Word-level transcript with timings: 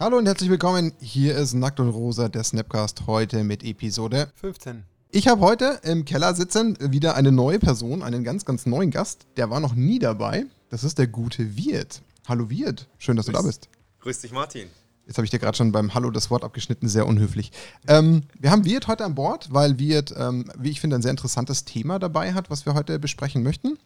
Hallo 0.00 0.16
und 0.16 0.26
herzlich 0.26 0.48
willkommen. 0.48 0.92
Hier 1.00 1.36
ist 1.36 1.54
Nackt 1.54 1.80
und 1.80 1.88
Rosa, 1.88 2.28
der 2.28 2.44
Snapcast, 2.44 3.08
heute 3.08 3.42
mit 3.42 3.64
Episode 3.64 4.30
15. 4.36 4.84
Ich 5.10 5.26
habe 5.26 5.40
heute 5.40 5.80
im 5.82 6.04
Keller 6.04 6.36
sitzen 6.36 6.78
wieder 6.80 7.16
eine 7.16 7.32
neue 7.32 7.58
Person, 7.58 8.04
einen 8.04 8.22
ganz, 8.22 8.44
ganz 8.44 8.64
neuen 8.64 8.92
Gast. 8.92 9.26
Der 9.36 9.50
war 9.50 9.58
noch 9.58 9.74
nie 9.74 9.98
dabei. 9.98 10.46
Das 10.70 10.84
ist 10.84 10.98
der 10.98 11.08
gute 11.08 11.56
Wirt. 11.56 12.02
Hallo 12.28 12.48
Wirt, 12.48 12.86
schön, 12.98 13.16
dass 13.16 13.26
Grüß, 13.26 13.32
du 13.32 13.42
da 13.42 13.44
bist. 13.44 13.68
Grüß 13.98 14.20
dich, 14.20 14.30
Martin. 14.30 14.68
Jetzt 15.08 15.18
habe 15.18 15.24
ich 15.24 15.32
dir 15.32 15.40
gerade 15.40 15.56
schon 15.56 15.72
beim 15.72 15.92
Hallo 15.94 16.12
das 16.12 16.30
Wort 16.30 16.44
abgeschnitten, 16.44 16.88
sehr 16.88 17.04
unhöflich. 17.04 17.50
Ähm, 17.88 18.22
wir 18.38 18.52
haben 18.52 18.64
Wirt 18.64 18.86
heute 18.86 19.04
an 19.04 19.16
Bord, 19.16 19.48
weil 19.50 19.80
Wirt, 19.80 20.14
ähm, 20.16 20.44
wie 20.56 20.70
ich 20.70 20.80
finde, 20.80 20.94
ein 20.94 21.02
sehr 21.02 21.10
interessantes 21.10 21.64
Thema 21.64 21.98
dabei 21.98 22.34
hat, 22.34 22.50
was 22.50 22.66
wir 22.66 22.74
heute 22.74 23.00
besprechen 23.00 23.42
möchten. 23.42 23.76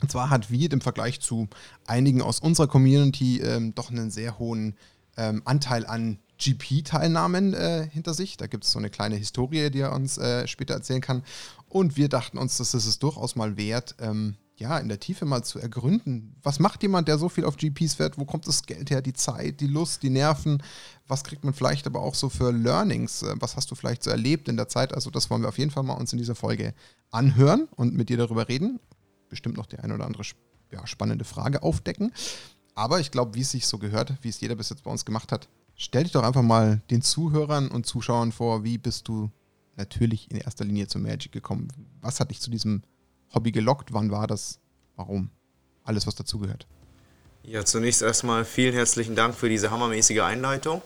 Und 0.00 0.12
zwar 0.12 0.30
hat 0.30 0.52
Wirt 0.52 0.72
im 0.72 0.80
Vergleich 0.80 1.18
zu 1.20 1.48
einigen 1.84 2.22
aus 2.22 2.38
unserer 2.38 2.68
Community 2.68 3.40
ähm, 3.40 3.74
doch 3.74 3.90
einen 3.90 4.12
sehr 4.12 4.38
hohen 4.38 4.76
ähm, 5.18 5.42
Anteil 5.44 5.84
an 5.84 6.18
GP-Teilnahmen 6.38 7.52
äh, 7.52 7.88
hinter 7.90 8.14
sich. 8.14 8.36
Da 8.36 8.46
gibt 8.46 8.64
es 8.64 8.72
so 8.72 8.78
eine 8.78 8.90
kleine 8.90 9.16
Historie, 9.16 9.70
die 9.70 9.80
er 9.80 9.92
uns 9.92 10.16
äh, 10.18 10.46
später 10.46 10.74
erzählen 10.74 11.00
kann. 11.00 11.22
Und 11.68 11.96
wir 11.96 12.08
dachten 12.08 12.38
uns, 12.38 12.56
dass 12.56 12.74
es 12.74 12.86
es 12.86 12.98
durchaus 12.98 13.36
mal 13.36 13.56
wert, 13.56 13.96
ähm, 14.00 14.36
ja, 14.56 14.78
in 14.78 14.88
der 14.88 14.98
Tiefe 14.98 15.24
mal 15.24 15.44
zu 15.44 15.58
ergründen. 15.60 16.34
Was 16.42 16.58
macht 16.58 16.82
jemand, 16.82 17.06
der 17.06 17.18
so 17.18 17.28
viel 17.28 17.44
auf 17.44 17.56
GPs 17.56 17.94
fährt? 17.94 18.18
Wo 18.18 18.24
kommt 18.24 18.46
das 18.48 18.64
Geld 18.64 18.90
her? 18.90 19.02
Die 19.02 19.12
Zeit, 19.12 19.60
die 19.60 19.66
Lust, 19.66 20.02
die 20.02 20.10
Nerven? 20.10 20.62
Was 21.06 21.22
kriegt 21.22 21.44
man 21.44 21.54
vielleicht 21.54 21.86
aber 21.86 22.00
auch 22.00 22.14
so 22.14 22.28
für 22.28 22.50
Learnings? 22.50 23.22
Äh, 23.22 23.34
Was 23.40 23.56
hast 23.56 23.70
du 23.70 23.74
vielleicht 23.74 24.02
so 24.02 24.10
erlebt 24.10 24.48
in 24.48 24.56
der 24.56 24.68
Zeit? 24.68 24.94
Also, 24.94 25.10
das 25.10 25.30
wollen 25.30 25.42
wir 25.42 25.48
auf 25.48 25.58
jeden 25.58 25.70
Fall 25.70 25.82
mal 25.82 25.94
uns 25.94 26.12
in 26.12 26.18
dieser 26.18 26.34
Folge 26.34 26.74
anhören 27.10 27.68
und 27.76 27.94
mit 27.94 28.08
dir 28.08 28.16
darüber 28.16 28.48
reden. 28.48 28.80
Bestimmt 29.28 29.56
noch 29.56 29.66
die 29.66 29.78
eine 29.78 29.94
oder 29.94 30.06
andere 30.06 30.22
ja, 30.72 30.86
spannende 30.86 31.24
Frage 31.24 31.62
aufdecken. 31.62 32.12
Aber 32.78 33.00
ich 33.00 33.10
glaube, 33.10 33.34
wie 33.34 33.40
es 33.40 33.50
sich 33.50 33.66
so 33.66 33.76
gehört, 33.76 34.12
wie 34.22 34.28
es 34.28 34.40
jeder 34.40 34.54
bis 34.54 34.68
jetzt 34.68 34.84
bei 34.84 34.90
uns 34.92 35.04
gemacht 35.04 35.32
hat, 35.32 35.48
stell 35.74 36.04
dich 36.04 36.12
doch 36.12 36.22
einfach 36.22 36.42
mal 36.42 36.80
den 36.90 37.02
Zuhörern 37.02 37.72
und 37.72 37.86
Zuschauern 37.86 38.30
vor, 38.30 38.62
wie 38.62 38.78
bist 38.78 39.08
du 39.08 39.32
natürlich 39.74 40.30
in 40.30 40.36
erster 40.36 40.64
Linie 40.64 40.86
zu 40.86 41.00
Magic 41.00 41.32
gekommen? 41.32 41.66
Was 42.00 42.20
hat 42.20 42.30
dich 42.30 42.40
zu 42.40 42.52
diesem 42.52 42.84
Hobby 43.34 43.50
gelockt? 43.50 43.92
Wann 43.92 44.12
war 44.12 44.28
das? 44.28 44.60
Warum? 44.94 45.30
Alles, 45.82 46.06
was 46.06 46.14
dazugehört. 46.14 46.68
Ja, 47.42 47.64
zunächst 47.64 48.00
erstmal 48.00 48.44
vielen 48.44 48.74
herzlichen 48.74 49.16
Dank 49.16 49.34
für 49.34 49.48
diese 49.48 49.72
hammermäßige 49.72 50.20
Einleitung. 50.20 50.80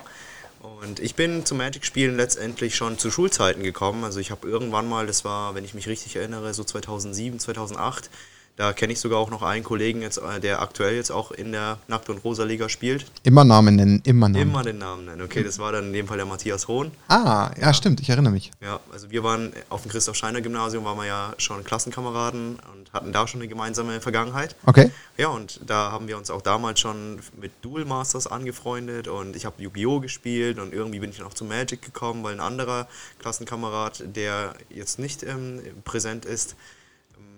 Und 0.81 0.99
ich 0.99 1.15
bin 1.15 1.45
zum 1.45 1.59
Magic-Spielen 1.59 2.17
letztendlich 2.17 2.75
schon 2.75 2.97
zu 2.97 3.11
Schulzeiten 3.11 3.63
gekommen. 3.63 4.03
Also 4.05 4.19
ich 4.19 4.31
habe 4.31 4.49
irgendwann 4.49 4.89
mal, 4.89 5.07
das 5.07 5.27
war, 5.27 5.55
wenn 5.55 5.67
ich 5.67 5.75
mich 5.75 5.89
richtig 5.89 6.17
erinnere, 6.17 6.55
so 6.55 6.65
2007, 6.65 7.39
2008, 7.39 8.09
da 8.57 8.73
kenne 8.75 8.93
ich 8.93 9.01
sogar 9.01 9.19
auch 9.19 9.31
noch 9.31 9.43
einen 9.43 9.65
Kollegen, 9.65 10.03
jetzt, 10.03 10.19
äh, 10.19 10.39
der 10.39 10.61
aktuell 10.61 10.95
jetzt 10.95 11.11
auch 11.11 11.31
in 11.31 11.53
der 11.53 11.79
Nackt- 11.89 12.11
und 12.11 12.23
Rosa-Liga 12.23 12.69
spielt. 12.69 13.07
Immer 13.23 13.45
Namen 13.45 13.77
nennen, 13.77 14.03
immer 14.05 14.29
Namen. 14.29 14.43
Immer 14.43 14.63
den 14.63 14.79
Namen 14.79 15.07
nennen. 15.07 15.23
Okay, 15.23 15.43
das 15.43 15.59
war 15.59 15.73
dann 15.73 15.87
in 15.87 15.93
dem 15.95 16.07
Fall 16.07 16.19
der 16.19 16.27
Matthias 16.27 16.69
Hohn. 16.69 16.91
Ah, 17.09 17.51
ja, 17.59 17.73
stimmt, 17.73 18.01
ich 18.01 18.11
erinnere 18.11 18.33
mich. 18.33 18.51
Ja, 18.61 18.81
also 18.93 19.11
wir 19.11 19.25
waren 19.25 19.53
auf 19.71 19.83
dem 19.83 19.91
Christoph-Scheiner-Gymnasium, 19.91 20.85
waren 20.85 20.99
wir 20.99 21.07
ja 21.07 21.35
schon 21.39 21.65
Klassenkameraden 21.65 22.59
und 22.73 22.93
hatten 22.93 23.13
da 23.13 23.27
schon 23.27 23.41
eine 23.41 23.49
gemeinsame 23.49 24.01
Vergangenheit. 24.01 24.55
Okay. 24.67 24.91
Ja, 25.17 25.29
und 25.29 25.61
da 25.67 25.91
haben 25.91 26.07
wir 26.07 26.19
uns 26.19 26.31
auch 26.31 26.43
damals 26.43 26.81
schon 26.81 27.21
mit 27.41 27.53
Duel 27.63 27.87
Masters 27.87 28.27
angefreundet 28.27 29.09
und 29.09 29.35
ich 29.35 29.47
habe 29.47 29.63
Yu-Gi-Oh! 29.63 30.01
gespielt 30.01 30.59
und 30.59 30.75
irgendwie 30.75 30.99
bin 30.99 31.11
ich 31.11 31.19
dann 31.19 31.27
auch 31.27 31.35
zu 31.35 31.45
Magic 31.45 31.81
gekommen, 31.81 32.23
weil 32.23 32.35
ein 32.35 32.41
anderer 32.41 32.87
Klassenkamerad, 33.19 34.05
der 34.15 34.55
jetzt 34.69 34.99
nicht 34.99 35.23
ähm, 35.23 35.61
präsent 35.85 36.25
ist, 36.25 36.55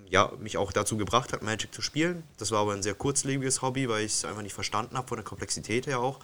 ja, 0.08 0.32
mich 0.38 0.56
auch 0.56 0.72
dazu 0.72 0.96
gebracht 0.96 1.32
hat, 1.32 1.42
Magic 1.42 1.74
zu 1.74 1.82
spielen. 1.82 2.22
Das 2.36 2.50
war 2.50 2.60
aber 2.60 2.72
ein 2.72 2.82
sehr 2.82 2.94
kurzlebiges 2.94 3.62
Hobby, 3.62 3.88
weil 3.88 4.04
ich 4.04 4.12
es 4.12 4.24
einfach 4.24 4.42
nicht 4.42 4.54
verstanden 4.54 4.96
habe, 4.96 5.08
von 5.08 5.16
der 5.16 5.24
Komplexität 5.24 5.86
her 5.86 6.00
auch. 6.00 6.20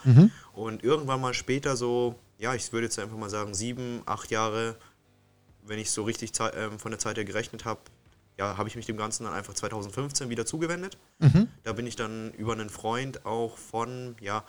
Und 0.53 0.85
irgendwann 0.85 1.21
mal 1.21 1.35
später 1.35 1.77
so, 1.77 2.15
ja, 2.39 2.55
ich 2.55 2.73
würde 2.73 2.87
jetzt 2.87 2.99
einfach 2.99 3.17
mal 3.17 3.31
sagen, 3.31 3.55
sieben, 3.55 4.03
acht 4.07 4.31
Jahre, 4.31 4.77
wenn 5.67 5.79
ich 5.79 5.91
so 5.91 6.05
richtig 6.05 6.33
ähm, 6.57 6.79
von 6.79 6.91
der 6.91 6.99
Zeit 6.99 7.17
her 7.17 7.25
gerechnet 7.25 7.65
habe, 7.65 7.81
ja, 8.39 8.57
habe 8.57 8.69
ich 8.69 8.77
mich 8.77 8.87
dem 8.87 8.97
Ganzen 8.97 9.25
dann 9.25 9.35
einfach 9.35 9.55
2015 9.55 10.31
wieder 10.31 10.47
zugewendet. 10.47 10.97
Da 11.65 11.73
bin 11.73 11.87
ich 11.87 11.97
dann 11.97 12.33
über 12.35 12.53
einen 12.53 12.71
Freund 12.71 13.27
auch 13.27 13.59
von, 13.59 14.15
ja, 14.21 14.45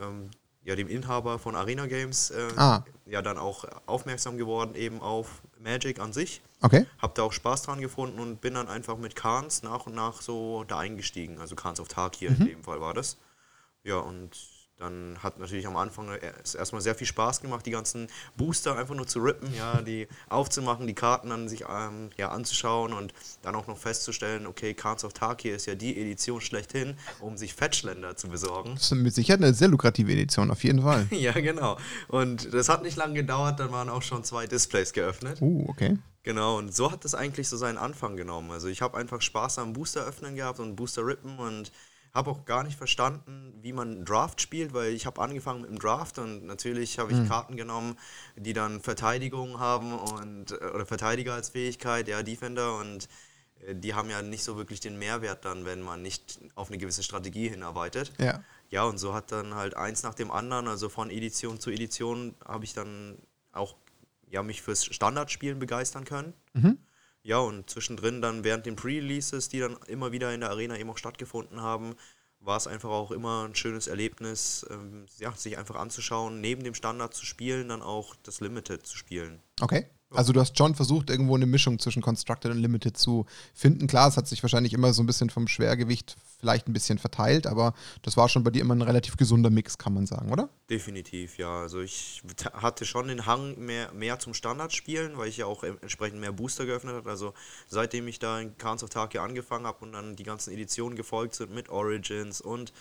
ähm, 0.00 0.30
ja 0.64 0.76
dem 0.76 0.88
Inhaber 0.88 1.38
von 1.38 1.54
Arena 1.56 1.86
Games, 1.86 2.30
äh, 2.30 2.48
Ah. 2.56 2.84
ja, 3.06 3.22
dann 3.22 3.38
auch 3.38 3.64
aufmerksam 3.86 4.36
geworden 4.36 4.74
eben 4.74 5.00
auf 5.00 5.42
Magic 5.58 5.98
an 6.00 6.12
sich. 6.12 6.42
Okay. 6.62 6.86
Hab 6.98 7.14
da 7.14 7.22
auch 7.22 7.32
Spaß 7.32 7.62
dran 7.62 7.80
gefunden 7.80 8.18
und 8.20 8.40
bin 8.40 8.54
dann 8.54 8.68
einfach 8.68 8.96
mit 8.98 9.16
Khans 9.16 9.62
nach 9.62 9.86
und 9.86 9.94
nach 9.94 10.20
so 10.20 10.64
da 10.64 10.78
eingestiegen. 10.78 11.38
Also 11.38 11.54
Khans 11.56 11.80
of 11.80 11.88
Tarkir 11.88 12.30
in 12.30 12.46
dem 12.46 12.64
Fall 12.64 12.80
war 12.80 12.92
das. 12.94 13.16
Ja, 13.82 13.96
und 13.96 14.36
dann 14.80 15.18
hat 15.22 15.38
natürlich 15.38 15.66
am 15.66 15.76
Anfang 15.76 16.08
es 16.42 16.54
erstmal 16.54 16.80
sehr 16.80 16.94
viel 16.94 17.06
Spaß 17.06 17.40
gemacht, 17.40 17.66
die 17.66 17.70
ganzen 17.70 18.08
Booster 18.36 18.76
einfach 18.76 18.94
nur 18.94 19.06
zu 19.06 19.20
rippen, 19.20 19.54
ja, 19.54 19.82
die 19.82 20.08
aufzumachen, 20.28 20.86
die 20.86 20.94
Karten 20.94 21.30
dann 21.30 21.48
sich 21.48 21.64
ähm, 21.68 22.10
ja, 22.16 22.30
anzuschauen 22.30 22.92
und 22.92 23.12
dann 23.42 23.54
auch 23.54 23.66
noch 23.66 23.78
festzustellen, 23.78 24.46
okay, 24.46 24.74
Khans 24.74 25.04
of 25.04 25.12
Tarkir 25.12 25.54
ist 25.54 25.66
ja 25.66 25.74
die 25.74 26.00
Edition 26.00 26.40
schlechthin, 26.40 26.96
um 27.20 27.36
sich 27.36 27.54
Fetchländer 27.54 28.16
zu 28.16 28.28
besorgen. 28.28 28.74
Das 28.74 28.84
ist 28.84 28.92
mit 28.92 29.14
Sicherheit 29.14 29.42
eine 29.42 29.54
sehr 29.54 29.68
lukrative 29.68 30.12
Edition, 30.12 30.50
auf 30.50 30.64
jeden 30.64 30.82
Fall. 30.82 31.06
ja, 31.10 31.32
genau. 31.32 31.78
Und 32.08 32.52
das 32.52 32.68
hat 32.68 32.82
nicht 32.82 32.96
lange 32.96 33.14
gedauert, 33.14 33.60
dann 33.60 33.70
waren 33.72 33.88
auch 33.88 34.02
schon 34.02 34.24
zwei 34.24 34.46
Displays 34.46 34.92
geöffnet. 34.92 35.40
Uh, 35.40 35.66
okay. 35.68 35.98
Genau, 36.22 36.58
und 36.58 36.74
so 36.74 36.92
hat 36.92 37.04
das 37.04 37.14
eigentlich 37.14 37.48
so 37.48 37.56
seinen 37.56 37.78
Anfang 37.78 38.16
genommen. 38.16 38.50
Also 38.50 38.68
ich 38.68 38.82
habe 38.82 38.98
einfach 38.98 39.22
Spaß 39.22 39.58
am 39.58 39.72
Booster 39.72 40.04
öffnen 40.04 40.36
gehabt 40.36 40.60
und 40.60 40.76
Booster 40.76 41.06
rippen 41.06 41.38
und 41.38 41.72
habe 42.12 42.30
auch 42.30 42.44
gar 42.44 42.64
nicht 42.64 42.76
verstanden, 42.76 43.52
wie 43.62 43.72
man 43.72 44.04
Draft 44.04 44.40
spielt, 44.40 44.74
weil 44.74 44.92
ich 44.92 45.06
habe 45.06 45.20
angefangen 45.20 45.62
mit 45.62 45.70
dem 45.70 45.78
Draft 45.78 46.18
und 46.18 46.44
natürlich 46.44 46.98
habe 46.98 47.12
ich 47.12 47.28
Karten 47.28 47.56
genommen, 47.56 47.96
die 48.36 48.52
dann 48.52 48.80
Verteidigung 48.80 49.60
haben 49.60 49.92
und 49.92 50.52
äh, 50.52 50.56
oder 50.74 50.86
Verteidiger 50.86 51.34
als 51.34 51.50
Fähigkeit, 51.50 52.08
ja, 52.08 52.22
Defender 52.22 52.78
und 52.78 53.08
äh, 53.66 53.74
die 53.74 53.94
haben 53.94 54.10
ja 54.10 54.22
nicht 54.22 54.42
so 54.42 54.56
wirklich 54.56 54.80
den 54.80 54.98
Mehrwert 54.98 55.44
dann, 55.44 55.64
wenn 55.64 55.82
man 55.82 56.02
nicht 56.02 56.40
auf 56.54 56.68
eine 56.68 56.78
gewisse 56.78 57.02
Strategie 57.02 57.48
hinarbeitet. 57.48 58.12
Ja. 58.18 58.42
Ja, 58.70 58.84
und 58.84 58.98
so 58.98 59.14
hat 59.14 59.32
dann 59.32 59.54
halt 59.54 59.76
eins 59.76 60.04
nach 60.04 60.14
dem 60.14 60.30
anderen, 60.30 60.68
also 60.68 60.88
von 60.88 61.10
Edition 61.10 61.58
zu 61.58 61.70
Edition, 61.70 62.36
habe 62.44 62.64
ich 62.64 62.72
dann 62.72 63.18
auch 63.52 63.74
ja, 64.30 64.44
mich 64.44 64.62
fürs 64.62 64.84
Standardspielen 64.84 65.58
begeistern 65.58 66.04
können. 66.04 66.34
Ja, 67.22 67.38
und 67.38 67.68
zwischendrin 67.68 68.22
dann 68.22 68.44
während 68.44 68.66
den 68.66 68.76
Pre-Releases, 68.76 69.48
die 69.48 69.60
dann 69.60 69.76
immer 69.86 70.12
wieder 70.12 70.32
in 70.32 70.40
der 70.40 70.50
Arena 70.50 70.78
eben 70.78 70.90
auch 70.90 70.98
stattgefunden 70.98 71.60
haben, 71.60 71.94
war 72.40 72.56
es 72.56 72.66
einfach 72.66 72.88
auch 72.88 73.10
immer 73.10 73.46
ein 73.46 73.54
schönes 73.54 73.86
Erlebnis, 73.86 74.66
ähm, 74.70 75.06
ja, 75.18 75.32
sich 75.32 75.58
einfach 75.58 75.76
anzuschauen, 75.76 76.40
neben 76.40 76.64
dem 76.64 76.74
Standard 76.74 77.12
zu 77.12 77.26
spielen, 77.26 77.68
dann 77.68 77.82
auch 77.82 78.16
das 78.22 78.40
Limited 78.40 78.86
zu 78.86 78.96
spielen. 78.96 79.42
Okay. 79.60 79.86
Also 80.12 80.32
du 80.32 80.40
hast 80.40 80.58
schon 80.58 80.74
versucht, 80.74 81.08
irgendwo 81.08 81.36
eine 81.36 81.46
Mischung 81.46 81.78
zwischen 81.78 82.02
Constructed 82.02 82.50
und 82.50 82.58
Limited 82.58 82.96
zu 82.96 83.26
finden. 83.54 83.86
Klar, 83.86 84.08
es 84.08 84.16
hat 84.16 84.26
sich 84.26 84.42
wahrscheinlich 84.42 84.72
immer 84.72 84.92
so 84.92 85.02
ein 85.02 85.06
bisschen 85.06 85.30
vom 85.30 85.46
Schwergewicht 85.46 86.16
vielleicht 86.40 86.66
ein 86.66 86.72
bisschen 86.72 86.98
verteilt, 86.98 87.46
aber 87.46 87.74
das 88.02 88.16
war 88.16 88.28
schon 88.28 88.42
bei 88.42 88.50
dir 88.50 88.62
immer 88.62 88.74
ein 88.74 88.82
relativ 88.82 89.16
gesunder 89.16 89.50
Mix, 89.50 89.78
kann 89.78 89.94
man 89.94 90.06
sagen, 90.06 90.32
oder? 90.32 90.48
Definitiv, 90.68 91.38
ja. 91.38 91.60
Also 91.60 91.80
ich 91.80 92.22
hatte 92.54 92.84
schon 92.86 93.06
den 93.08 93.26
Hang 93.26 93.56
mehr, 93.58 93.92
mehr 93.92 94.18
zum 94.18 94.34
Standardspielen, 94.34 95.16
weil 95.16 95.28
ich 95.28 95.36
ja 95.36 95.46
auch 95.46 95.62
entsprechend 95.62 96.20
mehr 96.20 96.32
Booster 96.32 96.66
geöffnet 96.66 96.94
habe. 96.94 97.10
Also 97.10 97.32
seitdem 97.68 98.08
ich 98.08 98.18
da 98.18 98.40
in 98.40 98.56
Khans 98.58 98.82
of 98.82 98.90
Tarkir 98.90 99.22
angefangen 99.22 99.66
habe 99.66 99.84
und 99.84 99.92
dann 99.92 100.16
die 100.16 100.24
ganzen 100.24 100.52
Editionen 100.52 100.96
gefolgt 100.96 101.36
sind 101.36 101.54
mit 101.54 101.68
Origins 101.68 102.40
und 102.40 102.72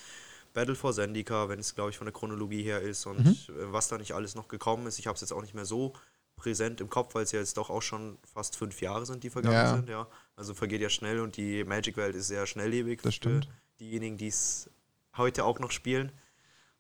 Battle 0.53 0.75
for 0.75 0.93
Zendika, 0.93 1.47
wenn 1.47 1.59
es 1.59 1.75
glaube 1.75 1.91
ich 1.91 1.97
von 1.97 2.05
der 2.05 2.13
Chronologie 2.13 2.63
her 2.63 2.81
ist 2.81 3.05
und 3.05 3.19
äh, 3.19 3.71
was 3.71 3.87
da 3.87 3.99
nicht 3.99 4.13
alles 4.13 4.33
noch 4.33 4.47
gekommen 4.47 4.87
ist. 4.87 4.97
Ich 4.97 5.05
habe 5.05 5.13
es 5.13 5.21
jetzt 5.21 5.31
auch 5.31 5.41
nicht 5.41 5.53
mehr 5.53 5.65
so 5.65 5.93
präsent 6.39 6.81
im 6.81 6.89
Kopf, 6.89 7.13
weil 7.15 7.23
es 7.23 7.31
ja 7.31 7.39
jetzt 7.39 7.57
doch 7.57 7.69
auch 7.69 7.81
schon 7.81 8.17
fast 8.33 8.55
fünf 8.55 8.81
Jahre 8.81 9.05
sind, 9.05 9.23
die 9.23 9.29
vergangen 9.29 9.55
Ja. 9.55 9.75
sind. 9.75 9.89
Ja. 9.89 10.07
Also 10.35 10.53
vergeht 10.53 10.81
ja 10.81 10.89
schnell 10.89 11.19
und 11.19 11.37
die 11.37 11.63
Magic-Welt 11.63 12.15
ist 12.15 12.27
sehr 12.27 12.47
schnelllebig 12.47 13.01
Das 13.01 13.13
stimmt. 13.15 13.45
für 13.45 13.51
diejenigen, 13.79 14.17
die 14.17 14.27
es 14.27 14.69
heute 15.17 15.43
auch 15.45 15.59
noch 15.59 15.71
spielen. 15.71 16.11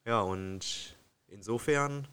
Ja, 0.05 0.21
und 0.21 0.95
insofern, 1.27 2.07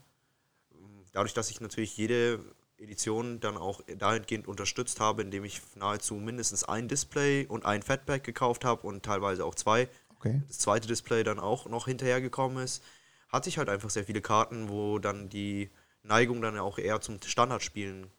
dadurch, 1.13 1.35
dass 1.35 1.51
ich 1.51 1.61
natürlich 1.61 1.97
jede 1.97 2.41
Edition 2.79 3.41
dann 3.41 3.57
auch 3.57 3.81
dahingehend 3.97 4.47
unterstützt 4.49 5.01
habe, 5.01 5.23
indem 5.23 5.45
ich 5.45 5.63
nahezu 5.77 6.15
mindestens 6.17 6.65
ein 6.65 6.89
Display 6.89 7.47
und 7.47 7.65
ein 7.65 7.83
Fatback 7.83 8.23
gekauft 8.25 8.65
habe 8.65 8.87
und 8.87 9.03
teilweise 9.05 9.45
auch 9.45 9.55
zwei, 9.55 9.89
Okay. 10.19 10.43
das 10.49 10.59
zweite 10.59 10.89
Display 10.89 11.23
dann 11.25 11.39
auch 11.39 11.67
noch 11.67 11.87
hinterhergekommen 11.87 12.63
ist, 12.65 12.83
hatte 13.29 13.49
ich 13.49 13.59
halt 13.59 13.69
einfach 13.69 13.91
sehr 13.91 14.05
viele 14.05 14.21
Karten, 14.23 14.69
wo 14.69 14.99
dann 14.99 15.29
die 15.29 15.71
Neigung 16.07 16.41
dann 16.43 16.59
auch 16.59 16.79
eher 16.79 17.01
zum 17.01 17.19
Standardspielen 17.25 18.11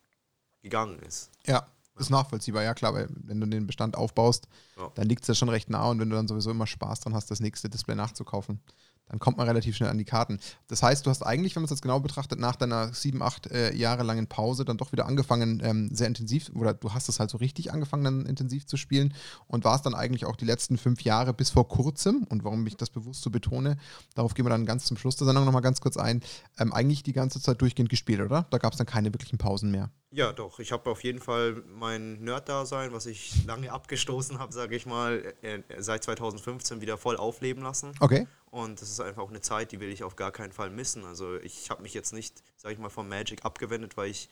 gegangen 0.61 0.99
ist. 0.99 1.31
Ja, 1.45 1.67
ist 1.97 2.09
nachvollziehbar, 2.09 2.63
ja 2.63 2.73
klar, 2.73 2.93
weil 2.93 3.07
wenn 3.09 3.39
du 3.39 3.47
den 3.47 3.65
Bestand 3.65 3.95
aufbaust, 3.97 4.47
Ja. 4.77 4.91
dann 4.95 5.07
liegt 5.07 5.23
es 5.23 5.27
ja 5.27 5.33
schon 5.33 5.49
recht 5.49 5.69
nah 5.69 5.89
und 5.89 5.99
wenn 5.99 6.09
du 6.09 6.15
dann 6.15 6.27
sowieso 6.27 6.51
immer 6.51 6.67
Spaß 6.67 6.99
dran 7.01 7.15
hast, 7.15 7.31
das 7.31 7.39
nächste 7.39 7.69
Display 7.69 7.95
nachzukaufen, 7.95 8.61
dann 9.09 9.19
kommt 9.19 9.37
man 9.37 9.47
relativ 9.47 9.75
schnell 9.75 9.89
an 9.89 9.97
die 9.97 10.05
Karten. 10.05 10.39
Das 10.67 10.83
heißt, 10.83 11.05
du 11.05 11.09
hast 11.09 11.23
eigentlich, 11.23 11.55
wenn 11.55 11.61
man 11.61 11.65
es 11.65 11.71
jetzt 11.71 11.81
genau 11.81 11.99
betrachtet, 11.99 12.39
nach 12.39 12.55
deiner 12.55 12.93
sieben, 12.93 13.21
acht 13.21 13.47
äh, 13.47 13.73
Jahre 13.73 14.03
langen 14.03 14.27
Pause 14.27 14.65
dann 14.65 14.77
doch 14.77 14.91
wieder 14.91 15.05
angefangen, 15.05 15.61
ähm, 15.63 15.89
sehr 15.93 16.07
intensiv, 16.07 16.51
oder 16.53 16.73
du 16.73 16.93
hast 16.93 17.09
es 17.09 17.19
halt 17.19 17.29
so 17.29 17.37
richtig 17.37 17.71
angefangen, 17.71 18.03
dann 18.03 18.25
intensiv 18.25 18.65
zu 18.65 18.77
spielen 18.77 19.13
und 19.47 19.63
warst 19.63 19.85
dann 19.85 19.95
eigentlich 19.95 20.25
auch 20.25 20.35
die 20.35 20.45
letzten 20.45 20.77
fünf 20.77 21.01
Jahre 21.01 21.33
bis 21.33 21.49
vor 21.49 21.67
kurzem, 21.67 22.25
und 22.29 22.43
warum 22.43 22.65
ich 22.67 22.77
das 22.77 22.89
bewusst 22.89 23.21
so 23.21 23.29
betone, 23.29 23.77
darauf 24.15 24.33
gehen 24.33 24.45
wir 24.45 24.49
dann 24.49 24.65
ganz 24.65 24.85
zum 24.85 24.97
Schluss 24.97 25.15
der 25.15 25.25
Sendung 25.25 25.45
nochmal 25.45 25.61
ganz 25.61 25.81
kurz 25.81 25.97
ein, 25.97 26.21
ähm, 26.59 26.73
eigentlich 26.73 27.03
die 27.03 27.13
ganze 27.13 27.41
Zeit 27.41 27.61
durchgehend 27.61 27.89
gespielt, 27.89 28.21
oder? 28.21 28.45
Da 28.49 28.57
gab 28.57 28.73
es 28.73 28.77
dann 28.77 28.87
keine 28.87 29.13
wirklichen 29.13 29.37
Pausen 29.37 29.71
mehr. 29.71 29.89
Ja, 30.11 30.31
doch. 30.31 30.59
Ich 30.59 30.71
habe 30.71 30.89
auf 30.89 31.03
jeden 31.03 31.19
Fall 31.19 31.63
mein 31.67 32.21
Nerd-Dasein, 32.23 32.93
was 32.93 33.05
ich 33.05 33.45
lange 33.45 33.71
abgestoßen 33.71 34.39
habe, 34.39 34.53
sage 34.53 34.75
ich 34.75 34.85
mal, 34.85 35.33
äh, 35.41 35.61
seit 35.79 36.03
2015 36.03 36.79
wieder 36.79 36.97
voll 36.97 37.17
aufleben 37.17 37.61
lassen. 37.61 37.91
Okay. 37.99 38.25
Und 38.57 38.81
das 38.81 38.89
ist 38.89 38.99
einfach 38.99 39.21
auch 39.21 39.29
eine 39.29 39.41
Zeit, 39.41 39.71
die 39.71 39.79
will 39.79 39.91
ich 39.91 40.03
auf 40.03 40.15
gar 40.15 40.31
keinen 40.31 40.51
Fall 40.51 40.71
missen. 40.71 41.05
Also 41.05 41.35
ich 41.37 41.69
habe 41.69 41.83
mich 41.83 41.93
jetzt 41.93 42.11
nicht, 42.11 42.41
sage 42.55 42.73
ich 42.73 42.79
mal, 42.79 42.89
vom 42.89 43.07
Magic 43.07 43.45
abgewendet, 43.45 43.97
weil 43.97 44.09
ich 44.09 44.29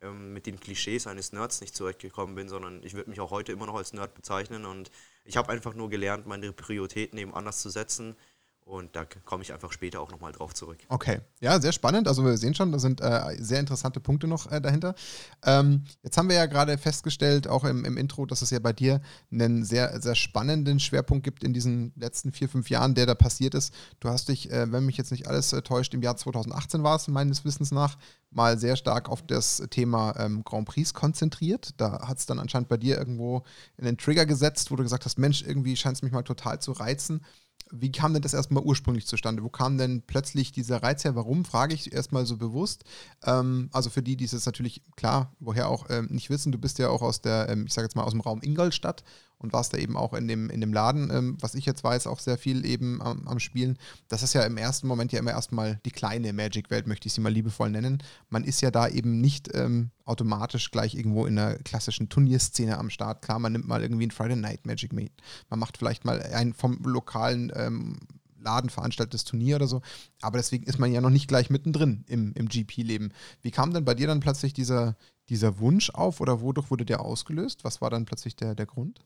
ähm, 0.00 0.32
mit 0.32 0.46
den 0.46 0.58
Klischees 0.58 1.06
eines 1.06 1.32
Nerds 1.32 1.60
nicht 1.60 1.76
zurechtgekommen 1.76 2.34
bin, 2.34 2.48
sondern 2.48 2.82
ich 2.82 2.94
würde 2.94 3.10
mich 3.10 3.20
auch 3.20 3.30
heute 3.30 3.52
immer 3.52 3.66
noch 3.66 3.74
als 3.74 3.92
Nerd 3.92 4.14
bezeichnen. 4.14 4.64
Und 4.64 4.90
ich 5.26 5.36
habe 5.36 5.50
einfach 5.50 5.74
nur 5.74 5.90
gelernt, 5.90 6.26
meine 6.26 6.54
Prioritäten 6.54 7.18
eben 7.18 7.34
anders 7.34 7.60
zu 7.60 7.68
setzen 7.68 8.16
und 8.66 8.96
da 8.96 9.04
komme 9.24 9.44
ich 9.44 9.52
einfach 9.52 9.70
später 9.70 10.00
auch 10.00 10.10
nochmal 10.10 10.32
drauf 10.32 10.52
zurück. 10.52 10.78
Okay, 10.88 11.20
ja, 11.40 11.60
sehr 11.60 11.70
spannend. 11.70 12.08
Also 12.08 12.24
wir 12.24 12.36
sehen 12.36 12.52
schon, 12.52 12.72
da 12.72 12.80
sind 12.80 13.00
äh, 13.00 13.36
sehr 13.38 13.60
interessante 13.60 14.00
Punkte 14.00 14.26
noch 14.26 14.50
äh, 14.50 14.60
dahinter. 14.60 14.96
Ähm, 15.44 15.84
jetzt 16.02 16.18
haben 16.18 16.28
wir 16.28 16.34
ja 16.34 16.46
gerade 16.46 16.76
festgestellt, 16.76 17.46
auch 17.46 17.62
im, 17.62 17.84
im, 17.84 17.96
Intro, 17.96 18.26
dass 18.26 18.42
es 18.42 18.50
ja 18.50 18.58
bei 18.58 18.72
dir 18.72 19.00
einen 19.30 19.64
sehr, 19.64 20.00
sehr 20.02 20.16
spannenden 20.16 20.80
Schwerpunkt 20.80 21.22
gibt 21.22 21.44
in 21.44 21.52
diesen 21.52 21.92
letzten 21.94 22.32
vier, 22.32 22.48
fünf 22.48 22.68
Jahren, 22.68 22.96
der 22.96 23.06
da 23.06 23.14
passiert 23.14 23.54
ist. 23.54 23.72
Du 24.00 24.08
hast 24.08 24.30
dich, 24.30 24.50
äh, 24.50 24.70
wenn 24.72 24.84
mich 24.84 24.96
jetzt 24.96 25.12
nicht 25.12 25.28
alles 25.28 25.52
äh, 25.52 25.62
täuscht, 25.62 25.94
im 25.94 26.02
Jahr 26.02 26.16
2018 26.16 26.82
war 26.82 26.96
es, 26.96 27.06
meines 27.06 27.44
Wissens 27.44 27.70
nach, 27.70 27.96
mal 28.32 28.58
sehr 28.58 28.74
stark 28.74 29.08
auf 29.08 29.24
das 29.24 29.62
Thema 29.70 30.12
ähm, 30.18 30.42
Grand 30.42 30.66
Prix 30.66 30.92
konzentriert. 30.92 31.70
Da 31.76 32.08
hat 32.08 32.18
es 32.18 32.26
dann 32.26 32.40
anscheinend 32.40 32.68
bei 32.68 32.78
dir 32.78 32.98
irgendwo 32.98 33.44
in 33.76 33.84
den 33.84 33.96
Trigger 33.96 34.26
gesetzt, 34.26 34.72
wo 34.72 34.76
du 34.76 34.82
gesagt 34.82 35.04
hast, 35.04 35.20
Mensch, 35.20 35.42
irgendwie 35.42 35.76
scheint 35.76 35.96
es 35.96 36.02
mich 36.02 36.10
mal 36.10 36.22
total 36.22 36.60
zu 36.60 36.72
reizen. 36.72 37.20
Wie 37.72 37.90
kam 37.90 38.12
denn 38.12 38.22
das 38.22 38.34
erstmal 38.34 38.62
ursprünglich 38.62 39.06
zustande? 39.06 39.42
Wo 39.42 39.48
kam 39.48 39.76
denn 39.78 40.02
plötzlich 40.06 40.52
dieser 40.52 40.82
Reiz 40.82 41.04
her? 41.04 41.16
Warum, 41.16 41.44
frage 41.44 41.74
ich 41.74 41.92
erstmal 41.92 42.24
so 42.24 42.36
bewusst. 42.36 42.84
Ähm, 43.24 43.70
also 43.72 43.90
für 43.90 44.02
die, 44.02 44.16
die 44.16 44.24
es 44.24 44.46
natürlich 44.46 44.82
klar, 44.96 45.34
woher 45.40 45.68
auch 45.68 45.86
ähm, 45.90 46.06
nicht 46.10 46.30
wissen, 46.30 46.52
du 46.52 46.58
bist 46.58 46.78
ja 46.78 46.88
auch 46.88 47.02
aus 47.02 47.20
der, 47.20 47.48
ähm, 47.48 47.66
ich 47.66 47.74
sage 47.74 47.86
jetzt 47.86 47.96
mal 47.96 48.04
aus 48.04 48.12
dem 48.12 48.20
Raum 48.20 48.40
Ingolstadt 48.42 49.02
und 49.38 49.52
warst 49.52 49.72
da 49.72 49.78
eben 49.78 49.96
auch 49.96 50.14
in 50.14 50.28
dem, 50.28 50.50
in 50.50 50.60
dem 50.60 50.72
Laden, 50.72 51.10
ähm, 51.10 51.36
was 51.40 51.54
ich 51.54 51.66
jetzt 51.66 51.84
weiß, 51.84 52.06
auch 52.06 52.20
sehr 52.20 52.38
viel 52.38 52.64
eben 52.64 53.02
am, 53.02 53.26
am, 53.28 53.38
Spielen. 53.38 53.78
Das 54.08 54.22
ist 54.22 54.32
ja 54.32 54.42
im 54.42 54.56
ersten 54.56 54.86
Moment 54.86 55.12
ja 55.12 55.18
immer 55.18 55.32
erstmal 55.32 55.78
die 55.84 55.90
kleine 55.90 56.32
Magic-Welt, 56.32 56.86
möchte 56.86 57.06
ich 57.06 57.12
sie 57.12 57.20
mal 57.20 57.32
liebevoll 57.32 57.70
nennen. 57.70 58.02
Man 58.30 58.44
ist 58.44 58.62
ja 58.62 58.70
da 58.70 58.88
eben 58.88 59.20
nicht 59.20 59.50
ähm, 59.54 59.90
automatisch 60.04 60.70
gleich 60.70 60.94
irgendwo 60.94 61.26
in 61.26 61.38
einer 61.38 61.56
klassischen 61.56 62.08
Turnierszene 62.08 62.78
am 62.78 62.90
Start. 62.90 63.22
Klar, 63.22 63.38
man 63.38 63.52
nimmt 63.52 63.68
mal 63.68 63.82
irgendwie 63.82 64.06
ein 64.06 64.10
Friday 64.10 64.36
Night 64.36 64.64
Magic 64.64 64.92
mit. 64.92 65.12
Man 65.50 65.58
macht 65.58 65.76
vielleicht 65.76 66.04
mal 66.04 66.22
ein 66.22 66.54
vom 66.54 66.78
lokalen 66.84 67.52
ähm, 67.54 67.98
Laden 68.46 68.70
veranstaltetes 68.70 69.24
Turnier 69.24 69.56
oder 69.56 69.66
so. 69.66 69.82
Aber 70.22 70.38
deswegen 70.38 70.64
ist 70.64 70.78
man 70.78 70.92
ja 70.92 71.00
noch 71.00 71.10
nicht 71.10 71.28
gleich 71.28 71.50
mittendrin 71.50 72.04
im, 72.06 72.32
im 72.34 72.48
GP-Leben. 72.48 73.12
Wie 73.42 73.50
kam 73.50 73.74
denn 73.74 73.84
bei 73.84 73.94
dir 73.94 74.06
dann 74.06 74.20
plötzlich 74.20 74.54
dieser, 74.54 74.96
dieser 75.28 75.58
Wunsch 75.58 75.90
auf 75.90 76.20
oder 76.20 76.40
wodurch 76.40 76.70
wurde 76.70 76.86
der 76.86 77.00
ausgelöst? 77.00 77.64
Was 77.64 77.80
war 77.80 77.90
dann 77.90 78.06
plötzlich 78.06 78.36
der, 78.36 78.54
der 78.54 78.66
Grund? 78.66 79.04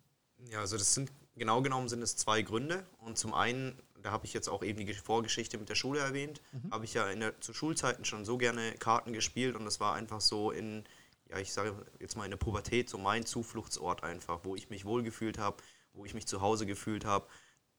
Ja, 0.50 0.60
also 0.60 0.76
das 0.76 0.94
sind 0.94 1.10
genau 1.36 1.62
genommen 1.62 1.88
sind 1.88 2.02
es 2.02 2.16
zwei 2.16 2.42
Gründe. 2.42 2.84
Und 2.98 3.18
zum 3.18 3.34
einen, 3.34 3.76
da 4.02 4.10
habe 4.10 4.26
ich 4.26 4.32
jetzt 4.32 4.48
auch 4.48 4.62
eben 4.62 4.84
die 4.84 4.92
Vorgeschichte 4.94 5.58
mit 5.58 5.68
der 5.68 5.74
Schule 5.74 6.00
erwähnt, 6.00 6.40
mhm. 6.52 6.70
habe 6.70 6.84
ich 6.84 6.94
ja 6.94 7.08
in 7.08 7.20
der, 7.20 7.40
zu 7.40 7.52
Schulzeiten 7.52 8.04
schon 8.04 8.24
so 8.24 8.36
gerne 8.36 8.72
Karten 8.74 9.12
gespielt 9.12 9.56
und 9.56 9.64
das 9.64 9.80
war 9.80 9.94
einfach 9.94 10.20
so 10.20 10.50
in, 10.50 10.84
ja, 11.28 11.38
ich 11.38 11.52
sage 11.52 11.74
jetzt 11.98 12.16
mal 12.16 12.24
in 12.24 12.30
der 12.30 12.38
Pubertät, 12.38 12.90
so 12.90 12.98
mein 12.98 13.24
Zufluchtsort 13.24 14.02
einfach, 14.02 14.40
wo 14.42 14.54
ich 14.54 14.70
mich 14.70 14.84
wohlgefühlt 14.84 15.38
habe, 15.38 15.56
wo 15.92 16.04
ich 16.04 16.14
mich 16.14 16.26
zu 16.26 16.40
Hause 16.40 16.66
gefühlt 16.66 17.04
habe. 17.04 17.26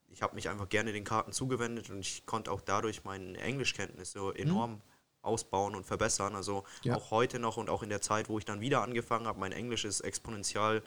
Ich 0.09 0.21
habe 0.21 0.35
mich 0.35 0.49
einfach 0.49 0.67
gerne 0.67 0.91
den 0.91 1.03
Karten 1.03 1.31
zugewendet 1.31 1.89
und 1.89 1.99
ich 1.99 2.25
konnte 2.25 2.51
auch 2.51 2.61
dadurch 2.61 3.03
meine 3.03 3.37
Englischkenntnisse 3.37 4.19
so 4.19 4.31
enorm 4.31 4.71
mhm. 4.71 4.81
ausbauen 5.21 5.75
und 5.75 5.85
verbessern. 5.85 6.35
Also 6.35 6.63
ja. 6.83 6.95
auch 6.95 7.11
heute 7.11 7.39
noch 7.39 7.57
und 7.57 7.69
auch 7.69 7.83
in 7.83 7.89
der 7.89 8.01
Zeit, 8.01 8.27
wo 8.27 8.37
ich 8.37 8.45
dann 8.45 8.59
wieder 8.59 8.81
angefangen 8.81 9.27
habe, 9.27 9.39
mein 9.39 9.51
Englisch 9.51 9.85
ist 9.85 10.01
exponentiell 10.01 10.83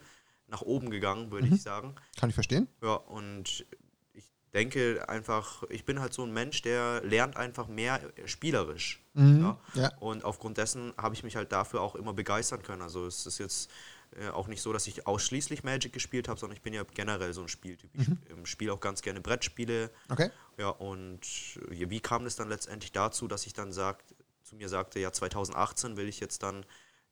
nach 0.54 0.62
oben 0.62 0.90
gegangen, 0.90 1.32
würde 1.32 1.48
mhm. 1.48 1.54
ich 1.54 1.62
sagen. 1.62 1.96
Kann 2.16 2.28
ich 2.28 2.34
verstehen. 2.34 2.68
Ja, 2.80 2.94
und 2.94 3.66
ich 4.12 4.24
denke 4.52 5.08
einfach, 5.08 5.64
ich 5.68 5.84
bin 5.84 5.98
halt 5.98 6.12
so 6.12 6.22
ein 6.22 6.32
Mensch, 6.32 6.62
der 6.62 7.02
lernt 7.02 7.36
einfach 7.36 7.66
mehr 7.66 8.00
spielerisch. 8.24 9.02
Mhm. 9.14 9.40
Ja? 9.42 9.58
ja? 9.74 9.92
Und 9.98 10.24
aufgrund 10.24 10.58
dessen 10.58 10.92
habe 10.96 11.14
ich 11.16 11.24
mich 11.24 11.34
halt 11.34 11.50
dafür 11.50 11.80
auch 11.80 11.96
immer 11.96 12.12
begeistern 12.12 12.62
können. 12.62 12.82
Also 12.82 13.04
es 13.04 13.26
ist 13.26 13.38
jetzt 13.38 13.68
äh, 14.16 14.28
auch 14.28 14.46
nicht 14.46 14.62
so, 14.62 14.72
dass 14.72 14.86
ich 14.86 15.08
ausschließlich 15.08 15.64
Magic 15.64 15.92
gespielt 15.92 16.28
habe, 16.28 16.38
sondern 16.38 16.56
ich 16.56 16.62
bin 16.62 16.72
ja 16.72 16.84
generell 16.84 17.32
so 17.32 17.42
ein 17.42 17.48
Spieltyp. 17.48 17.90
Ich 17.94 18.06
mhm. 18.06 18.46
spiele 18.46 18.72
auch 18.72 18.80
ganz 18.80 19.02
gerne 19.02 19.20
Brettspiele. 19.20 19.90
Okay. 20.08 20.30
Ja, 20.56 20.68
und 20.68 21.20
wie 21.68 21.98
kam 21.98 22.26
es 22.26 22.36
dann 22.36 22.48
letztendlich 22.48 22.92
dazu, 22.92 23.26
dass 23.26 23.44
ich 23.46 23.54
dann 23.54 23.72
sagt, 23.72 24.14
zu 24.44 24.54
mir 24.54 24.68
sagte, 24.68 25.00
ja, 25.00 25.10
2018 25.10 25.96
will 25.96 26.08
ich 26.08 26.20
jetzt 26.20 26.44
dann 26.44 26.64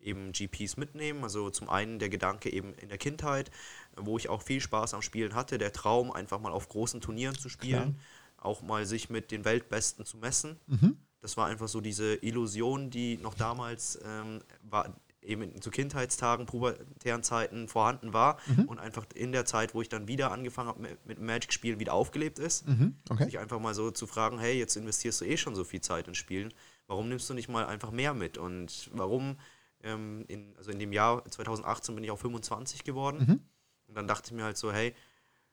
eben 0.02 0.32
GPs 0.32 0.76
mitnehmen. 0.76 1.22
Also 1.22 1.50
zum 1.50 1.68
einen 1.68 1.98
der 1.98 2.08
Gedanke 2.08 2.52
eben 2.52 2.74
in 2.74 2.88
der 2.88 2.98
Kindheit, 2.98 3.50
wo 3.96 4.18
ich 4.18 4.28
auch 4.28 4.42
viel 4.42 4.60
Spaß 4.60 4.94
am 4.94 5.02
Spielen 5.02 5.34
hatte, 5.34 5.58
der 5.58 5.72
Traum, 5.72 6.10
einfach 6.12 6.40
mal 6.40 6.52
auf 6.52 6.68
großen 6.68 7.00
Turnieren 7.00 7.36
zu 7.36 7.48
spielen, 7.48 7.96
Klar. 8.36 8.46
auch 8.46 8.62
mal 8.62 8.86
sich 8.86 9.10
mit 9.10 9.30
den 9.30 9.44
Weltbesten 9.44 10.04
zu 10.04 10.16
messen. 10.16 10.58
Mhm. 10.66 10.96
Das 11.20 11.36
war 11.36 11.46
einfach 11.46 11.68
so 11.68 11.80
diese 11.80 12.16
Illusion, 12.16 12.90
die 12.90 13.16
noch 13.18 13.34
damals 13.34 13.98
ähm, 14.04 14.40
war, 14.62 14.92
eben 15.22 15.60
zu 15.60 15.70
Kindheitstagen, 15.70 16.46
pubertären 16.46 17.22
Zeiten 17.22 17.68
vorhanden 17.68 18.12
war 18.12 18.38
mhm. 18.46 18.64
und 18.64 18.78
einfach 18.78 19.06
in 19.14 19.32
der 19.32 19.44
Zeit, 19.44 19.74
wo 19.74 19.80
ich 19.80 19.88
dann 19.88 20.08
wieder 20.08 20.32
angefangen 20.32 20.68
habe 20.68 20.96
mit, 21.04 21.20
Magic-Spielen, 21.20 21.78
wieder 21.78 21.94
aufgelebt 21.94 22.38
ist. 22.38 22.66
Mhm. 22.66 22.96
Okay. 23.08 23.24
Sich 23.26 23.38
einfach 23.38 23.60
mal 23.60 23.74
so 23.74 23.90
zu 23.90 24.06
fragen, 24.06 24.38
hey, 24.38 24.58
jetzt 24.58 24.76
investierst 24.76 25.20
du 25.20 25.24
eh 25.24 25.36
schon 25.36 25.54
so 25.54 25.64
viel 25.64 25.80
Zeit 25.80 26.08
in 26.08 26.14
Spielen, 26.14 26.52
warum 26.88 27.08
nimmst 27.08 27.30
du 27.30 27.34
nicht 27.34 27.48
mal 27.48 27.66
einfach 27.66 27.92
mehr 27.92 28.14
mit 28.14 28.36
und 28.36 28.90
warum 28.92 29.36
ähm, 29.82 30.24
in, 30.28 30.54
also 30.56 30.70
in 30.70 30.78
dem 30.78 30.92
Jahr 30.92 31.24
2018 31.24 31.94
bin 31.94 32.04
ich 32.04 32.10
auch 32.10 32.18
25 32.18 32.84
geworden. 32.84 33.24
Mhm. 33.26 33.40
Und 33.88 33.94
dann 33.94 34.06
dachte 34.06 34.28
ich 34.28 34.32
mir 34.32 34.44
halt 34.44 34.56
so, 34.56 34.72
hey, 34.72 34.94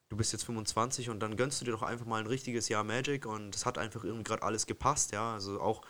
du 0.09 0.17
bist 0.17 0.31
jetzt 0.31 0.43
25 0.43 1.09
und 1.09 1.19
dann 1.19 1.37
gönnst 1.37 1.61
du 1.61 1.65
dir 1.65 1.71
doch 1.71 1.83
einfach 1.83 2.05
mal 2.05 2.19
ein 2.19 2.27
richtiges 2.27 2.69
Jahr 2.69 2.83
Magic 2.83 3.25
und 3.25 3.55
es 3.55 3.65
hat 3.65 3.77
einfach 3.77 4.03
irgendwie 4.03 4.23
gerade 4.23 4.43
alles 4.43 4.65
gepasst, 4.65 5.11
ja. 5.11 5.33
Also 5.33 5.61
auch 5.61 5.81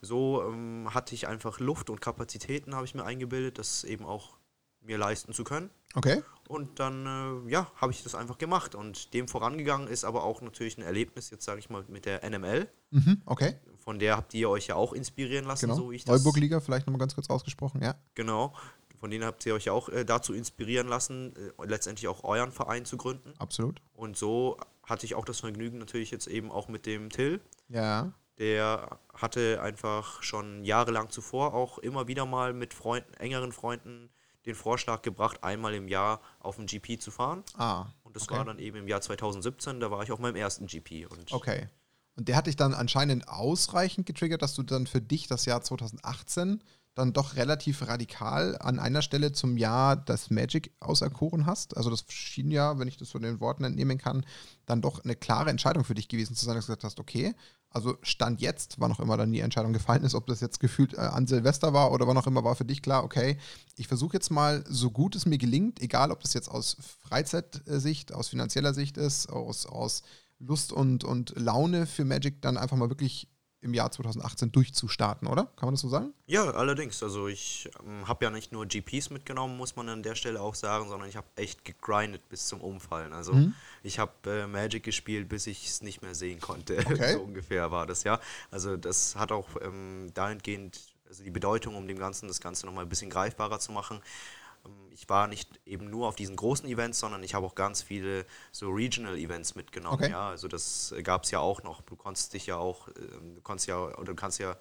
so 0.00 0.42
ähm, 0.46 0.92
hatte 0.92 1.14
ich 1.14 1.26
einfach 1.26 1.60
Luft 1.60 1.90
und 1.90 2.00
Kapazitäten, 2.00 2.74
habe 2.74 2.84
ich 2.84 2.94
mir 2.94 3.04
eingebildet, 3.04 3.58
das 3.58 3.84
eben 3.84 4.04
auch 4.04 4.36
mir 4.80 4.98
leisten 4.98 5.32
zu 5.32 5.44
können. 5.44 5.70
Okay. 5.94 6.22
Und 6.46 6.78
dann, 6.78 7.06
äh, 7.46 7.50
ja, 7.50 7.70
habe 7.76 7.92
ich 7.92 8.02
das 8.02 8.14
einfach 8.14 8.38
gemacht. 8.38 8.74
Und 8.74 9.14
dem 9.14 9.28
vorangegangen 9.28 9.88
ist 9.88 10.04
aber 10.04 10.24
auch 10.24 10.42
natürlich 10.42 10.76
ein 10.76 10.82
Erlebnis, 10.82 11.30
jetzt 11.30 11.44
sage 11.44 11.58
ich 11.58 11.70
mal, 11.70 11.84
mit 11.88 12.04
der 12.04 12.22
NML. 12.22 12.68
Mhm, 12.90 13.22
okay. 13.24 13.56
Von 13.84 13.98
der 13.98 14.16
habt 14.16 14.32
ihr 14.32 14.48
euch 14.48 14.68
ja 14.68 14.76
auch 14.76 14.94
inspirieren 14.94 15.44
lassen, 15.44 15.66
genau. 15.66 15.76
so 15.76 15.90
wie 15.90 15.96
ich 15.96 16.04
das. 16.04 16.16
Neuburg-Liga, 16.16 16.60
vielleicht 16.60 16.86
nochmal 16.86 17.00
ganz 17.00 17.14
kurz 17.14 17.28
ausgesprochen, 17.28 17.82
ja. 17.82 17.94
Genau. 18.14 18.54
Von 18.98 19.10
denen 19.10 19.24
habt 19.24 19.44
ihr 19.44 19.54
euch 19.54 19.66
ja 19.66 19.72
auch 19.72 19.90
äh, 19.90 20.06
dazu 20.06 20.32
inspirieren 20.32 20.88
lassen, 20.88 21.34
äh, 21.36 21.66
letztendlich 21.66 22.08
auch 22.08 22.24
euren 22.24 22.50
Verein 22.50 22.86
zu 22.86 22.96
gründen. 22.96 23.34
Absolut. 23.38 23.82
Und 23.92 24.16
so 24.16 24.56
hatte 24.82 25.04
ich 25.04 25.14
auch 25.14 25.26
das 25.26 25.40
Vergnügen 25.40 25.76
natürlich 25.76 26.10
jetzt 26.10 26.26
eben 26.26 26.50
auch 26.50 26.68
mit 26.68 26.86
dem 26.86 27.10
Till. 27.10 27.42
Ja. 27.68 28.12
Der 28.38 28.98
hatte 29.12 29.60
einfach 29.60 30.22
schon 30.22 30.64
jahrelang 30.64 31.10
zuvor 31.10 31.52
auch 31.52 31.76
immer 31.78 32.08
wieder 32.08 32.24
mal 32.24 32.54
mit 32.54 32.72
Freunden, 32.72 33.12
engeren 33.14 33.52
Freunden 33.52 34.08
den 34.46 34.54
Vorschlag 34.54 35.02
gebracht, 35.02 35.44
einmal 35.44 35.74
im 35.74 35.88
Jahr 35.88 36.20
auf 36.40 36.56
dem 36.56 36.66
GP 36.66 36.98
zu 36.98 37.10
fahren. 37.10 37.44
Ah. 37.56 37.86
Und 38.02 38.16
das 38.16 38.24
okay. 38.24 38.36
war 38.36 38.44
dann 38.44 38.58
eben 38.58 38.78
im 38.78 38.88
Jahr 38.88 39.00
2017, 39.00 39.80
da 39.80 39.90
war 39.90 40.02
ich 40.02 40.12
auf 40.12 40.18
meinem 40.18 40.36
ersten 40.36 40.66
GP. 40.66 41.06
Und 41.06 41.32
okay. 41.32 41.68
Und 42.16 42.28
der 42.28 42.36
hat 42.36 42.46
dich 42.46 42.56
dann 42.56 42.74
anscheinend 42.74 43.28
ausreichend 43.28 44.06
getriggert, 44.06 44.42
dass 44.42 44.54
du 44.54 44.62
dann 44.62 44.86
für 44.86 45.00
dich 45.00 45.26
das 45.26 45.46
Jahr 45.46 45.62
2018 45.62 46.62
dann 46.94 47.12
doch 47.12 47.34
relativ 47.34 47.86
radikal 47.88 48.56
an 48.58 48.78
einer 48.78 49.02
Stelle 49.02 49.32
zum 49.32 49.56
Jahr 49.56 49.96
das 49.96 50.30
Magic 50.30 50.72
auserkoren 50.78 51.44
hast. 51.44 51.76
Also 51.76 51.90
das 51.90 52.04
schien 52.08 52.52
ja, 52.52 52.78
wenn 52.78 52.86
ich 52.86 52.96
das 52.96 53.10
von 53.10 53.22
den 53.22 53.40
Worten 53.40 53.64
entnehmen 53.64 53.98
kann, 53.98 54.24
dann 54.64 54.80
doch 54.80 55.02
eine 55.02 55.16
klare 55.16 55.50
Entscheidung 55.50 55.84
für 55.84 55.94
dich 55.94 56.06
gewesen 56.06 56.36
zu 56.36 56.44
sein, 56.44 56.54
dass 56.54 56.66
du 56.66 56.72
gesagt 56.72 56.84
hast, 56.84 57.00
okay, 57.00 57.34
also 57.68 57.96
Stand 58.02 58.40
jetzt, 58.40 58.76
wann 58.78 58.92
auch 58.92 59.00
immer 59.00 59.16
dann 59.16 59.32
die 59.32 59.40
Entscheidung 59.40 59.72
gefallen 59.72 60.04
ist, 60.04 60.14
ob 60.14 60.28
das 60.28 60.40
jetzt 60.40 60.60
gefühlt 60.60 60.94
äh, 60.94 60.98
an 60.98 61.26
Silvester 61.26 61.72
war 61.72 61.90
oder 61.90 62.06
wann 62.06 62.16
auch 62.16 62.28
immer, 62.28 62.44
war 62.44 62.54
für 62.54 62.64
dich 62.64 62.82
klar, 62.82 63.02
okay, 63.02 63.36
ich 63.76 63.88
versuche 63.88 64.14
jetzt 64.14 64.30
mal, 64.30 64.64
so 64.68 64.92
gut 64.92 65.16
es 65.16 65.26
mir 65.26 65.38
gelingt, 65.38 65.82
egal 65.82 66.12
ob 66.12 66.20
das 66.20 66.34
jetzt 66.34 66.48
aus 66.48 66.76
Freizeitsicht, 67.00 68.14
aus 68.14 68.28
finanzieller 68.28 68.72
Sicht 68.72 68.96
ist, 68.96 69.28
aus, 69.28 69.66
aus 69.66 70.04
Lust 70.46 70.72
und, 70.72 71.04
und 71.04 71.34
Laune 71.38 71.86
für 71.86 72.04
Magic, 72.04 72.40
dann 72.42 72.56
einfach 72.56 72.76
mal 72.76 72.88
wirklich 72.88 73.28
im 73.60 73.72
Jahr 73.72 73.90
2018 73.90 74.52
durchzustarten, 74.52 75.26
oder? 75.26 75.44
Kann 75.56 75.66
man 75.68 75.72
das 75.74 75.80
so 75.80 75.88
sagen? 75.88 76.12
Ja, 76.26 76.50
allerdings. 76.50 77.02
Also 77.02 77.28
ich 77.28 77.70
ähm, 77.82 78.06
habe 78.06 78.26
ja 78.26 78.30
nicht 78.30 78.52
nur 78.52 78.66
GPs 78.66 79.08
mitgenommen, 79.08 79.56
muss 79.56 79.74
man 79.74 79.88
an 79.88 80.02
der 80.02 80.16
Stelle 80.16 80.42
auch 80.42 80.54
sagen, 80.54 80.86
sondern 80.90 81.08
ich 81.08 81.16
habe 81.16 81.26
echt 81.36 81.64
gegrindet 81.64 82.28
bis 82.28 82.46
zum 82.46 82.60
Umfallen. 82.60 83.14
Also 83.14 83.32
Mhm. 83.32 83.54
ich 83.82 83.98
habe 83.98 84.12
äh, 84.26 84.46
Magic 84.46 84.82
gespielt, 84.82 85.30
bis 85.30 85.46
ich 85.46 85.66
es 85.66 85.80
nicht 85.80 86.02
mehr 86.02 86.14
sehen 86.14 86.40
konnte. 86.40 86.76
Okay. 86.86 87.14
so 87.14 87.20
ungefähr 87.20 87.70
war 87.70 87.86
das, 87.86 88.04
ja. 88.04 88.20
Also 88.50 88.76
das 88.76 89.16
hat 89.16 89.32
auch 89.32 89.48
ähm, 89.62 90.10
dahingehend, 90.12 90.78
also 91.08 91.24
die 91.24 91.30
Bedeutung, 91.30 91.74
um 91.74 91.88
dem 91.88 91.98
Ganzen 91.98 92.28
das 92.28 92.42
Ganze 92.42 92.66
nochmal 92.66 92.84
ein 92.84 92.90
bisschen 92.90 93.08
greifbarer 93.08 93.60
zu 93.60 93.72
machen. 93.72 93.98
Ähm, 94.64 94.72
Ich 94.92 95.08
war 95.08 95.26
nicht 95.26 95.60
eben 95.66 95.90
nur 95.90 96.06
auf 96.08 96.14
diesen 96.16 96.36
großen 96.36 96.68
Events, 96.68 96.98
sondern 97.00 97.22
ich 97.22 97.34
habe 97.34 97.44
auch 97.46 97.54
ganz 97.54 97.82
viele 97.82 98.24
so 98.52 98.70
Regional 98.70 99.16
Events 99.16 99.54
mitgenommen. 99.56 99.94
Okay. 100.02 100.10
Ja, 100.10 100.28
also 100.28 100.48
das 100.48 100.94
gab 101.02 101.24
es 101.24 101.30
ja 101.32 101.40
auch 101.40 101.62
noch. 101.62 101.82
Du 101.82 101.96
konntest 101.96 102.32
dich 102.32 102.46
ja 102.46 102.56
auch, 102.56 102.88
ähm, 102.88 103.34
du 103.34 103.40
konntest 103.42 103.66
ja, 103.68 103.78
oder 103.78 104.04
du 104.04 104.14
kannst 104.14 104.38
ja 104.38 104.56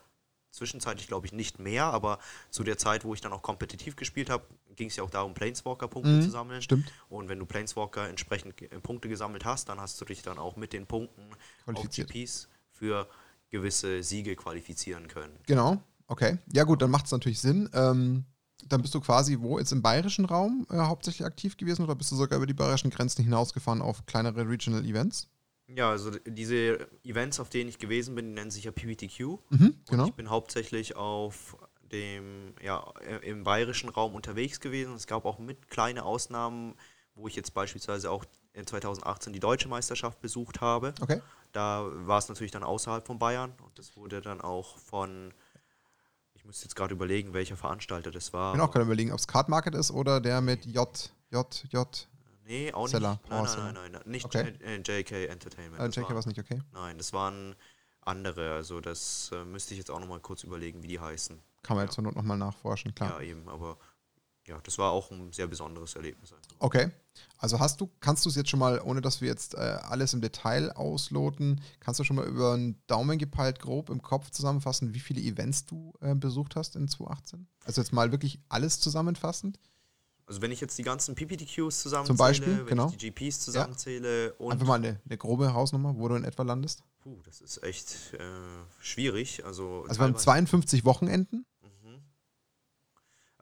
zwischenzeitlich 0.52 1.08
glaube 1.08 1.26
ich 1.26 1.34
nicht 1.34 1.58
mehr, 1.60 1.86
aber 1.86 2.20
zu 2.52 2.64
der 2.64 2.78
Zeit, 2.78 3.04
wo 3.06 3.14
ich 3.16 3.22
dann 3.22 3.34
auch 3.34 3.42
kompetitiv 3.42 3.96
gespielt 3.96 4.30
habe, 4.30 4.46
ging 4.76 4.88
es 4.88 4.96
ja 4.96 5.04
auch 5.04 5.10
darum, 5.10 5.34
Planeswalker-Punkte 5.34 6.12
Mhm, 6.12 6.22
zu 6.22 6.30
sammeln. 6.30 6.62
stimmt. 6.62 6.92
Und 7.10 7.28
wenn 7.28 7.40
du 7.40 7.46
Planeswalker 7.48 8.08
entsprechend 8.08 8.62
äh, 8.62 8.68
Punkte 8.80 9.10
gesammelt 9.10 9.46
hast, 9.46 9.70
dann 9.70 9.80
hast 9.80 10.00
du 10.00 10.06
dich 10.06 10.22
dann 10.22 10.38
auch 10.38 10.56
mit 10.56 10.72
den 10.74 10.86
Punkten 10.86 11.24
auf. 11.66 11.90
GPs 11.90 12.48
für 12.72 13.08
gewisse 13.50 14.04
Siege 14.04 14.36
qualifizieren 14.36 15.08
können. 15.08 15.36
Genau, 15.48 15.82
okay. 16.08 16.38
Ja 16.52 16.64
gut, 16.66 16.82
dann 16.82 16.92
macht 16.92 17.06
es 17.06 17.12
natürlich 17.12 17.40
Sinn. 17.40 17.70
Ähm, 17.74 18.26
dann 18.70 18.82
bist 18.82 18.94
du 18.96 19.02
quasi 19.02 19.38
wo 19.40 19.60
jetzt 19.60 19.72
im 19.72 19.82
bayerischen 19.82 20.26
Raum 20.26 20.66
äh, 20.70 20.78
hauptsächlich 20.78 21.26
aktiv 21.26 21.58
gewesen 21.58 21.84
oder 21.84 21.96
bist 21.96 22.12
du 22.12 22.16
sogar 22.16 22.38
über 22.38 22.48
die 22.48 22.54
bayerischen 22.54 22.90
Grenzen 22.90 23.24
hinausgefahren 23.24 23.82
auf 23.82 24.06
kleinere 24.06 24.48
Regional 24.48 24.86
Events? 24.86 25.30
Ja, 25.68 25.90
also 25.90 26.12
diese 26.26 26.88
Events, 27.04 27.40
auf 27.40 27.50
denen 27.50 27.70
ich 27.70 27.80
gewesen 27.80 28.16
bin, 28.16 28.34
nennen 28.34 28.52
sich 28.52 28.66
ja 28.66 28.72
PBTQ. 28.72 29.20
Mhm, 29.20 29.40
Und 29.50 29.86
genau. 29.90 30.06
ich 30.06 30.14
bin 30.14 30.30
hauptsächlich 30.30 30.96
auf 30.96 31.58
dem, 31.92 32.54
ja, 32.62 32.84
äh, 33.08 33.30
im 33.30 33.44
bayerischen 33.44 33.90
Raum 33.90 34.16
unterwegs 34.16 34.60
gewesen. 34.60 34.94
Es 34.96 35.08
gab 35.08 35.26
auch 35.26 35.40
mit 35.40 35.70
kleine 35.70 36.04
Ausnahmen, 36.04 36.76
wo 37.16 37.28
ich 37.28 37.36
jetzt 37.36 37.54
beispielsweise 37.54 38.12
auch 38.12 38.26
in 38.54 38.68
2018 38.68 39.34
die 39.34 39.40
deutsche 39.40 39.68
Meisterschaft 39.68 40.20
besucht 40.20 40.62
habe. 40.62 40.94
Okay. 41.02 41.22
Da 41.52 41.88
war 41.94 42.18
es 42.18 42.28
natürlich 42.30 42.52
dann 42.52 42.64
außerhalb 42.64 43.06
von 43.06 43.20
Bayern 43.20 43.54
und 43.64 43.78
das 43.78 43.96
wurde 43.96 44.22
dann 44.22 44.42
auch 44.42 44.78
von, 44.80 45.34
ich 46.34 46.46
müsste 46.46 46.66
jetzt 46.66 46.76
gerade 46.76 46.94
überlegen, 46.94 47.34
welcher 47.34 47.58
Veranstalter 47.58 48.12
das 48.12 48.34
war. 48.34 48.54
Ich 48.54 48.58
bin 48.60 48.62
auch 48.68 48.72
gerade 48.72 48.86
überlegen, 48.86 49.12
ob 49.12 49.20
es 49.20 49.28
Card 49.28 49.50
Market 49.50 49.76
ist 49.76 49.92
oder 49.92 50.20
der 50.20 50.42
mit 50.42 50.66
J, 50.66 51.12
J, 51.32 51.66
J. 51.72 52.08
Nee, 52.46 52.74
auch 52.74 52.88
Seller, 52.88 53.12
nicht. 53.12 53.30
Nein, 53.30 53.46
Power 53.46 53.58
nein, 53.58 53.74
nein, 53.74 53.92
nein, 53.94 54.02
nicht 54.06 54.26
Okay. 54.26 54.50
J- 54.60 54.62
äh, 54.88 55.00
JK 55.02 55.30
Entertainment. 55.30 55.82
Äh, 55.82 56.02
JK 56.02 56.10
war 56.10 56.18
es 56.18 56.26
nicht, 56.26 56.40
okay. 56.40 56.62
Nein, 56.74 56.98
das 56.98 57.14
waren 57.14 57.56
andere. 58.02 58.54
Also 58.54 58.82
das 58.82 59.32
äh, 59.34 59.46
müsste 59.46 59.74
ich 59.74 59.78
jetzt 59.78 59.90
auch 59.90 60.00
nochmal 60.00 60.20
kurz 60.20 60.44
überlegen, 60.44 60.84
wie 60.84 60.88
die 60.88 61.00
heißen. 61.00 61.40
Kann 61.64 61.78
man 61.78 61.84
Ja. 61.84 61.86
jetzt 61.88 61.96
zur 61.96 62.04
Not 62.04 62.16
nochmal 62.16 62.38
nachforschen, 62.38 62.94
klar. 62.94 63.22
Ja, 63.22 63.22
eben, 63.22 63.48
aber 63.48 63.78
ja, 64.48 64.60
das 64.64 64.78
war 64.78 64.92
auch 64.92 65.12
ein 65.12 65.32
sehr 65.32 65.48
besonderes 65.48 65.96
Erlebnis. 65.96 66.34
Okay. 66.60 66.92
Also 67.38 67.60
hast 67.60 67.80
du, 67.82 67.90
kannst 68.00 68.26
du 68.26 68.30
es 68.30 68.36
jetzt 68.36 68.50
schon 68.50 68.60
mal, 68.60 68.82
ohne 68.82 69.02
dass 69.02 69.22
wir 69.22 69.28
jetzt 69.28 69.54
äh, 69.54 69.58
alles 69.58 70.14
im 70.14 70.22
Detail 70.22 70.72
ausloten, 70.72 71.62
kannst 71.80 72.00
du 72.00 72.04
schon 72.04 72.16
mal 72.16 72.26
über 72.26 72.54
einen 72.54 72.82
Daumen 72.88 73.18
gepeilt 73.20 73.60
grob 73.60 73.90
im 73.90 74.02
Kopf 74.02 74.30
zusammenfassen, 74.32 74.94
wie 74.94 75.00
viele 75.00 75.22
Events 75.22 75.66
du 75.66 75.94
äh, 76.02 76.16
besucht 76.16 76.56
hast 76.56 76.76
in 76.76 76.88
2018? 76.88 77.48
Also 77.66 77.82
jetzt 77.82 77.94
mal 77.94 78.12
wirklich 78.12 78.40
alles 78.50 78.80
zusammenfassend? 78.80 79.60
Also 80.26 80.42
wenn 80.42 80.52
ich 80.54 80.62
jetzt 80.62 80.78
die 80.78 80.84
ganzen 80.84 81.16
PPTQs 81.16 81.82
zusammenzähle, 81.82 82.06
Zum 82.08 82.18
Beispiel, 82.18 82.58
wenn 82.60 82.66
genau. 82.66 82.88
ich 82.90 82.98
die 82.98 83.12
GPs 83.12 83.42
zusammenzähle 83.42 84.34
und 84.36 84.54
Einfach 84.54 84.66
mal 84.68 84.76
eine, 84.76 85.00
eine 85.06 85.18
grobe 85.18 85.54
Hausnummer, 85.54 85.96
wo 85.98 86.08
du 86.08 86.16
in 86.16 86.24
etwa 86.24 86.44
landest. 86.44 86.82
puh, 87.02 87.20
das 87.26 87.42
ist 87.42 87.62
echt 87.62 88.14
äh, 88.14 88.20
schwierig. 88.80 89.44
Also, 89.46 89.84
Also 89.88 90.00
wir 90.00 90.06
haben 90.06 90.14
teilweise- 90.14 90.24
52 90.24 90.86
Wochenenden. 90.86 91.46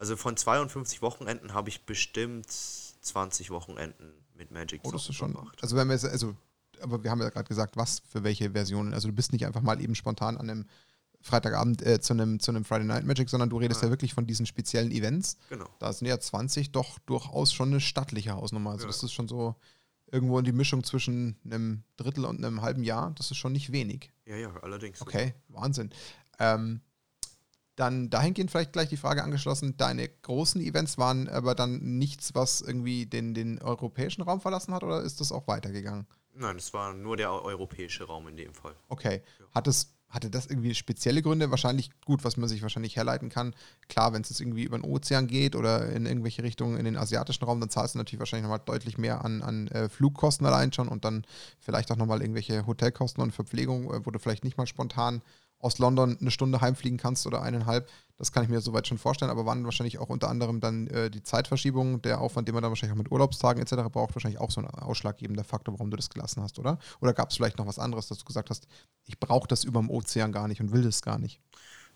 Also 0.01 0.17
von 0.17 0.35
52 0.35 1.01
Wochenenden 1.03 1.53
habe 1.53 1.69
ich 1.69 1.85
bestimmt 1.85 2.49
20 2.49 3.51
Wochenenden 3.51 4.11
mit 4.35 4.49
Magic 4.51 4.81
Oh, 4.83 4.91
das 4.91 5.07
ist 5.07 5.15
schon. 5.15 5.31
verbracht. 5.33 5.59
Also 5.61 5.75
wenn 5.75 5.87
wir 5.87 5.93
also, 5.93 6.35
aber 6.81 7.03
wir 7.03 7.11
haben 7.11 7.21
ja 7.21 7.29
gerade 7.29 7.47
gesagt, 7.47 7.77
was 7.77 8.01
für 8.09 8.23
welche 8.23 8.51
Versionen. 8.51 8.93
Also 8.93 9.07
du 9.07 9.13
bist 9.13 9.31
nicht 9.31 9.45
einfach 9.45 9.61
mal 9.61 9.79
eben 9.79 9.93
spontan 9.95 10.37
an 10.37 10.49
einem 10.49 10.65
Freitagabend 11.21 11.85
äh, 11.85 12.01
zu 12.01 12.13
einem 12.13 12.39
zu 12.39 12.49
einem 12.49 12.65
Friday 12.65 12.85
Night 12.87 13.05
Magic, 13.05 13.29
sondern 13.29 13.51
du 13.51 13.57
redest 13.57 13.81
ja, 13.81 13.87
Ja. 13.87 13.91
wirklich 13.91 14.15
von 14.15 14.25
diesen 14.25 14.47
speziellen 14.47 14.89
Events. 14.91 15.37
Genau. 15.49 15.69
Da 15.77 15.93
sind 15.93 16.07
ja 16.07 16.19
20 16.19 16.71
doch 16.71 16.97
durchaus 17.05 17.53
schon 17.53 17.69
eine 17.69 17.79
stattliche 17.79 18.31
Hausnummer. 18.33 18.71
Also 18.71 18.85
Ja. 18.85 18.87
das 18.87 19.03
ist 19.03 19.13
schon 19.13 19.27
so 19.27 19.55
irgendwo 20.11 20.39
in 20.39 20.45
die 20.45 20.51
Mischung 20.51 20.83
zwischen 20.83 21.37
einem 21.45 21.83
Drittel 21.97 22.25
und 22.25 22.43
einem 22.43 22.63
halben 22.63 22.83
Jahr. 22.83 23.11
Das 23.15 23.29
ist 23.29 23.37
schon 23.37 23.53
nicht 23.53 23.71
wenig. 23.71 24.11
Ja, 24.25 24.35
ja, 24.35 24.51
allerdings. 24.63 24.99
Okay, 25.01 25.35
Wahnsinn. 25.49 25.91
Ähm, 26.39 26.81
dann 27.81 28.11
dahingehend 28.11 28.51
vielleicht 28.51 28.73
gleich 28.73 28.89
die 28.89 28.97
Frage 28.97 29.23
angeschlossen, 29.23 29.75
deine 29.75 30.07
großen 30.07 30.61
Events 30.61 30.99
waren 30.99 31.27
aber 31.27 31.55
dann 31.55 31.97
nichts, 31.97 32.35
was 32.35 32.61
irgendwie 32.61 33.07
den, 33.07 33.33
den 33.33 33.59
europäischen 33.59 34.21
Raum 34.21 34.39
verlassen 34.39 34.71
hat 34.75 34.83
oder 34.83 35.01
ist 35.01 35.19
das 35.19 35.31
auch 35.31 35.47
weitergegangen? 35.47 36.05
Nein, 36.35 36.57
es 36.57 36.73
war 36.75 36.93
nur 36.93 37.17
der 37.17 37.31
europäische 37.31 38.03
Raum 38.03 38.27
in 38.27 38.37
dem 38.37 38.53
Fall. 38.53 38.75
Okay. 38.87 39.23
Hat 39.51 39.67
es, 39.67 39.95
hatte 40.09 40.29
das 40.29 40.45
irgendwie 40.45 40.75
spezielle 40.75 41.23
Gründe? 41.23 41.49
Wahrscheinlich 41.49 41.89
gut, 42.05 42.23
was 42.23 42.37
man 42.37 42.47
sich 42.47 42.61
wahrscheinlich 42.61 42.97
herleiten 42.97 43.29
kann. 43.29 43.55
Klar, 43.89 44.13
wenn 44.13 44.21
es 44.21 44.29
jetzt 44.29 44.41
irgendwie 44.41 44.63
über 44.63 44.77
den 44.77 44.85
Ozean 44.85 45.25
geht 45.25 45.55
oder 45.55 45.89
in 45.89 46.05
irgendwelche 46.05 46.43
Richtungen 46.43 46.77
in 46.77 46.85
den 46.85 46.97
asiatischen 46.97 47.45
Raum, 47.45 47.59
dann 47.59 47.71
zahlst 47.71 47.95
du 47.95 47.97
natürlich 47.97 48.19
wahrscheinlich 48.19 48.43
nochmal 48.43 48.61
deutlich 48.63 48.99
mehr 48.99 49.25
an, 49.25 49.41
an 49.41 49.67
äh, 49.69 49.89
Flugkosten 49.89 50.45
allein 50.45 50.71
schon 50.71 50.87
und 50.87 51.03
dann 51.03 51.25
vielleicht 51.59 51.91
auch 51.91 51.97
nochmal 51.97 52.21
irgendwelche 52.21 52.67
Hotelkosten 52.67 53.23
und 53.23 53.31
Verpflegung, 53.31 53.91
äh, 53.91 54.05
wo 54.05 54.11
du 54.11 54.19
vielleicht 54.19 54.43
nicht 54.43 54.57
mal 54.57 54.67
spontan 54.67 55.23
aus 55.61 55.77
London 55.79 56.17
eine 56.19 56.31
Stunde 56.31 56.61
heimfliegen 56.61 56.97
kannst 56.97 57.25
oder 57.27 57.41
eineinhalb. 57.41 57.89
Das 58.17 58.31
kann 58.31 58.43
ich 58.43 58.49
mir 58.49 58.61
soweit 58.61 58.87
schon 58.87 58.97
vorstellen, 58.97 59.31
aber 59.31 59.45
waren 59.45 59.65
wahrscheinlich 59.65 59.97
auch 59.99 60.09
unter 60.09 60.29
anderem 60.29 60.59
dann 60.59 60.87
äh, 60.87 61.09
die 61.09 61.23
Zeitverschiebung, 61.23 62.01
der 62.01 62.21
Aufwand, 62.21 62.47
den 62.47 62.53
man 62.53 62.61
dann 62.61 62.71
wahrscheinlich 62.71 62.93
auch 62.93 63.01
mit 63.03 63.11
Urlaubstagen 63.11 63.61
etc. 63.61 63.89
braucht, 63.89 64.15
wahrscheinlich 64.15 64.39
auch 64.39 64.51
so 64.51 64.61
ein 64.61 64.67
ausschlaggebender 64.67 65.43
Faktor, 65.43 65.73
warum 65.73 65.89
du 65.91 65.97
das 65.97 66.09
gelassen 66.09 66.43
hast, 66.43 66.59
oder? 66.59 66.77
Oder 67.01 67.13
gab 67.13 67.29
es 67.31 67.35
vielleicht 67.37 67.57
noch 67.57 67.67
was 67.67 67.79
anderes, 67.79 68.07
dass 68.07 68.19
du 68.19 68.25
gesagt 68.25 68.49
hast, 68.49 68.67
ich 69.05 69.19
brauche 69.19 69.47
das 69.47 69.63
über 69.63 69.79
dem 69.79 69.89
Ozean 69.89 70.31
gar 70.31 70.47
nicht 70.47 70.61
und 70.61 70.71
will 70.71 70.83
das 70.83 71.01
gar 71.01 71.17
nicht? 71.19 71.41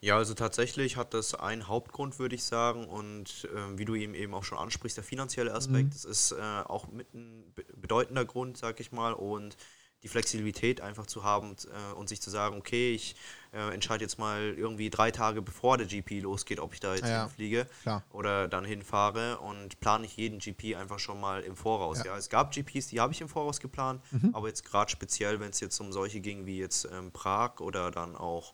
Ja, 0.02 0.18
also 0.18 0.34
tatsächlich 0.34 0.98
hat 0.98 1.14
das 1.14 1.34
einen 1.36 1.68
Hauptgrund, 1.68 2.20
würde 2.20 2.36
ich 2.36 2.44
sagen. 2.44 2.86
Und 2.88 3.48
ähm, 3.56 3.78
wie 3.78 3.86
du 3.86 3.96
eben 3.96 4.14
eben 4.14 4.34
auch 4.34 4.44
schon 4.44 4.58
ansprichst, 4.58 4.98
der 4.98 5.04
finanzielle 5.04 5.54
Aspekt, 5.54 5.94
Mhm. 5.94 5.96
das 5.96 6.06
ist 6.06 6.32
äh, 6.32 6.36
auch 6.66 6.88
mit 6.88 7.14
ein 7.14 7.52
be- 7.56 7.66
bedeutender 7.76 8.26
Grund, 8.26 8.58
sag 8.58 8.80
ich 8.80 8.92
mal. 8.92 9.14
Und 9.14 9.58
die 10.06 10.10
Flexibilität 10.10 10.82
einfach 10.82 11.08
zu 11.08 11.24
haben 11.24 11.56
äh, 11.66 11.94
und 11.96 12.08
sich 12.10 12.22
zu 12.22 12.30
sagen, 12.30 12.58
okay, 12.58 12.94
ich 12.94 13.16
äh, 13.54 13.74
entscheide 13.74 14.04
jetzt 14.04 14.20
mal 14.20 14.54
irgendwie 14.56 14.92
drei 14.92 15.10
Tage 15.10 15.42
bevor 15.42 15.80
der 15.80 15.88
GP 15.88 16.20
losgeht, 16.22 16.60
ob 16.60 16.74
ich 16.76 16.80
da 16.80 16.94
jetzt 16.94 17.10
Ja, 17.10 17.22
hinfliege 17.24 17.68
klar. 17.82 18.04
oder 18.12 18.48
dann 18.48 18.66
hinfahre 18.66 19.40
und 19.40 19.80
plane 19.80 20.06
ich 20.06 20.16
jeden 20.16 20.38
GP 20.38 20.76
einfach 20.76 21.00
schon 21.00 21.20
mal 21.20 21.42
im 21.42 21.56
Voraus. 21.56 21.98
Ja. 21.98 22.04
Mhm. 22.04 22.10
Ja, 22.12 22.18
es 22.18 22.30
gab 22.30 22.52
GPs, 22.52 22.86
die 22.86 23.00
habe 23.02 23.14
ich 23.14 23.22
im 23.22 23.28
Voraus 23.30 23.60
geplant, 23.60 24.00
aber 24.32 24.48
jetzt 24.48 24.64
gerade 24.64 24.92
speziell, 24.92 25.40
wenn 25.40 25.50
es 25.50 25.60
jetzt 25.60 25.80
um 25.80 25.92
solche 25.92 26.20
ging 26.20 26.46
wie 26.46 26.60
jetzt 26.60 26.88
ähm, 26.92 27.12
Prag 27.12 27.60
oder 27.60 27.90
dann 27.90 28.16
auch 28.16 28.54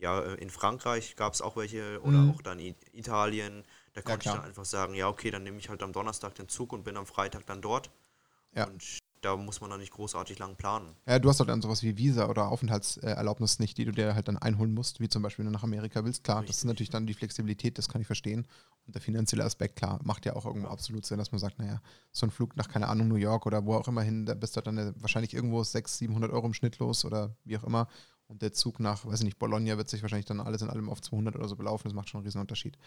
ja, 0.00 0.20
äh, 0.20 0.34
in 0.34 0.50
Frankreich 0.50 1.14
gab 1.14 1.32
es 1.32 1.40
auch 1.40 1.54
welche 1.54 2.00
oder 2.02 2.22
Mhm. 2.22 2.30
auch 2.30 2.42
dann 2.42 2.58
Italien. 2.58 3.62
Da 3.94 4.02
konnte 4.02 4.18
ich 4.18 4.22
klar. 4.24 4.38
dann 4.38 4.46
einfach 4.46 4.64
sagen, 4.64 4.94
ja, 4.94 5.06
okay, 5.06 5.30
dann 5.30 5.44
nehme 5.44 5.58
ich 5.58 5.68
halt 5.68 5.80
am 5.80 5.92
Donnerstag 5.92 6.34
den 6.34 6.48
Zug 6.48 6.72
und 6.72 6.82
bin 6.82 6.96
am 6.96 7.06
Freitag 7.06 7.46
dann 7.46 7.62
dort. 7.62 7.88
Ja. 8.56 8.64
Und 8.66 8.82
da 9.22 9.36
muss 9.36 9.60
man 9.60 9.70
dann 9.70 9.80
nicht 9.80 9.92
großartig 9.92 10.38
lang 10.38 10.56
planen. 10.56 10.94
Ja, 11.06 11.18
du 11.18 11.28
hast 11.28 11.38
halt 11.38 11.48
dann 11.48 11.62
sowas 11.62 11.82
wie 11.82 11.96
Visa 11.96 12.28
oder 12.28 12.48
Aufenthaltserlaubnis 12.48 13.60
nicht, 13.60 13.78
die 13.78 13.84
du 13.84 13.92
dir 13.92 14.14
halt 14.14 14.28
dann 14.28 14.36
einholen 14.36 14.74
musst, 14.74 15.00
wie 15.00 15.08
zum 15.08 15.22
Beispiel 15.22 15.44
wenn 15.44 15.52
du 15.52 15.56
nach 15.56 15.62
Amerika 15.62 16.04
willst. 16.04 16.24
Klar, 16.24 16.40
das 16.40 16.50
ist 16.50 16.56
Richtig. 16.56 16.68
natürlich 16.68 16.90
dann 16.90 17.06
die 17.06 17.14
Flexibilität, 17.14 17.78
das 17.78 17.88
kann 17.88 18.00
ich 18.00 18.06
verstehen. 18.06 18.46
Und 18.86 18.94
der 18.94 19.00
finanzielle 19.00 19.44
Aspekt, 19.44 19.76
klar, 19.76 20.00
macht 20.02 20.26
ja 20.26 20.34
auch 20.34 20.44
irgendwo 20.44 20.68
absolut 20.68 21.06
Sinn, 21.06 21.18
dass 21.18 21.30
man 21.30 21.38
sagt, 21.38 21.58
naja, 21.58 21.80
so 22.10 22.26
ein 22.26 22.30
Flug 22.30 22.56
nach, 22.56 22.68
keine 22.68 22.88
Ahnung, 22.88 23.08
New 23.08 23.14
York 23.14 23.46
oder 23.46 23.64
wo 23.64 23.76
auch 23.76 23.86
immer 23.86 24.02
hin, 24.02 24.26
da 24.26 24.34
bist 24.34 24.56
du 24.56 24.60
dann 24.60 24.76
äh, 24.76 24.92
wahrscheinlich 24.96 25.34
irgendwo 25.34 25.62
600, 25.62 25.88
700 25.88 26.32
Euro 26.32 26.46
im 26.46 26.54
Schnitt 26.54 26.78
los 26.78 27.04
oder 27.04 27.36
wie 27.44 27.56
auch 27.56 27.64
immer. 27.64 27.86
Und 28.26 28.42
der 28.42 28.52
Zug 28.52 28.80
nach, 28.80 29.04
weiß 29.04 29.20
ich 29.20 29.24
nicht, 29.24 29.38
Bologna 29.38 29.76
wird 29.76 29.88
sich 29.88 30.02
wahrscheinlich 30.02 30.26
dann 30.26 30.40
alles 30.40 30.62
in 30.62 30.70
allem 30.70 30.88
auf 30.88 31.00
200 31.00 31.36
oder 31.36 31.48
so 31.48 31.54
belaufen. 31.54 31.88
Das 31.88 31.94
macht 31.94 32.08
schon 32.08 32.18
einen 32.18 32.26
riesen 32.26 32.40
Unterschied. 32.40 32.78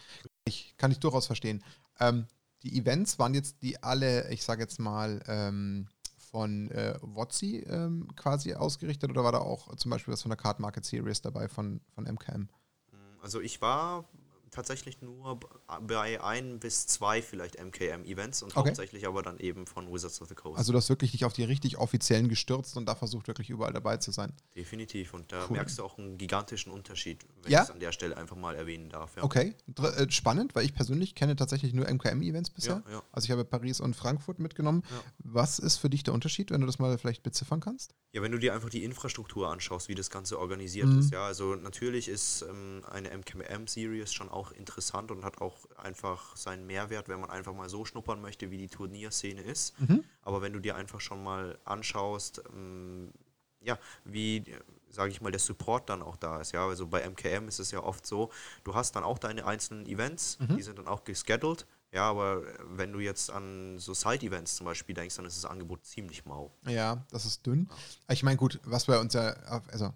Ich, 0.44 0.76
kann 0.78 0.92
ich 0.92 1.00
durchaus 1.00 1.28
verstehen. 1.28 1.64
Ähm, 2.00 2.26
die 2.64 2.78
Events 2.80 3.20
waren 3.20 3.36
jetzt 3.36 3.62
die 3.62 3.82
alle, 3.84 4.30
ich 4.32 4.44
sage 4.44 4.64
jetzt 4.64 4.80
mal, 4.80 5.22
ähm, 5.28 5.88
von 6.36 6.70
äh, 6.72 7.00
WotC 7.02 7.66
ähm, 7.66 8.14
quasi 8.18 8.54
ausgerichtet 8.56 9.10
oder 9.10 9.24
war 9.24 9.32
da 9.32 9.38
auch 9.38 9.74
zum 9.78 9.90
Beispiel 9.90 10.14
was 10.14 10.22
von 10.22 10.32
der 10.32 10.38
Card 10.38 10.60
Market 10.60 10.84
Series 10.84 11.22
dabei 11.22 11.48
von, 11.48 11.80
von 11.94 12.04
MKM? 12.04 12.50
Also 13.22 13.40
ich 13.40 13.62
war 13.62 14.04
tatsächlich 14.52 15.02
nur 15.02 15.40
bei 15.88 16.22
ein 16.24 16.60
bis 16.60 16.86
zwei 16.88 17.22
vielleicht 17.22 17.60
MKM-Events 17.60 18.44
und 18.44 18.56
Okay. 18.56 18.68
hauptsächlich 18.70 19.08
aber 19.08 19.24
dann 19.24 19.38
eben 19.40 19.66
von 19.66 19.92
Wizards 19.92 20.22
of 20.22 20.28
the 20.30 20.36
Coast. 20.36 20.58
Also 20.60 20.72
du 20.72 20.78
hast 20.78 20.90
wirklich 20.90 21.12
dich 21.12 21.26
auf 21.26 21.34
die 21.34 21.44
richtig 21.44 21.78
offiziellen 21.78 22.30
gestürzt 22.30 22.78
und 22.78 22.86
da 22.86 22.94
versucht 22.96 23.28
wirklich 23.28 23.50
überall 23.50 23.74
dabei 23.74 23.98
zu 23.98 24.12
sein. 24.12 24.32
Definitiv. 24.56 25.14
Und 25.14 25.32
da 25.32 25.46
Cool. 25.46 25.54
merkst 25.58 25.80
du 25.80 25.84
auch 25.84 25.98
einen 25.98 26.18
gigantischen 26.18 26.72
Unterschied, 26.72 27.26
wenn 27.42 27.52
Ja? 27.52 27.60
ich 27.62 27.70
es 27.70 27.72
an 27.72 27.80
der 27.80 27.92
Stelle 27.92 28.16
einfach 28.16 28.36
mal 28.36 28.56
erwähnen 28.56 28.90
darf. 28.90 29.16
Ja. 29.18 29.24
Okay, 29.24 29.56
Dr 29.68 29.98
äh, 29.98 30.12
spannend, 30.12 30.54
weil 30.56 30.66
ich 30.66 30.74
persönlich 30.76 31.16
kenne 31.16 31.36
tatsächlich 31.36 31.74
nur 31.74 31.88
MKM-Events 31.88 32.52
bisher. 32.52 32.84
Ja. 32.92 33.02
Also 33.12 33.26
ich 33.26 33.32
habe 33.32 33.44
Paris 33.44 33.80
und 33.82 33.96
Frankfurt 33.96 34.40
mitgenommen. 34.40 34.84
Was 35.20 35.58
ist 35.60 35.78
für 35.78 35.90
dich 35.90 36.04
der 36.04 36.14
Unterschied, 36.14 36.52
wenn 36.52 36.62
du 36.62 36.68
das 36.68 36.78
mal 36.80 36.98
vielleicht 36.98 37.24
beziffern 37.24 37.60
kannst? 37.60 37.96
Ja, 38.14 38.22
wenn 38.22 38.32
du 38.32 38.38
dir 38.40 38.54
einfach 38.54 38.70
die 38.70 38.84
Infrastruktur 38.84 39.50
anschaust, 39.50 39.90
wie 39.90 39.96
das 39.96 40.10
Ganze 40.10 40.40
organisiert 40.40 40.88
Mhm. 40.88 41.00
ist, 41.00 41.12
ja, 41.12 41.26
also 41.26 41.56
natürlich 41.56 42.08
ist 42.08 42.44
ähm, 42.50 42.82
eine 42.90 43.10
MKM-Series 43.12 44.14
schon 44.14 44.30
auch 44.30 44.52
interessant 44.52 45.12
und 45.12 45.26
hat 45.26 45.42
auch 45.42 45.55
einfach 45.78 46.36
seinen 46.36 46.66
Mehrwert, 46.68 47.08
wenn 47.10 47.20
man 47.20 47.30
einfach 47.30 47.54
mal 47.54 47.70
so 47.70 47.86
schnuppern 47.86 48.22
möchte, 48.22 48.52
wie 48.52 48.58
die 48.58 48.68
Turnierszene 48.68 49.42
ist. 49.42 49.80
Mhm. 49.80 50.04
Aber 50.22 50.42
wenn 50.42 50.54
du 50.54 50.60
dir 50.60 50.76
einfach 50.76 51.02
schon 51.02 51.24
mal 51.24 51.58
anschaust, 51.66 52.42
ähm, 52.54 53.12
ja, 53.62 53.78
wie, 54.04 54.44
sage 54.90 55.12
ich 55.12 55.22
mal, 55.22 55.32
der 55.32 55.40
Support 55.40 55.90
dann 55.90 56.02
auch 56.04 56.18
da 56.18 56.40
ist, 56.40 56.52
ja, 56.52 56.66
also 56.68 56.88
bei 56.88 57.02
MKM 57.08 57.48
ist 57.48 57.60
es 57.60 57.72
ja 57.72 57.82
oft 57.82 58.06
so, 58.06 58.32
du 58.64 58.76
hast 58.76 58.96
dann 58.96 59.04
auch 59.04 59.18
deine 59.18 59.46
einzelnen 59.46 59.86
Events, 59.88 60.38
Mhm. 60.40 60.58
die 60.58 60.62
sind 60.62 60.78
dann 60.78 60.88
auch 60.88 61.04
gescheduled, 61.04 61.66
ja, 61.92 62.10
aber 62.10 62.44
wenn 62.66 62.92
du 62.92 63.00
jetzt 63.00 63.32
an 63.32 63.80
so 63.80 63.94
Side-Events 63.94 64.58
zum 64.58 64.66
Beispiel 64.66 64.94
denkst, 64.94 65.16
dann 65.16 65.26
ist 65.26 65.38
das 65.44 65.50
Angebot 65.50 65.86
ziemlich 65.86 66.26
mau. 66.26 66.52
Ja, 66.68 67.06
das 67.10 67.26
ist 67.26 67.46
dünn. 67.46 67.70
Ich 68.10 68.22
meine, 68.22 68.38
gut, 68.38 68.60
was 68.66 68.88
wir 68.88 69.00
uns 69.00 69.14
ja, 69.14 69.30
also 69.72 69.94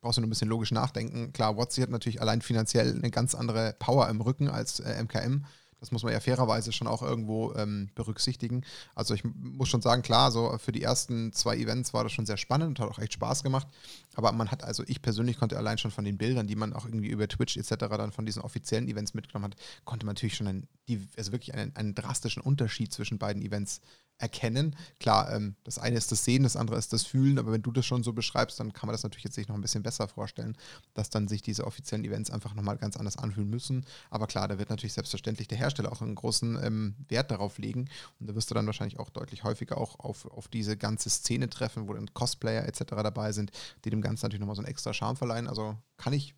brauchst 0.00 0.16
du 0.16 0.20
nur 0.20 0.26
ein 0.26 0.30
bisschen 0.30 0.48
logisch 0.48 0.72
nachdenken. 0.72 1.32
Klar, 1.32 1.56
WotC 1.56 1.82
hat 1.82 1.90
natürlich 1.90 2.20
allein 2.20 2.42
finanziell 2.42 2.94
eine 2.94 3.10
ganz 3.10 3.34
andere 3.34 3.74
Power 3.78 4.08
im 4.08 4.20
Rücken 4.20 4.48
als 4.48 4.80
äh, 4.80 5.02
MKM. 5.02 5.44
Das 5.80 5.92
muss 5.92 6.02
man 6.02 6.12
ja 6.12 6.20
fairerweise 6.20 6.72
schon 6.72 6.86
auch 6.86 7.02
irgendwo 7.02 7.54
ähm, 7.54 7.88
berücksichtigen. 7.94 8.64
Also 8.94 9.14
ich 9.14 9.24
muss 9.24 9.70
schon 9.70 9.80
sagen, 9.80 10.02
klar, 10.02 10.30
so 10.30 10.56
für 10.58 10.72
die 10.72 10.82
ersten 10.82 11.32
zwei 11.32 11.56
Events 11.56 11.94
war 11.94 12.04
das 12.04 12.12
schon 12.12 12.26
sehr 12.26 12.36
spannend 12.36 12.68
und 12.68 12.80
hat 12.80 12.90
auch 12.90 12.98
echt 12.98 13.14
Spaß 13.14 13.42
gemacht. 13.42 13.66
Aber 14.14 14.30
man 14.32 14.50
hat, 14.50 14.62
also 14.62 14.84
ich 14.86 15.00
persönlich 15.00 15.38
konnte 15.38 15.56
allein 15.56 15.78
schon 15.78 15.90
von 15.90 16.04
den 16.04 16.18
Bildern, 16.18 16.46
die 16.46 16.56
man 16.56 16.74
auch 16.74 16.84
irgendwie 16.84 17.08
über 17.08 17.26
Twitch 17.26 17.56
etc. 17.56 17.76
dann 17.78 18.12
von 18.12 18.26
diesen 18.26 18.42
offiziellen 18.42 18.88
Events 18.88 19.14
mitgenommen 19.14 19.52
hat, 19.52 19.60
konnte 19.86 20.04
man 20.04 20.14
natürlich 20.14 20.36
schon 20.36 20.48
einen, 20.48 20.68
also 21.16 21.32
wirklich 21.32 21.54
einen, 21.54 21.74
einen 21.74 21.94
drastischen 21.94 22.42
Unterschied 22.42 22.92
zwischen 22.92 23.18
beiden 23.18 23.42
Events 23.42 23.80
erkennen. 24.20 24.76
Klar, 24.98 25.32
ähm, 25.32 25.56
das 25.64 25.78
eine 25.78 25.96
ist 25.96 26.12
das 26.12 26.24
Sehen, 26.24 26.42
das 26.42 26.56
andere 26.56 26.78
ist 26.78 26.92
das 26.92 27.04
Fühlen, 27.04 27.38
aber 27.38 27.52
wenn 27.52 27.62
du 27.62 27.72
das 27.72 27.86
schon 27.86 28.02
so 28.02 28.12
beschreibst, 28.12 28.60
dann 28.60 28.72
kann 28.72 28.86
man 28.86 28.94
das 28.94 29.02
natürlich 29.02 29.24
jetzt 29.24 29.34
sich 29.34 29.48
noch 29.48 29.54
ein 29.54 29.60
bisschen 29.60 29.82
besser 29.82 30.08
vorstellen, 30.08 30.56
dass 30.94 31.10
dann 31.10 31.28
sich 31.28 31.42
diese 31.42 31.66
offiziellen 31.66 32.04
Events 32.04 32.30
einfach 32.30 32.54
nochmal 32.54 32.76
ganz 32.76 32.96
anders 32.96 33.16
anfühlen 33.16 33.48
müssen. 33.48 33.84
Aber 34.10 34.26
klar, 34.26 34.48
da 34.48 34.58
wird 34.58 34.70
natürlich 34.70 34.92
selbstverständlich 34.92 35.48
der 35.48 35.58
Hersteller 35.58 35.92
auch 35.92 36.02
einen 36.02 36.14
großen 36.14 36.62
ähm, 36.62 36.94
Wert 37.08 37.30
darauf 37.30 37.58
legen 37.58 37.88
und 38.18 38.28
da 38.28 38.34
wirst 38.34 38.50
du 38.50 38.54
dann 38.54 38.66
wahrscheinlich 38.66 38.98
auch 38.98 39.10
deutlich 39.10 39.44
häufiger 39.44 39.78
auch 39.78 39.98
auf, 39.98 40.26
auf 40.26 40.48
diese 40.48 40.76
ganze 40.76 41.10
Szene 41.10 41.48
treffen, 41.48 41.88
wo 41.88 41.94
dann 41.94 42.12
Cosplayer 42.12 42.66
etc. 42.66 42.84
dabei 42.88 43.32
sind, 43.32 43.50
die 43.84 43.90
dem 43.90 44.02
Ganzen 44.02 44.26
natürlich 44.26 44.40
nochmal 44.40 44.56
so 44.56 44.62
einen 44.62 44.68
extra 44.70 44.92
Charme 44.92 45.16
verleihen. 45.16 45.48
Also 45.48 45.76
kann 45.96 46.12
ich 46.12 46.34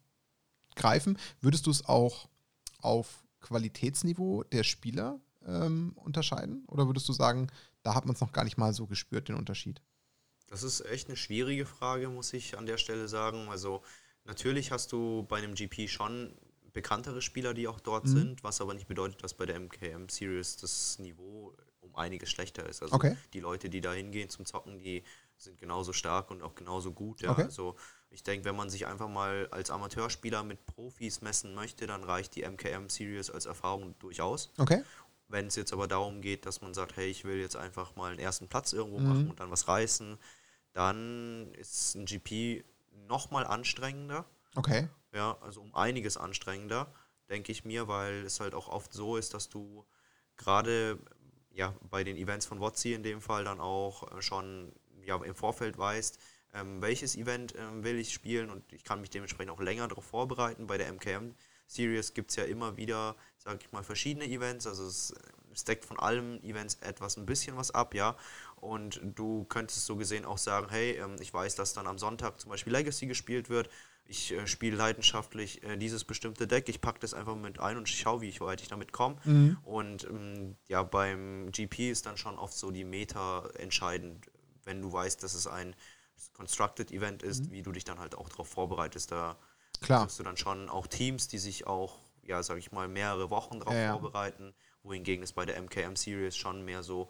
greifen. 0.75 1.19
Würdest 1.41 1.67
du 1.67 1.71
es 1.71 1.85
auch 1.87 2.29
auf 2.79 3.25
Qualitätsniveau 3.41 4.45
der 4.45 4.65
Spieler 4.65 5.21
ähm, 5.47 5.93
unterscheiden? 5.97 6.65
Oder 6.67 6.87
würdest 6.87 7.09
du 7.09 7.13
sagen, 7.13 7.49
da 7.83 7.95
hat 7.95 8.05
man 8.07 8.15
es 8.15 8.21
noch 8.21 8.33
gar 8.33 8.45
nicht 8.45 8.59
mal 8.59 8.73
so 8.73 8.87
gespürt, 8.87 9.29
den 9.29 9.37
Unterschied? 9.37 9.83
Das 10.49 10.63
ist 10.63 10.81
echt 10.83 11.09
eine 11.09 11.17
schwierige 11.17 11.67
Frage, 11.67 12.09
muss 12.09 12.33
ich 12.33 12.59
an 12.59 12.67
der 12.67 12.77
Stelle 12.77 13.09
sagen. 13.09 13.49
Also 13.49 13.83
natürlich 14.25 14.71
hast 14.71 14.93
du 14.93 15.25
bei 15.29 15.39
einem 15.39 15.55
GP 15.55 15.89
schon 15.89 16.37
bekanntere 16.73 17.23
Spieler, 17.23 17.55
die 17.55 17.69
auch 17.69 17.81
dort 17.81 18.05
Mhm. 18.05 18.09
sind, 18.09 18.45
was 18.45 18.61
aber 18.61 18.75
nicht 18.75 18.87
bedeutet, 18.89 19.23
dass 19.23 19.35
bei 19.35 19.47
der 19.47 19.57
MKM 19.57 20.09
Series 20.09 20.57
das 20.57 20.99
Niveau 20.99 21.55
um 21.81 21.95
einiges 21.97 22.31
schlechter 22.31 22.67
ist. 22.69 22.83
Also 22.83 22.95
Okay. 22.97 23.17
die 23.33 23.41
Leute, 23.41 23.69
die 23.69 23.81
da 23.81 23.93
hingehen 23.93 24.29
zum 24.29 24.47
Zocken, 24.47 24.79
die 24.79 25.03
sind 25.37 25.59
genauso 25.59 25.93
stark 25.93 26.31
und 26.31 26.43
auch 26.43 26.55
genauso 26.55 26.93
gut. 26.93 27.21
Ja. 27.21 27.33
Okay. 27.33 27.45
Also 27.45 27.77
ich 28.11 28.23
denke, 28.23 28.45
wenn 28.45 28.57
man 28.57 28.71
sich 28.71 28.87
einfach 28.87 29.09
mal 29.09 29.49
als 29.51 29.71
Amateurspieler 29.71 30.45
mit 30.45 30.65
Profis 30.67 31.21
messen 31.23 31.55
möchte, 31.55 31.87
dann 31.87 32.05
reicht 32.05 32.35
die 32.37 32.43
MKM 32.43 32.89
Series 32.89 33.31
als 33.31 33.47
Erfahrung 33.47 33.99
durchaus. 33.99 34.53
Okay. 34.59 34.83
Wenn 35.33 35.49
es 35.49 35.57
jetzt 35.57 35.73
aber 35.73 35.89
darum 35.89 36.21
geht, 36.23 36.47
dass 36.47 36.61
man 36.63 36.75
sagt, 36.75 36.97
hey, 36.97 37.09
ich 37.11 37.25
will 37.25 37.39
jetzt 37.41 37.57
einfach 37.57 37.97
mal 37.97 38.13
einen 38.13 38.21
ersten 38.21 38.49
Platz 38.49 38.73
irgendwo 38.73 39.01
Mhm. 39.01 39.09
machen 39.09 39.31
und 39.31 39.41
dann 39.41 39.51
was 39.51 39.69
reißen, 39.69 40.19
dann 40.75 41.53
ist 41.55 41.95
ein 41.97 42.07
GP 42.07 42.65
nochmal 43.09 43.47
anstrengender. 43.47 44.27
Okay. 44.57 44.89
Ja, 45.13 45.37
also 45.43 45.61
um 45.61 45.75
einiges 45.75 46.17
anstrengender, 46.17 46.93
denke 47.29 47.53
ich 47.53 47.65
mir, 47.65 47.89
weil 47.89 48.25
es 48.25 48.41
halt 48.41 48.55
auch 48.55 48.69
oft 48.69 48.93
so 48.93 49.17
ist, 49.17 49.35
dass 49.35 49.49
du 49.49 49.85
gerade 50.37 50.99
ja, 51.51 51.75
bei 51.91 52.05
den 52.05 52.17
Events 52.17 52.47
von 52.47 52.61
WotC 52.61 52.95
in 52.95 53.03
dem 53.03 53.21
Fall 53.21 53.45
dann 53.45 53.61
auch 53.61 54.11
äh, 54.17 54.23
schon 54.23 54.73
ja, 55.05 55.17
im 55.23 55.35
Vorfeld 55.35 55.77
weißt, 55.79 56.19
ähm, 56.55 56.81
welches 56.81 57.17
Event 57.17 57.55
ähm, 57.59 57.85
will 57.85 57.99
ich 57.99 58.13
spielen 58.13 58.51
und 58.51 58.73
ich 58.73 58.85
kann 58.85 59.01
mich 59.01 59.11
dementsprechend 59.11 59.51
auch 59.53 59.61
länger 59.61 59.89
darauf 59.89 60.05
vorbereiten. 60.05 60.67
Bei 60.67 60.79
der 60.79 60.89
MKM 60.89 61.35
Series 61.67 62.15
gibt 62.15 62.31
es 62.31 62.37
ja 62.37 62.45
immer 62.45 62.77
wieder, 62.77 63.17
sage 63.43 63.59
ich 63.61 63.73
mal, 63.73 63.83
verschiedene 63.83 64.27
Events, 64.27 64.67
also 64.67 64.87
es, 64.87 65.15
es 65.53 65.65
deckt 65.65 65.85
von 65.85 65.99
allen 65.99 66.43
Events 66.45 66.79
etwas 66.81 67.17
ein 67.17 67.27
bisschen 67.27 67.57
was 67.57 67.71
ab, 67.71 67.95
ja. 67.95 68.17
Und 68.57 69.01
du 69.03 69.45
könntest 69.45 69.87
so 69.87 69.97
gesehen 69.97 70.25
auch 70.25 70.39
sagen, 70.39 70.69
hey, 70.71 70.93
ähm, 70.93 71.17
ich 71.21 71.33
weiß, 71.35 71.57
dass 71.57 71.73
dann 71.73 71.87
am 71.87 71.99
Sonntag 71.99 72.41
zum 72.41 72.51
Beispiel 72.51 72.73
Legacy 72.73 73.07
gespielt 73.07 73.51
wird. 73.51 73.69
Ich 74.05 74.33
äh, 74.33 74.47
spiele 74.47 74.77
leidenschaftlich 74.77 75.63
äh, 75.65 75.77
dieses 75.77 76.05
bestimmte 76.05 76.47
Deck, 76.47 76.69
ich 76.69 76.81
packe 76.81 77.01
das 77.01 77.15
einfach 77.15 77.35
mit 77.35 77.59
ein 77.59 77.77
und 77.77 77.89
schaue, 77.89 78.21
wie 78.21 78.29
ich 78.29 78.41
weit 78.41 78.61
ich 78.61 78.69
damit 78.69 78.93
komme. 78.93 79.17
Und 79.65 80.05
ähm, 80.05 80.57
ja, 80.69 80.83
beim 80.83 81.51
GP 81.51 81.91
ist 81.91 82.07
dann 82.07 82.17
schon 82.17 82.39
oft 82.39 82.55
so 82.55 82.71
die 82.71 82.85
Meta 82.85 83.49
entscheidend, 83.59 84.27
wenn 84.65 84.81
du 84.81 84.93
weißt, 84.93 85.23
dass 85.23 85.35
es 85.35 85.47
ein 85.47 85.75
Constructed 86.35 86.93
Event 86.93 87.23
ist, 87.25 87.51
wie 87.51 87.63
du 87.63 87.73
dich 87.73 87.85
dann 87.85 87.99
halt 87.99 88.15
auch 88.15 88.29
darauf 88.29 88.49
vorbereitest. 88.49 89.11
Da 89.11 89.37
Klar. 89.81 90.03
triffst 90.03 90.19
du 90.21 90.23
dann 90.23 90.37
schon 90.37 90.69
auch 90.69 90.87
Teams, 90.87 91.27
die 91.27 91.39
sich 91.39 91.67
auch, 91.67 91.99
ja, 92.23 92.43
sag 92.43 92.59
ich 92.59 92.73
mal, 92.73 92.89
mehrere 92.89 93.31
Wochen 93.31 93.59
darauf 93.61 93.75
Ja, 93.75 93.81
ja. 93.81 93.93
vorbereiten, 93.93 94.55
wohingegen 94.83 95.23
es 95.23 95.33
bei 95.33 95.45
der 95.47 95.57
MKM 95.57 95.97
Series 95.97 96.37
schon 96.37 96.65
mehr 96.65 96.83
so, 96.83 97.09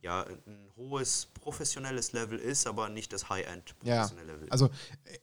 ja, 0.00 0.22
ein 0.24 0.70
hohes 0.76 1.26
professionelles 1.34 2.12
Level 2.12 2.38
ist, 2.38 2.66
aber 2.66 2.88
nicht 2.88 3.12
das 3.12 3.28
High-End 3.28 3.74
Ja, 3.82 4.02
professionelle 4.02 4.32
Level. 4.32 4.48
also 4.50 4.70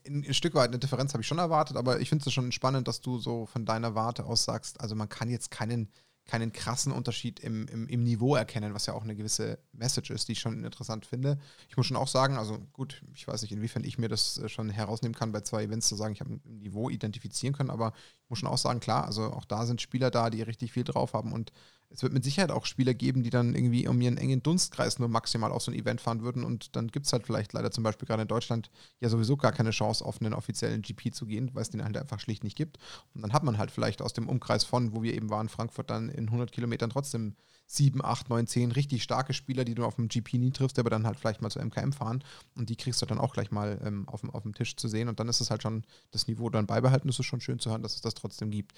ein 0.06 0.34
Stück 0.34 0.54
weit 0.54 0.68
eine 0.68 0.78
Differenz 0.78 1.12
habe 1.14 1.22
ich 1.22 1.26
schon 1.26 1.38
erwartet, 1.38 1.76
aber 1.76 2.00
ich 2.00 2.08
finde 2.08 2.24
es 2.26 2.32
schon 2.32 2.52
spannend, 2.52 2.88
dass 2.88 3.00
du 3.00 3.18
so 3.18 3.46
von 3.46 3.64
deiner 3.64 3.94
Warte 3.94 4.24
aus 4.24 4.44
sagst, 4.44 4.80
also 4.80 4.94
man 4.94 5.08
kann 5.08 5.28
jetzt 5.28 5.50
keinen, 5.50 5.90
keinen 6.26 6.52
krassen 6.52 6.92
Unterschied 6.92 7.38
im, 7.40 7.68
im, 7.68 7.88
im 7.88 8.02
Niveau 8.02 8.34
erkennen, 8.34 8.74
was 8.74 8.86
ja 8.86 8.94
auch 8.94 9.04
eine 9.04 9.14
gewisse 9.14 9.58
Message 9.72 10.10
ist, 10.10 10.26
die 10.28 10.32
ich 10.32 10.40
schon 10.40 10.64
interessant 10.64 11.06
finde. 11.06 11.38
Ich 11.68 11.76
muss 11.76 11.86
schon 11.86 11.96
auch 11.96 12.08
sagen, 12.08 12.36
also 12.36 12.58
gut, 12.72 13.02
ich 13.14 13.28
weiß 13.28 13.42
nicht, 13.42 13.52
inwiefern 13.52 13.84
ich 13.84 13.96
mir 13.98 14.08
das 14.08 14.38
äh, 14.38 14.48
schon 14.48 14.68
herausnehmen 14.68 15.14
kann, 15.14 15.32
bei 15.32 15.42
zwei 15.42 15.62
Events 15.62 15.86
zu 15.88 15.94
sagen, 15.94 16.12
ich 16.12 16.20
habe 16.20 16.34
ein 16.34 16.58
Niveau 16.58 16.90
identifizieren 16.90 17.54
können, 17.54 17.70
aber 17.70 17.92
ich 18.24 18.30
muss 18.30 18.40
schon 18.40 18.48
auch 18.48 18.58
sagen, 18.58 18.80
klar, 18.80 19.04
also 19.04 19.32
auch 19.32 19.44
da 19.44 19.66
sind 19.66 19.80
Spieler 19.80 20.10
da, 20.10 20.30
die 20.30 20.42
richtig 20.42 20.72
viel 20.72 20.84
drauf 20.84 21.12
haben 21.12 21.32
und 21.32 21.52
es 21.96 22.02
wird 22.02 22.12
mit 22.12 22.24
Sicherheit 22.24 22.50
auch 22.50 22.66
Spieler 22.66 22.92
geben, 22.92 23.22
die 23.22 23.30
dann 23.30 23.54
irgendwie 23.54 23.88
um 23.88 23.98
ihren 24.02 24.18
engen 24.18 24.42
Dunstkreis 24.42 24.98
nur 24.98 25.08
maximal 25.08 25.50
auf 25.50 25.62
so 25.62 25.70
ein 25.70 25.78
Event 25.78 26.02
fahren 26.02 26.22
würden 26.22 26.44
und 26.44 26.76
dann 26.76 26.88
gibt 26.88 27.06
es 27.06 27.12
halt 27.12 27.24
vielleicht 27.24 27.54
leider 27.54 27.70
zum 27.70 27.84
Beispiel 27.84 28.06
gerade 28.06 28.22
in 28.22 28.28
Deutschland 28.28 28.70
ja 29.00 29.08
sowieso 29.08 29.38
gar 29.38 29.52
keine 29.52 29.70
Chance, 29.70 30.04
auf 30.04 30.20
einen 30.20 30.34
offiziellen 30.34 30.82
GP 30.82 31.14
zu 31.14 31.24
gehen, 31.24 31.50
weil 31.54 31.62
es 31.62 31.70
den 31.70 31.82
halt 31.82 31.96
einfach 31.96 32.20
schlicht 32.20 32.44
nicht 32.44 32.56
gibt. 32.56 32.78
Und 33.14 33.22
dann 33.22 33.32
hat 33.32 33.44
man 33.44 33.56
halt 33.56 33.70
vielleicht 33.70 34.02
aus 34.02 34.12
dem 34.12 34.28
Umkreis 34.28 34.62
von, 34.62 34.94
wo 34.94 35.02
wir 35.02 35.14
eben 35.14 35.30
waren, 35.30 35.48
Frankfurt, 35.48 35.88
dann 35.88 36.10
in 36.10 36.26
100 36.26 36.52
Kilometern 36.52 36.90
trotzdem 36.90 37.34
7, 37.66 38.04
8, 38.04 38.28
9, 38.28 38.46
10 38.46 38.72
richtig 38.72 39.02
starke 39.02 39.32
Spieler, 39.32 39.64
die 39.64 39.74
du 39.74 39.86
auf 39.86 39.96
dem 39.96 40.08
GP 40.08 40.34
nie 40.34 40.50
triffst, 40.50 40.78
aber 40.78 40.90
dann 40.90 41.06
halt 41.06 41.18
vielleicht 41.18 41.40
mal 41.40 41.50
zur 41.50 41.64
MKM 41.64 41.92
fahren 41.92 42.22
und 42.56 42.68
die 42.68 42.76
kriegst 42.76 43.00
du 43.00 43.06
dann 43.06 43.18
auch 43.18 43.32
gleich 43.32 43.50
mal 43.50 43.80
ähm, 43.82 44.06
auf, 44.06 44.20
dem, 44.20 44.30
auf 44.30 44.42
dem 44.42 44.54
Tisch 44.54 44.76
zu 44.76 44.86
sehen 44.86 45.08
und 45.08 45.18
dann 45.18 45.28
ist 45.28 45.40
es 45.40 45.50
halt 45.50 45.62
schon 45.62 45.84
das 46.10 46.28
Niveau 46.28 46.50
dann 46.50 46.66
beibehalten. 46.66 47.08
Das 47.08 47.18
ist 47.18 47.24
schon 47.26 47.40
schön 47.40 47.58
zu 47.58 47.70
hören, 47.70 47.82
dass 47.82 47.94
es 47.94 48.02
das 48.02 48.14
trotzdem 48.14 48.50
gibt. 48.50 48.74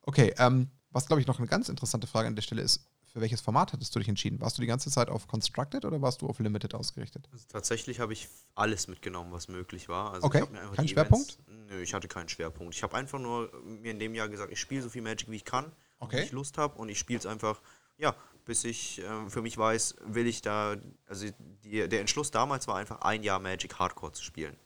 Okay, 0.00 0.34
ähm, 0.38 0.70
was 0.94 1.06
glaube 1.06 1.20
ich 1.20 1.26
noch 1.26 1.38
eine 1.38 1.48
ganz 1.48 1.68
interessante 1.68 2.06
Frage 2.06 2.28
an 2.28 2.34
der 2.36 2.42
Stelle 2.42 2.62
ist, 2.62 2.86
für 3.12 3.20
welches 3.20 3.40
Format 3.40 3.72
hattest 3.72 3.94
du 3.94 4.00
dich 4.00 4.08
entschieden? 4.08 4.40
Warst 4.40 4.58
du 4.58 4.60
die 4.60 4.66
ganze 4.66 4.90
Zeit 4.90 5.08
auf 5.08 5.28
Constructed 5.28 5.84
oder 5.84 6.02
warst 6.02 6.22
du 6.22 6.26
auf 6.26 6.40
Limited 6.40 6.74
ausgerichtet? 6.74 7.28
Also 7.32 7.44
tatsächlich 7.48 8.00
habe 8.00 8.12
ich 8.12 8.28
alles 8.56 8.88
mitgenommen, 8.88 9.30
was 9.30 9.46
möglich 9.46 9.88
war. 9.88 10.12
Also 10.14 10.26
Okay, 10.26 10.44
kein 10.74 10.88
Schwerpunkt? 10.88 11.38
Events, 11.46 11.68
nö, 11.68 11.80
ich 11.80 11.94
hatte 11.94 12.08
keinen 12.08 12.28
Schwerpunkt. 12.28 12.74
Ich 12.74 12.82
habe 12.82 12.96
einfach 12.96 13.20
nur 13.20 13.52
mir 13.64 13.92
in 13.92 14.00
dem 14.00 14.14
Jahr 14.14 14.28
gesagt, 14.28 14.50
ich 14.52 14.58
spiele 14.58 14.82
so 14.82 14.88
viel 14.88 15.02
Magic, 15.02 15.30
wie 15.30 15.36
ich 15.36 15.44
kann, 15.44 15.70
Okay. 16.00 16.18
wie 16.18 16.22
ich 16.22 16.32
Lust 16.32 16.58
habe 16.58 16.76
und 16.76 16.88
ich 16.88 16.98
spiele 16.98 17.20
es 17.20 17.26
einfach, 17.26 17.60
ja, 17.98 18.16
bis 18.44 18.64
ich 18.64 19.00
ähm, 19.08 19.30
für 19.30 19.42
mich 19.42 19.56
weiß, 19.56 19.94
will 20.06 20.26
ich 20.26 20.42
da, 20.42 20.76
also 21.06 21.26
die, 21.62 21.88
der 21.88 22.00
Entschluss 22.00 22.32
damals 22.32 22.66
war 22.66 22.76
einfach 22.76 23.00
ein 23.02 23.22
Jahr 23.22 23.38
Magic 23.38 23.78
Hardcore 23.78 24.10
zu 24.12 24.24
spielen. 24.24 24.56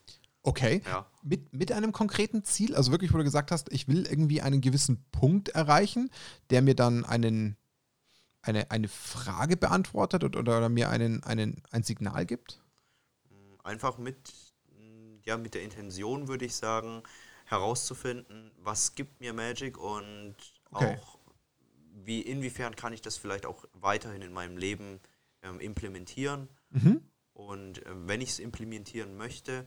Okay. 0.42 0.82
Ja. 0.86 1.06
Mit, 1.22 1.52
mit 1.52 1.72
einem 1.72 1.92
konkreten 1.92 2.44
Ziel, 2.44 2.74
also 2.74 2.90
wirklich, 2.92 3.12
wo 3.12 3.18
du 3.18 3.24
gesagt 3.24 3.50
hast, 3.50 3.72
ich 3.72 3.88
will 3.88 4.06
irgendwie 4.06 4.40
einen 4.40 4.60
gewissen 4.60 5.04
Punkt 5.10 5.50
erreichen, 5.50 6.10
der 6.50 6.62
mir 6.62 6.74
dann 6.74 7.04
einen, 7.04 7.56
eine, 8.42 8.70
eine 8.70 8.88
Frage 8.88 9.56
beantwortet 9.56 10.24
oder, 10.24 10.40
oder 10.40 10.68
mir 10.68 10.88
einen, 10.90 11.22
einen, 11.24 11.62
ein 11.70 11.82
Signal 11.82 12.24
gibt? 12.24 12.62
Einfach 13.64 13.98
mit, 13.98 14.32
ja, 15.24 15.36
mit 15.36 15.54
der 15.54 15.62
Intention, 15.62 16.28
würde 16.28 16.46
ich 16.46 16.54
sagen, 16.54 17.02
herauszufinden, 17.44 18.50
was 18.58 18.94
gibt 18.94 19.20
mir 19.20 19.32
Magic 19.32 19.78
und 19.78 20.36
okay. 20.70 20.98
auch, 20.98 21.18
wie 21.94 22.20
inwiefern 22.20 22.76
kann 22.76 22.92
ich 22.92 23.02
das 23.02 23.16
vielleicht 23.16 23.44
auch 23.44 23.64
weiterhin 23.72 24.22
in 24.22 24.32
meinem 24.32 24.56
Leben 24.56 25.00
ähm, 25.42 25.60
implementieren. 25.60 26.48
Mhm. 26.70 27.02
Und 27.32 27.84
äh, 27.86 27.90
wenn 28.06 28.20
ich 28.20 28.30
es 28.30 28.38
implementieren 28.38 29.16
möchte, 29.16 29.66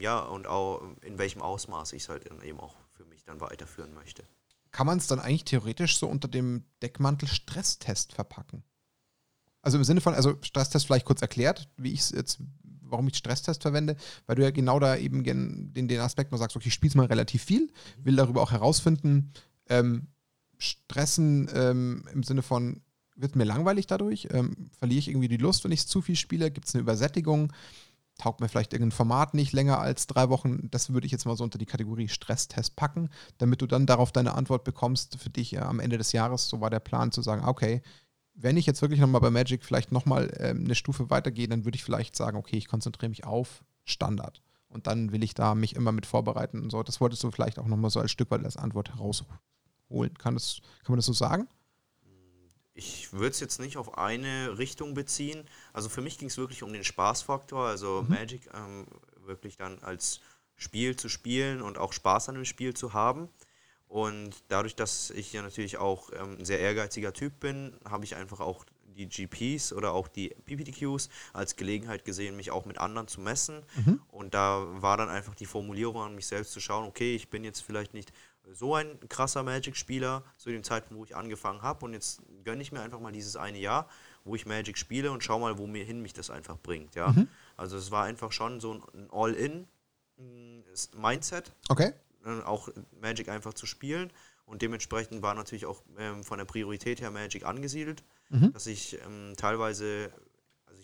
ja, 0.00 0.20
und 0.20 0.46
auch 0.46 0.82
in 1.02 1.18
welchem 1.18 1.42
Ausmaß 1.42 1.92
ich 1.92 2.02
es 2.02 2.08
halt 2.08 2.26
eben 2.42 2.60
auch 2.60 2.76
für 2.96 3.04
mich 3.04 3.24
dann 3.24 3.40
weiterführen 3.40 3.94
möchte. 3.94 4.24
Kann 4.70 4.86
man 4.86 4.98
es 4.98 5.06
dann 5.06 5.20
eigentlich 5.20 5.44
theoretisch 5.44 5.98
so 5.98 6.06
unter 6.06 6.28
dem 6.28 6.64
Deckmantel 6.82 7.28
Stresstest 7.28 8.12
verpacken? 8.12 8.62
Also 9.62 9.78
im 9.78 9.84
Sinne 9.84 10.00
von, 10.00 10.14
also 10.14 10.36
Stresstest 10.42 10.86
vielleicht 10.86 11.06
kurz 11.06 11.22
erklärt, 11.22 11.68
wie 11.76 11.92
ich 11.92 12.00
es 12.00 12.10
jetzt, 12.10 12.38
warum 12.62 13.08
ich 13.08 13.16
Stresstest 13.16 13.62
verwende, 13.62 13.96
weil 14.26 14.36
du 14.36 14.42
ja 14.42 14.50
genau 14.50 14.78
da 14.78 14.96
eben 14.96 15.24
den, 15.24 15.72
den 15.72 16.00
Aspekt 16.00 16.30
mal 16.30 16.38
sagst, 16.38 16.56
okay, 16.56 16.68
ich 16.68 16.74
spiele 16.74 16.96
mal 16.96 17.06
relativ 17.06 17.42
viel, 17.42 17.70
will 18.02 18.16
darüber 18.16 18.42
auch 18.42 18.52
herausfinden, 18.52 19.32
ähm, 19.68 20.08
Stressen 20.58 21.48
ähm, 21.54 22.04
im 22.12 22.22
Sinne 22.22 22.42
von, 22.42 22.82
wird 23.14 23.36
mir 23.36 23.44
langweilig 23.44 23.86
dadurch? 23.86 24.28
Ähm, 24.30 24.70
verliere 24.78 24.98
ich 24.98 25.08
irgendwie 25.08 25.28
die 25.28 25.36
Lust, 25.36 25.64
wenn 25.64 25.72
ich 25.72 25.86
zu 25.86 26.00
viel 26.02 26.16
spiele? 26.16 26.50
Gibt 26.50 26.68
es 26.68 26.74
eine 26.74 26.82
Übersättigung? 26.82 27.52
Taugt 28.18 28.40
mir 28.40 28.48
vielleicht 28.48 28.72
irgendein 28.72 28.96
Format 28.96 29.32
nicht 29.32 29.52
länger 29.52 29.78
als 29.78 30.08
drei 30.08 30.28
Wochen? 30.28 30.68
Das 30.70 30.92
würde 30.92 31.06
ich 31.06 31.12
jetzt 31.12 31.24
mal 31.24 31.36
so 31.36 31.44
unter 31.44 31.58
die 31.58 31.66
Kategorie 31.66 32.08
Stresstest 32.08 32.76
packen, 32.76 33.10
damit 33.38 33.62
du 33.62 33.66
dann 33.66 33.86
darauf 33.86 34.10
deine 34.10 34.34
Antwort 34.34 34.64
bekommst 34.64 35.18
für 35.18 35.30
dich 35.30 35.54
äh, 35.54 35.58
am 35.58 35.78
Ende 35.78 35.98
des 35.98 36.12
Jahres. 36.12 36.48
So 36.48 36.60
war 36.60 36.68
der 36.68 36.80
Plan 36.80 37.12
zu 37.12 37.22
sagen, 37.22 37.44
okay, 37.44 37.80
wenn 38.34 38.56
ich 38.56 38.66
jetzt 38.66 38.82
wirklich 38.82 39.00
nochmal 39.00 39.20
bei 39.20 39.30
Magic 39.30 39.64
vielleicht 39.64 39.92
nochmal 39.92 40.32
ähm, 40.38 40.64
eine 40.64 40.74
Stufe 40.74 41.10
weitergehe, 41.10 41.48
dann 41.48 41.64
würde 41.64 41.76
ich 41.76 41.84
vielleicht 41.84 42.16
sagen, 42.16 42.36
okay, 42.36 42.56
ich 42.56 42.68
konzentriere 42.68 43.08
mich 43.08 43.24
auf 43.24 43.64
Standard. 43.84 44.42
Und 44.68 44.86
dann 44.86 45.12
will 45.12 45.22
ich 45.22 45.34
da 45.34 45.54
mich 45.54 45.76
immer 45.76 45.92
mit 45.92 46.04
vorbereiten 46.04 46.62
und 46.62 46.70
so. 46.70 46.82
Das 46.82 47.00
wolltest 47.00 47.22
du 47.24 47.30
vielleicht 47.30 47.58
auch 47.58 47.66
nochmal 47.66 47.90
so 47.90 48.00
als 48.00 48.10
Stück 48.10 48.30
weit 48.30 48.44
als 48.44 48.56
Antwort 48.56 48.90
herausholen. 48.90 50.14
Kann, 50.18 50.34
das, 50.34 50.60
kann 50.84 50.92
man 50.92 50.98
das 50.98 51.06
so 51.06 51.12
sagen? 51.12 51.48
Ich 52.78 53.12
würde 53.12 53.30
es 53.30 53.40
jetzt 53.40 53.58
nicht 53.58 53.76
auf 53.76 53.98
eine 53.98 54.56
Richtung 54.56 54.94
beziehen. 54.94 55.44
Also 55.72 55.88
für 55.88 56.00
mich 56.00 56.16
ging 56.16 56.28
es 56.28 56.38
wirklich 56.38 56.62
um 56.62 56.72
den 56.72 56.84
Spaßfaktor, 56.84 57.66
also 57.66 58.02
mhm. 58.02 58.08
Magic 58.08 58.48
ähm, 58.54 58.86
wirklich 59.26 59.56
dann 59.56 59.82
als 59.82 60.20
Spiel 60.54 60.94
zu 60.94 61.08
spielen 61.08 61.60
und 61.60 61.76
auch 61.76 61.92
Spaß 61.92 62.28
an 62.28 62.36
dem 62.36 62.44
Spiel 62.44 62.74
zu 62.74 62.92
haben. 62.92 63.28
Und 63.88 64.44
dadurch, 64.46 64.76
dass 64.76 65.10
ich 65.10 65.32
ja 65.32 65.42
natürlich 65.42 65.78
auch 65.78 66.10
ähm, 66.12 66.36
ein 66.38 66.44
sehr 66.44 66.60
ehrgeiziger 66.60 67.12
Typ 67.12 67.40
bin, 67.40 67.74
habe 67.84 68.04
ich 68.04 68.14
einfach 68.14 68.38
auch 68.38 68.64
die 68.98 69.08
GPs 69.08 69.72
oder 69.72 69.92
auch 69.92 70.06
die 70.06 70.28
PPTQs 70.28 71.08
als 71.32 71.56
Gelegenheit 71.56 72.04
gesehen, 72.04 72.36
mich 72.36 72.50
auch 72.50 72.64
mit 72.64 72.78
anderen 72.78 73.08
zu 73.08 73.20
messen. 73.20 73.62
Mhm. 73.74 74.00
Und 74.08 74.34
da 74.34 74.64
war 74.82 74.96
dann 74.96 75.08
einfach 75.08 75.34
die 75.34 75.46
Formulierung 75.46 76.02
an 76.02 76.14
mich 76.14 76.26
selbst 76.26 76.52
zu 76.52 76.60
schauen, 76.60 76.86
okay, 76.86 77.14
ich 77.14 77.28
bin 77.28 77.44
jetzt 77.44 77.60
vielleicht 77.60 77.94
nicht 77.94 78.12
so 78.52 78.74
ein 78.74 78.98
krasser 79.08 79.42
Magic-Spieler 79.42 80.22
zu 80.36 80.50
dem 80.50 80.62
Zeitpunkt, 80.64 81.00
wo 81.00 81.04
ich 81.04 81.16
angefangen 81.16 81.62
habe. 81.62 81.84
Und 81.84 81.92
jetzt 81.92 82.22
gönne 82.44 82.62
ich 82.62 82.72
mir 82.72 82.80
einfach 82.80 83.00
mal 83.00 83.12
dieses 83.12 83.36
eine 83.36 83.58
Jahr, 83.58 83.88
wo 84.24 84.34
ich 84.34 84.46
Magic 84.46 84.78
spiele 84.78 85.12
und 85.12 85.22
schau 85.22 85.38
mal, 85.38 85.58
wo 85.58 85.66
mir 85.66 85.84
hin 85.84 86.00
mich 86.02 86.12
das 86.12 86.30
einfach 86.30 86.58
bringt. 86.58 86.94
Ja? 86.94 87.08
Mhm. 87.08 87.28
Also 87.56 87.76
es 87.76 87.90
war 87.90 88.04
einfach 88.04 88.32
schon 88.32 88.60
so 88.60 88.82
ein 88.94 89.08
All-In-Mindset. 89.10 91.52
Okay. 91.68 91.92
Auch 92.44 92.68
Magic 93.00 93.28
einfach 93.28 93.54
zu 93.54 93.66
spielen. 93.66 94.12
Und 94.44 94.62
dementsprechend 94.62 95.22
war 95.22 95.34
natürlich 95.34 95.66
auch 95.66 95.82
ähm, 95.98 96.24
von 96.24 96.38
der 96.38 96.46
Priorität 96.46 97.02
her 97.02 97.10
Magic 97.10 97.44
angesiedelt, 97.44 98.02
mhm. 98.30 98.52
dass 98.52 98.66
ich 98.66 98.98
ähm, 99.04 99.34
teilweise 99.36 100.10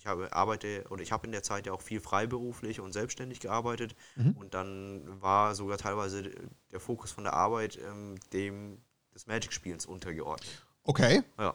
ich 0.04 0.10
habe 0.10 0.30
arbeite 0.34 0.84
oder 0.90 1.02
ich 1.02 1.12
habe 1.12 1.24
in 1.24 1.32
der 1.32 1.42
Zeit 1.42 1.66
ja 1.66 1.72
auch 1.72 1.80
viel 1.80 1.98
freiberuflich 1.98 2.78
und 2.80 2.92
selbstständig 2.92 3.40
gearbeitet 3.40 3.96
mhm. 4.16 4.32
und 4.32 4.52
dann 4.52 5.00
war 5.22 5.54
sogar 5.54 5.78
teilweise 5.78 6.30
der 6.70 6.80
Fokus 6.80 7.10
von 7.10 7.24
der 7.24 7.32
Arbeit 7.32 7.78
ähm, 7.78 8.16
dem 8.34 8.82
des 9.14 9.26
Magic-Spielens 9.26 9.86
untergeordnet. 9.86 10.62
Okay. 10.82 11.22
Ja. 11.38 11.54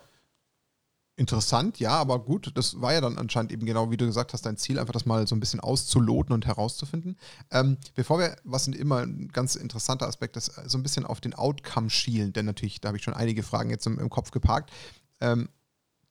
Interessant, 1.16 1.80
ja, 1.80 1.92
aber 1.92 2.18
gut, 2.18 2.52
das 2.56 2.82
war 2.82 2.94
ja 2.94 3.02
dann 3.02 3.18
anscheinend 3.18 3.52
eben 3.52 3.66
genau, 3.66 3.92
wie 3.92 3.98
du 3.98 4.06
gesagt 4.06 4.34
hast, 4.34 4.46
dein 4.46 4.58
Ziel, 4.58 4.80
einfach 4.80 4.94
das 4.94 5.06
mal 5.06 5.28
so 5.28 5.36
ein 5.36 5.42
bisschen 5.42 5.60
auszuloten 5.60 6.34
und 6.34 6.48
herauszufinden. 6.48 7.18
Ähm, 7.52 7.78
bevor 7.94 8.18
wir, 8.18 8.38
was 8.46 8.64
sind 8.64 8.76
immer 8.76 9.02
ein 9.02 9.28
ganz 9.28 9.56
interessanter 9.56 10.08
Aspekt 10.08 10.38
ist, 10.38 10.46
so 10.66 10.78
ein 10.78 10.84
bisschen 10.84 11.06
auf 11.06 11.20
den 11.22 11.36
Outcome 11.36 11.90
schielen, 11.90 12.34
denn 12.34 12.46
natürlich, 12.46 12.82
da 12.82 12.88
habe 12.88 12.98
ich 12.98 13.04
schon 13.04 13.14
einige 13.14 13.44
Fragen 13.44 13.70
jetzt 13.70 13.86
im, 13.86 14.00
im 14.00 14.10
Kopf 14.10 14.32
geparkt. 14.32 14.72
Ähm, 15.20 15.50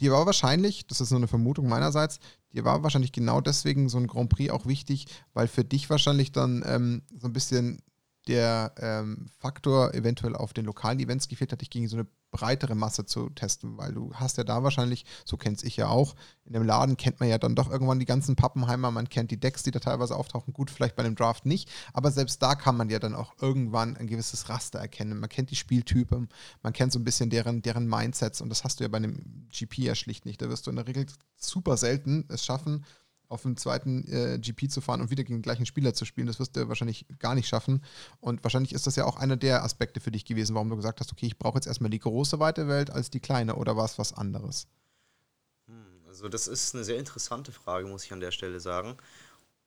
Dir 0.00 0.12
war 0.12 0.26
wahrscheinlich, 0.26 0.86
das 0.86 1.00
ist 1.00 1.10
nur 1.10 1.18
eine 1.18 1.28
Vermutung 1.28 1.68
meinerseits, 1.68 2.20
dir 2.52 2.64
war 2.64 2.82
wahrscheinlich 2.82 3.12
genau 3.12 3.40
deswegen 3.40 3.88
so 3.88 3.98
ein 3.98 4.06
Grand 4.06 4.30
Prix 4.30 4.52
auch 4.52 4.66
wichtig, 4.66 5.06
weil 5.34 5.48
für 5.48 5.64
dich 5.64 5.90
wahrscheinlich 5.90 6.30
dann 6.32 6.62
ähm, 6.66 7.02
so 7.16 7.26
ein 7.26 7.32
bisschen 7.32 7.82
der 8.28 8.74
ähm, 8.78 9.26
Faktor 9.38 9.94
eventuell 9.94 10.36
auf 10.36 10.52
den 10.52 10.66
lokalen 10.66 11.00
Events 11.00 11.28
gefehlt 11.28 11.50
hat, 11.50 11.62
dich 11.62 11.70
gegen 11.70 11.88
so 11.88 11.96
eine 11.96 12.06
breitere 12.30 12.74
Masse 12.74 13.06
zu 13.06 13.30
testen, 13.30 13.78
weil 13.78 13.92
du 13.92 14.12
hast 14.14 14.36
ja 14.36 14.44
da 14.44 14.62
wahrscheinlich, 14.62 15.04
so 15.24 15.36
kenn's 15.36 15.62
ich 15.62 15.76
ja 15.76 15.88
auch, 15.88 16.14
in 16.44 16.52
dem 16.52 16.62
Laden 16.62 16.96
kennt 16.96 17.20
man 17.20 17.28
ja 17.28 17.38
dann 17.38 17.54
doch 17.54 17.70
irgendwann 17.70 17.98
die 17.98 18.06
ganzen 18.06 18.36
Pappenheimer, 18.36 18.90
man 18.90 19.08
kennt 19.08 19.30
die 19.30 19.40
Decks, 19.40 19.62
die 19.62 19.70
da 19.70 19.78
teilweise 19.78 20.16
auftauchen, 20.16 20.52
gut, 20.52 20.70
vielleicht 20.70 20.96
bei 20.96 21.04
einem 21.04 21.14
Draft 21.14 21.46
nicht, 21.46 21.70
aber 21.92 22.10
selbst 22.10 22.42
da 22.42 22.54
kann 22.54 22.76
man 22.76 22.90
ja 22.90 22.98
dann 22.98 23.14
auch 23.14 23.34
irgendwann 23.40 23.96
ein 23.96 24.06
gewisses 24.06 24.48
Raster 24.48 24.78
erkennen. 24.78 25.18
Man 25.18 25.28
kennt 25.28 25.50
die 25.50 25.56
Spieltypen, 25.56 26.28
man 26.62 26.72
kennt 26.72 26.92
so 26.92 26.98
ein 26.98 27.04
bisschen 27.04 27.30
deren, 27.30 27.62
deren 27.62 27.86
Mindsets 27.86 28.40
und 28.40 28.48
das 28.50 28.64
hast 28.64 28.80
du 28.80 28.84
ja 28.84 28.88
bei 28.88 28.98
einem 28.98 29.48
GP 29.50 29.78
ja 29.78 29.94
schlicht 29.94 30.26
nicht. 30.26 30.42
Da 30.42 30.48
wirst 30.48 30.66
du 30.66 30.70
in 30.70 30.76
der 30.76 30.86
Regel 30.86 31.06
super 31.36 31.76
selten 31.76 32.24
es 32.28 32.44
schaffen, 32.44 32.84
auf 33.28 33.42
dem 33.42 33.56
zweiten 33.56 34.06
äh, 34.08 34.38
GP 34.38 34.70
zu 34.70 34.80
fahren 34.80 35.00
und 35.00 35.10
wieder 35.10 35.24
gegen 35.24 35.38
den 35.38 35.42
gleichen 35.42 35.66
Spieler 35.66 35.94
zu 35.94 36.04
spielen. 36.04 36.26
Das 36.26 36.38
wirst 36.38 36.56
du 36.56 36.68
wahrscheinlich 36.68 37.06
gar 37.18 37.34
nicht 37.34 37.48
schaffen. 37.48 37.82
Und 38.20 38.42
wahrscheinlich 38.42 38.72
ist 38.72 38.86
das 38.86 38.96
ja 38.96 39.04
auch 39.04 39.16
einer 39.16 39.36
der 39.36 39.62
Aspekte 39.64 40.00
für 40.00 40.10
dich 40.10 40.24
gewesen, 40.24 40.54
warum 40.54 40.70
du 40.70 40.76
gesagt 40.76 41.00
hast, 41.00 41.12
okay, 41.12 41.26
ich 41.26 41.38
brauche 41.38 41.56
jetzt 41.56 41.66
erstmal 41.66 41.90
die 41.90 41.98
große 41.98 42.38
weite 42.38 42.68
Welt 42.68 42.90
als 42.90 43.10
die 43.10 43.20
kleine 43.20 43.56
oder 43.56 43.76
war 43.76 43.84
es 43.84 43.98
was 43.98 44.12
anderes? 44.12 44.66
Hm, 45.66 46.06
also 46.06 46.28
das 46.28 46.48
ist 46.48 46.74
eine 46.74 46.84
sehr 46.84 46.98
interessante 46.98 47.52
Frage, 47.52 47.86
muss 47.86 48.04
ich 48.04 48.12
an 48.12 48.20
der 48.20 48.32
Stelle 48.32 48.60
sagen. 48.60 48.96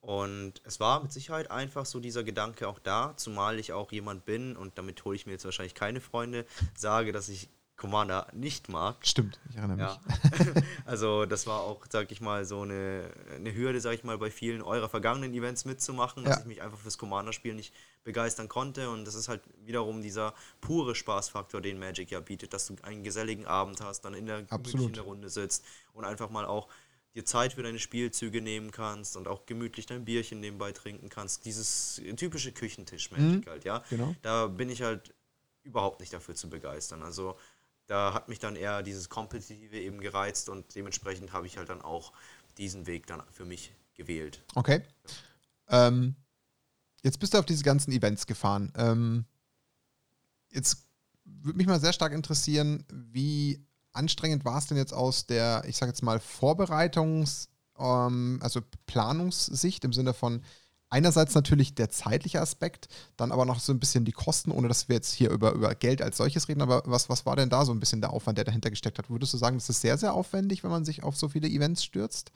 Und 0.01 0.61
es 0.63 0.79
war 0.79 1.03
mit 1.03 1.11
Sicherheit 1.11 1.51
einfach 1.51 1.85
so 1.85 1.99
dieser 1.99 2.23
Gedanke 2.23 2.67
auch 2.67 2.79
da, 2.79 3.13
zumal 3.17 3.59
ich 3.59 3.71
auch 3.71 3.91
jemand 3.91 4.25
bin, 4.25 4.55
und 4.57 4.77
damit 4.79 5.05
hole 5.05 5.15
ich 5.15 5.27
mir 5.27 5.33
jetzt 5.33 5.45
wahrscheinlich 5.45 5.75
keine 5.75 6.01
Freunde, 6.01 6.47
sage, 6.75 7.11
dass 7.11 7.29
ich 7.29 7.49
Commander 7.81 8.27
nicht 8.31 8.69
mag. 8.69 8.97
Stimmt, 9.01 9.39
ich 9.49 9.55
erinnere 9.55 9.77
mich. 9.77 10.55
Ja. 10.55 10.61
also 10.85 11.25
das 11.25 11.47
war 11.47 11.61
auch, 11.61 11.83
sag 11.89 12.11
ich 12.11 12.21
mal, 12.21 12.45
so 12.45 12.61
eine, 12.61 13.09
eine 13.33 13.55
Hürde, 13.55 13.81
sag 13.81 13.95
ich 13.95 14.03
mal, 14.03 14.19
bei 14.19 14.29
vielen 14.29 14.61
eurer 14.61 14.87
vergangenen 14.87 15.33
Events 15.33 15.65
mitzumachen, 15.65 16.21
ja. 16.21 16.29
dass 16.29 16.41
ich 16.41 16.45
mich 16.45 16.61
einfach 16.61 16.77
fürs 16.77 16.99
Commander-Spiel 16.99 17.55
nicht 17.55 17.73
begeistern 18.03 18.47
konnte. 18.47 18.91
Und 18.91 19.05
das 19.05 19.15
ist 19.15 19.29
halt 19.29 19.41
wiederum 19.65 20.03
dieser 20.03 20.35
pure 20.61 20.93
Spaßfaktor, 20.93 21.59
den 21.59 21.79
Magic 21.79 22.11
ja 22.11 22.19
bietet, 22.19 22.53
dass 22.53 22.67
du 22.67 22.75
einen 22.83 23.03
geselligen 23.03 23.47
Abend 23.47 23.81
hast, 23.81 24.01
dann 24.01 24.13
in 24.13 24.27
der, 24.27 24.39
in 24.39 24.93
der 24.93 25.03
Runde 25.03 25.29
sitzt 25.29 25.65
und 25.93 26.05
einfach 26.05 26.29
mal 26.29 26.45
auch 26.45 26.67
dir 27.15 27.25
Zeit 27.25 27.53
für 27.53 27.63
deine 27.63 27.79
Spielzüge 27.79 28.43
nehmen 28.43 28.69
kannst 28.69 29.17
und 29.17 29.27
auch 29.27 29.47
gemütlich 29.47 29.87
dein 29.87 30.05
Bierchen 30.05 30.39
nebenbei 30.39 30.71
trinken 30.71 31.09
kannst. 31.09 31.45
Dieses 31.45 31.99
typische 32.15 32.51
Küchentisch-Magic 32.51 33.47
mhm, 33.47 33.49
halt, 33.49 33.63
ja. 33.65 33.83
Genau. 33.89 34.15
Da 34.21 34.45
bin 34.45 34.69
ich 34.69 34.83
halt 34.83 35.15
überhaupt 35.63 35.99
nicht 35.99 36.13
dafür 36.13 36.35
zu 36.35 36.49
begeistern. 36.49 37.03
Also 37.03 37.37
da 37.87 38.13
hat 38.13 38.29
mich 38.29 38.39
dann 38.39 38.55
eher 38.55 38.83
dieses 38.83 39.09
Kompetitive 39.09 39.79
eben 39.79 39.99
gereizt 39.99 40.49
und 40.49 40.75
dementsprechend 40.75 41.33
habe 41.33 41.47
ich 41.47 41.57
halt 41.57 41.69
dann 41.69 41.81
auch 41.81 42.13
diesen 42.57 42.87
Weg 42.87 43.07
dann 43.07 43.23
für 43.31 43.45
mich 43.45 43.73
gewählt. 43.95 44.43
Okay. 44.55 44.83
Ähm, 45.67 46.15
jetzt 47.03 47.19
bist 47.19 47.33
du 47.33 47.37
auf 47.37 47.45
diese 47.45 47.63
ganzen 47.63 47.91
Events 47.91 48.25
gefahren. 48.27 48.71
Ähm, 48.75 49.25
jetzt 50.51 50.85
würde 51.23 51.57
mich 51.57 51.67
mal 51.67 51.79
sehr 51.79 51.93
stark 51.93 52.13
interessieren, 52.13 52.85
wie 52.89 53.65
anstrengend 53.93 54.45
war 54.45 54.57
es 54.57 54.67
denn 54.67 54.77
jetzt 54.77 54.93
aus 54.93 55.25
der, 55.25 55.63
ich 55.65 55.77
sage 55.77 55.91
jetzt 55.91 56.03
mal, 56.03 56.17
Vorbereitungs-, 56.19 57.49
ähm, 57.77 58.39
also 58.41 58.61
Planungssicht 58.85 59.83
im 59.83 59.93
Sinne 59.93 60.13
von, 60.13 60.43
einerseits 60.91 61.33
natürlich 61.33 61.73
der 61.73 61.89
zeitliche 61.89 62.41
Aspekt, 62.41 62.87
dann 63.17 63.31
aber 63.31 63.45
noch 63.45 63.59
so 63.59 63.73
ein 63.73 63.79
bisschen 63.79 64.05
die 64.05 64.11
Kosten, 64.11 64.51
ohne 64.51 64.67
dass 64.67 64.87
wir 64.87 64.95
jetzt 64.95 65.13
hier 65.13 65.31
über, 65.31 65.53
über 65.53 65.73
Geld 65.73 66.01
als 66.01 66.17
solches 66.17 66.47
reden, 66.47 66.61
aber 66.61 66.83
was, 66.85 67.09
was 67.09 67.25
war 67.25 67.35
denn 67.35 67.49
da 67.49 67.65
so 67.65 67.71
ein 67.71 67.79
bisschen 67.79 68.01
der 68.01 68.11
Aufwand, 68.11 68.37
der 68.37 68.45
dahinter 68.45 68.69
gesteckt 68.69 68.99
hat? 68.99 69.09
Würdest 69.09 69.33
du 69.33 69.37
sagen, 69.37 69.57
das 69.57 69.69
ist 69.69 69.81
sehr, 69.81 69.97
sehr 69.97 70.13
aufwendig, 70.13 70.63
wenn 70.63 70.69
man 70.69 70.85
sich 70.85 71.03
auf 71.03 71.15
so 71.15 71.29
viele 71.29 71.47
Events 71.47 71.83
stürzt? 71.83 72.31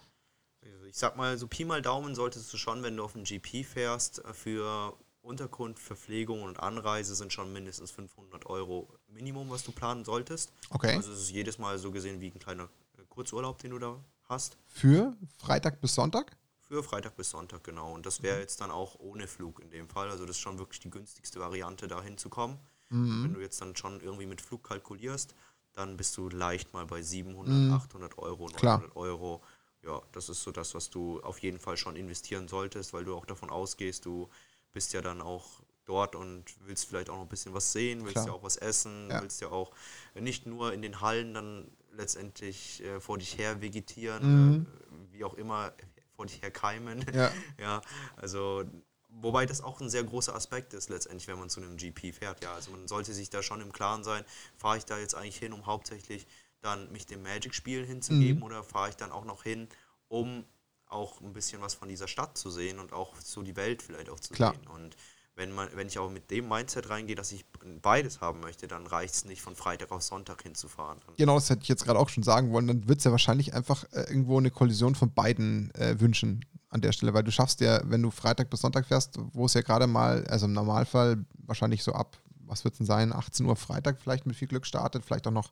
Also 0.64 0.86
ich 0.86 0.98
sag 0.98 1.18
mal, 1.18 1.38
so 1.38 1.48
Pi 1.48 1.66
mal 1.66 1.82
Daumen 1.82 2.16
solltest 2.16 2.52
du 2.52 2.58
schon, 2.58 2.82
wenn 2.82 2.98
du 2.98 3.04
auf 3.04 3.16
ein 3.16 3.26
GP 3.26 3.64
fährst, 3.66 4.24
für 4.34 4.98
Unterkunft, 5.22 5.82
Verpflegung 5.82 6.44
und 6.44 6.60
Anreise 6.60 7.16
sind 7.16 7.34
schon 7.34 7.52
mindestens 7.52 7.92
500 7.92 8.46
Euro 8.46 8.88
Minimum, 9.08 9.50
was 9.50 9.64
du 9.64 9.72
planen 9.72 10.06
solltest. 10.06 10.52
Okay. 10.70 10.96
Also 10.96 11.12
es 11.12 11.20
ist 11.20 11.32
jedes 11.32 11.58
Mal 11.58 11.78
so 11.80 11.92
gesehen 11.92 12.22
wie 12.22 12.28
ein 12.28 12.40
kleiner 12.40 12.70
Kurzurlaub, 13.10 13.58
den 13.58 13.72
du 13.72 13.80
da 13.80 14.00
hast. 14.30 14.58
Für 14.68 15.16
Freitag 15.38 15.82
bis 15.82 15.96
Sonntag? 15.96 16.38
Für 16.68 16.84
Freitag 16.84 17.16
bis 17.16 17.30
Sonntag, 17.30 17.64
genau. 17.64 17.94
Und 17.94 18.06
das 18.06 18.24
wäre 18.24 18.36
mhm. 18.36 18.42
jetzt 18.42 18.60
dann 18.60 18.72
auch 18.72 19.00
ohne 19.00 19.28
Flug 19.28 19.60
in 19.60 19.70
dem 19.70 19.88
Fall. 19.88 20.10
Also 20.10 20.26
das 20.26 20.38
ist 20.38 20.42
schon 20.42 20.58
wirklich 20.58 20.80
die 20.80 20.90
günstigste 20.90 21.40
Variante, 21.40 21.88
da 21.88 22.02
hinzukommen. 22.02 22.58
Mhm. 22.90 23.24
Wenn 23.24 23.34
du 23.34 23.40
jetzt 23.42 23.62
dann 23.62 23.76
schon 23.76 24.02
irgendwie 24.02 24.26
mit 24.26 24.42
Flug 24.42 24.64
kalkulierst, 24.64 25.36
dann 25.74 25.98
bist 25.98 26.18
du 26.18 26.30
leicht 26.30 26.74
mal 26.74 26.86
bei 26.86 27.02
700, 27.02 27.54
mhm. 27.54 27.74
800 27.74 28.18
Euro, 28.18 28.48
900 28.48 28.60
Klar. 28.60 28.84
Euro. 28.96 29.44
Ja, 29.84 30.02
das 30.12 30.30
ist 30.30 30.42
so 30.42 30.52
das, 30.52 30.74
was 30.74 30.90
du 30.90 31.22
auf 31.22 31.38
jeden 31.40 31.60
Fall 31.60 31.78
schon 31.78 31.96
investieren 31.96 32.48
solltest, 32.48 32.94
weil 32.94 33.06
du 33.06 33.16
auch 33.16 33.26
davon 33.26 33.52
ausgehst, 33.52 34.06
du 34.06 34.30
bist 34.74 34.94
ja 34.94 35.02
dann 35.02 35.22
auch 35.22 35.62
dort 35.86 36.16
und 36.16 36.46
willst 36.66 36.86
vielleicht 36.88 37.12
auch 37.12 37.16
noch 37.16 37.22
ein 37.24 37.30
bisschen 37.30 37.54
was 37.54 37.72
sehen, 37.72 38.00
willst 38.02 38.14
Klar. 38.14 38.28
ja 38.28 38.34
auch 38.34 38.42
was 38.42 38.58
essen, 38.58 39.10
Ja. 39.12 39.22
willst 39.22 39.42
ja 39.42 39.50
auch 39.50 39.72
nicht 40.16 40.48
nur 40.48 40.74
in 40.74 40.82
den 40.82 41.02
Hallen 41.02 41.36
dann 41.36 41.68
letztendlich 41.92 42.84
äh, 42.84 43.00
vor 43.00 43.20
dich 43.20 43.38
her 43.38 43.62
vegetieren, 43.62 44.24
Mhm. 44.56 44.66
äh, 44.66 45.14
wie 45.14 45.24
auch 45.24 45.36
immer 45.36 45.72
vor 46.16 46.26
dich 46.26 46.42
her 46.42 46.52
keimen. 46.52 47.06
Ja. 47.14 47.32
ja, 47.60 47.82
also 48.16 48.64
wobei 49.10 49.46
das 49.46 49.62
auch 49.62 49.80
ein 49.82 49.90
sehr 49.90 50.04
großer 50.04 50.36
Aspekt 50.36 50.74
ist 50.74 50.90
letztendlich, 50.90 51.28
wenn 51.28 51.40
man 51.40 51.50
zu 51.50 51.62
einem 51.62 51.78
GP 51.78 52.12
fährt. 52.14 52.44
Ja, 52.44 52.54
also 52.54 52.72
man 52.72 52.88
sollte 52.88 53.14
sich 53.14 53.30
da 53.30 53.42
schon 53.42 53.62
im 53.62 53.72
Klaren 53.72 54.04
sein, 54.04 54.24
fahre 54.58 54.78
ich 54.78 54.86
da 54.86 54.98
jetzt 54.98 55.16
eigentlich 55.16 55.38
hin, 55.38 55.54
um 55.54 55.66
hauptsächlich 55.66 56.28
dann 56.62 56.92
mich 56.92 57.06
dem 57.06 57.22
Magic-Spielen 57.22 57.86
hinzugeben 57.86 58.38
Mhm. 58.40 58.44
oder 58.44 58.64
fahre 58.64 58.90
ich 58.90 58.96
dann 58.96 59.12
auch 59.12 59.26
noch 59.26 59.44
hin, 59.44 59.70
um 60.08 60.44
auch 60.88 61.22
ein 61.22 61.34
bisschen 61.34 61.62
was 61.62 61.74
von 61.74 61.88
dieser 61.88 62.08
Stadt 62.08 62.38
zu 62.38 62.50
sehen 62.50 62.80
und 62.80 62.94
auch 62.94 63.16
so 63.18 63.42
die 63.42 63.56
Welt 63.56 63.82
vielleicht 63.82 64.10
auch 64.10 64.20
zu 64.20 64.34
Klar. 64.34 64.54
sehen. 64.54 64.68
Und 64.68 64.96
wenn, 65.36 65.52
man, 65.52 65.68
wenn 65.76 65.88
ich 65.88 66.00
auch 66.00 66.10
mit 66.10 66.32
dem 66.32 66.48
Mindset 66.48 66.90
reingehe, 66.90 67.16
dass 67.16 67.32
ich 67.32 67.46
beides 67.82 68.22
haben 68.22 68.40
möchte, 68.40 68.68
dann 68.68 68.88
reicht 68.88 69.14
es 69.14 69.26
nicht, 69.26 69.42
von 69.42 69.56
Freitag 69.56 69.92
auf 69.92 70.02
Sonntag 70.02 70.42
hinzufahren. 70.44 71.00
Genau, 71.18 71.36
das 71.36 71.50
hätte 71.50 71.64
ich 71.64 71.68
jetzt 71.68 71.84
gerade 71.84 72.00
auch 72.00 72.10
schon 72.10 72.24
sagen 72.24 72.52
wollen. 72.52 72.68
Dann 72.68 72.88
wird 72.88 73.00
es 73.00 73.04
ja 73.04 73.12
wahrscheinlich 73.12 73.54
einfach 73.54 73.84
äh, 73.92 74.02
irgendwo 74.02 74.38
eine 74.38 74.52
Kollision 74.52 74.96
von 74.96 75.14
beiden 75.14 75.74
äh, 75.76 76.00
Wünschen 76.00 76.46
an 76.70 76.82
der 76.82 76.94
Stelle, 76.94 77.14
weil 77.14 77.24
du 77.24 77.32
schaffst 77.32 77.62
ja, 77.62 77.82
wenn 77.86 78.02
du 78.02 78.12
Freitag 78.12 78.50
bis 78.50 78.62
Sonntag 78.62 78.86
fährst, 78.86 79.18
wo 79.34 79.46
es 79.46 79.54
ja 79.54 79.62
gerade 79.62 79.88
mal, 79.88 80.26
also 80.28 80.46
im 80.46 80.54
Normalfall 80.54 81.26
wahrscheinlich 81.38 81.84
so 81.84 81.94
ab, 81.94 82.18
was 82.48 82.64
wird 82.64 82.74
es 82.74 82.78
denn 82.80 82.88
sein, 82.88 83.14
18 83.14 83.46
Uhr 83.46 83.56
Freitag 83.56 84.00
vielleicht 84.02 84.26
mit 84.26 84.36
viel 84.36 84.48
Glück 84.48 84.66
startet, 84.66 85.04
vielleicht 85.04 85.28
auch 85.28 85.32
noch 85.32 85.52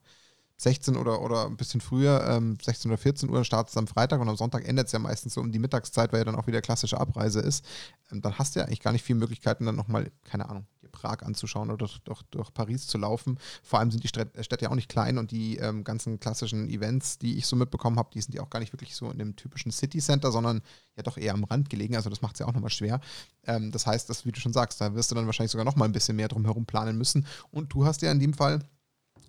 16 0.63 0.95
oder, 0.95 1.21
oder 1.21 1.45
ein 1.45 1.57
bisschen 1.57 1.81
früher, 1.81 2.25
ähm, 2.27 2.57
16 2.61 2.89
oder 2.89 2.97
14 2.97 3.29
Uhr 3.29 3.43
startet 3.43 3.71
es 3.71 3.77
am 3.77 3.87
Freitag 3.87 4.21
und 4.21 4.29
am 4.29 4.37
Sonntag 4.37 4.67
endet 4.67 4.87
es 4.87 4.93
ja 4.93 4.99
meistens 4.99 5.33
so 5.33 5.41
um 5.41 5.51
die 5.51 5.59
Mittagszeit, 5.59 6.11
weil 6.11 6.21
ja 6.21 6.25
dann 6.25 6.35
auch 6.35 6.47
wieder 6.47 6.61
klassische 6.61 6.99
Abreise 6.99 7.41
ist. 7.41 7.65
Ähm, 8.11 8.21
dann 8.21 8.37
hast 8.39 8.55
du 8.55 8.59
ja 8.59 8.65
eigentlich 8.65 8.79
gar 8.79 8.93
nicht 8.93 9.03
viele 9.03 9.19
Möglichkeiten, 9.19 9.65
dann 9.65 9.75
nochmal, 9.75 10.11
keine 10.23 10.49
Ahnung, 10.49 10.65
dir 10.81 10.87
Prag 10.89 11.21
anzuschauen 11.21 11.69
oder 11.69 11.77
durch, 11.77 11.99
durch, 12.05 12.21
durch 12.31 12.53
Paris 12.53 12.87
zu 12.87 12.97
laufen. 12.97 13.37
Vor 13.61 13.79
allem 13.79 13.91
sind 13.91 14.03
die 14.03 14.07
Städte, 14.07 14.41
Städte 14.43 14.65
ja 14.65 14.71
auch 14.71 14.75
nicht 14.75 14.89
klein 14.89 15.17
und 15.17 15.31
die 15.31 15.57
ähm, 15.57 15.83
ganzen 15.83 16.19
klassischen 16.19 16.69
Events, 16.69 17.19
die 17.19 17.37
ich 17.37 17.45
so 17.45 17.55
mitbekommen 17.55 17.97
habe, 17.97 18.09
die 18.13 18.21
sind 18.21 18.33
ja 18.33 18.41
auch 18.41 18.49
gar 18.49 18.59
nicht 18.59 18.71
wirklich 18.71 18.95
so 18.95 19.11
in 19.11 19.17
dem 19.17 19.35
typischen 19.35 19.71
City 19.71 19.99
Center, 19.99 20.31
sondern 20.31 20.61
ja 20.95 21.03
doch 21.03 21.17
eher 21.17 21.33
am 21.33 21.43
Rand 21.43 21.69
gelegen. 21.69 21.95
Also 21.95 22.09
das 22.09 22.21
macht 22.21 22.35
es 22.35 22.39
ja 22.39 22.47
auch 22.47 22.53
nochmal 22.53 22.69
schwer. 22.69 23.01
Ähm, 23.45 23.71
das 23.71 23.85
heißt, 23.85 24.09
das, 24.09 24.25
wie 24.25 24.31
du 24.31 24.39
schon 24.39 24.53
sagst, 24.53 24.79
da 24.79 24.95
wirst 24.95 25.11
du 25.11 25.15
dann 25.15 25.25
wahrscheinlich 25.25 25.51
sogar 25.51 25.65
nochmal 25.65 25.89
ein 25.89 25.93
bisschen 25.93 26.15
mehr 26.15 26.29
drum 26.29 26.45
herum 26.45 26.65
planen 26.65 26.97
müssen. 26.97 27.27
Und 27.51 27.73
du 27.73 27.85
hast 27.85 28.01
ja 28.01 28.11
in 28.11 28.19
dem 28.21 28.33
Fall 28.33 28.59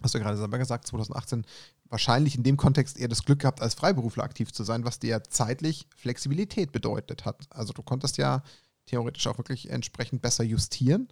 hast 0.05 0.15
du 0.15 0.21
gerade 0.21 0.37
selber 0.37 0.59
gesagt, 0.59 0.87
2018 0.87 1.45
wahrscheinlich 1.89 2.37
in 2.37 2.43
dem 2.43 2.57
Kontext 2.57 2.99
eher 2.99 3.09
das 3.09 3.25
Glück 3.25 3.41
gehabt, 3.41 3.61
als 3.61 3.75
Freiberufler 3.75 4.25
aktiv 4.25 4.53
zu 4.53 4.63
sein, 4.63 4.85
was 4.85 5.01
dir 5.01 5.11
ja 5.11 5.23
zeitlich 5.23 5.89
Flexibilität 5.97 6.71
bedeutet 6.71 7.25
hat. 7.25 7.47
Also 7.51 7.73
du 7.73 7.83
konntest 7.83 8.19
ja 8.19 8.43
theoretisch 8.87 9.27
auch 9.27 9.39
wirklich 9.39 9.71
entsprechend 9.71 10.23
besser 10.23 10.45
justieren 10.45 11.09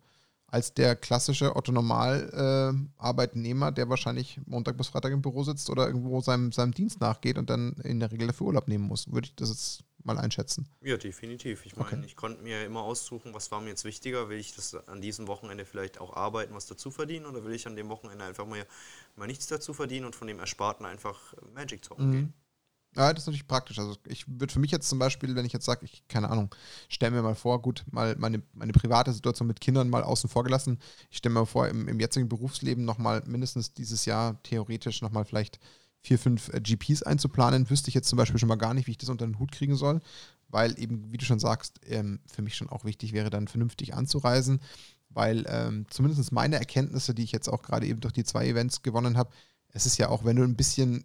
als 0.52 0.74
der 0.74 0.94
klassische 0.96 1.56
Otto-Normal-Arbeitnehmer, 1.56 3.72
der 3.72 3.88
wahrscheinlich 3.88 4.38
Montag 4.44 4.76
bis 4.76 4.88
Freitag 4.88 5.12
im 5.12 5.22
Büro 5.22 5.44
sitzt 5.44 5.70
oder 5.70 5.86
irgendwo 5.86 6.20
seinem, 6.20 6.52
seinem 6.52 6.72
Dienst 6.72 7.00
nachgeht 7.00 7.38
und 7.38 7.48
dann 7.48 7.72
in 7.84 8.00
der 8.00 8.12
Regel 8.12 8.26
dafür 8.26 8.48
Urlaub 8.48 8.68
nehmen 8.68 8.84
muss. 8.84 9.10
Würde 9.10 9.28
ich 9.28 9.34
das 9.34 9.48
jetzt 9.48 9.82
mal 10.06 10.18
einschätzen. 10.18 10.66
Ja, 10.82 10.96
definitiv. 10.98 11.64
Ich 11.64 11.76
meine, 11.76 12.04
Okay. 12.04 12.04
ich 12.04 12.14
konnte 12.16 12.42
mir 12.42 12.64
immer 12.66 12.82
aussuchen, 12.82 13.32
was 13.34 13.50
war 13.52 13.60
mir 13.62 13.68
jetzt 13.70 13.84
wichtiger. 13.84 14.28
Will 14.28 14.38
ich 14.38 14.54
das 14.54 14.74
an 14.88 15.00
diesem 15.00 15.28
Wochenende 15.28 15.64
vielleicht 15.64 15.98
auch 16.00 16.14
arbeiten, 16.16 16.54
was 16.54 16.66
dazu 16.66 16.90
verdienen, 16.90 17.24
oder 17.26 17.42
will 17.44 17.54
ich 17.54 17.66
an 17.68 17.76
dem 17.76 17.88
Wochenende 17.88 18.24
einfach 18.24 18.46
mal, 18.46 18.66
mal 19.16 19.26
nichts 19.28 19.46
dazu 19.46 19.72
verdienen 19.74 20.06
und 20.06 20.16
von 20.16 20.26
dem 20.28 20.40
Ersparten 20.40 20.84
einfach 20.84 21.34
Magic 21.54 21.84
zocken 21.84 22.10
Mhm. 22.10 22.10
gehen? 22.10 22.34
Ja, 22.96 23.12
das 23.12 23.24
ist 23.24 23.26
natürlich 23.28 23.48
praktisch. 23.48 23.78
Also 23.78 23.96
ich 24.08 24.26
würde 24.28 24.52
für 24.52 24.60
mich 24.60 24.70
jetzt 24.72 24.88
zum 24.88 24.98
Beispiel, 24.98 25.34
wenn 25.36 25.46
ich 25.46 25.52
jetzt 25.54 25.66
sage, 25.66 25.84
ich, 25.86 26.06
keine 26.08 26.30
Ahnung, 26.30 26.54
stell 26.88 27.10
mir 27.10 27.22
mal 27.22 27.34
vor, 27.36 27.62
gut, 27.62 27.84
mal 27.90 28.16
meine, 28.18 28.42
meine 28.54 28.72
private 28.72 29.12
Situation 29.12 29.48
mit 29.48 29.60
Kindern 29.60 29.90
mal 29.90 30.04
außen 30.04 30.30
vor 30.30 30.44
gelassen. 30.44 30.78
Ich 31.10 31.18
stelle 31.18 31.34
mir 31.34 31.46
vor, 31.46 31.68
im, 31.68 31.88
im 31.88 32.00
jetzigen 32.00 32.28
Berufsleben 32.28 32.84
nochmal 32.84 33.22
mindestens 33.26 33.74
dieses 33.74 34.06
Jahr 34.06 34.42
theoretisch 34.44 35.02
nochmal 35.02 35.24
vielleicht 35.26 35.60
vier, 36.02 36.18
fünf 36.18 36.48
äh, 36.52 36.60
GPs 36.60 37.02
einzuplanen, 37.02 37.70
wüsste 37.70 37.88
ich 37.88 37.94
jetzt 37.94 38.08
zum 38.08 38.16
Beispiel 38.16 38.38
schon 38.38 38.48
mal 38.48 38.56
gar 38.56 38.74
nicht, 38.74 38.86
wie 38.86 38.92
ich 38.92 38.98
das 38.98 39.08
unter 39.08 39.26
den 39.26 39.38
Hut 39.38 39.52
kriegen 39.52 39.76
soll, 39.76 40.00
weil 40.48 40.78
eben, 40.78 41.10
wie 41.12 41.16
du 41.16 41.24
schon 41.24 41.38
sagst, 41.38 41.80
ähm, 41.86 42.20
für 42.26 42.42
mich 42.42 42.56
schon 42.56 42.68
auch 42.68 42.84
wichtig 42.84 43.12
wäre, 43.12 43.30
dann 43.30 43.48
vernünftig 43.48 43.94
anzureisen, 43.94 44.60
weil 45.10 45.44
ähm, 45.48 45.86
zumindest 45.88 46.32
meine 46.32 46.56
Erkenntnisse, 46.56 47.14
die 47.14 47.22
ich 47.22 47.32
jetzt 47.32 47.48
auch 47.48 47.62
gerade 47.62 47.86
eben 47.86 48.00
durch 48.00 48.12
die 48.12 48.24
zwei 48.24 48.46
Events 48.46 48.82
gewonnen 48.82 49.16
habe, 49.16 49.30
es 49.68 49.86
ist 49.86 49.98
ja 49.98 50.08
auch, 50.08 50.24
wenn 50.24 50.36
du 50.36 50.42
ein 50.42 50.56
bisschen, 50.56 51.04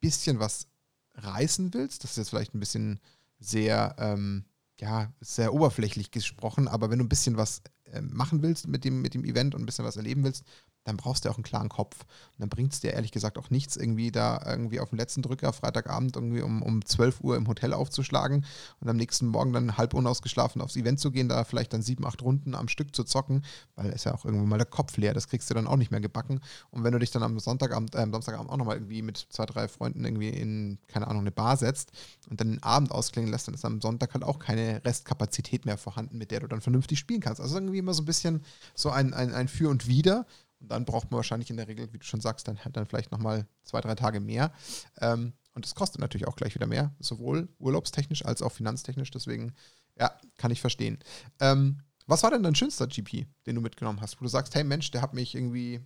bisschen 0.00 0.40
was 0.40 0.66
reißen 1.14 1.74
willst, 1.74 2.02
das 2.02 2.12
ist 2.12 2.16
jetzt 2.16 2.30
vielleicht 2.30 2.54
ein 2.54 2.60
bisschen 2.60 2.98
sehr, 3.38 3.94
ähm, 3.98 4.44
ja, 4.80 5.12
sehr 5.20 5.52
oberflächlich 5.52 6.10
gesprochen, 6.10 6.66
aber 6.66 6.90
wenn 6.90 6.98
du 6.98 7.04
ein 7.04 7.10
bisschen 7.10 7.36
was 7.36 7.62
machen 8.00 8.42
willst 8.42 8.68
mit 8.68 8.84
dem, 8.84 9.02
mit 9.02 9.14
dem 9.14 9.24
Event 9.24 9.54
und 9.54 9.62
ein 9.62 9.66
bisschen 9.66 9.84
was 9.84 9.96
erleben 9.96 10.24
willst, 10.24 10.44
dann 10.84 10.96
brauchst 10.96 11.24
du 11.24 11.30
auch 11.30 11.36
einen 11.36 11.44
klaren 11.44 11.68
Kopf. 11.68 12.00
Und 12.00 12.40
dann 12.40 12.48
bringt 12.48 12.72
es 12.72 12.80
dir 12.80 12.92
ehrlich 12.92 13.12
gesagt 13.12 13.38
auch 13.38 13.50
nichts, 13.50 13.76
irgendwie 13.76 14.10
da 14.10 14.42
irgendwie 14.46 14.80
auf 14.80 14.90
dem 14.90 14.98
letzten 14.98 15.22
Drücker 15.22 15.52
Freitagabend 15.52 16.16
irgendwie 16.16 16.40
um, 16.40 16.62
um 16.62 16.84
12 16.84 17.20
Uhr 17.20 17.36
im 17.36 17.46
Hotel 17.48 17.72
aufzuschlagen 17.72 18.46
und 18.80 18.88
am 18.88 18.96
nächsten 18.96 19.26
Morgen 19.26 19.52
dann 19.52 19.76
halb 19.76 19.94
unausgeschlafen 19.94 20.62
aufs 20.62 20.76
Event 20.76 20.98
zu 20.98 21.10
gehen, 21.10 21.28
da 21.28 21.44
vielleicht 21.44 21.72
dann 21.72 21.82
sieben, 21.82 22.06
acht 22.06 22.22
Runden 22.22 22.54
am 22.54 22.68
Stück 22.68 22.96
zu 22.96 23.04
zocken, 23.04 23.44
weil 23.76 23.90
ist 23.90 24.04
ja 24.04 24.14
auch 24.14 24.24
irgendwann 24.24 24.48
mal 24.48 24.56
der 24.56 24.66
Kopf 24.66 24.96
leer, 24.96 25.12
das 25.12 25.28
kriegst 25.28 25.50
du 25.50 25.54
dann 25.54 25.66
auch 25.66 25.76
nicht 25.76 25.90
mehr 25.90 26.00
gebacken. 26.00 26.40
Und 26.70 26.82
wenn 26.82 26.92
du 26.92 26.98
dich 26.98 27.10
dann 27.10 27.22
am 27.22 27.38
Sonntagabend, 27.38 27.94
äh, 27.94 27.98
am 27.98 28.12
Samstagabend 28.12 28.50
auch 28.50 28.56
nochmal 28.56 28.76
irgendwie 28.76 29.02
mit 29.02 29.26
zwei, 29.30 29.46
drei 29.46 29.68
Freunden 29.68 30.04
irgendwie 30.04 30.30
in, 30.30 30.78
keine 30.88 31.08
Ahnung, 31.08 31.22
eine 31.22 31.30
Bar 31.30 31.56
setzt 31.56 31.92
und 32.30 32.40
dann 32.40 32.52
den 32.52 32.62
Abend 32.62 32.90
ausklingen 32.90 33.30
lässt, 33.30 33.48
dann 33.48 33.54
ist 33.54 33.64
am 33.64 33.80
Sonntag 33.80 34.14
halt 34.14 34.24
auch 34.24 34.38
keine 34.38 34.82
Restkapazität 34.84 35.66
mehr 35.66 35.76
vorhanden, 35.76 36.16
mit 36.16 36.30
der 36.30 36.40
du 36.40 36.46
dann 36.46 36.60
vernünftig 36.62 36.98
spielen 36.98 37.20
kannst. 37.20 37.40
Also 37.40 37.56
irgendwie 37.56 37.79
immer 37.80 37.94
so 37.94 38.02
ein 38.02 38.06
bisschen 38.06 38.44
so 38.74 38.90
ein, 38.90 39.14
ein, 39.14 39.34
ein 39.34 39.48
Für 39.48 39.68
und 39.68 39.86
Wider. 39.88 40.26
Und 40.60 40.70
dann 40.70 40.84
braucht 40.84 41.10
man 41.10 41.16
wahrscheinlich 41.16 41.50
in 41.50 41.56
der 41.56 41.68
Regel, 41.68 41.92
wie 41.92 41.98
du 41.98 42.04
schon 42.04 42.20
sagst, 42.20 42.46
dann, 42.46 42.58
dann 42.72 42.86
vielleicht 42.86 43.12
nochmal 43.12 43.46
zwei, 43.64 43.80
drei 43.80 43.94
Tage 43.94 44.20
mehr. 44.20 44.52
Ähm, 45.00 45.32
und 45.54 45.64
das 45.64 45.74
kostet 45.74 46.00
natürlich 46.00 46.28
auch 46.28 46.36
gleich 46.36 46.54
wieder 46.54 46.66
mehr, 46.66 46.94
sowohl 47.00 47.48
urlaubstechnisch 47.58 48.24
als 48.24 48.42
auch 48.42 48.52
finanztechnisch. 48.52 49.10
Deswegen, 49.10 49.54
ja, 49.98 50.12
kann 50.36 50.50
ich 50.50 50.60
verstehen. 50.60 50.98
Ähm, 51.40 51.80
was 52.06 52.22
war 52.22 52.30
denn 52.30 52.42
dein 52.42 52.54
schönster 52.54 52.86
GP, 52.86 53.26
den 53.46 53.54
du 53.54 53.60
mitgenommen 53.60 54.00
hast, 54.00 54.20
wo 54.20 54.24
du 54.24 54.28
sagst, 54.28 54.54
hey 54.54 54.64
Mensch, 54.64 54.90
der 54.90 55.02
hat 55.02 55.14
mich 55.14 55.34
irgendwie 55.34 55.80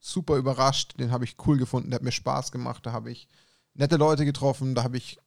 super 0.00 0.36
überrascht, 0.36 0.98
den 0.98 1.10
habe 1.10 1.24
ich 1.24 1.36
cool 1.46 1.56
gefunden, 1.56 1.90
der 1.90 1.96
hat 1.96 2.04
mir 2.04 2.12
Spaß 2.12 2.52
gemacht, 2.52 2.84
da 2.84 2.92
habe 2.92 3.10
ich 3.10 3.28
nette 3.72 3.96
Leute 3.96 4.24
getroffen, 4.24 4.74
da 4.74 4.82
habe 4.82 4.96
ich 4.96 5.18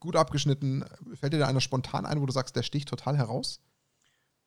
gut 0.00 0.16
abgeschnitten. 0.16 0.84
Fällt 1.14 1.32
dir 1.32 1.38
da 1.38 1.46
einer 1.46 1.60
spontan 1.60 2.06
ein, 2.06 2.20
wo 2.20 2.26
du 2.26 2.32
sagst, 2.32 2.56
der 2.56 2.62
sticht 2.62 2.88
total 2.88 3.16
heraus? 3.16 3.60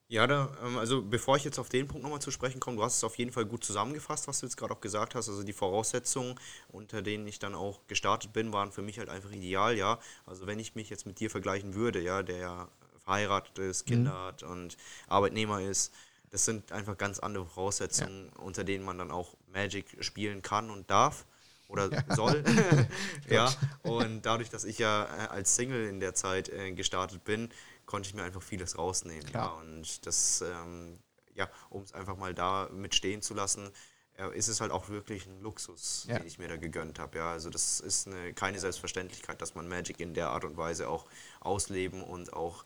Ja, 0.08 0.28
da, 0.28 0.52
ähm, 0.64 0.78
also 0.78 1.02
bevor 1.02 1.36
ich 1.36 1.44
jetzt 1.44 1.58
auf 1.58 1.70
den 1.70 1.88
Punkt 1.88 2.04
nochmal 2.04 2.22
zu 2.22 2.30
sprechen 2.30 2.60
komme, 2.60 2.78
du 2.78 2.84
hast 2.84 2.98
es 2.98 3.04
auf 3.04 3.18
jeden 3.18 3.32
Fall 3.32 3.46
gut 3.46 3.64
zusammengefasst, 3.64 4.28
was 4.28 4.40
du 4.40 4.46
jetzt 4.46 4.56
gerade 4.56 4.74
auch 4.74 4.82
gesagt 4.82 5.16
hast. 5.16 5.30
Also 5.30 5.44
die 5.44 5.54
Voraussetzungen, 5.54 6.40
unter 6.70 7.02
denen 7.02 7.26
ich 7.28 7.40
dann 7.40 7.56
auch 7.56 7.80
gestartet 7.88 8.32
bin, 8.32 8.54
waren 8.54 8.72
für 8.72 8.84
mich 8.84 9.00
halt 9.00 9.10
einfach 9.10 9.32
ideal, 9.32 9.76
ja. 9.76 10.00
Also 10.28 10.46
wenn 10.46 10.60
ich 10.60 10.76
mich 10.76 10.90
jetzt 10.92 11.08
mit 11.08 11.20
dir 11.20 11.32
vergleichen 11.32 11.74
würde, 11.74 12.02
ja, 12.02 12.22
der 12.22 12.38
ja 12.38 12.68
verheiratet 13.04 13.58
ist, 13.60 13.86
Kinder 13.86 14.14
hat 14.26 14.44
und 14.44 14.78
Arbeitnehmer 15.08 15.62
ist, 15.62 15.92
das 16.30 16.46
sind 16.46 16.72
einfach 16.72 16.98
ganz 16.98 17.20
andere 17.20 17.46
Voraussetzungen, 17.46 18.30
unter 18.38 18.64
denen 18.64 18.84
man 18.86 18.98
dann 18.98 19.12
auch 19.12 19.36
Magic 19.54 19.86
spielen 20.04 20.42
kann 20.42 20.70
und 20.70 20.90
darf 20.90 21.26
oder 21.68 21.90
soll. 22.16 22.44
ja, 23.30 23.52
und 23.84 24.24
dadurch, 24.26 24.50
dass 24.50 24.66
ich 24.66 24.78
ja 24.80 25.06
äh, 25.06 25.28
als 25.30 25.56
Single 25.56 25.88
in 25.88 26.00
der 26.00 26.14
Zeit 26.14 26.50
äh, 26.50 26.72
gestartet 26.74 27.24
bin, 27.24 27.50
konnte 27.86 28.10
ich 28.10 28.16
mir 28.16 28.24
einfach 28.24 28.42
vieles 28.42 28.78
rausnehmen. 28.78 29.26
Klar. 29.26 29.46
Ja, 29.56 29.62
und 29.62 30.06
das, 30.06 30.42
ähm, 30.42 31.00
ja, 31.34 31.50
um 31.70 31.84
es 31.84 31.94
einfach 31.94 32.18
mal 32.18 32.34
da 32.34 32.70
mit 32.72 32.96
stehen 32.96 33.22
zu 33.22 33.34
lassen, 33.34 33.70
äh, 34.18 34.36
ist 34.38 34.48
es 34.48 34.62
halt 34.62 34.72
auch 34.72 34.90
wirklich 34.90 35.26
ein 35.28 35.42
Luxus, 35.42 36.06
Ja. 36.08 36.18
den 36.20 36.28
ich 36.28 36.40
mir 36.40 36.48
da 36.48 36.58
gegönnt 36.58 37.00
habe. 37.00 37.18
Ja, 37.18 37.32
also 37.32 37.50
das 37.50 37.80
ist 37.80 38.08
eine, 38.08 38.34
keine 38.34 38.60
Selbstverständlichkeit, 38.60 39.42
dass 39.42 39.56
man 39.56 39.68
Magic 39.68 40.00
in 40.00 40.14
der 40.14 40.30
Art 40.30 40.46
und 40.46 40.56
Weise 40.58 40.88
auch 40.90 41.06
ausleben 41.42 42.02
und 42.04 42.34
auch 42.34 42.64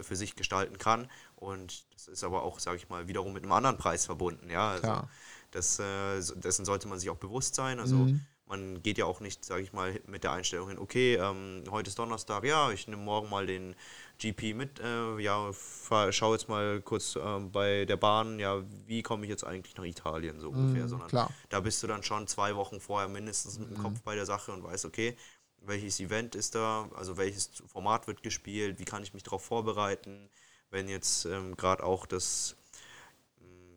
für 0.00 0.14
sich 0.14 0.36
gestalten 0.36 0.78
kann. 0.78 1.10
Und 1.34 1.84
das 1.94 2.06
ist 2.06 2.22
aber 2.22 2.42
auch, 2.44 2.60
sage 2.60 2.76
ich 2.76 2.88
mal, 2.88 3.08
wiederum 3.08 3.32
mit 3.32 3.42
einem 3.42 3.50
anderen 3.52 3.76
Preis 3.76 4.06
verbunden. 4.06 4.48
Ja, 4.48 4.70
also 4.70 4.82
Klar. 4.82 5.10
das, 5.50 5.78
äh, 5.80 6.20
dessen 6.36 6.64
sollte 6.64 6.86
man 6.86 7.00
sich 7.00 7.10
auch 7.10 7.16
bewusst 7.16 7.56
sein. 7.56 7.80
Also 7.80 7.96
Mhm. 7.96 8.24
Man 8.46 8.82
geht 8.82 8.98
ja 8.98 9.06
auch 9.06 9.20
nicht, 9.20 9.44
sage 9.44 9.62
ich 9.62 9.72
mal, 9.72 9.98
mit 10.06 10.22
der 10.24 10.32
Einstellung 10.32 10.68
hin, 10.68 10.78
okay, 10.78 11.16
ähm, 11.16 11.64
heute 11.70 11.88
ist 11.88 11.98
Donnerstag, 11.98 12.44
ja, 12.44 12.70
ich 12.70 12.86
nehme 12.88 13.02
morgen 13.02 13.30
mal 13.30 13.46
den 13.46 13.74
GP 14.18 14.54
mit, 14.54 14.80
äh, 14.80 15.18
ja, 15.18 15.50
fahr, 15.52 16.12
schau 16.12 16.32
jetzt 16.34 16.48
mal 16.48 16.80
kurz 16.82 17.16
ähm, 17.16 17.50
bei 17.50 17.84
der 17.86 17.96
Bahn, 17.96 18.38
ja, 18.38 18.62
wie 18.86 19.02
komme 19.02 19.24
ich 19.24 19.30
jetzt 19.30 19.44
eigentlich 19.44 19.76
nach 19.76 19.84
Italien, 19.84 20.40
so 20.40 20.50
ungefähr, 20.50 20.88
sondern 20.88 21.08
Mhm, 21.08 21.08
klar. 21.08 21.34
da 21.48 21.60
bist 21.60 21.82
du 21.82 21.86
dann 21.86 22.02
schon 22.02 22.26
zwei 22.26 22.54
Wochen 22.56 22.80
vorher 22.80 23.08
mindestens 23.08 23.58
mit 23.58 23.70
dem 23.70 23.78
Kopf 23.78 24.02
bei 24.02 24.14
der 24.14 24.26
Sache 24.26 24.52
und 24.52 24.62
weißt, 24.62 24.84
okay, 24.84 25.16
welches 25.62 25.98
Event 26.00 26.34
ist 26.34 26.54
da, 26.54 26.88
also 26.94 27.16
welches 27.16 27.50
Format 27.66 28.06
wird 28.06 28.22
gespielt, 28.22 28.78
wie 28.78 28.84
kann 28.84 29.02
ich 29.02 29.14
mich 29.14 29.22
darauf 29.22 29.42
vorbereiten, 29.44 30.28
wenn 30.70 30.88
jetzt 30.88 31.24
ähm, 31.24 31.56
gerade 31.56 31.82
auch 31.82 32.04
das 32.06 32.56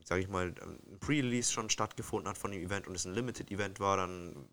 sage 0.06 0.22
ich 0.22 0.30
mal, 0.30 0.54
ein 0.62 1.00
Pre-Release 1.00 1.52
schon 1.52 1.70
stattgefunden 1.70 2.30
hat 2.30 2.38
von 2.38 2.52
dem 2.52 2.64
Event 2.64 2.88
und 2.88 2.96
es 2.96 3.06
ein 3.06 3.14
Limited-Event 3.14 3.80
war, 3.80 3.98
dann 3.98 4.48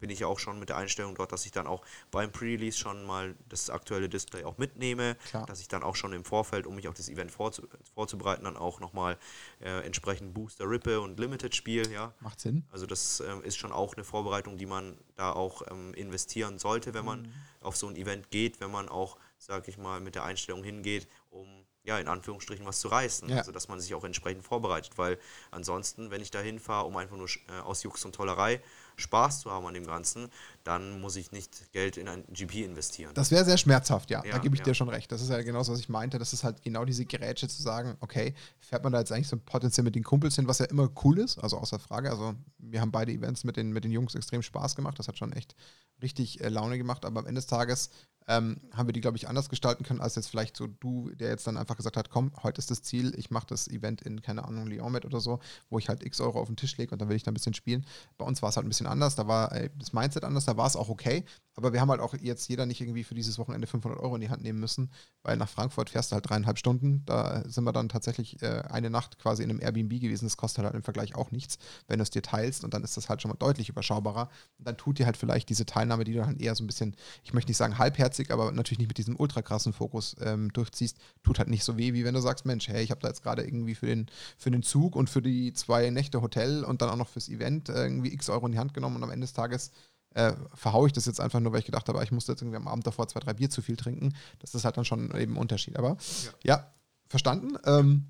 bin 0.00 0.10
ich 0.10 0.24
auch 0.24 0.38
schon 0.38 0.58
mit 0.58 0.68
der 0.68 0.76
Einstellung 0.76 1.14
dort, 1.14 1.32
dass 1.32 1.46
ich 1.46 1.52
dann 1.52 1.66
auch 1.66 1.84
beim 2.10 2.32
Pre-Release 2.32 2.78
schon 2.78 3.04
mal 3.04 3.34
das 3.48 3.70
aktuelle 3.70 4.08
Display 4.08 4.44
auch 4.44 4.58
mitnehme, 4.58 5.16
Klar. 5.28 5.46
dass 5.46 5.60
ich 5.60 5.68
dann 5.68 5.82
auch 5.82 5.94
schon 5.94 6.12
im 6.12 6.24
Vorfeld, 6.24 6.66
um 6.66 6.74
mich 6.74 6.88
auf 6.88 6.94
das 6.94 7.08
Event 7.08 7.30
vorzu 7.30 7.68
vorzubereiten, 7.94 8.44
dann 8.44 8.56
auch 8.56 8.80
nochmal 8.80 9.18
äh, 9.60 9.84
entsprechend 9.84 10.34
Booster 10.34 10.68
Rippe 10.68 11.00
und 11.00 11.20
Limited 11.20 11.54
spiele, 11.54 11.90
ja. 11.92 12.12
Macht 12.20 12.40
Sinn. 12.40 12.64
Also 12.70 12.86
das 12.86 13.20
ähm, 13.20 13.42
ist 13.44 13.56
schon 13.56 13.72
auch 13.72 13.94
eine 13.94 14.04
Vorbereitung, 14.04 14.56
die 14.56 14.66
man 14.66 14.96
da 15.16 15.32
auch 15.32 15.62
ähm, 15.70 15.94
investieren 15.94 16.58
sollte, 16.58 16.94
wenn 16.94 17.04
man 17.04 17.32
auf 17.60 17.76
so 17.76 17.86
ein 17.86 17.96
Event 17.96 18.30
geht, 18.30 18.60
wenn 18.60 18.70
man 18.70 18.88
auch, 18.88 19.18
sag 19.38 19.68
ich 19.68 19.78
mal, 19.78 20.00
mit 20.00 20.14
der 20.14 20.24
Einstellung 20.24 20.64
hingeht, 20.64 21.06
um 21.30 21.46
ja, 21.82 21.98
in 21.98 22.08
Anführungsstrichen 22.08 22.66
was 22.66 22.80
zu 22.80 22.88
reißen. 22.88 23.28
Ja. 23.28 23.38
Also 23.38 23.52
dass 23.52 23.68
man 23.68 23.80
sich 23.80 23.94
auch 23.94 24.04
entsprechend 24.04 24.44
vorbereitet, 24.44 24.92
weil 24.96 25.18
ansonsten, 25.50 26.10
wenn 26.10 26.20
ich 26.20 26.30
da 26.30 26.40
hinfahre, 26.40 26.86
um 26.86 26.96
einfach 26.96 27.16
nur 27.16 27.28
äh, 27.48 27.60
aus 27.64 27.82
Jux 27.82 28.04
und 28.04 28.14
Tollerei 28.14 28.60
Spaß 29.00 29.40
zu 29.40 29.50
haben 29.50 29.66
an 29.66 29.74
dem 29.74 29.86
Ganzen, 29.86 30.28
dann 30.64 31.00
muss 31.00 31.16
ich 31.16 31.32
nicht 31.32 31.72
Geld 31.72 31.96
in 31.96 32.08
ein 32.08 32.24
GP 32.28 32.64
investieren. 32.64 33.12
Das 33.14 33.30
wäre 33.30 33.44
sehr 33.44 33.56
schmerzhaft, 33.56 34.10
ja. 34.10 34.24
Ja, 34.24 34.32
da 34.32 34.38
gebe 34.38 34.54
ich 34.54 34.60
ja. 34.60 34.66
dir 34.66 34.74
schon 34.74 34.88
recht. 34.88 35.10
Das 35.10 35.22
ist 35.22 35.30
ja 35.30 35.40
genau 35.42 35.58
das, 35.58 35.70
was 35.70 35.80
ich 35.80 35.88
meinte. 35.88 36.18
Das 36.18 36.32
ist 36.32 36.44
halt 36.44 36.62
genau 36.62 36.84
diese 36.84 37.04
Gerätsche 37.04 37.48
zu 37.48 37.62
sagen, 37.62 37.96
okay, 38.00 38.34
fährt 38.60 38.84
man 38.84 38.92
da 38.92 38.98
jetzt 38.98 39.10
eigentlich 39.12 39.28
so 39.28 39.36
potenziell 39.36 39.84
mit 39.84 39.94
den 39.94 40.04
Kumpels 40.04 40.36
hin, 40.36 40.46
was 40.46 40.58
ja 40.58 40.66
immer 40.66 40.90
cool 41.04 41.18
ist, 41.18 41.38
also 41.38 41.58
außer 41.58 41.78
Frage. 41.78 42.10
Also 42.10 42.34
wir 42.58 42.80
haben 42.80 42.92
beide 42.92 43.12
Events 43.12 43.44
mit 43.44 43.56
den, 43.56 43.72
mit 43.72 43.84
den 43.84 43.92
Jungs 43.92 44.14
extrem 44.14 44.42
Spaß 44.42 44.76
gemacht. 44.76 44.98
Das 44.98 45.08
hat 45.08 45.18
schon 45.18 45.32
echt 45.32 45.56
richtig 46.02 46.40
äh, 46.40 46.48
Laune 46.48 46.78
gemacht. 46.78 47.04
Aber 47.04 47.20
am 47.20 47.26
Ende 47.26 47.40
des 47.40 47.46
Tages 47.46 47.90
ähm, 48.30 48.60
haben 48.72 48.86
wir 48.86 48.92
die, 48.92 49.00
glaube 49.00 49.16
ich, 49.16 49.28
anders 49.28 49.48
gestalten 49.48 49.82
können, 49.82 50.00
als 50.00 50.14
jetzt 50.14 50.28
vielleicht 50.28 50.56
so 50.56 50.68
du, 50.68 51.10
der 51.10 51.30
jetzt 51.30 51.48
dann 51.48 51.56
einfach 51.56 51.76
gesagt 51.76 51.96
hat, 51.96 52.10
komm, 52.10 52.30
heute 52.44 52.60
ist 52.60 52.70
das 52.70 52.82
Ziel, 52.82 53.12
ich 53.18 53.32
mache 53.32 53.48
das 53.48 53.66
Event 53.66 54.02
in, 54.02 54.22
keine 54.22 54.44
Ahnung, 54.44 54.68
Lyon 54.68 54.92
mit 54.92 55.04
oder 55.04 55.20
so, 55.20 55.40
wo 55.68 55.80
ich 55.80 55.88
halt 55.88 56.04
x 56.04 56.20
Euro 56.20 56.40
auf 56.40 56.46
den 56.46 56.56
Tisch 56.56 56.76
lege 56.76 56.92
und 56.92 57.02
dann 57.02 57.08
will 57.08 57.16
ich 57.16 57.24
da 57.24 57.32
ein 57.32 57.34
bisschen 57.34 57.54
spielen. 57.54 57.84
Bei 58.18 58.24
uns 58.24 58.40
war 58.40 58.50
es 58.50 58.56
halt 58.56 58.64
ein 58.64 58.68
bisschen 58.68 58.86
anders, 58.86 59.16
da 59.16 59.26
war 59.26 59.50
äh, 59.52 59.70
das 59.76 59.92
Mindset 59.92 60.22
anders, 60.22 60.44
da 60.44 60.56
war 60.56 60.68
es 60.68 60.76
auch 60.76 60.88
okay, 60.88 61.24
aber 61.56 61.72
wir 61.72 61.80
haben 61.80 61.90
halt 61.90 62.00
auch 62.00 62.14
jetzt 62.20 62.48
jeder 62.48 62.66
nicht 62.66 62.80
irgendwie 62.80 63.02
für 63.02 63.14
dieses 63.14 63.38
Wochenende 63.38 63.66
500 63.66 63.98
Euro 63.98 64.14
in 64.14 64.20
die 64.20 64.30
Hand 64.30 64.42
nehmen 64.42 64.60
müssen, 64.60 64.92
weil 65.24 65.36
nach 65.36 65.48
Frankfurt 65.48 65.90
fährst 65.90 66.12
du 66.12 66.14
halt 66.14 66.28
dreieinhalb 66.28 66.56
Stunden, 66.56 67.04
da 67.06 67.42
sind 67.48 67.64
wir 67.64 67.72
dann 67.72 67.88
tatsächlich 67.88 68.40
äh, 68.42 68.62
eine 68.70 68.90
Nacht 68.90 69.18
quasi 69.18 69.42
in 69.42 69.50
einem 69.50 69.60
Airbnb 69.60 70.00
gewesen, 70.00 70.26
das 70.26 70.36
kostet 70.36 70.64
halt 70.64 70.74
im 70.76 70.84
Vergleich 70.84 71.16
auch 71.16 71.32
nichts, 71.32 71.58
wenn 71.88 71.98
du 71.98 72.04
es 72.04 72.10
dir 72.10 72.22
teilst 72.22 72.62
und 72.62 72.74
dann 72.74 72.84
ist 72.84 72.96
das 72.96 73.08
halt 73.08 73.22
schon 73.22 73.30
mal 73.30 73.36
deutlich 73.36 73.68
überschaubarer. 73.68 74.28
Und 74.58 74.68
dann 74.68 74.76
tut 74.76 74.98
dir 75.00 75.06
halt 75.06 75.16
vielleicht 75.16 75.48
diese 75.48 75.66
Teilnahme, 75.66 76.04
die 76.04 76.12
du 76.12 76.20
dann 76.20 76.38
eher 76.38 76.54
so 76.54 76.62
ein 76.62 76.68
bisschen, 76.68 76.94
ich 77.24 77.34
möchte 77.34 77.50
nicht 77.50 77.56
sagen 77.56 77.78
halbherzig, 77.78 78.19
aber 78.30 78.52
natürlich 78.52 78.78
nicht 78.78 78.88
mit 78.88 78.98
diesem 78.98 79.18
ultra 79.18 79.40
krassen 79.40 79.72
Fokus 79.72 80.16
ähm, 80.20 80.52
durchziehst, 80.52 80.98
tut 81.22 81.38
halt 81.38 81.48
nicht 81.48 81.64
so 81.64 81.78
weh, 81.78 81.94
wie 81.94 82.04
wenn 82.04 82.14
du 82.14 82.20
sagst, 82.20 82.44
Mensch, 82.44 82.68
hey, 82.68 82.82
ich 82.82 82.90
habe 82.90 83.00
da 83.00 83.08
jetzt 83.08 83.22
gerade 83.22 83.42
irgendwie 83.44 83.74
für 83.74 83.86
den, 83.86 84.06
für 84.36 84.50
den 84.50 84.62
Zug 84.62 84.96
und 84.96 85.08
für 85.08 85.22
die 85.22 85.52
zwei 85.54 85.88
Nächte 85.90 86.20
Hotel 86.20 86.64
und 86.64 86.82
dann 86.82 86.90
auch 86.90 86.96
noch 86.96 87.08
fürs 87.08 87.28
Event 87.28 87.68
äh, 87.68 87.84
irgendwie 87.84 88.12
x 88.12 88.28
Euro 88.28 88.46
in 88.46 88.52
die 88.52 88.58
Hand 88.58 88.74
genommen 88.74 88.96
und 88.96 89.04
am 89.04 89.10
Ende 89.10 89.24
des 89.24 89.32
Tages 89.32 89.70
äh, 90.14 90.32
verhaue 90.54 90.88
ich 90.88 90.92
das 90.92 91.06
jetzt 91.06 91.20
einfach 91.20 91.40
nur, 91.40 91.52
weil 91.52 91.60
ich 91.60 91.66
gedacht 91.66 91.88
habe, 91.88 92.02
ich 92.02 92.10
musste 92.12 92.32
jetzt 92.32 92.42
irgendwie 92.42 92.56
am 92.56 92.66
Abend 92.68 92.86
davor 92.86 93.06
zwei, 93.08 93.20
drei 93.20 93.32
Bier 93.32 93.48
zu 93.48 93.62
viel 93.62 93.76
trinken. 93.76 94.14
Das 94.40 94.54
ist 94.54 94.64
halt 94.64 94.76
dann 94.76 94.84
schon 94.84 95.14
eben 95.16 95.34
ein 95.34 95.36
Unterschied. 95.38 95.78
Aber 95.78 95.96
ja, 96.42 96.66
verstanden. 97.06 97.56
Ähm, 97.64 98.06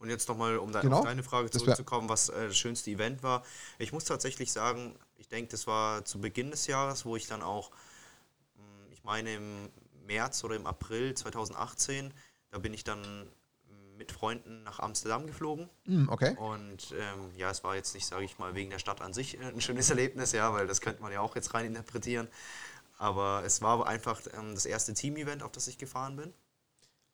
Und 0.00 0.10
jetzt 0.10 0.28
nochmal, 0.28 0.58
um 0.58 0.72
da 0.72 0.80
Genau. 0.80 0.98
auf 0.98 1.04
deine 1.04 1.22
Frage 1.22 1.50
zurückzukommen, 1.50 2.08
was 2.08 2.28
äh, 2.28 2.48
das 2.48 2.56
schönste 2.56 2.90
Event 2.90 3.22
war. 3.22 3.44
Ich 3.78 3.92
muss 3.92 4.04
tatsächlich 4.04 4.50
sagen, 4.52 4.96
ich 5.16 5.28
denke, 5.28 5.50
das 5.50 5.66
war 5.66 6.04
zu 6.04 6.20
Beginn 6.20 6.50
des 6.50 6.66
Jahres, 6.66 7.04
wo 7.04 7.14
ich 7.16 7.26
dann 7.26 7.42
auch, 7.42 7.70
ich 8.98 9.04
meine 9.04 9.34
im 9.34 9.68
März 10.06 10.42
oder 10.42 10.56
im 10.56 10.66
April 10.66 11.14
2018, 11.14 12.12
da 12.50 12.58
bin 12.58 12.74
ich 12.74 12.82
dann 12.82 13.26
mit 13.96 14.10
Freunden 14.12 14.62
nach 14.64 14.78
Amsterdam 14.80 15.26
geflogen. 15.26 15.68
mh, 15.86 16.12
okay. 16.12 16.36
Und 16.36 16.92
ähm, 16.98 17.30
ja, 17.36 17.50
es 17.50 17.62
war 17.64 17.74
jetzt 17.76 17.94
nicht, 17.94 18.06
sage 18.06 18.24
ich 18.24 18.38
mal, 18.38 18.54
wegen 18.54 18.70
der 18.70 18.78
Stadt 18.78 19.00
an 19.00 19.12
sich 19.12 19.38
äh, 19.38 19.44
ein 19.44 19.60
schönes 19.60 19.90
Erlebnis, 19.90 20.32
ja, 20.32 20.52
weil 20.52 20.66
das 20.66 20.80
könnte 20.80 21.00
man 21.02 21.12
ja 21.12 21.20
auch 21.20 21.34
jetzt 21.36 21.54
rein 21.54 21.66
interpretieren. 21.66 22.28
Aber 22.96 23.42
es 23.44 23.60
war 23.62 23.86
einfach 23.86 24.20
ähm, 24.36 24.54
das 24.54 24.66
erste 24.66 24.94
Team-Event, 24.94 25.42
auf 25.42 25.52
das 25.52 25.68
ich 25.68 25.78
gefahren 25.78 26.16
bin. 26.16 26.32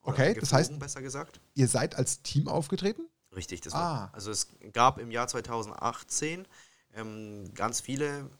Oder 0.02 0.12
Okay, 0.14 0.34
das 0.34 0.50
heißt- 0.52 0.58
geflogen, 0.58 0.78
besser 0.78 1.02
gesagt. 1.02 1.40
Ihr 1.54 1.68
seid 1.68 1.96
als 1.96 2.22
Team 2.22 2.48
aufgetreten? 2.48 3.08
Richtig, 3.34 3.60
das 3.62 3.72
Ah. 3.74 3.78
war. 3.78 4.10
Also 4.14 4.30
es 4.30 4.48
gab 4.72 4.98
im 4.98 5.10
Jahr 5.10 5.26
2018 5.28 6.46
ähm, 6.94 7.52
ganz 7.54 7.80
viele 7.80 8.30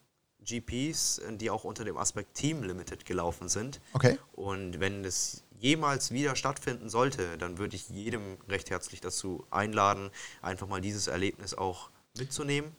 GPs, 0.45 1.19
äh, 1.19 1.37
die 1.37 1.51
auch 1.51 1.65
unter 1.65 1.85
dem 1.85 1.97
Aspekt 1.97 2.35
Team 2.35 2.63
Limited 2.63 3.05
gelaufen 3.05 3.49
sind. 3.49 3.81
Okay. 3.93 4.19
Und 4.33 4.81
wenn 4.81 5.05
es 5.05 5.45
jemals 5.59 6.11
wieder 6.11 6.37
stattfinden 6.37 6.89
sollte, 6.89 7.39
dann 7.39 7.59
würde 7.59 7.77
ich 7.77 7.89
jedem 7.89 8.37
recht 8.49 8.71
herzlich 8.71 9.01
dazu 9.01 9.47
einladen, 9.51 10.11
einfach 10.43 10.69
mal 10.69 10.81
dieses 10.81 11.07
Erlebnis 11.07 11.55
auch 11.55 11.91
mitzunehmen. 12.19 12.73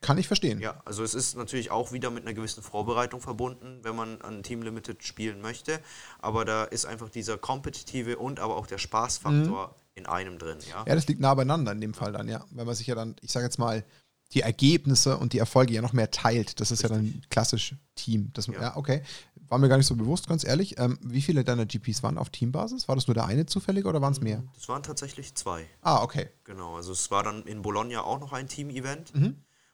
Kann 0.00 0.16
ich 0.16 0.28
verstehen. 0.28 0.60
Ja, 0.60 0.80
also 0.84 1.02
es 1.02 1.14
ist 1.14 1.36
natürlich 1.36 1.72
auch 1.72 1.90
wieder 1.90 2.10
mit 2.10 2.24
einer 2.24 2.32
gewissen 2.32 2.62
Vorbereitung 2.62 3.20
verbunden, 3.20 3.80
wenn 3.82 3.96
man 3.96 4.22
an 4.22 4.44
Team 4.44 4.62
Limited 4.62 5.02
spielen 5.02 5.40
möchte. 5.40 5.80
Aber 6.20 6.44
da 6.44 6.64
ist 6.64 6.86
einfach 6.86 7.10
dieser 7.10 7.36
kompetitive 7.36 8.16
und 8.16 8.38
aber 8.38 8.56
auch 8.56 8.68
der 8.68 8.78
Spaßfaktor 8.78 9.74
in 9.96 10.06
einem 10.06 10.38
drin. 10.38 10.58
Ja? 10.70 10.84
Ja, 10.86 10.94
das 10.94 11.08
liegt 11.08 11.20
nah 11.20 11.34
beieinander 11.34 11.72
in 11.72 11.80
dem 11.80 11.94
Fall 11.94 12.12
dann, 12.12 12.28
ja. 12.28 12.44
Weil 12.52 12.64
man 12.64 12.76
sich 12.76 12.86
ja 12.86 12.94
dann, 12.94 13.16
ich 13.22 13.32
sage 13.32 13.46
jetzt 13.46 13.58
mal, 13.58 13.84
die 14.32 14.42
Ergebnisse 14.42 15.16
und 15.16 15.32
die 15.32 15.38
Erfolge 15.38 15.72
ja 15.72 15.82
noch 15.82 15.92
mehr 15.92 16.10
teilt. 16.10 16.60
Das 16.60 16.70
ist 16.70 16.82
ja 16.82 16.88
dann 16.88 17.22
klassisch 17.30 17.74
Team. 17.94 18.30
Das, 18.34 18.46
ja. 18.46 18.60
Ja. 18.60 18.76
okay. 18.76 19.02
War 19.48 19.58
mir 19.58 19.68
gar 19.68 19.78
nicht 19.78 19.86
so 19.86 19.96
bewusst, 19.96 20.28
ganz 20.28 20.44
ehrlich. 20.44 20.78
Ähm, 20.78 20.98
wie 21.02 21.22
viele 21.22 21.42
deiner 21.42 21.64
GPs 21.64 22.02
waren 22.02 22.18
auf 22.18 22.28
Teambasis? 22.28 22.86
War 22.86 22.96
das 22.96 23.06
nur 23.06 23.14
der 23.14 23.24
eine 23.24 23.46
zufällig 23.46 23.86
oder 23.86 24.02
waren 24.02 24.12
es 24.12 24.20
mehr? 24.20 24.44
Das 24.54 24.68
waren 24.68 24.82
tatsächlich 24.82 25.34
zwei. 25.34 25.66
Ah, 25.80 26.02
okay. 26.02 26.28
Genau, 26.44 26.76
also 26.76 26.92
es 26.92 27.10
war 27.10 27.22
dann 27.22 27.44
in 27.44 27.62
Bologna 27.62 28.02
auch 28.02 28.20
noch 28.20 28.34
ein 28.34 28.46
Team-Event. 28.46 29.12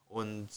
Und 0.06 0.48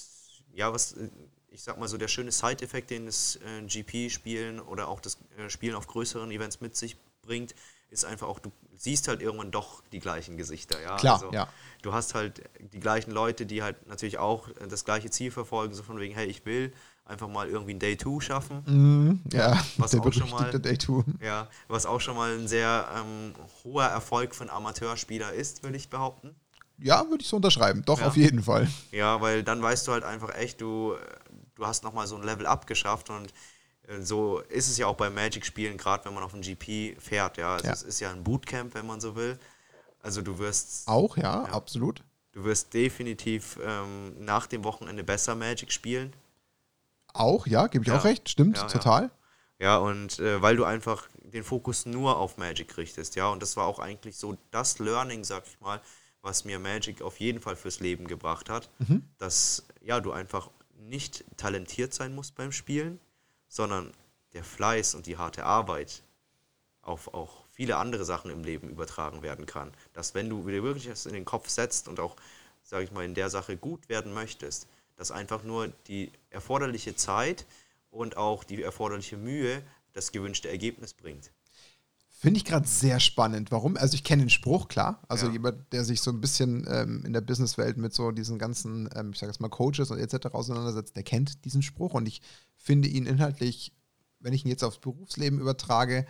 ja, 0.53 0.71
was, 0.71 0.93
äh, 0.93 1.09
ich 1.49 1.63
sag 1.63 1.79
mal 1.79 1.87
so, 1.87 1.97
der 1.97 2.07
schöne 2.07 2.31
Side-Effekt, 2.31 2.91
den 2.91 3.07
das 3.07 3.37
äh, 3.37 3.63
GP-Spielen 3.65 4.59
oder 4.59 4.87
auch 4.87 4.99
das 4.99 5.17
äh, 5.37 5.49
Spielen 5.49 5.73
auf 5.73 5.87
größeren 5.87 6.29
Events 6.29 6.61
mit 6.61 6.75
sich 6.75 6.97
bringt, 7.23 7.55
ist 7.89 8.05
einfach 8.05 8.27
auch, 8.27 8.39
du 8.39 8.51
siehst 8.75 9.07
halt 9.07 9.21
irgendwann 9.21 9.51
doch 9.51 9.81
die 9.91 9.99
gleichen 9.99 10.37
Gesichter. 10.37 10.79
Ja? 10.81 10.97
Klar, 10.97 11.15
also, 11.15 11.31
ja. 11.33 11.47
Du 11.81 11.93
hast 11.93 12.15
halt 12.15 12.41
die 12.73 12.79
gleichen 12.79 13.11
Leute, 13.11 13.45
die 13.45 13.63
halt 13.63 13.87
natürlich 13.87 14.17
auch 14.17 14.49
äh, 14.49 14.67
das 14.67 14.83
gleiche 14.85 15.09
Ziel 15.09 15.31
verfolgen, 15.31 15.73
so 15.73 15.83
von 15.83 15.99
wegen, 15.99 16.13
hey, 16.13 16.27
ich 16.27 16.45
will 16.45 16.73
einfach 17.05 17.27
mal 17.29 17.47
irgendwie 17.47 17.73
ein 17.73 17.79
Day 17.79 17.97
2 17.97 18.19
schaffen. 18.21 18.63
Mhm, 18.67 19.21
ja, 19.31 19.57
Was 19.77 19.91
der 19.91 20.01
auch 20.01 20.11
schon 20.11 20.29
mal- 20.29 20.51
Day 20.51 20.77
2. 20.77 21.03
Ja, 21.21 21.47
was 21.67 21.85
auch 21.85 22.01
schon 22.01 22.15
mal 22.17 22.37
ein 22.37 22.47
sehr 22.47 22.87
ähm, 22.97 23.33
hoher 23.63 23.85
Erfolg 23.85 24.35
für 24.35 24.41
einen 24.41 24.49
Amateurspieler 24.49 25.31
ist, 25.33 25.63
würde 25.63 25.77
ich 25.77 25.89
behaupten. 25.89 26.35
Ja, 26.79 27.09
würde 27.09 27.21
ich 27.23 27.27
so 27.29 27.37
unterschreiben. 27.37 27.83
Doch, 27.85 27.99
Ja. 28.01 28.07
auf 28.07 28.17
jeden 28.17 28.43
Fall. 28.43 28.67
Ja, 28.91 29.19
weil 29.21 29.43
dann 29.43 29.61
weißt 29.63 29.87
du 29.87 29.93
halt 29.93 30.03
einfach 30.03 30.35
echt, 30.35 30.61
du, 30.61 30.93
äh, 30.93 30.97
du 31.55 31.65
hast 31.65 31.83
nochmal 31.83 32.05
so 32.05 32.15
ein 32.17 32.23
Level 32.23 32.45
abgeschafft 32.45 33.09
und 33.09 33.27
äh, 33.27 33.33
so 34.01 34.39
ist 34.49 34.67
es 34.69 34.77
ja 34.77 34.87
auch 34.87 34.95
bei 34.97 35.09
Magic-Spielen, 35.09 35.77
gerade 35.77 36.05
wenn 36.05 36.13
man 36.13 36.23
auf 36.23 36.33
ein 36.33 36.41
GP 36.41 36.97
fährt. 36.99 37.37
Ja, 37.37 37.53
also 37.55 37.67
Ja. 37.67 37.73
es 37.73 37.83
ist 37.83 37.99
ja 37.99 38.11
ein 38.11 38.23
Bootcamp, 38.23 38.73
wenn 38.75 38.85
man 38.85 38.99
so 38.99 39.15
will. 39.15 39.39
Also 40.01 40.21
du 40.21 40.37
wirst, 40.39 40.87
Auch, 40.87 41.17
ja, 41.17 41.43
absolut. 41.45 42.03
du 42.33 42.43
wirst 42.43 42.73
definitiv 42.73 43.59
ähm, 43.63 44.23
nach 44.23 44.47
dem 44.47 44.63
Wochenende 44.63 45.03
besser 45.03 45.35
Magic 45.35 45.71
spielen. 45.71 46.13
Auch, 47.13 47.47
ja, 47.47 47.67
gebe 47.67 47.83
ich 47.83 47.89
Ja. 47.89 47.97
auch 47.99 48.03
recht. 48.05 48.29
Stimmt, 48.29 48.57
Ja, 48.57 48.63
ja. 48.63 48.67
total. 48.69 49.11
Ja, 49.59 49.77
und 49.77 50.19
äh, 50.19 50.41
weil 50.41 50.55
du 50.55 50.65
einfach 50.65 51.07
den 51.23 51.43
Fokus 51.43 51.85
nur 51.85 52.17
auf 52.17 52.37
Magic 52.37 52.77
richtest, 52.77 53.15
ja, 53.15 53.27
und 53.29 53.41
das 53.41 53.57
war 53.57 53.65
auch 53.65 53.79
eigentlich 53.79 54.15
so 54.17 54.37
das 54.51 54.77
Learning, 54.79 55.23
sag 55.23 55.47
ich 55.47 55.59
mal, 55.59 55.81
was 56.21 56.45
mir 56.45 56.59
Magic 56.59 57.01
auf 57.01 57.19
jeden 57.19 57.41
Fall 57.41 57.55
fürs 57.55 57.79
Leben 57.79 58.07
gebracht 58.07 58.49
hat, 58.49 58.69
dass 59.17 59.63
ja, 59.81 59.99
du 59.99 60.11
einfach 60.11 60.51
nicht 60.77 61.23
talentiert 61.37 61.93
sein 61.93 62.13
musst 62.13 62.35
beim 62.35 62.51
Spielen, 62.51 62.99
sondern 63.47 63.91
der 64.33 64.43
Fleiß 64.43 64.95
und 64.95 65.05
die 65.05 65.17
harte 65.17 65.45
Arbeit 65.45 66.03
auf 66.81 67.13
auch 67.13 67.45
viele 67.51 67.77
andere 67.77 68.05
Sachen 68.05 68.31
im 68.31 68.43
Leben 68.43 68.69
übertragen 68.69 69.21
werden 69.21 69.45
kann. 69.45 69.71
Dass 69.93 70.13
wenn 70.13 70.29
du 70.29 70.41
dir 70.47 70.63
wirklich 70.63 70.87
das 70.87 71.05
in 71.05 71.13
den 71.13 71.25
Kopf 71.25 71.49
setzt 71.49 71.87
und 71.87 71.99
auch, 71.99 72.15
sage 72.63 72.83
ich 72.85 72.91
mal, 72.91 73.03
in 73.03 73.13
der 73.13 73.29
Sache 73.29 73.57
gut 73.57 73.89
werden 73.89 74.13
möchtest, 74.13 74.67
dass 74.95 75.11
einfach 75.11 75.43
nur 75.43 75.67
die 75.87 76.11
erforderliche 76.29 76.95
Zeit 76.95 77.45
und 77.91 78.17
auch 78.17 78.43
die 78.43 78.61
erforderliche 78.61 79.17
Mühe 79.17 79.61
das 79.93 80.11
gewünschte 80.11 80.49
Ergebnis 80.49 80.93
bringt. 80.93 81.31
Finde 82.19 82.39
ich 82.39 82.45
gerade 82.45 82.67
sehr 82.67 82.99
spannend. 82.99 83.51
Warum? 83.51 83.77
Also 83.77 83.93
ich 83.93 84.03
kenne 84.03 84.23
den 84.23 84.31
Spruch, 84.31 84.67
klar. 84.67 85.03
Also 85.07 85.27
Ja. 85.27 85.33
jemand, 85.33 85.71
der 85.71 85.83
sich 85.83 86.01
so 86.01 86.09
ein 86.09 86.19
bisschen 86.19 86.65
ähm, 86.67 87.03
in 87.05 87.13
der 87.13 87.21
Businesswelt 87.21 87.77
mit 87.77 87.93
so 87.93 88.09
diesen 88.09 88.39
ganzen, 88.39 88.89
ähm, 88.95 89.11
ich 89.13 89.19
sage 89.19 89.31
jetzt 89.31 89.39
mal, 89.39 89.49
Coaches 89.49 89.91
und 89.91 89.99
etc. 89.99 90.33
auseinandersetzt, 90.33 90.95
der 90.95 91.03
kennt 91.03 91.45
diesen 91.45 91.61
Spruch 91.61 91.93
und 91.93 92.07
ich 92.07 92.21
finde 92.67 92.89
ihn 92.89 93.05
inhaltlich, 93.05 93.71
wenn 94.19 94.33
ich 94.33 94.43
ihn 94.43 94.49
jetzt 94.49 94.63
aufs 94.63 94.79
Berufsleben 94.79 95.39
übertrage, 95.39 96.05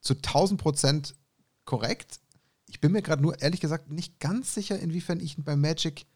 zu 0.00 0.14
1000 0.14 0.58
Prozent 0.58 1.14
korrekt. 1.66 2.20
Ich 2.66 2.80
bin 2.80 2.92
mir 2.92 3.02
gerade 3.02 3.22
nur 3.22 3.40
ehrlich 3.42 3.60
gesagt 3.60 3.90
nicht 3.90 4.18
ganz 4.18 4.54
sicher, 4.54 4.80
inwiefern 4.80 5.20
ich 5.20 5.36
ihn 5.36 5.44
bei 5.44 5.56
Magic 5.56 6.06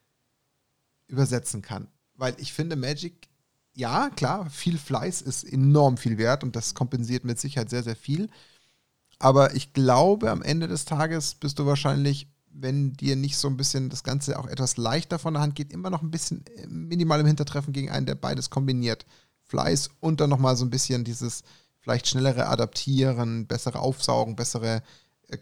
übersetzen 1.07 1.61
kann. 1.61 1.89
Weil 2.15 2.35
ich 2.39 2.55
finde, 2.55 2.77
Magic, 2.77 3.29
ja, 3.75 4.09
klar, 4.09 4.49
viel 4.49 4.79
Fleiß 4.79 5.21
ist 5.21 5.45
enorm 5.45 5.99
viel 5.99 6.17
wert 6.17 6.45
und 6.45 6.57
das 6.57 6.75
kompensiert 6.75 7.25
mit 7.25 7.39
Sicherheit 7.39 7.69
sehr, 7.69 7.83
sehr 7.83 7.97
viel. 7.97 8.31
Aber 9.19 9.55
ich 9.55 9.75
glaube, 9.75 10.31
am 10.31 10.41
Ende 10.41 10.67
des 10.67 10.87
Tages 10.87 11.35
bist 11.35 11.59
du 11.59 11.67
wahrscheinlich 11.67 12.27
wenn 12.55 12.93
dir 12.93 13.17
nicht 13.17 13.37
so 13.37 13.49
ein 13.49 13.57
bisschen 13.57 13.91
das 13.91 14.05
Ganze 14.05 14.39
auch 14.39 14.47
etwas 14.47 14.77
leichter 14.77 15.19
von 15.19 15.35
der 15.35 15.43
Hand 15.43 15.57
geht, 15.57 15.73
immer 15.73 15.91
noch 15.91 16.03
ein 16.03 16.11
bisschen 16.11 16.45
äh, 16.57 16.67
minimal 16.69 17.21
im 17.21 17.27
Hintertreffen 17.27 17.73
gegen 17.73 17.91
einen, 17.91 18.07
der 18.07 18.15
beides 18.15 18.49
kombiniert. 18.49 19.05
Fleiß 19.47 19.91
und 20.01 20.21
dann 20.21 20.31
nochmal 20.31 20.57
so 20.57 20.65
ein 20.65 20.71
bisschen 20.71 21.05
dieses 21.05 21.43
vielleicht 21.81 22.07
schnellere 22.09 22.47
Adaptieren, 22.47 23.47
bessere 23.47 23.79
Aufsaugen, 23.79 24.37
bessere 24.37 24.83
äh, 25.29 25.39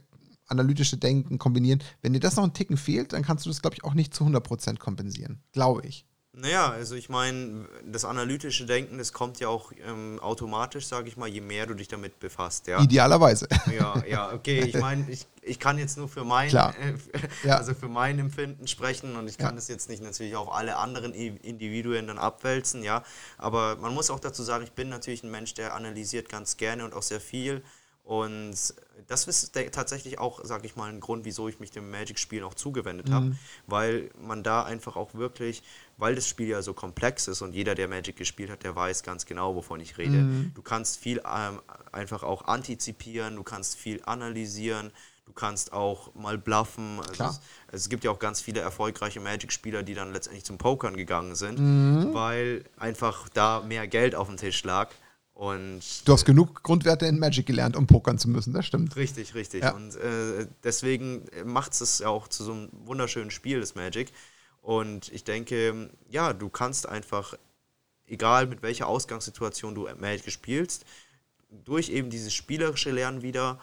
analytische 0.48 0.96
Denken 0.96 1.38
kombinieren. 1.38 1.82
Wenn 2.02 2.12
dir 2.12 2.20
das 2.20 2.36
noch 2.36 2.44
ein 2.44 2.54
Ticken 2.54 2.76
fehlt, 2.76 3.12
dann 3.12 3.22
kannst 3.22 3.46
du 3.46 3.50
das, 3.50 3.62
glaube 3.62 3.74
ich, 3.76 3.84
auch 3.84 3.94
nicht 3.94 4.12
zu 4.12 4.24
100% 4.24 4.78
kompensieren. 4.78 5.42
Glaube 5.52 5.86
ich. 5.86 6.04
Naja, 6.34 6.70
also 6.70 6.94
ich 6.94 7.10
meine, 7.10 7.66
das 7.84 8.06
analytische 8.06 8.64
Denken, 8.64 8.96
das 8.96 9.12
kommt 9.12 9.38
ja 9.38 9.48
auch 9.48 9.70
ähm, 9.86 10.18
automatisch, 10.18 10.86
sage 10.86 11.06
ich 11.08 11.18
mal, 11.18 11.28
je 11.28 11.42
mehr 11.42 11.66
du 11.66 11.74
dich 11.74 11.88
damit 11.88 12.20
befasst. 12.20 12.66
Ja? 12.68 12.80
Idealerweise. 12.80 13.46
Ja, 13.70 14.02
ja, 14.08 14.32
okay. 14.32 14.60
Ich 14.60 14.74
meine, 14.74 15.04
ich, 15.10 15.26
ich 15.42 15.58
kann 15.58 15.76
jetzt 15.76 15.98
nur 15.98 16.08
für 16.08 16.24
mein, 16.24 16.48
äh, 16.48 16.94
ja. 17.44 17.58
also 17.58 17.74
für 17.74 17.88
mein 17.88 18.18
Empfinden 18.18 18.66
sprechen 18.66 19.16
und 19.16 19.28
ich 19.28 19.36
kann 19.36 19.50
ja. 19.50 19.56
das 19.56 19.68
jetzt 19.68 19.90
nicht 19.90 20.02
natürlich 20.02 20.34
auf 20.34 20.50
alle 20.50 20.76
anderen 20.76 21.12
Individuen 21.12 22.06
dann 22.06 22.16
abwälzen, 22.16 22.82
ja. 22.82 23.04
Aber 23.36 23.76
man 23.76 23.92
muss 23.92 24.08
auch 24.08 24.20
dazu 24.20 24.42
sagen, 24.42 24.64
ich 24.64 24.72
bin 24.72 24.88
natürlich 24.88 25.22
ein 25.24 25.30
Mensch, 25.30 25.52
der 25.52 25.74
analysiert 25.74 26.30
ganz 26.30 26.56
gerne 26.56 26.86
und 26.86 26.94
auch 26.94 27.02
sehr 27.02 27.20
viel. 27.20 27.62
Und 28.04 28.56
das 29.06 29.28
ist 29.28 29.54
tatsächlich 29.72 30.18
auch, 30.18 30.44
sage 30.44 30.66
ich 30.66 30.74
mal, 30.74 30.88
ein 30.88 31.00
Grund, 31.00 31.24
wieso 31.24 31.48
ich 31.48 31.60
mich 31.60 31.70
dem 31.70 31.90
Magic-Spiel 31.90 32.42
auch 32.42 32.54
zugewendet 32.54 33.08
mhm. 33.08 33.14
habe, 33.14 33.36
weil 33.66 34.10
man 34.20 34.42
da 34.42 34.64
einfach 34.64 34.96
auch 34.96 35.14
wirklich, 35.14 35.62
weil 35.98 36.14
das 36.14 36.28
Spiel 36.28 36.48
ja 36.48 36.62
so 36.62 36.74
komplex 36.74 37.28
ist 37.28 37.42
und 37.42 37.54
jeder, 37.54 37.74
der 37.74 37.88
Magic 37.88 38.16
gespielt 38.16 38.50
hat, 38.50 38.64
der 38.64 38.74
weiß 38.74 39.02
ganz 39.02 39.26
genau, 39.26 39.54
wovon 39.54 39.80
ich 39.80 39.98
rede. 39.98 40.18
Mhm. 40.18 40.52
Du 40.54 40.62
kannst 40.62 40.98
viel 40.98 41.18
ähm, 41.18 41.60
einfach 41.92 42.22
auch 42.22 42.46
antizipieren, 42.46 43.36
du 43.36 43.44
kannst 43.44 43.76
viel 43.76 44.02
analysieren, 44.04 44.90
du 45.26 45.32
kannst 45.32 45.72
auch 45.72 46.14
mal 46.14 46.38
bluffen. 46.38 47.00
Also 47.08 47.24
es, 47.24 47.40
es, 47.70 47.88
gibt 47.88 48.04
ja 48.04 48.10
auch 48.10 48.18
ganz 48.18 48.40
viele 48.40 48.60
erfolgreiche 48.60 49.20
Magic-Spieler, 49.20 49.82
die 49.82 49.94
dann 49.94 50.12
letztendlich 50.12 50.44
zum 50.44 50.58
Pokern 50.58 50.96
gegangen 50.96 51.36
sind, 51.36 51.58
mhm. 51.58 52.14
weil 52.14 52.64
einfach 52.78 53.28
da 53.28 53.60
mehr 53.60 53.86
Geld 53.86 54.14
auf 54.14 54.28
dem 54.28 54.36
Tisch 54.36 54.64
lag. 54.64 54.90
Und 55.34 55.82
du 56.04 56.12
hast 56.12 56.24
genug 56.24 56.62
Grundwerte 56.62 57.06
in 57.06 57.18
Magic 57.18 57.46
gelernt, 57.46 57.74
um 57.76 57.86
pokern 57.86 58.18
zu 58.18 58.28
müssen, 58.28 58.52
das 58.52 58.66
stimmt. 58.66 58.96
Richtig, 58.96 59.34
richtig. 59.34 59.62
Ja. 59.62 59.72
Und 59.72 59.96
äh, 59.96 60.46
deswegen 60.62 61.24
macht 61.44 61.72
es 61.80 61.98
ja 61.98 62.08
auch 62.08 62.28
zu 62.28 62.44
so 62.44 62.52
einem 62.52 62.68
wunderschönen 62.84 63.30
Spiel, 63.30 63.60
das 63.60 63.74
Magic. 63.74 64.12
Und 64.60 65.10
ich 65.12 65.24
denke, 65.24 65.90
ja, 66.08 66.32
du 66.32 66.48
kannst 66.48 66.88
einfach, 66.88 67.34
egal 68.06 68.46
mit 68.46 68.62
welcher 68.62 68.86
Ausgangssituation 68.86 69.74
du 69.74 69.88
Magic 69.98 70.30
spielst, 70.30 70.84
durch 71.64 71.88
eben 71.88 72.10
dieses 72.10 72.32
spielerische 72.32 72.90
Lernen 72.90 73.22
wieder 73.22 73.58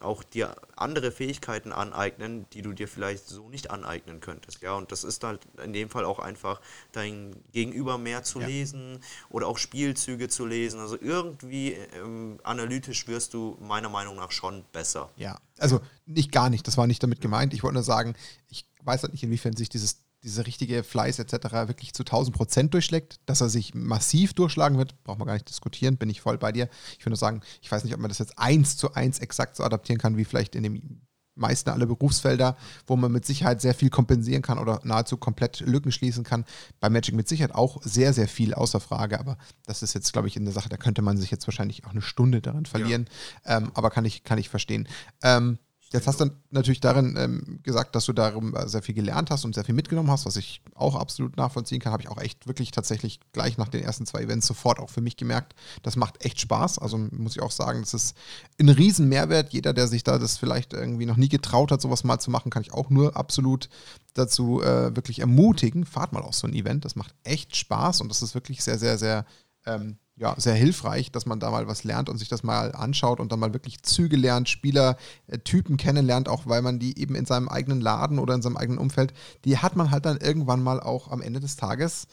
auch 0.00 0.22
dir 0.22 0.56
andere 0.76 1.10
Fähigkeiten 1.10 1.72
aneignen, 1.72 2.46
die 2.52 2.62
du 2.62 2.72
dir 2.72 2.88
vielleicht 2.88 3.28
so 3.28 3.48
nicht 3.48 3.70
aneignen 3.70 4.20
könntest. 4.20 4.62
Ja, 4.62 4.74
und 4.74 4.92
das 4.92 5.04
ist 5.04 5.24
halt 5.24 5.40
in 5.62 5.72
dem 5.72 5.90
Fall 5.90 6.04
auch 6.04 6.18
einfach 6.18 6.60
dein 6.92 7.36
Gegenüber 7.52 7.98
mehr 7.98 8.22
zu 8.22 8.40
ja. 8.40 8.46
lesen 8.46 9.00
oder 9.28 9.46
auch 9.46 9.58
Spielzüge 9.58 10.28
zu 10.28 10.46
lesen. 10.46 10.80
Also 10.80 10.98
irgendwie 11.00 11.72
ähm, 11.72 12.38
analytisch 12.42 13.06
wirst 13.08 13.34
du 13.34 13.56
meiner 13.60 13.88
Meinung 13.88 14.16
nach 14.16 14.30
schon 14.30 14.64
besser. 14.72 15.10
Ja, 15.16 15.38
also 15.58 15.80
nicht 16.06 16.32
gar 16.32 16.50
nicht, 16.50 16.66
das 16.66 16.76
war 16.76 16.86
nicht 16.86 17.02
damit 17.02 17.20
gemeint. 17.20 17.54
Ich 17.54 17.62
wollte 17.62 17.74
nur 17.74 17.82
sagen, 17.82 18.14
ich 18.48 18.66
weiß 18.82 19.02
halt 19.02 19.12
nicht, 19.12 19.22
inwiefern 19.22 19.56
sich 19.56 19.68
dieses 19.68 20.05
diese 20.26 20.46
richtige 20.46 20.82
Fleiß 20.82 21.20
etc. 21.20 21.52
wirklich 21.68 21.94
zu 21.94 22.02
1000 22.02 22.36
Prozent 22.36 22.74
durchschlägt, 22.74 23.20
dass 23.26 23.40
er 23.40 23.48
sich 23.48 23.74
massiv 23.74 24.34
durchschlagen 24.34 24.76
wird, 24.76 25.02
braucht 25.04 25.18
man 25.18 25.26
gar 25.26 25.34
nicht 25.34 25.48
diskutieren, 25.48 25.96
bin 25.96 26.10
ich 26.10 26.20
voll 26.20 26.36
bei 26.36 26.52
dir. 26.52 26.68
Ich 26.98 27.04
würde 27.04 27.10
nur 27.10 27.16
sagen, 27.16 27.40
ich 27.62 27.70
weiß 27.70 27.84
nicht, 27.84 27.94
ob 27.94 28.00
man 28.00 28.08
das 28.08 28.18
jetzt 28.18 28.38
eins 28.38 28.76
zu 28.76 28.92
eins 28.92 29.20
exakt 29.20 29.56
so 29.56 29.62
adaptieren 29.62 30.00
kann, 30.00 30.16
wie 30.16 30.24
vielleicht 30.24 30.56
in 30.56 30.64
den 30.64 31.06
meisten 31.36 31.70
aller 31.70 31.86
Berufsfelder, 31.86 32.56
wo 32.86 32.96
man 32.96 33.12
mit 33.12 33.24
Sicherheit 33.24 33.60
sehr 33.60 33.74
viel 33.74 33.90
kompensieren 33.90 34.42
kann 34.42 34.58
oder 34.58 34.80
nahezu 34.82 35.16
komplett 35.16 35.60
Lücken 35.60 35.92
schließen 35.92 36.24
kann. 36.24 36.44
Bei 36.80 36.90
Magic 36.90 37.14
mit 37.14 37.28
Sicherheit 37.28 37.54
auch 37.54 37.80
sehr, 37.82 38.12
sehr 38.12 38.26
viel 38.26 38.54
außer 38.54 38.80
Frage, 38.80 39.20
aber 39.20 39.38
das 39.64 39.82
ist 39.82 39.94
jetzt, 39.94 40.12
glaube 40.12 40.28
ich, 40.28 40.36
in 40.36 40.44
der 40.44 40.54
Sache, 40.54 40.68
da 40.68 40.76
könnte 40.76 41.02
man 41.02 41.18
sich 41.18 41.30
jetzt 41.30 41.46
wahrscheinlich 41.46 41.84
auch 41.84 41.90
eine 41.90 42.02
Stunde 42.02 42.40
daran 42.40 42.66
verlieren, 42.66 43.08
ja. 43.44 43.58
ähm, 43.58 43.70
aber 43.74 43.90
kann 43.90 44.04
ich, 44.04 44.24
kann 44.24 44.38
ich 44.38 44.48
verstehen. 44.48 44.88
Ähm, 45.22 45.58
Jetzt 45.92 46.08
hast 46.08 46.20
du 46.20 46.30
natürlich 46.50 46.80
darin 46.80 47.14
ähm, 47.16 47.60
gesagt, 47.62 47.94
dass 47.94 48.06
du 48.06 48.12
darum 48.12 48.56
äh, 48.56 48.68
sehr 48.68 48.82
viel 48.82 48.94
gelernt 48.94 49.30
hast 49.30 49.44
und 49.44 49.54
sehr 49.54 49.64
viel 49.64 49.74
mitgenommen 49.74 50.10
hast, 50.10 50.26
was 50.26 50.36
ich 50.36 50.60
auch 50.74 50.96
absolut 50.96 51.36
nachvollziehen 51.36 51.80
kann. 51.80 51.92
Habe 51.92 52.02
ich 52.02 52.08
auch 52.08 52.20
echt 52.20 52.48
wirklich 52.48 52.72
tatsächlich 52.72 53.20
gleich 53.32 53.56
nach 53.56 53.68
den 53.68 53.84
ersten 53.84 54.04
zwei 54.04 54.22
Events 54.22 54.48
sofort 54.48 54.80
auch 54.80 54.90
für 54.90 55.00
mich 55.00 55.16
gemerkt. 55.16 55.54
Das 55.84 55.94
macht 55.94 56.24
echt 56.24 56.40
Spaß. 56.40 56.80
Also 56.80 56.98
muss 56.98 57.36
ich 57.36 57.42
auch 57.42 57.52
sagen, 57.52 57.82
das 57.82 57.94
ist 57.94 58.16
ein 58.60 58.68
riesen 58.68 59.08
Mehrwert. 59.08 59.52
Jeder, 59.52 59.72
der 59.72 59.86
sich 59.86 60.02
da 60.02 60.18
das 60.18 60.38
vielleicht 60.38 60.72
irgendwie 60.72 61.06
noch 61.06 61.16
nie 61.16 61.28
getraut 61.28 61.70
hat, 61.70 61.80
sowas 61.80 62.02
mal 62.02 62.18
zu 62.18 62.32
machen, 62.32 62.50
kann 62.50 62.62
ich 62.62 62.72
auch 62.72 62.90
nur 62.90 63.16
absolut 63.16 63.68
dazu 64.14 64.62
äh, 64.62 64.96
wirklich 64.96 65.20
ermutigen. 65.20 65.86
Fahrt 65.86 66.12
mal 66.12 66.22
auf 66.22 66.34
so 66.34 66.48
ein 66.48 66.54
Event. 66.54 66.84
Das 66.84 66.96
macht 66.96 67.14
echt 67.22 67.54
Spaß 67.54 68.00
und 68.00 68.08
das 68.08 68.22
ist 68.22 68.34
wirklich 68.34 68.64
sehr, 68.64 68.78
sehr, 68.78 68.98
sehr 68.98 69.24
ähm, 69.66 69.98
ja, 70.18 70.34
sehr 70.38 70.54
hilfreich, 70.54 71.12
dass 71.12 71.26
man 71.26 71.40
da 71.40 71.50
mal 71.50 71.68
was 71.68 71.84
lernt 71.84 72.08
und 72.08 72.16
sich 72.16 72.28
das 72.28 72.42
mal 72.42 72.72
anschaut 72.74 73.20
und 73.20 73.32
dann 73.32 73.38
mal 73.38 73.52
wirklich 73.52 73.82
Züge 73.82 74.16
lernt, 74.16 74.48
Spielertypen 74.48 75.74
äh, 75.74 75.76
kennenlernt, 75.76 76.28
auch 76.28 76.46
weil 76.46 76.62
man 76.62 76.78
die 76.78 76.98
eben 76.98 77.14
in 77.14 77.26
seinem 77.26 77.48
eigenen 77.48 77.82
Laden 77.82 78.18
oder 78.18 78.34
in 78.34 78.42
seinem 78.42 78.56
eigenen 78.56 78.78
Umfeld, 78.78 79.12
die 79.44 79.58
hat 79.58 79.76
man 79.76 79.90
halt 79.90 80.06
dann 80.06 80.16
irgendwann 80.16 80.62
mal 80.62 80.80
auch 80.80 81.10
am 81.10 81.20
Ende 81.20 81.40
des 81.40 81.56
Tages, 81.56 82.06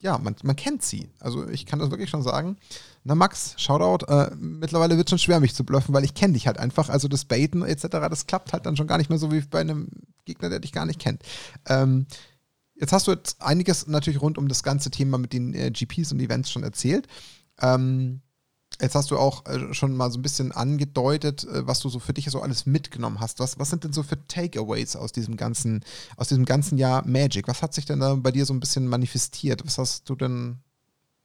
ja, 0.00 0.18
man, 0.18 0.34
man 0.42 0.56
kennt 0.56 0.82
sie. 0.82 1.10
Also 1.20 1.48
ich 1.48 1.64
kann 1.64 1.78
das 1.78 1.90
wirklich 1.90 2.10
schon 2.10 2.24
sagen. 2.24 2.56
Na 3.04 3.14
Max, 3.14 3.54
Shoutout, 3.56 4.04
äh, 4.06 4.34
mittlerweile 4.34 4.96
wird 4.96 5.08
schon 5.08 5.18
schwer, 5.20 5.38
mich 5.38 5.54
zu 5.54 5.64
bluffen, 5.64 5.94
weil 5.94 6.04
ich 6.04 6.14
kenne 6.14 6.34
dich 6.34 6.48
halt 6.48 6.58
einfach. 6.58 6.88
Also 6.88 7.06
das 7.06 7.24
Baiten 7.24 7.62
etc., 7.62 7.86
das 8.10 8.26
klappt 8.26 8.52
halt 8.52 8.66
dann 8.66 8.76
schon 8.76 8.88
gar 8.88 8.98
nicht 8.98 9.10
mehr 9.10 9.20
so 9.20 9.30
wie 9.30 9.42
bei 9.42 9.60
einem 9.60 9.88
Gegner, 10.24 10.50
der 10.50 10.58
dich 10.58 10.72
gar 10.72 10.86
nicht 10.86 10.98
kennt. 10.98 11.22
Ähm, 11.68 12.06
Jetzt 12.82 12.92
hast 12.92 13.06
du 13.06 13.12
jetzt 13.12 13.40
einiges 13.40 13.86
natürlich 13.86 14.20
rund 14.20 14.38
um 14.38 14.48
das 14.48 14.64
ganze 14.64 14.90
Thema 14.90 15.16
mit 15.16 15.32
den 15.32 15.54
äh, 15.54 15.70
GPs 15.70 16.10
und 16.10 16.18
Events 16.18 16.50
schon 16.50 16.64
erzählt. 16.64 17.06
Ähm, 17.60 18.22
jetzt 18.80 18.96
hast 18.96 19.12
du 19.12 19.18
auch 19.18 19.46
äh, 19.46 19.72
schon 19.72 19.96
mal 19.96 20.10
so 20.10 20.18
ein 20.18 20.22
bisschen 20.22 20.50
angedeutet, 20.50 21.44
äh, 21.44 21.64
was 21.64 21.78
du 21.78 21.88
so 21.88 22.00
für 22.00 22.12
dich 22.12 22.28
so 22.28 22.42
alles 22.42 22.66
mitgenommen 22.66 23.20
hast. 23.20 23.38
Was, 23.38 23.56
was 23.60 23.70
sind 23.70 23.84
denn 23.84 23.92
so 23.92 24.02
für 24.02 24.26
Takeaways 24.26 24.96
aus 24.96 25.12
diesem 25.12 25.36
ganzen, 25.36 25.84
aus 26.16 26.26
diesem 26.26 26.44
ganzen 26.44 26.76
Jahr 26.76 27.06
Magic? 27.06 27.46
Was 27.46 27.62
hat 27.62 27.72
sich 27.72 27.84
denn 27.84 28.00
da 28.00 28.16
bei 28.16 28.32
dir 28.32 28.44
so 28.44 28.52
ein 28.52 28.58
bisschen 28.58 28.88
manifestiert? 28.88 29.64
Was 29.64 29.78
hast 29.78 30.10
du 30.10 30.16
denn 30.16 30.58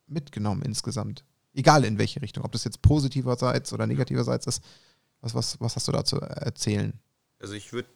mitgenommen 0.06 0.62
insgesamt? 0.62 1.26
Egal 1.56 1.86
in 1.86 1.98
welche 1.98 2.22
Richtung, 2.22 2.46
ob 2.46 2.52
das 2.52 2.66
jetzt 2.66 2.84
positiverseits 2.84 3.74
oder 3.74 3.88
negativerseits 3.88 4.46
ist. 4.46 4.64
Was, 5.22 5.34
was, 5.34 5.60
was 5.60 5.76
hast 5.76 5.88
du 5.88 5.92
da 5.92 6.06
zu 6.06 6.18
erzählen? 6.22 6.94
Also 7.40 7.56
ich 7.56 7.74
würde 7.74 7.90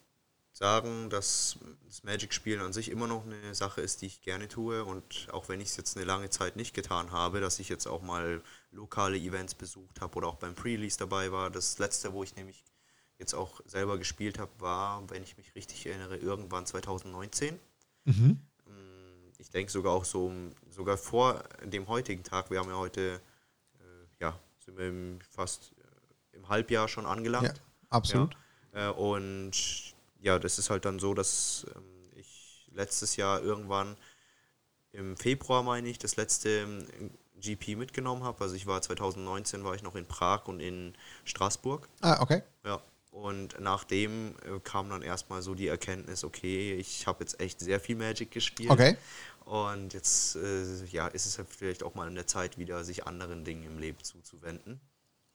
sagen, 0.61 1.09
dass 1.09 1.57
das 1.87 2.03
Magic-Spielen 2.03 2.61
an 2.61 2.71
sich 2.71 2.91
immer 2.91 3.07
noch 3.07 3.25
eine 3.25 3.55
Sache 3.55 3.81
ist, 3.81 4.01
die 4.01 4.05
ich 4.05 4.21
gerne 4.21 4.47
tue. 4.47 4.85
Und 4.85 5.27
auch 5.31 5.49
wenn 5.49 5.59
ich 5.59 5.69
es 5.69 5.77
jetzt 5.77 5.97
eine 5.97 6.05
lange 6.05 6.29
Zeit 6.29 6.55
nicht 6.55 6.75
getan 6.75 7.11
habe, 7.11 7.41
dass 7.41 7.59
ich 7.59 7.67
jetzt 7.67 7.87
auch 7.87 8.03
mal 8.03 8.41
lokale 8.71 9.17
Events 9.17 9.55
besucht 9.55 10.01
habe 10.01 10.15
oder 10.17 10.27
auch 10.27 10.35
beim 10.35 10.53
Pre-Release 10.53 10.99
dabei 10.99 11.31
war. 11.31 11.49
Das 11.49 11.79
letzte, 11.79 12.13
wo 12.13 12.23
ich 12.23 12.35
nämlich 12.35 12.63
jetzt 13.17 13.33
auch 13.33 13.61
selber 13.65 13.97
gespielt 13.97 14.37
habe, 14.37 14.51
war, 14.59 15.09
wenn 15.09 15.23
ich 15.23 15.35
mich 15.35 15.55
richtig 15.55 15.85
erinnere, 15.87 16.17
irgendwann 16.17 16.65
2019. 16.67 17.59
Mhm. 18.05 18.39
Ich 19.39 19.49
denke 19.49 19.71
sogar 19.71 19.93
auch 19.93 20.05
so, 20.05 20.31
sogar 20.69 20.97
vor 20.97 21.43
dem 21.63 21.87
heutigen 21.87 22.23
Tag, 22.23 22.51
wir 22.51 22.59
haben 22.59 22.69
ja 22.69 22.77
heute, 22.77 23.19
äh, 23.79 24.23
ja, 24.23 24.39
sind 24.59 24.77
wir 24.77 24.87
im, 24.87 25.19
fast 25.31 25.73
äh, 25.79 26.37
im 26.37 26.47
Halbjahr 26.47 26.87
schon 26.87 27.07
angelangt. 27.07 27.57
Ja, 27.57 27.63
absolut. 27.89 28.37
Ja, 28.75 28.89
äh, 28.89 28.93
und 28.93 29.90
ja, 30.21 30.39
das 30.39 30.59
ist 30.59 30.69
halt 30.69 30.85
dann 30.85 30.99
so, 30.99 31.13
dass 31.13 31.65
ähm, 31.75 32.11
ich 32.15 32.69
letztes 32.73 33.15
Jahr 33.15 33.41
irgendwann 33.41 33.97
im 34.91 35.17
Februar, 35.17 35.63
meine 35.63 35.89
ich, 35.89 35.99
das 35.99 36.15
letzte 36.15 36.49
ähm, 36.49 37.11
GP 37.39 37.75
mitgenommen 37.75 38.23
habe. 38.23 38.41
Also 38.41 38.55
ich 38.55 38.67
war 38.67 38.81
2019 38.81 39.63
war 39.63 39.73
ich 39.73 39.83
noch 39.83 39.95
in 39.95 40.05
Prag 40.05 40.47
und 40.47 40.59
in 40.59 40.93
Straßburg. 41.25 41.89
Ah, 42.01 42.21
okay. 42.21 42.43
Ja. 42.65 42.81
Und 43.09 43.59
nachdem 43.59 44.35
äh, 44.45 44.59
kam 44.63 44.89
dann 44.89 45.01
erstmal 45.01 45.41
so 45.41 45.53
die 45.53 45.67
Erkenntnis, 45.67 46.23
okay, 46.23 46.75
ich 46.75 47.07
habe 47.07 47.23
jetzt 47.23 47.41
echt 47.41 47.59
sehr 47.59 47.79
viel 47.79 47.97
Magic 47.97 48.31
gespielt. 48.31 48.69
Okay. 48.69 48.95
Und 49.43 49.93
jetzt 49.93 50.37
äh, 50.37 50.85
ja, 50.85 51.07
ist 51.07 51.25
es 51.25 51.39
vielleicht 51.49 51.83
auch 51.83 51.93
mal 51.93 52.07
in 52.07 52.15
der 52.15 52.27
Zeit 52.27 52.57
wieder, 52.57 52.83
sich 52.85 53.05
anderen 53.05 53.43
Dingen 53.43 53.65
im 53.65 53.79
Leben 53.79 54.01
zuzuwenden. 54.01 54.79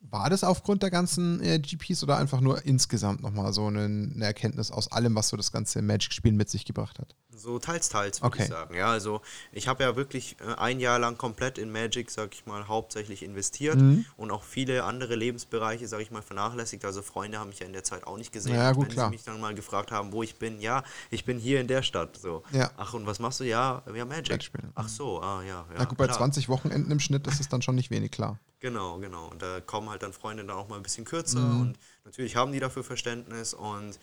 War 0.01 0.30
das 0.30 0.44
aufgrund 0.44 0.82
der 0.82 0.90
ganzen 0.90 1.42
äh, 1.42 1.59
GPs 1.59 2.03
oder 2.03 2.16
einfach 2.18 2.40
nur 2.40 2.64
insgesamt 2.64 3.22
nochmal 3.22 3.53
so 3.53 3.66
eine, 3.66 3.84
eine, 3.84 4.24
Erkenntnis 4.24 4.70
aus 4.70 4.92
allem, 4.92 5.14
was 5.14 5.28
so 5.28 5.36
das 5.36 5.51
ganze 5.51 5.82
Magic-Spielen 5.82 6.36
mit 6.36 6.49
sich 6.49 6.64
gebracht 6.64 6.99
hat? 6.99 7.16
So 7.34 7.59
teils, 7.59 7.88
teils, 7.88 8.22
würde 8.22 8.34
okay. 8.34 8.42
ich 8.44 8.49
sagen. 8.49 8.74
Ja, 8.74 8.88
also 8.88 9.20
ich 9.53 9.68
habe 9.68 9.82
ja 9.82 9.97
wirklich 9.97 10.36
äh, 10.40 10.55
ein 10.55 10.80
Jahr 10.80 10.99
lang 10.99 11.18
komplett 11.18 11.59
in 11.59 11.72
Magic, 11.72 12.11
sag 12.11 12.34
ich 12.34 12.47
mal, 12.47 12.68
hauptsächlich 12.68 13.22
investiert 13.22 13.76
mhm. 13.76 14.05
und 14.16 14.30
auch 14.30 14.44
viele 14.44 14.84
andere 14.84 15.16
Lebensbereiche, 15.16 15.88
sag 15.88 16.01
ich 16.01 16.11
mal, 16.11 16.22
vernachlässigt. 16.22 16.84
Also 16.84 17.03
Freunde 17.03 17.38
haben 17.38 17.49
mich 17.49 17.59
ja 17.59 17.66
in 17.66 17.72
der 17.72 17.84
Zeit 17.84 18.07
auch 18.07 18.16
nicht 18.16 18.32
gesehen. 18.32 18.55
Ja, 18.55 18.72
gut, 18.72 18.86
Wenn 18.86 18.92
klar. 18.92 19.07
sie 19.07 19.16
mich 19.16 19.24
dann 19.24 19.40
mal 19.40 19.55
gefragt 19.55 19.90
haben, 19.90 20.12
wo 20.12 20.22
ich 20.22 20.36
bin, 20.36 20.61
ja, 20.61 20.84
ich 21.11 21.24
bin 21.24 21.38
hier 21.38 21.61
in 21.61 21.66
der 21.66 21.82
Stadt. 21.82 22.16
So. 22.16 22.42
Ja. 22.53 22.70
Ach, 22.76 22.94
und 22.94 23.07
was 23.07 23.18
machst 23.18 23.40
du? 23.40 23.44
Ja, 23.44 23.82
ja, 23.92 24.05
Magic. 24.05 24.30
Magic 24.30 24.53
Ach 24.74 24.88
so, 24.88 25.20
ah, 25.20 25.42
ja. 25.42 25.66
ja 25.70 25.78
Na 25.78 25.84
gut, 25.84 25.99
bei 25.99 26.07
20 26.07 26.49
Wochenenden 26.49 26.90
im 26.92 27.01
Schnitt 27.01 27.26
ist 27.26 27.40
es 27.40 27.49
dann 27.49 27.61
schon 27.61 27.74
nicht 27.74 27.90
wenig 27.90 28.12
klar. 28.12 28.38
Genau, 28.67 28.99
genau. 28.99 29.29
Und 29.29 29.43
da 29.43 29.61
kommen 29.61 29.91
halt 29.91 30.03
dann 30.03 30.12
Freunde 30.12 30.45
dann 30.45 30.57
auch 30.57 30.67
mal 30.67 30.75
ein 30.75 30.83
bisschen 30.83 31.05
kürzer 31.05 31.39
mhm. 31.39 31.61
und 31.61 31.79
natürlich 32.05 32.35
haben 32.35 32.51
die 32.51 32.59
dafür 32.59 32.83
Verständnis 32.83 33.55
und 33.55 33.97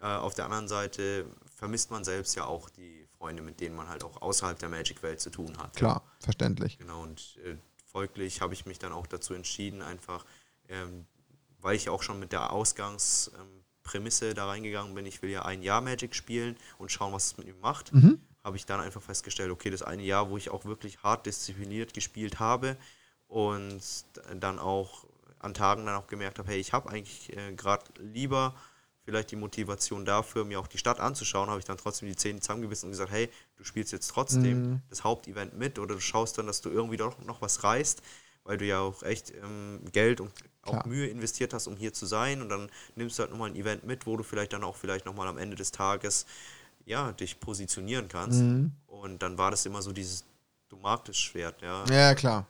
äh, 0.00 0.06
auf 0.06 0.32
der 0.32 0.46
anderen 0.46 0.68
Seite 0.68 1.26
vermisst 1.54 1.90
man 1.90 2.02
selbst 2.02 2.34
ja 2.34 2.46
auch 2.46 2.70
die 2.70 3.06
Freunde, 3.18 3.42
mit 3.42 3.60
denen 3.60 3.76
man 3.76 3.90
halt 3.90 4.04
auch 4.04 4.22
außerhalb 4.22 4.58
der 4.58 4.70
Magic-Welt 4.70 5.20
zu 5.20 5.28
tun 5.28 5.58
hat. 5.58 5.76
Klar, 5.76 6.02
verständlich. 6.18 6.78
Genau, 6.78 7.02
und 7.02 7.36
äh, 7.44 7.56
folglich 7.84 8.40
habe 8.40 8.54
ich 8.54 8.64
mich 8.64 8.78
dann 8.78 8.94
auch 8.94 9.06
dazu 9.06 9.34
entschieden, 9.34 9.82
einfach, 9.82 10.24
ähm, 10.70 11.04
weil 11.60 11.76
ich 11.76 11.90
auch 11.90 12.02
schon 12.02 12.18
mit 12.18 12.32
der 12.32 12.52
Ausgangsprämisse 12.52 14.28
ähm, 14.30 14.34
da 14.34 14.46
reingegangen 14.46 14.94
bin, 14.94 15.04
ich 15.04 15.20
will 15.20 15.28
ja 15.28 15.44
ein 15.44 15.62
Jahr 15.62 15.82
Magic 15.82 16.14
spielen 16.14 16.56
und 16.78 16.90
schauen, 16.90 17.12
was 17.12 17.26
es 17.26 17.36
mit 17.36 17.48
ihm 17.48 17.60
macht, 17.60 17.92
mhm. 17.92 18.18
habe 18.42 18.56
ich 18.56 18.64
dann 18.64 18.80
einfach 18.80 19.02
festgestellt, 19.02 19.50
okay, 19.50 19.68
das 19.68 19.82
eine 19.82 20.04
Jahr, 20.04 20.30
wo 20.30 20.38
ich 20.38 20.48
auch 20.48 20.64
wirklich 20.64 21.02
hart 21.02 21.26
diszipliniert 21.26 21.92
gespielt 21.92 22.40
habe 22.40 22.78
und 23.28 23.80
dann 24.34 24.58
auch 24.58 25.04
an 25.38 25.54
Tagen 25.54 25.86
dann 25.86 25.96
auch 25.96 26.06
gemerkt 26.06 26.38
habe, 26.38 26.48
hey, 26.48 26.58
ich 26.58 26.72
habe 26.72 26.90
eigentlich 26.90 27.36
äh, 27.36 27.52
gerade 27.54 27.84
lieber 27.98 28.54
vielleicht 29.04 29.30
die 29.30 29.36
Motivation 29.36 30.04
dafür, 30.04 30.44
mir 30.44 30.58
auch 30.58 30.66
die 30.66 30.78
Stadt 30.78 30.98
anzuschauen, 30.98 31.48
habe 31.48 31.60
ich 31.60 31.64
dann 31.64 31.76
trotzdem 31.76 32.08
die 32.08 32.16
Zähne 32.16 32.40
zusammengebissen 32.40 32.88
und 32.88 32.90
gesagt, 32.90 33.12
hey, 33.12 33.30
du 33.56 33.62
spielst 33.62 33.92
jetzt 33.92 34.08
trotzdem 34.08 34.62
mhm. 34.62 34.82
das 34.90 35.04
Hauptevent 35.04 35.56
mit 35.56 35.78
oder 35.78 35.94
du 35.94 36.00
schaust 36.00 36.38
dann, 36.38 36.46
dass 36.48 36.60
du 36.60 36.70
irgendwie 36.70 36.96
doch 36.96 37.16
noch 37.24 37.40
was 37.40 37.62
reißt, 37.62 38.02
weil 38.42 38.58
du 38.58 38.64
ja 38.64 38.80
auch 38.80 39.04
echt 39.04 39.32
ähm, 39.32 39.80
Geld 39.92 40.20
und 40.20 40.32
auch 40.62 40.72
Klar. 40.72 40.88
Mühe 40.88 41.06
investiert 41.06 41.54
hast, 41.54 41.68
um 41.68 41.76
hier 41.76 41.92
zu 41.92 42.04
sein 42.06 42.42
und 42.42 42.48
dann 42.48 42.68
nimmst 42.96 43.18
du 43.18 43.22
halt 43.22 43.30
nochmal 43.30 43.50
ein 43.50 43.56
Event 43.56 43.84
mit, 43.84 44.06
wo 44.06 44.16
du 44.16 44.24
vielleicht 44.24 44.52
dann 44.52 44.64
auch 44.64 44.74
vielleicht 44.74 45.06
nochmal 45.06 45.28
am 45.28 45.38
Ende 45.38 45.54
des 45.54 45.70
Tages 45.70 46.26
ja, 46.84 47.12
dich 47.12 47.38
positionieren 47.38 48.08
kannst. 48.08 48.40
Mhm. 48.40 48.72
Und 48.86 49.22
dann 49.22 49.38
war 49.38 49.52
das 49.52 49.66
immer 49.66 49.82
so 49.82 49.92
dieses, 49.92 50.24
du 50.68 50.76
magst 50.76 51.08
das 51.08 51.16
Schwert, 51.16 51.62
ja. 51.62 51.84
Ja, 51.86 52.14
klar. 52.14 52.46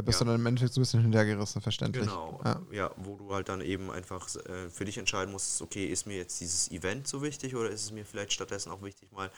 Da 0.00 0.02
bist 0.02 0.18
ja. 0.18 0.24
du 0.24 0.30
dann 0.30 0.40
im 0.40 0.46
Endeffekt 0.46 0.72
so 0.72 0.80
ein 0.80 0.82
bisschen 0.82 1.02
hintergerissen, 1.02 1.60
verständlich. 1.60 2.06
Genau, 2.06 2.40
ja. 2.42 2.62
ja. 2.72 2.90
wo 2.96 3.16
du 3.16 3.34
halt 3.34 3.50
dann 3.50 3.60
eben 3.60 3.90
einfach 3.90 4.34
äh, 4.46 4.70
für 4.70 4.86
dich 4.86 4.96
entscheiden 4.96 5.30
musst, 5.30 5.60
okay, 5.60 5.84
ist 5.84 6.06
mir 6.06 6.16
jetzt 6.16 6.40
dieses 6.40 6.70
Event 6.70 7.06
so 7.06 7.20
wichtig 7.20 7.54
oder 7.54 7.68
ist 7.68 7.82
es 7.82 7.92
mir 7.92 8.06
vielleicht 8.06 8.32
stattdessen 8.32 8.72
auch 8.72 8.80
wichtig, 8.80 9.12
mal 9.12 9.30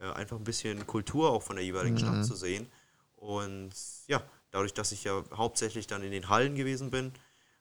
äh, 0.00 0.10
einfach 0.10 0.36
ein 0.36 0.42
bisschen 0.42 0.84
Kultur 0.88 1.30
auch 1.30 1.44
von 1.44 1.54
der 1.54 1.64
jeweiligen 1.64 1.94
mhm. 1.94 2.00
Stadt 2.00 2.26
zu 2.26 2.34
sehen. 2.34 2.66
Und 3.14 3.70
ja, 4.08 4.20
dadurch, 4.50 4.74
dass 4.74 4.90
ich 4.90 5.04
ja 5.04 5.22
hauptsächlich 5.36 5.86
dann 5.86 6.02
in 6.02 6.10
den 6.10 6.28
Hallen 6.28 6.56
gewesen 6.56 6.90
bin, 6.90 7.12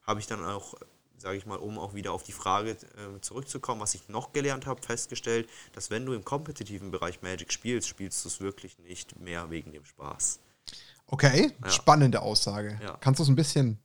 habe 0.02 0.20
ich 0.20 0.26
dann 0.26 0.44
auch, 0.44 0.74
sage 1.20 1.38
ich 1.38 1.46
mal, 1.46 1.58
um 1.58 1.78
auch 1.78 1.94
wieder 1.94 2.12
auf 2.12 2.24
die 2.24 2.32
Frage 2.32 2.72
äh, 2.72 3.22
zurückzukommen, 3.22 3.82
was 3.82 3.94
ich 3.94 4.10
noch 4.10 4.34
gelernt 4.34 4.66
habe, 4.66 4.82
festgestellt, 4.82 5.48
dass 5.74 5.92
wenn 5.92 6.08
du 6.08 6.14
im 6.14 6.26
kompetitiven 6.26 6.90
Bereich 6.90 7.22
Magic 7.22 7.54
spielst, 7.54 7.88
spielst 7.88 8.26
du 8.26 8.30
es 8.30 8.42
wirklich 8.42 8.80
nicht 8.80 9.20
mehr 9.20 9.52
wegen 9.52 9.74
dem 9.74 9.86
Spaß. 9.86 10.40
Okay, 11.08 11.54
ja. 11.64 11.70
spannende 11.70 12.22
Aussage. 12.22 12.80
Ja. 12.82 12.98
Kannst 13.00 13.20
du 13.20 13.24
es 13.24 13.30
ein 13.30 13.36
bisschen 13.36 13.80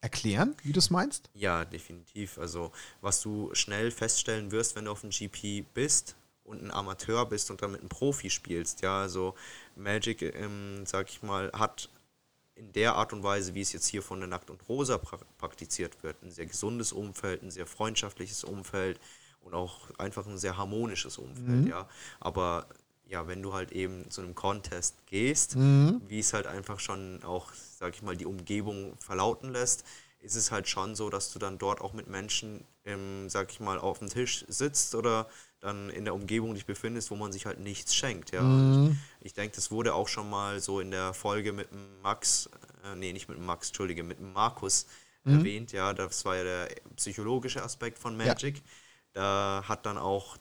erklären, 0.00 0.54
wie 0.62 0.72
du 0.72 0.78
es 0.78 0.90
meinst? 0.90 1.30
Ja, 1.34 1.64
definitiv. 1.64 2.38
Also, 2.38 2.72
was 3.00 3.20
du 3.20 3.50
schnell 3.54 3.90
feststellen 3.90 4.50
wirst, 4.52 4.76
wenn 4.76 4.86
du 4.86 4.90
auf 4.90 5.00
dem 5.02 5.10
GP 5.10 5.66
bist 5.74 6.16
und 6.44 6.62
ein 6.62 6.70
Amateur 6.70 7.26
bist 7.26 7.50
und 7.50 7.60
damit 7.62 7.82
ein 7.82 7.88
Profi 7.88 8.30
spielst, 8.30 8.82
ja, 8.82 9.00
also 9.00 9.34
Magic, 9.74 10.22
ähm, 10.22 10.84
sag 10.86 11.10
ich 11.10 11.22
mal, 11.22 11.50
hat 11.52 11.90
in 12.54 12.72
der 12.72 12.94
Art 12.94 13.12
und 13.12 13.22
Weise, 13.22 13.54
wie 13.54 13.60
es 13.60 13.72
jetzt 13.72 13.86
hier 13.86 14.02
von 14.02 14.18
der 14.18 14.28
Nackt 14.28 14.48
und 14.48 14.66
Rosa 14.68 14.96
pra 14.96 15.18
praktiziert 15.38 16.02
wird, 16.02 16.22
ein 16.22 16.30
sehr 16.30 16.46
gesundes 16.46 16.92
Umfeld, 16.92 17.42
ein 17.42 17.50
sehr 17.50 17.66
freundschaftliches 17.66 18.44
Umfeld 18.44 18.98
und 19.40 19.54
auch 19.54 19.90
einfach 19.98 20.26
ein 20.26 20.38
sehr 20.38 20.56
harmonisches 20.56 21.18
Umfeld, 21.18 21.64
mhm. 21.64 21.66
ja. 21.66 21.88
Aber 22.18 22.66
ja, 23.08 23.26
wenn 23.28 23.42
du 23.42 23.52
halt 23.52 23.72
eben 23.72 24.10
zu 24.10 24.20
einem 24.20 24.34
Contest 24.34 25.06
gehst, 25.06 25.56
mhm. 25.56 26.00
wie 26.08 26.18
es 26.18 26.32
halt 26.32 26.46
einfach 26.46 26.80
schon 26.80 27.22
auch, 27.22 27.52
sag 27.78 27.94
ich 27.94 28.02
mal, 28.02 28.16
die 28.16 28.26
Umgebung 28.26 28.94
verlauten 28.98 29.52
lässt, 29.52 29.84
ist 30.20 30.34
es 30.34 30.50
halt 30.50 30.68
schon 30.68 30.96
so, 30.96 31.08
dass 31.08 31.32
du 31.32 31.38
dann 31.38 31.58
dort 31.58 31.80
auch 31.80 31.92
mit 31.92 32.08
Menschen, 32.08 32.64
ähm, 32.84 33.30
sag 33.30 33.50
ich 33.52 33.60
mal, 33.60 33.78
auf 33.78 34.00
dem 34.00 34.08
Tisch 34.08 34.44
sitzt 34.48 34.94
oder 34.94 35.28
dann 35.60 35.88
in 35.90 36.04
der 36.04 36.14
Umgebung 36.14 36.54
dich 36.54 36.66
befindest, 36.66 37.10
wo 37.10 37.16
man 37.16 37.32
sich 37.32 37.46
halt 37.46 37.60
nichts 37.60 37.94
schenkt. 37.94 38.32
Ja. 38.32 38.42
Mhm. 38.42 38.98
ich 39.20 39.34
denke, 39.34 39.54
das 39.54 39.70
wurde 39.70 39.94
auch 39.94 40.08
schon 40.08 40.28
mal 40.28 40.60
so 40.60 40.80
in 40.80 40.90
der 40.90 41.14
Folge 41.14 41.52
mit 41.52 41.70
dem 41.70 42.00
Max, 42.02 42.50
äh, 42.84 42.96
nee, 42.96 43.12
nicht 43.12 43.28
mit 43.28 43.38
dem 43.38 43.46
Max, 43.46 43.68
Entschuldige, 43.68 44.02
mit 44.02 44.18
dem 44.18 44.32
Markus 44.32 44.86
mhm. 45.24 45.38
erwähnt. 45.38 45.72
Ja, 45.72 45.94
das 45.94 46.24
war 46.24 46.36
ja 46.36 46.44
der 46.44 46.68
psychologische 46.96 47.62
Aspekt 47.62 47.98
von 47.98 48.16
Magic. 48.16 48.56
Ja. 48.56 48.62
Da 49.12 49.64
hat 49.66 49.86
dann 49.86 49.96
auch 49.96 50.36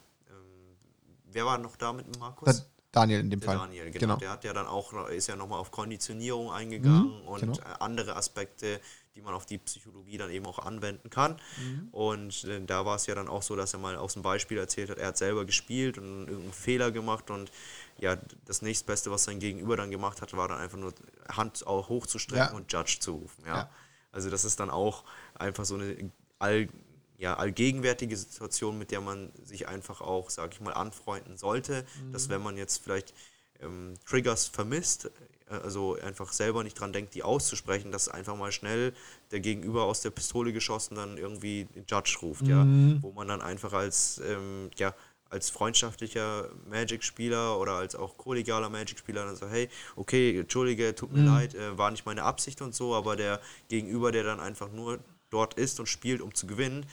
wer 1.35 1.45
war 1.45 1.57
noch 1.57 1.75
da 1.75 1.93
mit 1.93 2.07
dem 2.07 2.19
Markus? 2.19 2.65
Daniel 2.91 3.19
in 3.19 3.29
dem 3.29 3.41
der 3.41 3.49
Fall. 3.49 3.57
Daniel, 3.57 3.91
genau. 3.91 3.99
genau. 3.99 4.15
Der 4.15 4.29
hat 4.29 4.43
ja 4.45 4.53
dann 4.53 4.67
auch, 4.67 5.09
ist 5.09 5.27
ja 5.27 5.35
nochmal 5.35 5.59
auf 5.59 5.69
Konditionierung 5.69 6.51
eingegangen 6.51 7.21
mhm, 7.21 7.27
und 7.27 7.41
genau. 7.41 7.57
andere 7.79 8.15
Aspekte, 8.15 8.79
die 9.15 9.21
man 9.21 9.33
auf 9.33 9.45
die 9.45 9.57
Psychologie 9.57 10.17
dann 10.17 10.31
eben 10.31 10.45
auch 10.45 10.59
anwenden 10.59 11.09
kann. 11.09 11.35
Mhm. 11.57 11.89
Und 11.91 12.45
äh, 12.45 12.63
da 12.65 12.85
war 12.85 12.95
es 12.95 13.05
ja 13.05 13.13
dann 13.13 13.27
auch 13.27 13.41
so, 13.41 13.57
dass 13.57 13.73
er 13.73 13.79
mal 13.79 13.97
aus 13.97 14.13
dem 14.13 14.21
Beispiel 14.21 14.57
erzählt 14.57 14.89
hat, 14.89 14.97
er 14.97 15.09
hat 15.09 15.17
selber 15.17 15.43
gespielt 15.43 15.97
und 15.97 16.27
irgendeinen 16.27 16.53
Fehler 16.53 16.91
gemacht 16.91 17.29
und 17.29 17.51
ja, 17.99 18.17
das 18.45 18.61
nächstbeste, 18.61 19.11
was 19.11 19.25
sein 19.25 19.39
Gegenüber 19.39 19.75
dann 19.75 19.91
gemacht 19.91 20.21
hat, 20.21 20.31
war 20.35 20.47
dann 20.47 20.59
einfach 20.59 20.77
nur 20.77 20.93
Hand 21.27 21.67
auch 21.67 21.89
hochzustrecken 21.89 22.51
ja. 22.51 22.55
und 22.55 22.71
Judge 22.71 22.97
zu 23.01 23.11
rufen. 23.11 23.43
Ja. 23.45 23.55
ja. 23.55 23.69
Also 24.13 24.29
das 24.29 24.45
ist 24.45 24.61
dann 24.61 24.69
auch 24.69 25.03
einfach 25.33 25.65
so 25.65 25.75
eine 25.75 26.11
all 26.39 26.69
ja, 27.17 27.35
allgegenwärtige 27.35 28.17
Situation, 28.17 28.77
mit 28.77 28.91
der 28.91 29.01
man 29.01 29.31
sich 29.43 29.67
einfach 29.67 30.01
auch, 30.01 30.29
sage 30.29 30.53
ich 30.53 30.61
mal, 30.61 30.73
anfreunden 30.73 31.37
sollte. 31.37 31.85
Mhm. 32.01 32.11
Dass 32.13 32.29
wenn 32.29 32.41
man 32.41 32.57
jetzt 32.57 32.83
vielleicht 32.83 33.13
ähm, 33.61 33.93
Triggers 34.05 34.47
vermisst, 34.47 35.05
äh, 35.49 35.53
also 35.53 35.97
einfach 36.01 36.31
selber 36.33 36.63
nicht 36.63 36.79
dran 36.79 36.93
denkt, 36.93 37.15
die 37.15 37.23
auszusprechen, 37.23 37.91
dass 37.91 38.09
einfach 38.09 38.35
mal 38.35 38.51
schnell 38.51 38.93
der 39.31 39.39
Gegenüber 39.39 39.83
aus 39.83 40.01
der 40.01 40.11
Pistole 40.11 40.53
geschossen 40.53 40.95
dann 40.95 41.17
irgendwie 41.17 41.65
den 41.75 41.85
Judge 41.87 42.17
ruft, 42.21 42.43
mhm. 42.43 42.49
ja, 42.49 43.01
wo 43.01 43.11
man 43.11 43.27
dann 43.27 43.41
einfach 43.41 43.73
als, 43.73 44.21
ähm, 44.25 44.69
ja, 44.77 44.93
als 45.29 45.49
freundschaftlicher 45.49 46.49
Magic-Spieler 46.69 47.59
oder 47.59 47.73
als 47.73 47.95
auch 47.95 48.17
kollegialer 48.17 48.69
Magic-Spieler 48.69 49.25
dann 49.25 49.35
sagt, 49.35 49.51
hey, 49.51 49.69
okay, 49.95 50.39
entschuldige, 50.39 50.95
tut 50.95 51.11
mir 51.11 51.21
mhm. 51.21 51.27
leid, 51.27 51.55
äh, 51.55 51.77
war 51.77 51.91
nicht 51.91 52.05
meine 52.05 52.23
Absicht 52.23 52.61
und 52.61 52.75
so, 52.75 52.93
aber 52.93 53.15
der 53.15 53.41
Gegenüber, 53.67 54.11
der 54.11 54.23
dann 54.23 54.39
einfach 54.39 54.71
nur 54.71 54.99
dort 55.29 55.55
ist 55.55 55.79
und 55.79 55.87
spielt, 55.87 56.21
um 56.21 56.33
zu 56.33 56.47
gewinnen, 56.47 56.85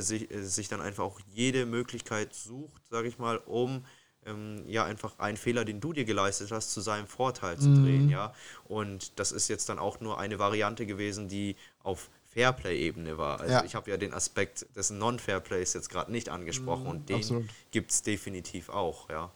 sich, 0.00 0.30
äh, 0.30 0.42
sich 0.42 0.68
dann 0.68 0.80
einfach 0.80 1.04
auch 1.04 1.20
jede 1.32 1.66
Möglichkeit 1.66 2.34
sucht, 2.34 2.82
sage 2.88 3.08
ich 3.08 3.18
mal, 3.18 3.38
um 3.38 3.84
ähm, 4.24 4.64
ja 4.66 4.84
einfach 4.84 5.18
einen 5.18 5.36
Fehler, 5.36 5.64
den 5.64 5.80
du 5.80 5.92
dir 5.92 6.04
geleistet 6.04 6.50
hast, 6.52 6.72
zu 6.72 6.80
seinem 6.80 7.06
Vorteil 7.06 7.58
zu 7.58 7.68
mhm. 7.68 7.84
drehen, 7.84 8.08
ja. 8.08 8.32
Und 8.64 9.18
das 9.18 9.32
ist 9.32 9.48
jetzt 9.48 9.68
dann 9.68 9.78
auch 9.78 10.00
nur 10.00 10.18
eine 10.18 10.38
Variante 10.38 10.86
gewesen, 10.86 11.28
die 11.28 11.56
auf 11.82 12.08
Fairplay-Ebene 12.32 13.18
war. 13.18 13.40
Also 13.40 13.54
ja. 13.54 13.64
ich 13.64 13.74
habe 13.74 13.90
ja 13.90 13.96
den 13.96 14.14
Aspekt 14.14 14.66
des 14.76 14.90
Non-Fairplays 14.90 15.74
jetzt 15.74 15.90
gerade 15.90 16.10
nicht 16.10 16.28
angesprochen 16.28 16.84
mhm, 16.84 16.90
und 16.90 17.08
den 17.08 17.50
gibt 17.70 17.90
es 17.90 18.02
definitiv 18.02 18.68
auch, 18.68 19.10
ja. 19.10 19.30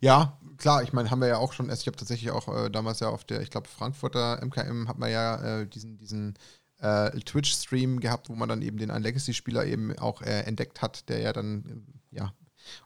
Ja, 0.00 0.36
klar, 0.56 0.82
ich 0.82 0.92
meine, 0.92 1.10
haben 1.10 1.20
wir 1.20 1.28
ja 1.28 1.36
auch 1.36 1.52
schon, 1.52 1.70
also 1.70 1.80
ich 1.80 1.86
habe 1.86 1.96
tatsächlich 1.96 2.30
auch 2.32 2.48
äh, 2.48 2.70
damals 2.70 3.00
ja 3.00 3.08
auf 3.08 3.24
der, 3.24 3.40
ich 3.40 3.50
glaube, 3.50 3.68
Frankfurter 3.68 4.44
MKM 4.44 4.88
hat 4.88 4.98
man 4.98 5.10
ja 5.10 5.60
äh, 5.60 5.66
diesen, 5.66 5.96
diesen 5.96 6.34
äh, 6.80 7.10
Twitch-Stream 7.10 8.00
gehabt, 8.00 8.28
wo 8.28 8.34
man 8.34 8.48
dann 8.48 8.62
eben 8.62 8.78
den 8.78 8.90
einen 8.90 9.04
Legacy-Spieler 9.04 9.66
eben 9.66 9.96
auch 9.98 10.22
äh, 10.22 10.40
entdeckt 10.42 10.82
hat, 10.82 11.08
der 11.08 11.20
ja 11.20 11.32
dann, 11.32 11.86
äh, 12.12 12.16
ja, 12.16 12.32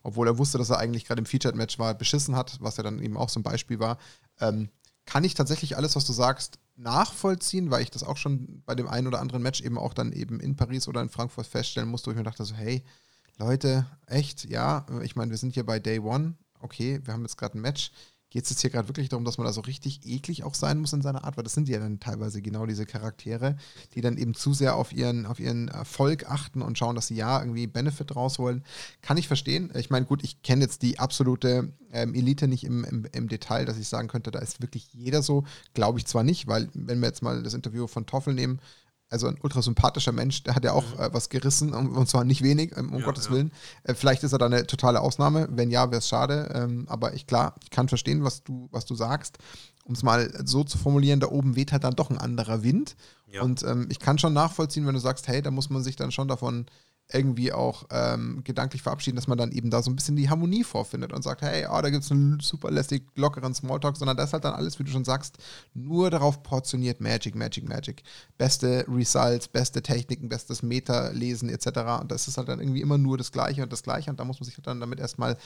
obwohl 0.02 0.28
er 0.28 0.38
wusste, 0.38 0.58
dass 0.58 0.70
er 0.70 0.78
eigentlich 0.78 1.04
gerade 1.04 1.20
im 1.20 1.26
Featured-Match 1.26 1.78
war, 1.78 1.94
beschissen 1.94 2.36
hat, 2.36 2.58
was 2.60 2.76
ja 2.76 2.82
dann 2.82 3.00
eben 3.00 3.16
auch 3.16 3.28
so 3.28 3.40
ein 3.40 3.44
Beispiel 3.44 3.78
war. 3.78 3.98
Ähm, 4.40 4.68
kann 5.06 5.24
ich 5.24 5.34
tatsächlich 5.34 5.76
alles, 5.76 5.96
was 5.96 6.06
du 6.06 6.12
sagst, 6.12 6.58
nachvollziehen, 6.76 7.70
weil 7.70 7.82
ich 7.82 7.90
das 7.90 8.02
auch 8.02 8.16
schon 8.16 8.62
bei 8.64 8.74
dem 8.74 8.88
einen 8.88 9.06
oder 9.06 9.20
anderen 9.20 9.42
Match 9.42 9.60
eben 9.60 9.78
auch 9.78 9.94
dann 9.94 10.12
eben 10.12 10.40
in 10.40 10.56
Paris 10.56 10.88
oder 10.88 11.02
in 11.02 11.08
Frankfurt 11.08 11.46
feststellen 11.46 11.88
musste, 11.88 12.06
wo 12.06 12.10
ich 12.12 12.16
mir 12.16 12.24
dachte 12.24 12.44
so, 12.44 12.54
hey, 12.54 12.82
Leute, 13.36 13.86
echt, 14.06 14.44
ja, 14.44 14.86
ich 15.02 15.16
meine, 15.16 15.30
wir 15.30 15.38
sind 15.38 15.54
hier 15.54 15.66
bei 15.66 15.78
Day 15.78 15.98
One, 15.98 16.34
okay, 16.60 17.00
wir 17.04 17.12
haben 17.12 17.22
jetzt 17.22 17.36
gerade 17.36 17.58
ein 17.58 17.60
Match, 17.60 17.90
geht 18.34 18.50
es 18.50 18.60
hier 18.60 18.70
gerade 18.70 18.88
wirklich 18.88 19.08
darum, 19.08 19.24
dass 19.24 19.38
man 19.38 19.46
da 19.46 19.52
so 19.52 19.60
richtig 19.60 20.00
eklig 20.04 20.42
auch 20.42 20.54
sein 20.54 20.80
muss 20.80 20.92
in 20.92 21.02
seiner 21.02 21.22
Art, 21.22 21.36
weil 21.36 21.44
das 21.44 21.52
sind 21.52 21.68
ja 21.68 21.78
dann 21.78 22.00
teilweise 22.00 22.42
genau 22.42 22.66
diese 22.66 22.84
Charaktere, 22.84 23.56
die 23.94 24.00
dann 24.00 24.16
eben 24.16 24.34
zu 24.34 24.52
sehr 24.52 24.74
auf 24.74 24.92
ihren, 24.92 25.24
auf 25.24 25.38
ihren 25.38 25.68
Erfolg 25.68 26.28
achten 26.28 26.60
und 26.60 26.76
schauen, 26.76 26.96
dass 26.96 27.06
sie 27.06 27.14
ja 27.14 27.38
irgendwie 27.38 27.68
Benefit 27.68 28.16
rausholen. 28.16 28.64
Kann 29.02 29.18
ich 29.18 29.28
verstehen. 29.28 29.70
Ich 29.76 29.88
meine, 29.88 30.04
gut, 30.04 30.24
ich 30.24 30.42
kenne 30.42 30.62
jetzt 30.62 30.82
die 30.82 30.98
absolute 30.98 31.72
ähm, 31.92 32.12
Elite 32.12 32.48
nicht 32.48 32.64
im, 32.64 32.82
im, 32.82 33.06
im, 33.12 33.28
Detail, 33.28 33.66
dass 33.66 33.78
ich 33.78 33.86
sagen 33.86 34.08
könnte, 34.08 34.32
da 34.32 34.40
ist 34.40 34.60
wirklich 34.60 34.92
jeder 34.92 35.22
so. 35.22 35.44
Glaube 35.72 36.00
ich 36.00 36.06
zwar 36.06 36.24
nicht, 36.24 36.48
weil 36.48 36.68
wenn 36.74 36.98
wir 36.98 37.06
jetzt 37.06 37.22
mal 37.22 37.40
das 37.40 37.54
Interview 37.54 37.86
von 37.86 38.04
Toffel 38.04 38.34
nehmen, 38.34 38.58
also 39.10 39.28
ein 39.28 39.38
ultra 39.42 39.62
sympathischer 39.62 40.12
Mensch, 40.12 40.42
der 40.42 40.54
hat 40.54 40.64
ja 40.64 40.72
auch 40.72 40.84
mhm. 40.94 41.00
äh, 41.00 41.14
was 41.14 41.28
gerissen 41.28 41.72
und 41.72 42.08
zwar 42.08 42.24
nicht 42.24 42.42
wenig, 42.42 42.76
ähm, 42.76 42.92
um 42.92 43.00
ja, 43.00 43.04
Gottes 43.04 43.26
ja. 43.26 43.32
Willen. 43.32 43.52
Äh, 43.84 43.94
vielleicht 43.94 44.22
ist 44.24 44.32
er 44.32 44.38
da 44.38 44.46
eine 44.46 44.66
totale 44.66 45.00
Ausnahme. 45.00 45.48
Wenn 45.50 45.70
ja, 45.70 45.90
wäre 45.90 45.98
es 45.98 46.08
schade. 46.08 46.50
Ähm, 46.54 46.86
aber 46.88 47.14
ich 47.14 47.26
klar, 47.26 47.54
ich 47.62 47.70
kann 47.70 47.88
verstehen, 47.88 48.24
was 48.24 48.42
du, 48.42 48.68
was 48.72 48.86
du 48.86 48.94
sagst. 48.94 49.38
Um 49.84 49.94
es 49.94 50.02
mal 50.02 50.32
so 50.44 50.64
zu 50.64 50.78
formulieren, 50.78 51.20
da 51.20 51.28
oben 51.28 51.56
weht 51.56 51.70
halt 51.70 51.84
dann 51.84 51.94
doch 51.94 52.10
ein 52.10 52.18
anderer 52.18 52.62
Wind. 52.62 52.96
Ja. 53.30 53.42
Und 53.42 53.62
ähm, 53.64 53.86
ich 53.90 53.98
kann 53.98 54.18
schon 54.18 54.32
nachvollziehen, 54.32 54.86
wenn 54.86 54.94
du 54.94 55.00
sagst, 55.00 55.28
hey, 55.28 55.42
da 55.42 55.50
muss 55.50 55.68
man 55.70 55.82
sich 55.82 55.96
dann 55.96 56.10
schon 56.10 56.28
davon 56.28 56.66
irgendwie 57.14 57.52
auch 57.52 57.84
ähm, 57.90 58.42
gedanklich 58.44 58.82
verabschieden, 58.82 59.16
dass 59.16 59.28
man 59.28 59.38
dann 59.38 59.52
eben 59.52 59.70
da 59.70 59.82
so 59.82 59.90
ein 59.90 59.96
bisschen 59.96 60.16
die 60.16 60.28
Harmonie 60.28 60.64
vorfindet 60.64 61.12
und 61.12 61.22
sagt, 61.22 61.42
hey, 61.42 61.66
oh, 61.70 61.80
da 61.80 61.90
gibt 61.90 62.04
es 62.04 62.10
einen 62.10 62.40
super 62.40 62.70
lässig 62.70 63.04
lockeren 63.14 63.54
Smalltalk, 63.54 63.96
sondern 63.96 64.16
das 64.16 64.30
ist 64.30 64.32
halt 64.32 64.44
dann 64.44 64.54
alles, 64.54 64.78
wie 64.78 64.84
du 64.84 64.90
schon 64.90 65.04
sagst, 65.04 65.38
nur 65.74 66.10
darauf 66.10 66.42
portioniert 66.42 67.00
Magic, 67.00 67.34
Magic, 67.36 67.68
Magic. 67.68 68.02
Beste 68.36 68.84
Results, 68.88 69.48
beste 69.48 69.80
Techniken, 69.80 70.28
bestes 70.28 70.62
Meta-Lesen 70.62 71.48
etc. 71.48 72.00
Und 72.00 72.10
das 72.10 72.26
ist 72.26 72.36
halt 72.36 72.48
dann 72.48 72.60
irgendwie 72.60 72.80
immer 72.82 72.98
nur 72.98 73.16
das 73.16 73.30
Gleiche 73.30 73.62
und 73.62 73.72
das 73.72 73.84
Gleiche 73.84 74.10
und 74.10 74.18
da 74.18 74.24
muss 74.24 74.40
man 74.40 74.46
sich 74.46 74.56
halt 74.56 74.66
dann 74.66 74.80
damit 74.80 74.98
erstmal 74.98 75.36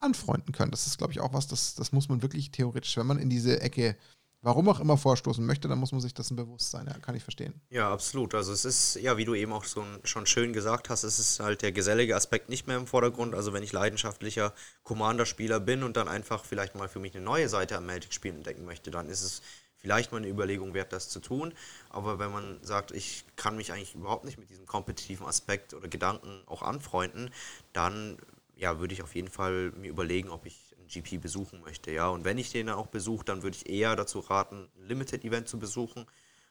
anfreunden 0.00 0.52
können. 0.52 0.72
Das 0.72 0.86
ist, 0.86 0.98
glaube 0.98 1.12
ich, 1.12 1.20
auch 1.20 1.32
was, 1.32 1.46
das, 1.46 1.74
das 1.76 1.92
muss 1.92 2.08
man 2.08 2.22
wirklich 2.22 2.50
theoretisch, 2.50 2.96
wenn 2.96 3.06
man 3.06 3.18
in 3.18 3.30
diese 3.30 3.60
Ecke 3.60 3.96
warum 4.44 4.68
auch 4.68 4.78
immer 4.78 4.96
vorstoßen 4.96 5.44
möchte, 5.44 5.68
dann 5.68 5.78
muss 5.78 5.92
man 5.92 6.00
sich 6.00 6.14
dessen 6.14 6.36
bewusst 6.36 6.70
sein. 6.70 6.86
Ja, 6.86 6.98
kann 6.98 7.14
ich 7.14 7.22
verstehen. 7.22 7.60
Ja, 7.70 7.92
absolut. 7.92 8.34
Also 8.34 8.52
es 8.52 8.64
ist, 8.64 8.96
ja, 8.96 9.16
wie 9.16 9.24
du 9.24 9.34
eben 9.34 9.52
auch 9.52 9.64
so 9.64 9.82
schon 10.04 10.26
schön 10.26 10.52
gesagt 10.52 10.90
hast, 10.90 11.02
es 11.02 11.18
ist 11.18 11.40
halt 11.40 11.62
der 11.62 11.72
gesellige 11.72 12.14
Aspekt 12.14 12.48
nicht 12.48 12.66
mehr 12.66 12.76
im 12.76 12.86
Vordergrund. 12.86 13.34
Also 13.34 13.52
wenn 13.52 13.62
ich 13.62 13.72
leidenschaftlicher 13.72 14.52
Commander-Spieler 14.82 15.60
bin 15.60 15.82
und 15.82 15.96
dann 15.96 16.08
einfach 16.08 16.44
vielleicht 16.44 16.74
mal 16.74 16.88
für 16.88 16.98
mich 17.00 17.14
eine 17.16 17.24
neue 17.24 17.48
Seite 17.48 17.76
am 17.76 17.86
Magic-Spiel 17.86 18.34
entdecken 18.34 18.64
möchte, 18.64 18.90
dann 18.90 19.08
ist 19.08 19.22
es 19.22 19.42
vielleicht 19.78 20.12
mal 20.12 20.18
eine 20.18 20.28
Überlegung 20.28 20.74
wert, 20.74 20.92
das 20.92 21.08
zu 21.08 21.20
tun. 21.20 21.52
Aber 21.90 22.18
wenn 22.18 22.30
man 22.30 22.58
sagt, 22.62 22.90
ich 22.90 23.24
kann 23.36 23.56
mich 23.56 23.72
eigentlich 23.72 23.94
überhaupt 23.94 24.24
nicht 24.24 24.38
mit 24.38 24.50
diesem 24.50 24.66
kompetitiven 24.66 25.26
Aspekt 25.26 25.74
oder 25.74 25.88
Gedanken 25.88 26.42
auch 26.46 26.62
anfreunden, 26.62 27.30
dann 27.72 28.18
ja, 28.56 28.78
würde 28.78 28.94
ich 28.94 29.02
auf 29.02 29.14
jeden 29.14 29.28
Fall 29.28 29.72
mir 29.72 29.88
überlegen, 29.88 30.30
ob 30.30 30.46
ich 30.46 30.73
GP 30.88 31.18
besuchen 31.18 31.60
möchte. 31.60 31.90
Ja, 31.92 32.08
und 32.08 32.24
wenn 32.24 32.38
ich 32.38 32.50
den 32.52 32.68
auch 32.70 32.86
besuche, 32.88 33.24
dann 33.24 33.42
würde 33.42 33.56
ich 33.56 33.68
eher 33.68 33.96
dazu 33.96 34.20
raten, 34.20 34.68
ein 34.76 34.86
Limited 34.86 35.24
Event 35.24 35.48
zu 35.48 35.58
besuchen, 35.58 36.06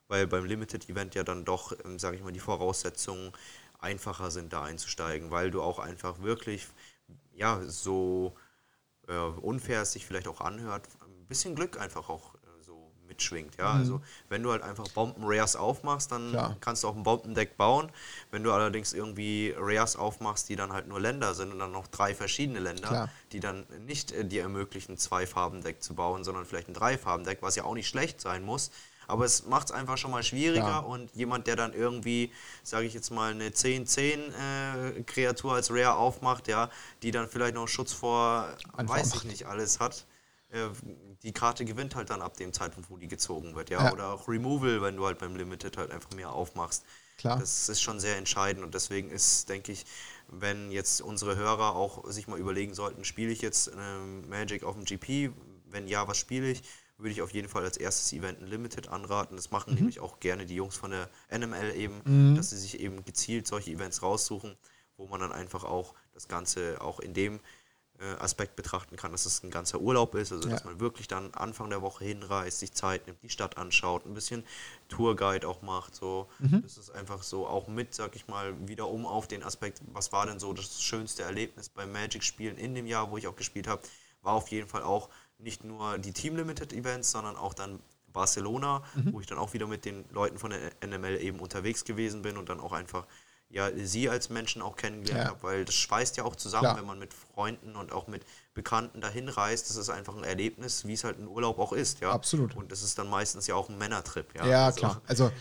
weil 0.07 0.27
beim 0.27 0.45
Limited 0.45 0.89
Event 0.89 1.15
ja 1.15 1.23
dann 1.23 1.45
doch, 1.45 1.73
ähm, 1.85 1.99
sage 1.99 2.17
ich 2.17 2.23
mal, 2.23 2.31
die 2.31 2.39
Voraussetzungen 2.39 3.31
einfacher 3.79 4.31
sind, 4.31 4.53
da 4.53 4.63
einzusteigen, 4.63 5.31
weil 5.31 5.51
du 5.51 5.61
auch 5.61 5.79
einfach 5.79 6.21
wirklich, 6.21 6.67
ja, 7.35 7.61
so 7.65 8.35
äh, 9.07 9.17
unfair 9.17 9.81
es 9.81 9.93
sich 9.93 10.05
vielleicht 10.05 10.27
auch 10.27 10.41
anhört, 10.41 10.87
ein 11.01 11.25
bisschen 11.27 11.55
Glück 11.55 11.79
einfach 11.79 12.09
auch 12.09 12.32
mitschwingt. 13.13 13.57
Ja? 13.57 13.73
Mhm. 13.73 13.79
Also 13.79 14.01
wenn 14.29 14.43
du 14.43 14.51
halt 14.51 14.63
einfach 14.63 14.87
Bomben-Rares 14.89 15.55
aufmachst, 15.55 16.11
dann 16.11 16.31
Klar. 16.31 16.57
kannst 16.59 16.83
du 16.83 16.87
auch 16.87 16.95
ein 16.95 17.03
Bombendeck 17.03 17.57
bauen. 17.57 17.91
Wenn 18.31 18.43
du 18.43 18.51
allerdings 18.51 18.93
irgendwie 18.93 19.53
Rares 19.57 19.95
aufmachst, 19.95 20.49
die 20.49 20.55
dann 20.55 20.73
halt 20.73 20.87
nur 20.87 20.99
Länder 20.99 21.33
sind 21.33 21.51
und 21.51 21.59
dann 21.59 21.71
noch 21.71 21.87
drei 21.87 22.15
verschiedene 22.15 22.59
Länder, 22.59 22.87
Klar. 22.87 23.09
die 23.31 23.39
dann 23.39 23.65
nicht 23.85 24.11
äh, 24.11 24.25
dir 24.25 24.41
ermöglichen, 24.41 24.97
zwei 24.97 25.27
Farbendeck 25.27 25.83
zu 25.83 25.93
bauen, 25.93 26.23
sondern 26.23 26.45
vielleicht 26.45 26.69
ein 26.69 26.73
Drei-Farben-Deck, 26.73 27.39
was 27.41 27.55
ja 27.55 27.63
auch 27.63 27.75
nicht 27.75 27.87
schlecht 27.87 28.19
sein 28.19 28.43
muss. 28.43 28.71
Aber 29.05 29.25
es 29.25 29.45
macht 29.45 29.67
es 29.67 29.73
einfach 29.73 29.97
schon 29.97 30.11
mal 30.11 30.23
schwieriger 30.23 30.65
ja. 30.65 30.79
und 30.79 31.13
jemand, 31.13 31.45
der 31.47 31.57
dann 31.57 31.73
irgendwie, 31.73 32.31
sage 32.63 32.85
ich 32.85 32.93
jetzt 32.93 33.11
mal, 33.11 33.31
eine 33.31 33.49
10-10-Kreatur 33.49 35.51
äh, 35.51 35.55
als 35.55 35.71
Rare 35.71 35.95
aufmacht, 35.95 36.47
ja, 36.47 36.69
die 37.01 37.11
dann 37.11 37.27
vielleicht 37.27 37.55
noch 37.55 37.67
Schutz 37.67 37.91
vor, 37.91 38.47
Einfach 38.77 38.95
weiß 38.95 39.13
ich 39.15 39.25
nicht, 39.25 39.45
alles 39.45 39.81
hat, 39.81 40.05
äh, 40.51 40.69
die 41.23 41.31
Karte 41.31 41.65
gewinnt 41.65 41.95
halt 41.95 42.09
dann 42.09 42.21
ab 42.21 42.35
dem 42.35 42.51
Zeitpunkt, 42.53 42.89
wo 42.89 42.97
die 42.97 43.07
gezogen 43.07 43.55
wird, 43.55 43.69
ja? 43.69 43.85
ja. 43.85 43.93
Oder 43.93 44.13
auch 44.13 44.27
Removal, 44.27 44.81
wenn 44.81 44.97
du 44.97 45.05
halt 45.05 45.19
beim 45.19 45.35
Limited 45.35 45.77
halt 45.77 45.91
einfach 45.91 46.11
mehr 46.11 46.31
aufmachst. 46.31 46.83
Klar. 47.17 47.39
Das 47.39 47.69
ist 47.69 47.81
schon 47.81 47.99
sehr 47.99 48.17
entscheidend 48.17 48.63
und 48.63 48.73
deswegen 48.73 49.09
ist, 49.09 49.47
denke 49.47 49.71
ich, 49.71 49.85
wenn 50.27 50.71
jetzt 50.71 51.01
unsere 51.01 51.35
Hörer 51.35 51.75
auch 51.75 52.09
sich 52.09 52.27
mal 52.27 52.39
überlegen 52.39 52.73
sollten, 52.73 53.05
spiele 53.05 53.31
ich 53.31 53.41
jetzt 53.41 53.71
ähm, 53.77 54.27
Magic 54.27 54.63
auf 54.63 54.75
dem 54.75 54.83
GP? 54.83 55.31
Wenn 55.69 55.87
ja, 55.87 56.07
was 56.07 56.17
spiele 56.17 56.49
ich? 56.49 56.63
Würde 56.97 57.11
ich 57.11 57.21
auf 57.21 57.31
jeden 57.31 57.49
Fall 57.49 57.63
als 57.63 57.77
erstes 57.77 58.11
Event 58.13 58.41
ein 58.41 58.47
Limited 58.47 58.89
anraten. 58.89 59.37
Das 59.37 59.51
machen 59.51 59.71
mhm. 59.71 59.79
nämlich 59.79 59.99
auch 59.99 60.19
gerne 60.19 60.45
die 60.45 60.55
Jungs 60.55 60.75
von 60.75 60.91
der 60.91 61.09
NML 61.29 61.75
eben, 61.75 62.01
mhm. 62.03 62.35
dass 62.35 62.49
sie 62.49 62.57
sich 62.57 62.79
eben 62.79 63.05
gezielt 63.05 63.47
solche 63.47 63.71
Events 63.71 64.01
raussuchen, 64.01 64.57
wo 64.97 65.07
man 65.07 65.19
dann 65.19 65.31
einfach 65.31 65.63
auch 65.63 65.93
das 66.13 66.27
Ganze 66.27 66.81
auch 66.81 66.99
in 66.99 67.13
dem 67.13 67.39
Aspekt 68.19 68.55
betrachten 68.55 68.95
kann, 68.97 69.11
dass 69.11 69.25
es 69.25 69.43
ein 69.43 69.51
ganzer 69.51 69.79
Urlaub 69.79 70.15
ist, 70.15 70.31
also 70.31 70.49
ja. 70.49 70.55
dass 70.55 70.65
man 70.65 70.79
wirklich 70.79 71.07
dann 71.07 71.33
Anfang 71.33 71.69
der 71.69 71.81
Woche 71.81 72.03
hinreist, 72.03 72.59
sich 72.59 72.73
Zeit 72.73 73.07
nimmt, 73.07 73.21
die 73.23 73.29
Stadt 73.29 73.57
anschaut, 73.57 74.05
ein 74.05 74.13
bisschen 74.13 74.43
Tourguide 74.89 75.47
auch 75.47 75.61
macht. 75.61 75.95
So. 75.95 76.27
Mhm. 76.39 76.61
Das 76.63 76.77
ist 76.77 76.89
einfach 76.89 77.23
so 77.23 77.47
auch 77.47 77.67
mit, 77.67 77.93
sag 77.93 78.15
ich 78.15 78.27
mal, 78.27 78.55
wieder 78.67 78.89
um 78.89 79.05
auf 79.05 79.27
den 79.27 79.43
Aspekt, 79.43 79.81
was 79.93 80.11
war 80.11 80.25
denn 80.25 80.39
so 80.39 80.53
das 80.53 80.81
schönste 80.81 81.23
Erlebnis 81.23 81.69
beim 81.69 81.91
Magic-Spielen 81.91 82.57
in 82.57 82.75
dem 82.75 82.87
Jahr, 82.87 83.11
wo 83.11 83.17
ich 83.17 83.27
auch 83.27 83.35
gespielt 83.35 83.67
habe, 83.67 83.81
war 84.21 84.33
auf 84.33 84.49
jeden 84.49 84.67
Fall 84.67 84.83
auch 84.83 85.09
nicht 85.37 85.63
nur 85.63 85.97
die 85.97 86.11
Team-Limited-Events, 86.11 87.11
sondern 87.11 87.35
auch 87.35 87.53
dann 87.53 87.79
Barcelona, 88.11 88.83
mhm. 88.95 89.13
wo 89.13 89.19
ich 89.19 89.27
dann 89.27 89.37
auch 89.37 89.53
wieder 89.53 89.67
mit 89.67 89.85
den 89.85 90.05
Leuten 90.11 90.37
von 90.37 90.51
der 90.51 90.71
NML 90.85 91.17
eben 91.21 91.39
unterwegs 91.39 91.83
gewesen 91.83 92.21
bin 92.21 92.37
und 92.37 92.49
dann 92.49 92.59
auch 92.59 92.71
einfach 92.71 93.05
ja, 93.49 93.69
sie 93.75 94.09
als 94.09 94.29
Menschen 94.29 94.61
auch 94.61 94.75
kennengelernt 94.75 95.25
ja. 95.25 95.29
habe, 95.29 95.43
weil 95.43 95.65
das 95.65 95.75
schweißt 95.75 96.17
ja 96.17 96.23
auch 96.23 96.35
zusammen, 96.35 96.63
klar. 96.63 96.77
wenn 96.77 96.85
man 96.85 96.99
mit 96.99 97.13
Freunden 97.13 97.75
und 97.75 97.91
auch 97.91 98.07
mit 98.07 98.25
Bekannten 98.53 98.99
dahin 98.99 99.29
reist. 99.29 99.69
Das 99.69 99.77
ist 99.77 99.89
einfach 99.89 100.15
ein 100.15 100.23
Erlebnis, 100.23 100.85
wie 100.85 100.93
es 100.93 101.03
halt 101.03 101.19
ein 101.19 101.27
Urlaub 101.27 101.59
auch 101.59 101.73
ist, 101.73 101.99
ja. 101.99 102.11
Absolut. 102.11 102.55
Und 102.55 102.71
das 102.71 102.81
ist 102.81 102.97
dann 102.97 103.09
meistens 103.09 103.47
ja 103.47 103.55
auch 103.55 103.69
ein 103.69 103.77
Männertrip, 103.77 104.33
ja. 104.35 104.45
Ja, 104.45 104.65
also. 104.65 104.79
klar. 104.79 105.01
Also 105.07 105.31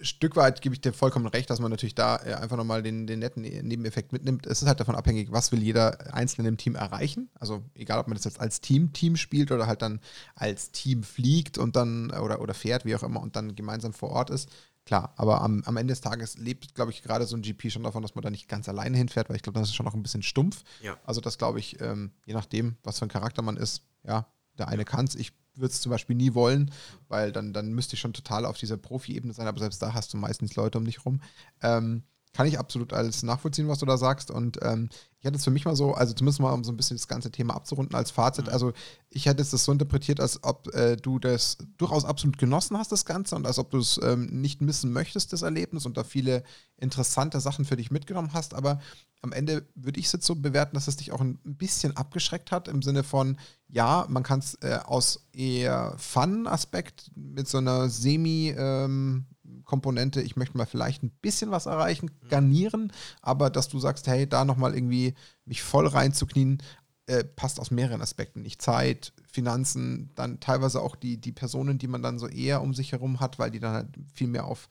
Stück 0.00 0.36
weit 0.36 0.62
gebe 0.62 0.74
ich 0.74 0.80
dir 0.80 0.92
vollkommen 0.92 1.26
recht, 1.26 1.50
dass 1.50 1.58
man 1.58 1.70
natürlich 1.70 1.94
da 1.94 2.16
äh, 2.24 2.34
einfach 2.34 2.56
nochmal 2.56 2.82
den, 2.82 3.06
den 3.08 3.18
netten 3.18 3.42
Nebeneffekt 3.42 4.12
mitnimmt. 4.12 4.46
Es 4.46 4.62
ist 4.62 4.68
halt 4.68 4.78
davon 4.78 4.94
abhängig, 4.94 5.32
was 5.32 5.50
will 5.50 5.60
jeder 5.60 6.14
Einzelne 6.14 6.48
im 6.48 6.56
Team 6.56 6.76
erreichen. 6.76 7.28
Also 7.34 7.64
egal, 7.74 7.98
ob 7.98 8.06
man 8.06 8.16
das 8.16 8.24
jetzt 8.24 8.38
als 8.38 8.60
Team-Team 8.60 9.16
spielt 9.16 9.50
oder 9.50 9.66
halt 9.66 9.82
dann 9.82 10.00
als 10.36 10.70
Team 10.70 11.02
fliegt 11.02 11.58
und 11.58 11.74
dann 11.74 12.12
oder, 12.12 12.40
oder 12.40 12.54
fährt, 12.54 12.84
wie 12.84 12.94
auch 12.94 13.02
immer, 13.02 13.20
und 13.20 13.34
dann 13.34 13.56
gemeinsam 13.56 13.92
vor 13.92 14.10
Ort 14.10 14.30
ist. 14.30 14.48
Klar, 14.88 15.12
aber 15.16 15.42
am, 15.42 15.62
am 15.66 15.76
Ende 15.76 15.92
des 15.92 16.00
Tages 16.00 16.38
lebt, 16.38 16.74
glaube 16.74 16.92
ich, 16.92 17.02
gerade 17.02 17.26
so 17.26 17.36
ein 17.36 17.42
GP 17.42 17.70
schon 17.70 17.82
davon, 17.82 18.00
dass 18.00 18.14
man 18.14 18.22
da 18.22 18.30
nicht 18.30 18.48
ganz 18.48 18.70
alleine 18.70 18.96
hinfährt, 18.96 19.28
weil 19.28 19.36
ich 19.36 19.42
glaube, 19.42 19.60
das 19.60 19.68
ist 19.68 19.74
schon 19.74 19.84
noch 19.84 19.92
ein 19.92 20.02
bisschen 20.02 20.22
stumpf. 20.22 20.64
Ja. 20.80 20.96
Also 21.04 21.20
das 21.20 21.36
glaube 21.36 21.58
ich, 21.58 21.78
ähm, 21.82 22.12
je 22.24 22.32
nachdem, 22.32 22.78
was 22.84 22.98
für 22.98 23.04
ein 23.04 23.10
Charakter 23.10 23.42
man 23.42 23.58
ist, 23.58 23.82
ja, 24.02 24.26
der 24.56 24.68
eine 24.68 24.86
kann 24.86 25.04
es. 25.04 25.14
Ich 25.14 25.34
würde 25.56 25.74
es 25.74 25.82
zum 25.82 25.90
Beispiel 25.90 26.16
nie 26.16 26.32
wollen, 26.32 26.70
weil 27.08 27.32
dann, 27.32 27.52
dann 27.52 27.74
müsste 27.74 27.96
ich 27.96 28.00
schon 28.00 28.14
total 28.14 28.46
auf 28.46 28.56
dieser 28.56 28.78
Profi-Ebene 28.78 29.34
sein, 29.34 29.46
aber 29.46 29.58
selbst 29.58 29.82
da 29.82 29.92
hast 29.92 30.14
du 30.14 30.16
meistens 30.16 30.56
Leute 30.56 30.78
um 30.78 30.86
dich 30.86 31.04
rum. 31.04 31.20
Ähm, 31.60 32.04
kann 32.38 32.46
ich 32.46 32.56
absolut 32.56 32.92
alles 32.92 33.24
nachvollziehen, 33.24 33.66
was 33.66 33.80
du 33.80 33.86
da 33.86 33.96
sagst. 33.96 34.30
Und 34.30 34.60
ähm, 34.62 34.90
ich 35.18 35.24
hätte 35.24 35.38
es 35.38 35.42
für 35.42 35.50
mich 35.50 35.64
mal 35.64 35.74
so, 35.74 35.94
also 35.94 36.12
zumindest 36.14 36.38
mal 36.38 36.52
um 36.52 36.62
so 36.62 36.70
ein 36.70 36.76
bisschen 36.76 36.96
das 36.96 37.08
ganze 37.08 37.32
Thema 37.32 37.56
abzurunden 37.56 37.96
als 37.96 38.12
Fazit. 38.12 38.46
Mhm. 38.46 38.52
Also 38.52 38.72
ich 39.10 39.26
hätte 39.26 39.42
es 39.42 39.50
das 39.50 39.64
so 39.64 39.72
interpretiert, 39.72 40.20
als 40.20 40.44
ob 40.44 40.72
äh, 40.72 40.94
du 40.94 41.18
das 41.18 41.58
durchaus 41.78 42.04
absolut 42.04 42.38
genossen 42.38 42.78
hast, 42.78 42.92
das 42.92 43.04
Ganze, 43.04 43.34
und 43.34 43.44
als 43.44 43.58
ob 43.58 43.72
du 43.72 43.78
es 43.78 43.98
ähm, 44.04 44.26
nicht 44.26 44.62
missen 44.62 44.92
möchtest, 44.92 45.32
das 45.32 45.42
Erlebnis, 45.42 45.84
und 45.84 45.96
da 45.96 46.04
viele 46.04 46.44
interessante 46.76 47.40
Sachen 47.40 47.64
für 47.64 47.76
dich 47.76 47.90
mitgenommen 47.90 48.32
hast. 48.34 48.54
Aber 48.54 48.78
am 49.20 49.32
Ende 49.32 49.66
würde 49.74 49.98
ich 49.98 50.06
es 50.06 50.12
jetzt 50.12 50.26
so 50.26 50.36
bewerten, 50.36 50.76
dass 50.76 50.86
es 50.86 50.94
dich 50.94 51.10
auch 51.10 51.20
ein 51.20 51.40
bisschen 51.42 51.96
abgeschreckt 51.96 52.52
hat, 52.52 52.68
im 52.68 52.82
Sinne 52.82 53.02
von, 53.02 53.36
ja, 53.66 54.06
man 54.08 54.22
kann 54.22 54.38
es 54.38 54.54
äh, 54.62 54.78
aus 54.84 55.26
eher 55.32 55.96
Fun-Aspekt 55.98 57.10
mit 57.16 57.48
so 57.48 57.58
einer 57.58 57.88
semi- 57.88 58.54
ähm, 58.56 59.26
Komponente, 59.68 60.22
ich 60.22 60.34
möchte 60.34 60.56
mal 60.56 60.66
vielleicht 60.66 61.02
ein 61.02 61.12
bisschen 61.20 61.50
was 61.50 61.66
erreichen, 61.66 62.06
mhm. 62.06 62.28
garnieren, 62.30 62.92
aber 63.20 63.50
dass 63.50 63.68
du 63.68 63.78
sagst, 63.78 64.08
hey, 64.08 64.26
da 64.26 64.44
nochmal 64.44 64.74
irgendwie 64.74 65.14
mich 65.44 65.62
voll 65.62 65.86
reinzuknien, 65.86 66.62
äh, 67.06 67.22
passt 67.22 67.60
aus 67.60 67.70
mehreren 67.70 68.00
Aspekten. 68.00 68.42
Nicht 68.42 68.62
Zeit, 68.62 69.12
Finanzen, 69.30 70.10
dann 70.14 70.40
teilweise 70.40 70.80
auch 70.80 70.96
die, 70.96 71.18
die 71.18 71.32
Personen, 71.32 71.78
die 71.78 71.86
man 71.86 72.02
dann 72.02 72.18
so 72.18 72.28
eher 72.28 72.62
um 72.62 72.72
sich 72.72 72.92
herum 72.92 73.20
hat, 73.20 73.38
weil 73.38 73.50
die 73.50 73.60
dann 73.60 73.74
halt 73.74 73.88
viel 74.12 74.28
mehr 74.28 74.46
auf 74.46 74.70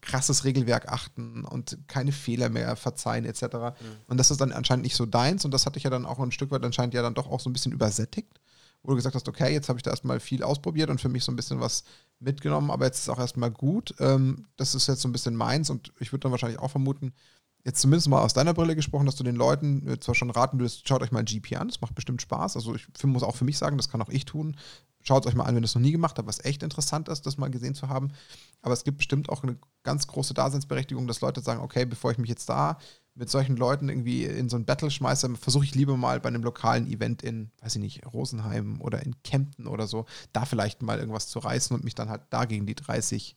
krasses 0.00 0.42
Regelwerk 0.44 0.88
achten 0.88 1.44
und 1.44 1.78
keine 1.86 2.10
Fehler 2.10 2.48
mehr 2.48 2.74
verzeihen 2.74 3.24
etc. 3.24 3.42
Mhm. 3.42 3.72
Und 4.08 4.18
das 4.18 4.32
ist 4.32 4.40
dann 4.40 4.50
anscheinend 4.50 4.82
nicht 4.82 4.96
so 4.96 5.06
deins 5.06 5.44
und 5.44 5.54
das 5.54 5.66
hatte 5.66 5.78
ich 5.78 5.84
ja 5.84 5.90
dann 5.90 6.04
auch 6.04 6.18
ein 6.18 6.32
Stück 6.32 6.50
weit 6.50 6.64
anscheinend 6.64 6.94
ja 6.94 7.02
dann 7.02 7.14
doch 7.14 7.30
auch 7.30 7.38
so 7.38 7.48
ein 7.48 7.52
bisschen 7.52 7.70
übersättigt 7.70 8.40
wo 8.82 8.90
du 8.90 8.96
gesagt 8.96 9.14
hast, 9.14 9.28
okay, 9.28 9.52
jetzt 9.52 9.68
habe 9.68 9.78
ich 9.78 9.82
da 9.82 9.90
erstmal 9.90 10.20
viel 10.20 10.42
ausprobiert 10.42 10.90
und 10.90 11.00
für 11.00 11.08
mich 11.08 11.24
so 11.24 11.32
ein 11.32 11.36
bisschen 11.36 11.60
was 11.60 11.84
mitgenommen, 12.22 12.70
aber 12.70 12.86
jetzt 12.86 13.00
ist 13.00 13.08
auch 13.08 13.18
erstmal 13.18 13.50
gut. 13.50 13.94
Ähm, 13.98 14.46
das 14.56 14.74
ist 14.74 14.86
jetzt 14.88 15.02
so 15.02 15.08
ein 15.08 15.12
bisschen 15.12 15.36
meins 15.36 15.70
und 15.70 15.92
ich 15.98 16.12
würde 16.12 16.20
dann 16.20 16.32
wahrscheinlich 16.32 16.58
auch 16.58 16.70
vermuten, 16.70 17.12
jetzt 17.64 17.80
zumindest 17.80 18.08
mal 18.08 18.22
aus 18.22 18.34
deiner 18.34 18.54
Brille 18.54 18.74
gesprochen, 18.74 19.06
dass 19.06 19.16
du 19.16 19.24
den 19.24 19.36
Leuten 19.36 19.86
äh, 19.88 20.00
zwar 20.00 20.14
schon 20.14 20.30
raten 20.30 20.58
würdest, 20.58 20.86
schaut 20.88 21.02
euch 21.02 21.12
mal 21.12 21.20
ein 21.20 21.24
GP 21.24 21.56
an, 21.56 21.68
das 21.68 21.80
macht 21.80 21.94
bestimmt 21.94 22.22
Spaß. 22.22 22.56
Also 22.56 22.74
ich 22.74 22.86
muss 23.04 23.22
auch 23.22 23.36
für 23.36 23.44
mich 23.44 23.58
sagen, 23.58 23.76
das 23.76 23.88
kann 23.88 24.02
auch 24.02 24.08
ich 24.08 24.24
tun. 24.24 24.56
Schaut 25.02 25.24
es 25.24 25.28
euch 25.28 25.36
mal 25.36 25.44
an, 25.44 25.54
wenn 25.54 25.62
ihr 25.62 25.66
es 25.66 25.74
noch 25.74 25.82
nie 25.82 25.92
gemacht 25.92 26.16
habt, 26.18 26.28
was 26.28 26.44
echt 26.44 26.62
interessant 26.62 27.08
ist, 27.08 27.26
das 27.26 27.36
mal 27.36 27.50
gesehen 27.50 27.74
zu 27.74 27.88
haben. 27.88 28.12
Aber 28.62 28.72
es 28.72 28.84
gibt 28.84 28.98
bestimmt 28.98 29.28
auch 29.28 29.42
eine 29.42 29.56
ganz 29.82 30.06
große 30.06 30.34
Daseinsberechtigung, 30.34 31.06
dass 31.08 31.20
Leute 31.20 31.40
sagen, 31.40 31.60
okay, 31.60 31.84
bevor 31.84 32.12
ich 32.12 32.18
mich 32.18 32.30
jetzt 32.30 32.48
da 32.48 32.78
mit 33.14 33.28
solchen 33.28 33.56
Leuten 33.56 33.88
irgendwie 33.88 34.24
in 34.24 34.48
so 34.48 34.56
ein 34.56 34.64
Battle 34.64 34.90
schmeiße, 34.90 35.36
versuche 35.36 35.64
ich 35.64 35.74
lieber 35.74 35.96
mal 35.96 36.20
bei 36.20 36.28
einem 36.28 36.42
lokalen 36.42 36.86
Event 36.86 37.22
in, 37.22 37.50
weiß 37.60 37.76
ich 37.76 37.82
nicht, 37.82 38.06
Rosenheim 38.06 38.80
oder 38.80 39.02
in 39.02 39.22
Kempten 39.22 39.66
oder 39.66 39.86
so, 39.86 40.06
da 40.32 40.46
vielleicht 40.46 40.82
mal 40.82 40.98
irgendwas 40.98 41.28
zu 41.28 41.38
reißen 41.38 41.76
und 41.76 41.84
mich 41.84 41.94
dann 41.94 42.08
halt 42.08 42.22
da 42.30 42.46
gegen 42.46 42.66
die 42.66 42.74
30 42.74 43.36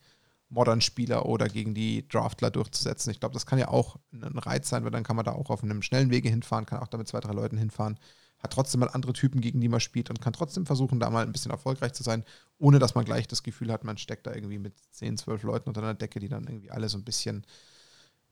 Modern-Spieler 0.49 1.25
oder 1.25 1.47
gegen 1.49 1.73
die 1.73 2.07
Draftler 2.07 2.51
durchzusetzen. 2.51 3.11
Ich 3.11 3.19
glaube, 3.19 3.33
das 3.33 3.45
kann 3.45 3.59
ja 3.59 3.67
auch 3.67 3.97
ein 4.13 4.37
Reiz 4.37 4.69
sein, 4.69 4.83
weil 4.83 4.91
dann 4.91 5.03
kann 5.03 5.15
man 5.15 5.25
da 5.25 5.33
auch 5.33 5.49
auf 5.49 5.63
einem 5.63 5.81
schnellen 5.81 6.11
Wege 6.11 6.29
hinfahren, 6.29 6.65
kann 6.65 6.79
auch 6.79 6.87
da 6.87 6.97
mit 6.97 7.07
zwei, 7.07 7.19
drei 7.19 7.33
Leuten 7.33 7.57
hinfahren, 7.57 7.99
hat 8.39 8.53
trotzdem 8.53 8.79
mal 8.79 8.89
andere 8.89 9.13
Typen, 9.13 9.41
gegen 9.41 9.59
die 9.59 9.69
man 9.69 9.79
spielt 9.79 10.09
und 10.09 10.21
kann 10.21 10.33
trotzdem 10.33 10.65
versuchen, 10.65 10.99
da 10.99 11.09
mal 11.09 11.25
ein 11.25 11.31
bisschen 11.31 11.51
erfolgreich 11.51 11.93
zu 11.93 12.03
sein, 12.03 12.23
ohne 12.59 12.79
dass 12.79 12.95
man 12.95 13.05
gleich 13.05 13.27
das 13.27 13.43
Gefühl 13.43 13.71
hat, 13.71 13.83
man 13.83 13.97
steckt 13.97 14.27
da 14.27 14.33
irgendwie 14.33 14.59
mit 14.59 14.75
10, 14.91 15.17
12 15.17 15.43
Leuten 15.43 15.69
unter 15.69 15.81
einer 15.81 15.95
Decke, 15.95 16.19
die 16.19 16.29
dann 16.29 16.45
irgendwie 16.45 16.71
alle 16.71 16.87
so 16.87 16.97
ein 16.97 17.03
bisschen 17.03 17.45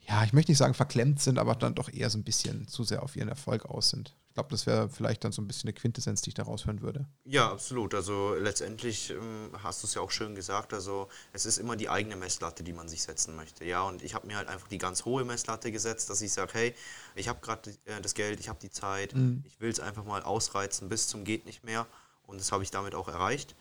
ja, 0.07 0.23
ich 0.23 0.33
möchte 0.33 0.51
nicht 0.51 0.57
sagen 0.57 0.73
verklemmt 0.73 1.21
sind, 1.21 1.39
aber 1.39 1.55
dann 1.55 1.75
doch 1.75 1.91
eher 1.91 2.09
so 2.09 2.17
ein 2.17 2.23
bisschen 2.23 2.67
zu 2.67 2.83
sehr 2.83 3.03
auf 3.03 3.15
ihren 3.15 3.29
Erfolg 3.29 3.65
aus 3.65 3.89
sind. 3.89 4.15
Ich 4.33 4.35
glaube, 4.35 4.49
das 4.49 4.65
wäre 4.65 4.89
vielleicht 4.89 5.23
dann 5.23 5.31
so 5.31 5.43
ein 5.43 5.47
bisschen 5.47 5.67
eine 5.67 5.73
Quintessenz, 5.75 6.21
die 6.21 6.29
ich 6.29 6.33
da 6.33 6.41
raushören 6.41 6.81
würde. 6.81 7.05
Ja, 7.23 7.51
absolut. 7.51 7.93
Also 7.93 8.33
letztendlich 8.33 9.11
ähm, 9.11 9.51
hast 9.61 9.83
du 9.83 9.87
es 9.87 9.93
ja 9.93 10.01
auch 10.01 10.09
schön 10.09 10.33
gesagt. 10.33 10.73
Also 10.73 11.07
es 11.33 11.45
ist 11.45 11.59
immer 11.59 11.75
die 11.75 11.87
eigene 11.87 12.15
Messlatte, 12.15 12.63
die 12.63 12.73
man 12.73 12.89
sich 12.89 13.03
setzen 13.03 13.35
möchte. 13.35 13.63
Ja, 13.63 13.83
und 13.83 14.01
ich 14.01 14.15
habe 14.15 14.25
mir 14.25 14.37
halt 14.37 14.47
einfach 14.47 14.67
die 14.67 14.79
ganz 14.79 15.05
hohe 15.05 15.23
Messlatte 15.23 15.71
gesetzt, 15.71 16.09
dass 16.09 16.19
ich 16.21 16.33
sage, 16.33 16.51
hey, 16.53 16.75
ich 17.13 17.27
habe 17.27 17.41
gerade 17.41 17.69
äh, 17.85 18.01
das 18.01 18.15
Geld, 18.15 18.39
ich 18.39 18.49
habe 18.49 18.59
die 18.59 18.71
Zeit, 18.71 19.13
mhm. 19.13 19.43
ich 19.45 19.61
will 19.61 19.69
es 19.69 19.79
einfach 19.79 20.03
mal 20.03 20.23
ausreizen 20.23 20.89
bis 20.89 21.07
zum 21.07 21.25
geht 21.25 21.45
nicht 21.45 21.63
mehr. 21.63 21.85
Und 22.25 22.39
das 22.39 22.51
habe 22.51 22.63
ich 22.63 22.71
damit 22.71 22.95
auch 22.95 23.09
erreicht. 23.09 23.55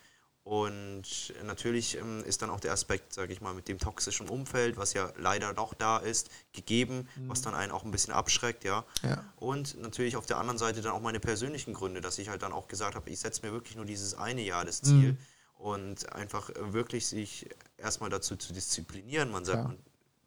Und 0.45 1.32
natürlich 1.45 1.97
ähm, 1.97 2.24
ist 2.24 2.43
dann 2.43 2.51
auch 2.51 2.59
der 2.59 2.72
Aspekt, 2.72 3.12
sage 3.12 3.32
ich 3.32 3.40
mal, 3.40 3.55
mit 3.55 3.68
dem 3.68 3.78
toxischen 3.78 4.28
Umfeld, 4.28 4.76
was 4.76 4.93
ja 4.93 5.12
leider 5.16 5.53
noch 5.53 5.72
da 5.72 5.99
ist, 5.99 6.30
gegeben, 6.53 7.09
mhm. 7.14 7.28
was 7.28 7.43
dann 7.43 7.55
einen 7.55 7.70
auch 7.70 7.84
ein 7.84 7.93
bisschen 7.93 8.12
abschreckt, 8.12 8.64
ja? 8.64 8.84
ja. 9.03 9.24
Und 9.36 9.80
natürlich 9.80 10.16
auf 10.16 10.26
der 10.26 10.38
anderen 10.38 10.59
Seite 10.59 10.82
dann 10.82 10.93
auch 10.93 11.01
meine 11.01 11.20
persönlichen 11.20 11.74
Gründe, 11.74 12.01
dass 12.01 12.18
ich 12.18 12.28
halt 12.28 12.43
dann 12.43 12.53
auch 12.53 12.66
gesagt 12.66 12.97
habe, 12.97 13.09
ich 13.09 13.20
setze 13.20 13.47
mir 13.47 13.53
wirklich 13.53 13.76
nur 13.76 13.84
dieses 13.84 14.14
eine 14.14 14.43
Jahr 14.43 14.64
das 14.64 14.82
Ziel 14.82 15.12
mhm. 15.12 15.18
und 15.59 16.12
einfach 16.12 16.51
wirklich 16.57 17.07
sich 17.07 17.49
erstmal 17.78 18.11
dazu 18.11 18.34
zu 18.34 18.53
disziplinieren. 18.53 19.30
Man 19.30 19.45
sagt, 19.45 19.59
ja. 19.59 19.68
man 19.68 19.78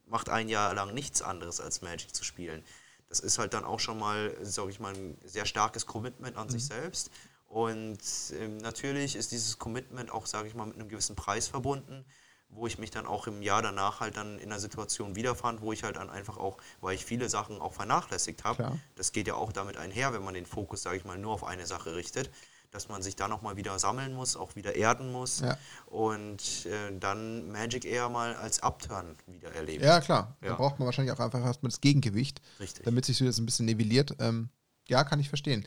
macht 0.08 0.30
ein 0.30 0.48
Jahr 0.48 0.74
lang 0.74 0.94
nichts 0.94 1.22
anderes 1.22 1.60
als 1.60 1.82
Magic 1.82 2.16
zu 2.16 2.24
spielen. 2.24 2.64
Das 3.10 3.20
ist 3.20 3.38
halt 3.38 3.54
dann 3.54 3.66
auch 3.66 3.82
schon 3.82 4.00
mal, 4.00 4.34
sage 4.42 4.72
ich 4.72 4.80
mal, 4.80 4.94
ein 4.94 5.18
sehr 5.26 5.46
starkes 5.46 5.86
Commitment 5.86 6.38
an 6.38 6.48
mhm. 6.48 6.52
sich 6.52 6.66
selbst. 6.66 7.12
Und 7.56 8.00
ähm, 8.38 8.58
natürlich 8.58 9.16
ist 9.16 9.32
dieses 9.32 9.58
Commitment 9.58 10.12
auch, 10.12 10.26
sage 10.26 10.46
ich 10.46 10.56
mal, 10.56 10.66
mit 10.66 10.76
einem 10.76 10.90
gewissen 10.90 11.16
Preis 11.16 11.48
verbunden, 11.48 12.04
wo 12.50 12.68
ich 12.68 12.80
mich 12.80 12.92
dann 12.92 13.06
auch 13.06 13.28
im 13.28 13.42
Jahr 13.42 13.62
danach 13.62 14.02
halt 14.02 14.18
dann 14.18 14.40
in 14.40 14.52
einer 14.52 14.60
Situation 14.60 15.16
wiederfand, 15.16 15.62
wo 15.62 15.72
ich 15.72 15.84
halt 15.84 15.96
dann 15.96 16.10
einfach 16.10 16.36
auch, 16.36 16.58
weil 16.82 16.96
ich 16.96 17.06
viele 17.06 17.30
Sachen 17.30 17.62
auch 17.62 17.72
vernachlässigt 17.72 18.44
habe, 18.44 18.78
das 18.96 19.14
geht 19.14 19.30
ja 19.30 19.36
auch 19.36 19.54
damit 19.54 19.78
einher, 19.78 20.12
wenn 20.12 20.22
man 20.22 20.34
den 20.34 20.46
Fokus, 20.46 20.82
sage 20.84 20.98
ich 20.98 21.06
mal, 21.06 21.18
nur 21.18 21.32
auf 21.32 21.46
eine 21.46 21.66
Sache 21.66 21.96
richtet, 21.96 22.30
dass 22.72 22.90
man 22.90 23.02
sich 23.02 23.16
da 23.16 23.30
nochmal 23.30 23.56
wieder 23.56 23.80
sammeln 23.80 24.14
muss, 24.14 24.36
auch 24.36 24.58
wieder 24.58 24.76
erden 24.76 25.14
muss 25.14 25.40
ja. 25.40 25.58
und 25.86 26.66
äh, 26.66 27.00
dann 27.00 27.50
Magic 27.54 27.86
eher 27.86 28.10
mal 28.10 28.36
als 28.36 28.60
Upturn 28.64 29.16
wieder 29.28 29.54
erleben. 29.54 29.82
Ja, 29.82 30.02
klar. 30.02 30.36
Ja. 30.42 30.50
Da 30.50 30.56
braucht 30.56 30.78
man 30.78 30.88
wahrscheinlich 30.88 31.14
auch 31.14 31.22
einfach 31.22 31.40
erstmal 31.40 31.70
das 31.70 31.80
Gegengewicht, 31.80 32.42
Richtig. 32.60 32.84
damit 32.84 33.06
sich 33.06 33.18
das 33.20 33.38
ein 33.38 33.46
bisschen 33.46 33.66
nivelliert. 33.66 34.14
Ähm, 34.20 34.50
ja, 34.88 35.06
kann 35.06 35.22
ich 35.22 35.30
verstehen. 35.30 35.66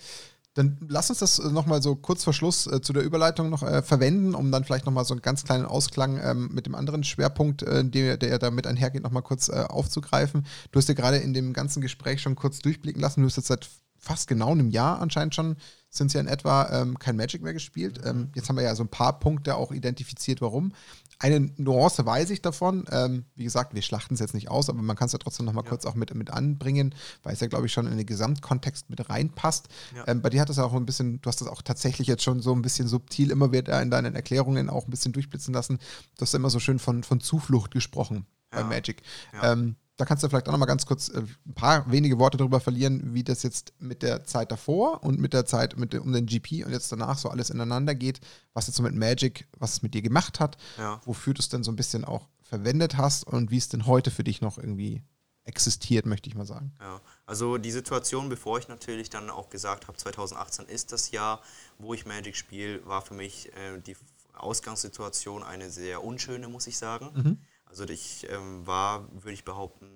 Dann 0.58 0.76
lass 0.88 1.08
uns 1.08 1.20
das 1.20 1.38
äh, 1.38 1.52
nochmal 1.52 1.80
so 1.80 1.94
kurz 1.94 2.24
vor 2.24 2.32
Schluss 2.32 2.66
äh, 2.66 2.80
zu 2.80 2.92
der 2.92 3.04
Überleitung 3.04 3.48
noch 3.48 3.62
äh, 3.62 3.80
verwenden, 3.80 4.34
um 4.34 4.50
dann 4.50 4.64
vielleicht 4.64 4.86
nochmal 4.86 5.04
so 5.04 5.14
einen 5.14 5.22
ganz 5.22 5.44
kleinen 5.44 5.64
Ausklang 5.64 6.18
ähm, 6.20 6.50
mit 6.52 6.66
dem 6.66 6.74
anderen 6.74 7.04
Schwerpunkt, 7.04 7.62
äh, 7.62 7.84
der, 7.84 8.16
der 8.16 8.40
damit 8.40 8.66
einhergeht, 8.66 9.04
nochmal 9.04 9.22
kurz 9.22 9.48
äh, 9.48 9.64
aufzugreifen. 9.68 10.44
Du 10.72 10.78
hast 10.80 10.88
ja 10.88 10.96
gerade 10.96 11.18
in 11.18 11.32
dem 11.32 11.52
ganzen 11.52 11.80
Gespräch 11.80 12.20
schon 12.20 12.34
kurz 12.34 12.58
durchblicken 12.58 13.00
lassen. 13.00 13.20
Du 13.20 13.28
hast 13.28 13.36
jetzt 13.36 13.46
seit 13.46 13.68
fast 13.98 14.26
genau 14.26 14.50
einem 14.50 14.70
Jahr 14.70 15.00
anscheinend 15.00 15.36
schon, 15.36 15.56
sind 15.90 16.10
sie 16.10 16.18
ja 16.18 16.22
in 16.22 16.28
etwa 16.28 16.68
ähm, 16.72 16.98
kein 16.98 17.14
Magic 17.16 17.40
mehr 17.40 17.52
gespielt. 17.52 18.00
Ähm, 18.04 18.30
jetzt 18.34 18.48
haben 18.48 18.56
wir 18.56 18.64
ja 18.64 18.74
so 18.74 18.82
ein 18.82 18.88
paar 18.88 19.20
Punkte 19.20 19.54
auch 19.54 19.70
identifiziert, 19.70 20.40
warum. 20.40 20.72
Eine 21.20 21.50
Nuance 21.56 22.06
weiß 22.06 22.30
ich 22.30 22.42
davon. 22.42 22.84
Ähm, 22.92 23.24
wie 23.34 23.44
gesagt, 23.44 23.74
wir 23.74 23.82
schlachten 23.82 24.14
es 24.14 24.20
jetzt 24.20 24.34
nicht 24.34 24.50
aus, 24.50 24.68
aber 24.68 24.82
man 24.82 24.94
kann 24.94 25.06
es 25.06 25.12
ja 25.12 25.18
trotzdem 25.18 25.46
nochmal 25.46 25.64
ja. 25.64 25.70
kurz 25.70 25.84
auch 25.84 25.94
mit, 25.94 26.14
mit 26.14 26.30
anbringen, 26.30 26.94
weil 27.24 27.32
es 27.32 27.40
ja, 27.40 27.48
glaube 27.48 27.66
ich, 27.66 27.72
schon 27.72 27.86
in 27.86 27.96
den 27.96 28.06
Gesamtkontext 28.06 28.88
mit 28.88 29.08
reinpasst. 29.10 29.68
Ja. 29.96 30.06
Ähm, 30.06 30.22
bei 30.22 30.30
dir 30.30 30.40
hat 30.40 30.50
es 30.50 30.58
ja 30.58 30.64
auch 30.64 30.74
ein 30.74 30.86
bisschen, 30.86 31.20
du 31.20 31.28
hast 31.28 31.40
das 31.40 31.48
auch 31.48 31.62
tatsächlich 31.62 32.06
jetzt 32.06 32.22
schon 32.22 32.40
so 32.40 32.54
ein 32.54 32.62
bisschen 32.62 32.86
subtil 32.86 33.30
immer 33.30 33.52
wieder 33.52 33.82
in 33.82 33.90
deinen 33.90 34.14
Erklärungen 34.14 34.70
auch 34.70 34.86
ein 34.86 34.90
bisschen 34.90 35.12
durchblitzen 35.12 35.52
lassen. 35.52 35.78
Du 36.16 36.22
hast 36.22 36.34
immer 36.34 36.50
so 36.50 36.60
schön 36.60 36.78
von, 36.78 37.02
von 37.02 37.20
Zuflucht 37.20 37.72
gesprochen 37.72 38.26
ja. 38.52 38.62
bei 38.62 38.68
Magic. 38.68 39.02
Ähm, 39.42 39.74
da 39.98 40.04
kannst 40.04 40.22
du 40.22 40.28
vielleicht 40.28 40.48
auch 40.48 40.52
noch 40.52 40.58
mal 40.58 40.66
ganz 40.66 40.86
kurz 40.86 41.08
äh, 41.08 41.18
ein 41.18 41.54
paar 41.54 41.90
wenige 41.90 42.18
Worte 42.18 42.38
darüber 42.38 42.60
verlieren, 42.60 43.14
wie 43.14 43.24
das 43.24 43.42
jetzt 43.42 43.74
mit 43.80 44.02
der 44.02 44.24
Zeit 44.24 44.50
davor 44.52 45.02
und 45.02 45.18
mit 45.18 45.32
der 45.32 45.44
Zeit 45.44 45.76
mit 45.76 45.94
um 45.94 46.12
den 46.12 46.24
GP 46.24 46.64
und 46.64 46.72
jetzt 46.72 46.90
danach 46.90 47.18
so 47.18 47.28
alles 47.28 47.50
ineinander 47.50 47.94
geht, 47.94 48.20
was 48.54 48.68
jetzt 48.68 48.76
so 48.76 48.82
mit 48.82 48.94
Magic, 48.94 49.48
was 49.58 49.74
es 49.74 49.82
mit 49.82 49.94
dir 49.94 50.02
gemacht 50.02 50.40
hat, 50.40 50.56
ja. 50.78 51.00
wofür 51.04 51.34
du 51.34 51.40
es 51.40 51.48
denn 51.48 51.64
so 51.64 51.72
ein 51.72 51.76
bisschen 51.76 52.04
auch 52.04 52.28
verwendet 52.40 52.96
hast 52.96 53.24
und 53.24 53.50
wie 53.50 53.58
es 53.58 53.68
denn 53.68 53.86
heute 53.86 54.10
für 54.10 54.24
dich 54.24 54.40
noch 54.40 54.56
irgendwie 54.56 55.02
existiert, 55.42 56.06
möchte 56.06 56.28
ich 56.28 56.36
mal 56.36 56.46
sagen. 56.46 56.72
Ja, 56.80 57.00
also 57.26 57.58
die 57.58 57.72
Situation, 57.72 58.28
bevor 58.28 58.58
ich 58.58 58.68
natürlich 58.68 59.10
dann 59.10 59.30
auch 59.30 59.50
gesagt 59.50 59.88
habe, 59.88 59.98
2018 59.98 60.66
ist 60.66 60.92
das 60.92 61.10
Jahr, 61.10 61.42
wo 61.78 61.92
ich 61.92 62.06
Magic 62.06 62.36
spiele, 62.36 62.86
war 62.86 63.02
für 63.02 63.14
mich 63.14 63.48
äh, 63.54 63.80
die 63.84 63.96
Ausgangssituation 64.34 65.42
eine 65.42 65.70
sehr 65.70 66.04
unschöne, 66.04 66.48
muss 66.48 66.68
ich 66.68 66.78
sagen. 66.78 67.10
Mhm 67.14 67.38
also 67.68 67.84
ich 67.84 68.26
ähm, 68.30 68.66
war, 68.66 69.06
würde 69.12 69.32
ich 69.32 69.44
behaupten, 69.44 69.86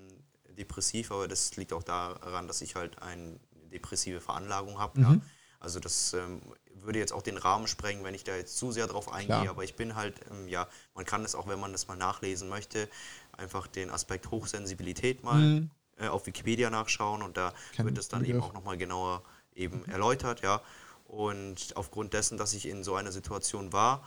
depressiv, 0.58 1.10
aber 1.10 1.28
das 1.28 1.56
liegt 1.56 1.72
auch 1.72 1.82
daran, 1.82 2.46
dass 2.46 2.60
ich 2.60 2.74
halt 2.74 3.00
eine 3.00 3.38
depressive 3.72 4.20
Veranlagung 4.20 4.78
habe. 4.78 5.00
Mhm. 5.00 5.04
Ja. 5.06 5.20
Also 5.60 5.80
das 5.80 6.12
ähm, 6.14 6.40
würde 6.74 6.98
jetzt 6.98 7.12
auch 7.12 7.22
den 7.22 7.36
Rahmen 7.36 7.66
sprengen, 7.68 8.04
wenn 8.04 8.14
ich 8.14 8.24
da 8.24 8.34
jetzt 8.34 8.58
zu 8.58 8.72
sehr 8.72 8.86
drauf 8.86 9.12
eingehe, 9.12 9.26
Klar. 9.26 9.48
aber 9.50 9.64
ich 9.64 9.76
bin 9.76 9.94
halt, 9.94 10.20
ähm, 10.30 10.48
ja, 10.48 10.68
man 10.94 11.04
kann 11.04 11.24
es 11.24 11.34
auch, 11.34 11.46
wenn 11.46 11.60
man 11.60 11.72
das 11.72 11.86
mal 11.88 11.96
nachlesen 11.96 12.48
möchte, 12.48 12.88
einfach 13.32 13.66
den 13.66 13.90
Aspekt 13.90 14.30
Hochsensibilität 14.30 15.22
mal 15.22 15.38
mhm. 15.38 15.70
äh, 15.98 16.08
auf 16.08 16.26
Wikipedia 16.26 16.68
nachschauen 16.68 17.22
und 17.22 17.36
da 17.36 17.54
Kein 17.76 17.86
wird 17.86 17.96
das 17.96 18.08
dann 18.08 18.22
Begriff. 18.22 18.36
eben 18.36 18.44
auch 18.44 18.52
nochmal 18.52 18.76
genauer 18.76 19.22
eben 19.54 19.84
erläutert, 19.86 20.42
ja. 20.42 20.60
Und 21.06 21.76
aufgrund 21.76 22.14
dessen, 22.14 22.38
dass 22.38 22.54
ich 22.54 22.66
in 22.66 22.82
so 22.82 22.94
einer 22.94 23.12
Situation 23.12 23.72
war, 23.72 24.02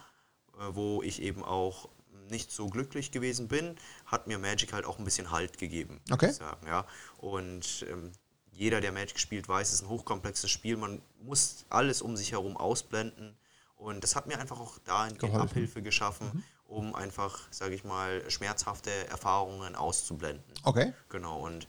äh, 0.57 0.63
wo 0.72 1.03
ich 1.03 1.22
eben 1.22 1.43
auch 1.43 1.89
nicht 2.30 2.51
so 2.51 2.67
glücklich 2.67 3.11
gewesen 3.11 3.47
bin, 3.47 3.76
hat 4.05 4.28
mir 4.28 4.38
Magic 4.39 4.73
halt 4.73 4.86
auch 4.86 4.99
ein 4.99 5.05
bisschen 5.05 5.32
Halt 5.32 5.57
gegeben. 5.57 6.01
Okay. 6.11 6.32
Sagen, 6.32 6.67
ja. 6.67 6.86
Und 7.17 7.86
ähm, 7.89 8.11
jeder, 8.51 8.82
der 8.82 8.91
Magic 8.91 9.19
spielt, 9.19 9.47
weiß, 9.47 9.67
es 9.67 9.73
ist 9.76 9.82
ein 9.84 9.89
hochkomplexes 9.89 10.49
Spiel. 10.49 10.78
Man 10.78 11.01
muss 11.21 11.65
alles 11.69 12.01
um 12.01 12.15
sich 12.15 12.32
herum 12.32 12.57
ausblenden. 12.57 13.36
Und 13.76 14.03
das 14.03 14.15
hat 14.15 14.28
mir 14.28 14.39
einfach 14.39 14.59
auch 14.59 14.78
dahingehend 14.80 15.36
Abhilfe 15.36 15.82
geschaffen, 15.82 16.28
mhm. 16.34 16.43
um 16.67 16.95
einfach, 16.95 17.39
sage 17.51 17.76
ich 17.76 17.84
mal, 17.84 18.23
schmerzhafte 18.32 18.89
Erfahrungen 19.09 19.76
auszublenden. 19.76 20.43
Okay. 20.63 20.93
Genau. 21.09 21.39
Und 21.41 21.67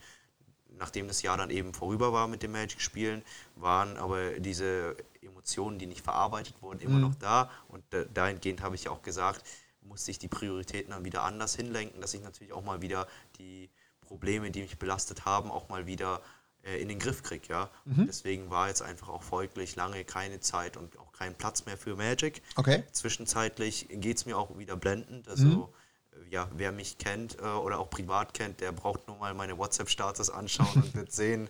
nachdem 0.77 1.07
das 1.07 1.21
Jahr 1.21 1.37
dann 1.37 1.49
eben 1.49 1.73
vorüber 1.73 2.13
war 2.13 2.27
mit 2.27 2.43
dem 2.43 2.53
Magic-Spielen, 2.53 3.23
waren 3.55 3.97
aber 3.97 4.39
diese 4.39 4.95
Emotionen, 5.21 5.79
die 5.79 5.87
nicht 5.87 6.03
verarbeitet 6.03 6.55
wurden, 6.61 6.79
immer 6.79 6.95
mhm. 6.95 7.01
noch 7.01 7.15
da. 7.15 7.51
Und 7.67 7.83
dahingehend 8.13 8.61
habe 8.61 8.75
ich 8.75 8.87
auch 8.87 9.01
gesagt, 9.01 9.43
musste 9.87 10.11
ich 10.11 10.19
die 10.19 10.27
Prioritäten 10.27 10.91
dann 10.91 11.05
wieder 11.05 11.23
anders 11.23 11.55
hinlenken, 11.55 12.01
dass 12.01 12.13
ich 12.13 12.21
natürlich 12.21 12.53
auch 12.53 12.63
mal 12.63 12.81
wieder 12.81 13.07
die 13.37 13.69
Probleme, 14.01 14.51
die 14.51 14.61
mich 14.61 14.77
belastet 14.77 15.25
haben, 15.25 15.51
auch 15.51 15.69
mal 15.69 15.85
wieder 15.85 16.21
äh, 16.63 16.81
in 16.81 16.87
den 16.87 16.99
Griff 16.99 17.23
kriege. 17.23 17.47
Ja? 17.49 17.69
Mhm. 17.85 18.05
Deswegen 18.07 18.49
war 18.49 18.67
jetzt 18.67 18.81
einfach 18.81 19.09
auch 19.09 19.23
folglich 19.23 19.75
lange 19.75 20.03
keine 20.03 20.39
Zeit 20.39 20.77
und 20.77 20.97
auch 20.99 21.11
kein 21.11 21.35
Platz 21.35 21.65
mehr 21.65 21.77
für 21.77 21.95
Magic. 21.95 22.41
Okay. 22.55 22.83
Zwischenzeitlich 22.91 23.87
geht 23.89 24.17
es 24.17 24.25
mir 24.25 24.37
auch 24.37 24.57
wieder 24.57 24.75
blendend. 24.75 25.27
Also 25.27 25.45
mhm 25.45 25.67
ja, 26.29 26.49
wer 26.55 26.71
mich 26.71 26.97
kennt 26.97 27.37
äh, 27.39 27.45
oder 27.45 27.79
auch 27.79 27.89
privat 27.89 28.33
kennt, 28.33 28.61
der 28.61 28.71
braucht 28.71 29.07
nur 29.07 29.17
mal 29.17 29.33
meine 29.33 29.57
WhatsApp-Status 29.57 30.29
anschauen 30.29 30.83
und 30.83 30.95
wird 30.95 31.11
sehen, 31.11 31.49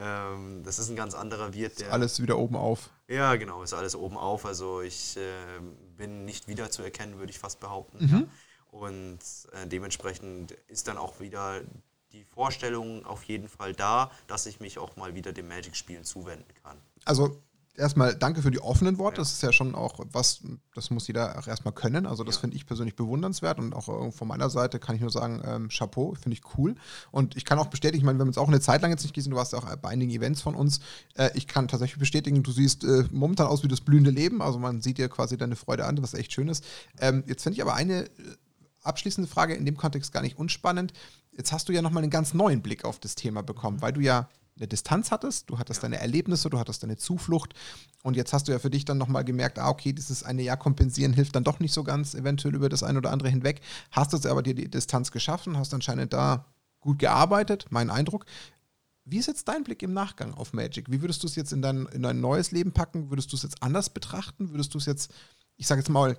ähm, 0.00 0.62
das 0.64 0.78
ist 0.78 0.88
ein 0.88 0.96
ganz 0.96 1.14
anderer 1.14 1.54
Wirt. 1.54 1.80
Der, 1.80 1.88
ist 1.88 1.92
alles 1.92 2.22
wieder 2.22 2.38
oben 2.38 2.56
auf. 2.56 2.90
Ja, 3.08 3.36
genau, 3.36 3.62
ist 3.62 3.74
alles 3.74 3.94
oben 3.94 4.16
auf. 4.16 4.46
Also 4.46 4.80
ich 4.80 5.16
äh, 5.16 5.20
bin 5.96 6.24
nicht 6.24 6.48
wiederzuerkennen, 6.48 7.18
würde 7.18 7.30
ich 7.30 7.38
fast 7.38 7.60
behaupten. 7.60 8.04
Mhm. 8.04 8.30
Und 8.70 9.18
äh, 9.52 9.66
dementsprechend 9.66 10.52
ist 10.68 10.88
dann 10.88 10.98
auch 10.98 11.20
wieder 11.20 11.62
die 12.12 12.24
Vorstellung 12.24 13.04
auf 13.04 13.22
jeden 13.24 13.48
Fall 13.48 13.72
da, 13.72 14.10
dass 14.26 14.46
ich 14.46 14.60
mich 14.60 14.78
auch 14.78 14.96
mal 14.96 15.14
wieder 15.14 15.32
dem 15.32 15.48
Magic-Spielen 15.48 16.04
zuwenden 16.04 16.52
kann. 16.62 16.78
Also 17.04 17.42
erstmal 17.76 18.14
danke 18.14 18.42
für 18.42 18.50
die 18.50 18.60
offenen 18.60 18.98
Worte. 18.98 19.16
Ja. 19.16 19.22
Das 19.22 19.32
ist 19.32 19.42
ja 19.42 19.52
schon 19.52 19.74
auch 19.74 20.00
was, 20.12 20.40
das 20.74 20.90
muss 20.90 21.06
jeder 21.06 21.38
auch 21.38 21.46
erstmal 21.46 21.74
können. 21.74 22.06
Also 22.06 22.24
das 22.24 22.36
ja. 22.36 22.40
finde 22.42 22.56
ich 22.56 22.66
persönlich 22.66 22.96
bewundernswert 22.96 23.58
und 23.58 23.74
auch 23.74 23.88
äh, 23.88 24.12
von 24.12 24.28
meiner 24.28 24.50
Seite 24.50 24.78
kann 24.78 24.94
ich 24.94 25.00
nur 25.00 25.10
sagen, 25.10 25.42
ähm, 25.44 25.68
Chapeau, 25.68 26.14
finde 26.14 26.36
ich 26.36 26.42
cool. 26.56 26.74
Und 27.10 27.36
ich 27.36 27.44
kann 27.44 27.58
auch 27.58 27.66
bestätigen, 27.66 27.98
ich 27.98 28.04
meine, 28.04 28.18
wir 28.18 28.22
haben 28.22 28.28
uns 28.28 28.38
auch 28.38 28.48
eine 28.48 28.60
Zeit 28.60 28.82
lang 28.82 28.90
jetzt 28.90 29.02
nicht 29.02 29.14
gesehen, 29.14 29.30
du 29.30 29.36
warst 29.36 29.52
ja 29.52 29.58
auch 29.58 29.76
bei 29.76 29.88
einigen 29.88 30.10
Events 30.10 30.42
von 30.42 30.54
uns. 30.54 30.80
Äh, 31.14 31.30
ich 31.34 31.46
kann 31.46 31.68
tatsächlich 31.68 31.98
bestätigen, 31.98 32.42
du 32.42 32.52
siehst 32.52 32.84
äh, 32.84 33.04
momentan 33.10 33.46
aus 33.46 33.62
wie 33.62 33.68
das 33.68 33.80
blühende 33.80 34.10
Leben. 34.10 34.42
Also 34.42 34.58
man 34.58 34.80
sieht 34.80 34.98
dir 34.98 35.08
quasi 35.08 35.36
deine 35.36 35.56
Freude 35.56 35.84
an, 35.84 36.02
was 36.02 36.14
echt 36.14 36.32
schön 36.32 36.48
ist. 36.48 36.64
Ähm, 37.00 37.24
jetzt 37.26 37.42
finde 37.42 37.56
ich 37.56 37.62
aber 37.62 37.74
eine 37.74 38.04
äh, 38.04 38.10
abschließende 38.82 39.28
Frage 39.28 39.54
in 39.54 39.64
dem 39.64 39.76
Kontext 39.76 40.12
gar 40.12 40.22
nicht 40.22 40.38
unspannend. 40.38 40.92
Jetzt 41.36 41.52
hast 41.52 41.68
du 41.68 41.72
ja 41.72 41.82
nochmal 41.82 42.02
einen 42.02 42.10
ganz 42.10 42.32
neuen 42.32 42.62
Blick 42.62 42.84
auf 42.84 42.98
das 42.98 43.14
Thema 43.14 43.42
bekommen, 43.42 43.82
weil 43.82 43.92
du 43.92 44.00
ja 44.00 44.28
eine 44.56 44.68
Distanz 44.68 45.10
hattest, 45.10 45.50
du 45.50 45.58
hattest 45.58 45.82
ja. 45.82 45.88
deine 45.88 46.00
Erlebnisse, 46.00 46.48
du 46.50 46.58
hattest 46.58 46.82
deine 46.82 46.96
Zuflucht 46.96 47.54
und 48.02 48.16
jetzt 48.16 48.32
hast 48.32 48.48
du 48.48 48.52
ja 48.52 48.58
für 48.58 48.70
dich 48.70 48.84
dann 48.84 48.98
nochmal 48.98 49.24
gemerkt, 49.24 49.58
ah, 49.58 49.68
okay, 49.68 49.92
dieses 49.92 50.22
eine 50.22 50.42
Jahr 50.42 50.56
kompensieren 50.56 51.12
hilft 51.12 51.36
dann 51.36 51.44
doch 51.44 51.60
nicht 51.60 51.72
so 51.72 51.84
ganz, 51.84 52.14
eventuell 52.14 52.54
über 52.54 52.68
das 52.68 52.82
eine 52.82 52.98
oder 52.98 53.10
andere 53.10 53.28
hinweg. 53.28 53.60
Hast 53.90 54.12
du 54.12 54.30
aber 54.30 54.42
dir 54.42 54.54
die 54.54 54.70
Distanz 54.70 55.10
geschaffen, 55.10 55.58
hast 55.58 55.74
anscheinend 55.74 56.12
da 56.12 56.46
gut 56.80 56.98
gearbeitet, 56.98 57.66
mein 57.70 57.90
Eindruck. 57.90 58.24
Wie 59.04 59.18
ist 59.18 59.26
jetzt 59.26 59.46
dein 59.48 59.62
Blick 59.62 59.82
im 59.82 59.92
Nachgang 59.92 60.34
auf 60.34 60.52
Magic? 60.52 60.90
Wie 60.90 61.00
würdest 61.00 61.22
du 61.22 61.26
es 61.26 61.36
jetzt 61.36 61.52
in 61.52 61.62
dein, 61.62 61.86
in 61.86 62.02
dein 62.02 62.20
neues 62.20 62.50
Leben 62.50 62.72
packen? 62.72 63.10
Würdest 63.10 63.32
du 63.32 63.36
es 63.36 63.42
jetzt 63.42 63.62
anders 63.62 63.90
betrachten? 63.90 64.50
Würdest 64.50 64.74
du 64.74 64.78
es 64.78 64.86
jetzt, 64.86 65.12
ich 65.56 65.66
sage 65.66 65.80
jetzt 65.80 65.90
mal, 65.90 66.18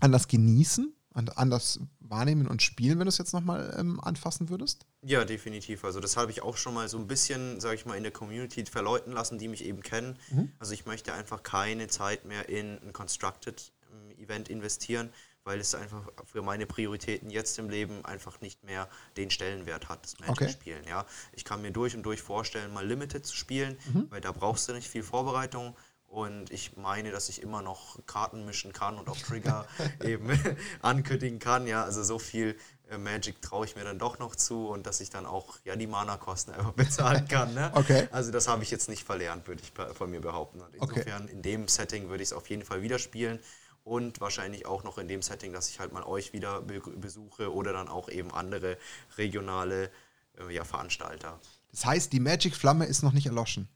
anders 0.00 0.28
genießen? 0.28 0.92
Anders 1.36 1.80
wahrnehmen 2.00 2.46
und 2.46 2.62
spielen, 2.62 2.98
wenn 2.98 3.06
du 3.06 3.10
es 3.10 3.18
jetzt 3.18 3.32
nochmal 3.32 3.74
ähm, 3.78 4.00
anfassen 4.00 4.48
würdest? 4.48 4.86
Ja, 5.02 5.24
definitiv. 5.24 5.84
Also 5.84 6.00
das 6.00 6.16
habe 6.16 6.30
ich 6.30 6.42
auch 6.42 6.56
schon 6.56 6.74
mal 6.74 6.88
so 6.88 6.98
ein 6.98 7.06
bisschen, 7.06 7.60
sage 7.60 7.74
ich 7.74 7.86
mal, 7.86 7.96
in 7.96 8.02
der 8.02 8.12
Community 8.12 8.64
verleuten 8.66 9.12
lassen, 9.12 9.38
die 9.38 9.48
mich 9.48 9.64
eben 9.64 9.82
kennen. 9.82 10.18
Mhm. 10.30 10.52
Also 10.58 10.72
ich 10.72 10.86
möchte 10.86 11.12
einfach 11.12 11.42
keine 11.42 11.88
Zeit 11.88 12.24
mehr 12.24 12.48
in 12.48 12.78
ein 12.82 12.92
Constructed 12.92 13.72
ähm, 13.92 14.18
Event 14.18 14.48
investieren, 14.48 15.10
weil 15.44 15.60
es 15.60 15.74
einfach 15.74 16.02
für 16.24 16.42
meine 16.42 16.66
Prioritäten 16.66 17.30
jetzt 17.30 17.58
im 17.58 17.70
Leben 17.70 18.04
einfach 18.04 18.40
nicht 18.40 18.64
mehr 18.64 18.88
den 19.16 19.30
Stellenwert 19.30 19.88
hat, 19.88 20.04
das 20.04 20.18
Magic-Spielen. 20.20 20.80
Okay. 20.82 20.90
Ja. 20.90 21.06
Ich 21.32 21.44
kann 21.44 21.62
mir 21.62 21.70
durch 21.70 21.96
und 21.96 22.02
durch 22.02 22.20
vorstellen, 22.20 22.72
mal 22.72 22.86
Limited 22.86 23.24
zu 23.24 23.34
spielen, 23.34 23.78
mhm. 23.92 24.10
weil 24.10 24.20
da 24.20 24.32
brauchst 24.32 24.68
du 24.68 24.74
nicht 24.74 24.88
viel 24.88 25.02
Vorbereitung. 25.02 25.74
Und 26.08 26.50
ich 26.50 26.76
meine, 26.76 27.10
dass 27.10 27.28
ich 27.28 27.42
immer 27.42 27.60
noch 27.60 27.98
Karten 28.06 28.46
mischen 28.46 28.72
kann 28.72 28.98
und 28.98 29.08
auch 29.08 29.18
Trigger 29.18 29.66
eben 30.04 30.30
ankündigen 30.82 31.38
kann. 31.38 31.66
Ja, 31.66 31.84
also 31.84 32.02
so 32.02 32.18
viel 32.18 32.56
äh, 32.90 32.96
Magic 32.96 33.42
traue 33.42 33.66
ich 33.66 33.76
mir 33.76 33.84
dann 33.84 33.98
doch 33.98 34.18
noch 34.18 34.34
zu 34.34 34.68
und 34.68 34.86
dass 34.86 35.00
ich 35.00 35.10
dann 35.10 35.26
auch 35.26 35.58
ja 35.64 35.76
die 35.76 35.86
Mana-Kosten 35.86 36.52
einfach 36.54 36.72
bezahlen 36.72 37.28
kann. 37.28 37.52
Ne? 37.52 37.70
Okay. 37.74 38.08
Also 38.10 38.30
das 38.30 38.48
habe 38.48 38.62
ich 38.62 38.70
jetzt 38.70 38.88
nicht 38.88 39.04
verlernt, 39.04 39.46
würde 39.46 39.62
ich 39.62 39.72
von 39.94 40.10
mir 40.10 40.20
behaupten. 40.20 40.62
Und 40.62 40.74
insofern 40.74 41.24
okay. 41.24 41.32
in 41.32 41.42
dem 41.42 41.68
Setting 41.68 42.08
würde 42.08 42.22
ich 42.22 42.30
es 42.30 42.32
auf 42.32 42.48
jeden 42.48 42.64
Fall 42.64 42.80
wieder 42.80 42.98
spielen 42.98 43.38
und 43.84 44.20
wahrscheinlich 44.20 44.66
auch 44.66 44.84
noch 44.84 44.98
in 44.98 45.08
dem 45.08 45.22
Setting, 45.22 45.52
dass 45.52 45.68
ich 45.68 45.78
halt 45.78 45.92
mal 45.92 46.04
euch 46.04 46.32
wieder 46.32 46.62
besuche 46.62 47.52
oder 47.52 47.72
dann 47.72 47.88
auch 47.88 48.08
eben 48.08 48.32
andere 48.32 48.78
regionale 49.18 49.90
äh, 50.38 50.52
ja, 50.54 50.64
Veranstalter. 50.64 51.38
Das 51.70 51.84
heißt, 51.84 52.12
die 52.12 52.20
Magic-Flamme 52.20 52.86
ist 52.86 53.02
noch 53.02 53.12
nicht 53.12 53.26
erloschen. 53.26 53.68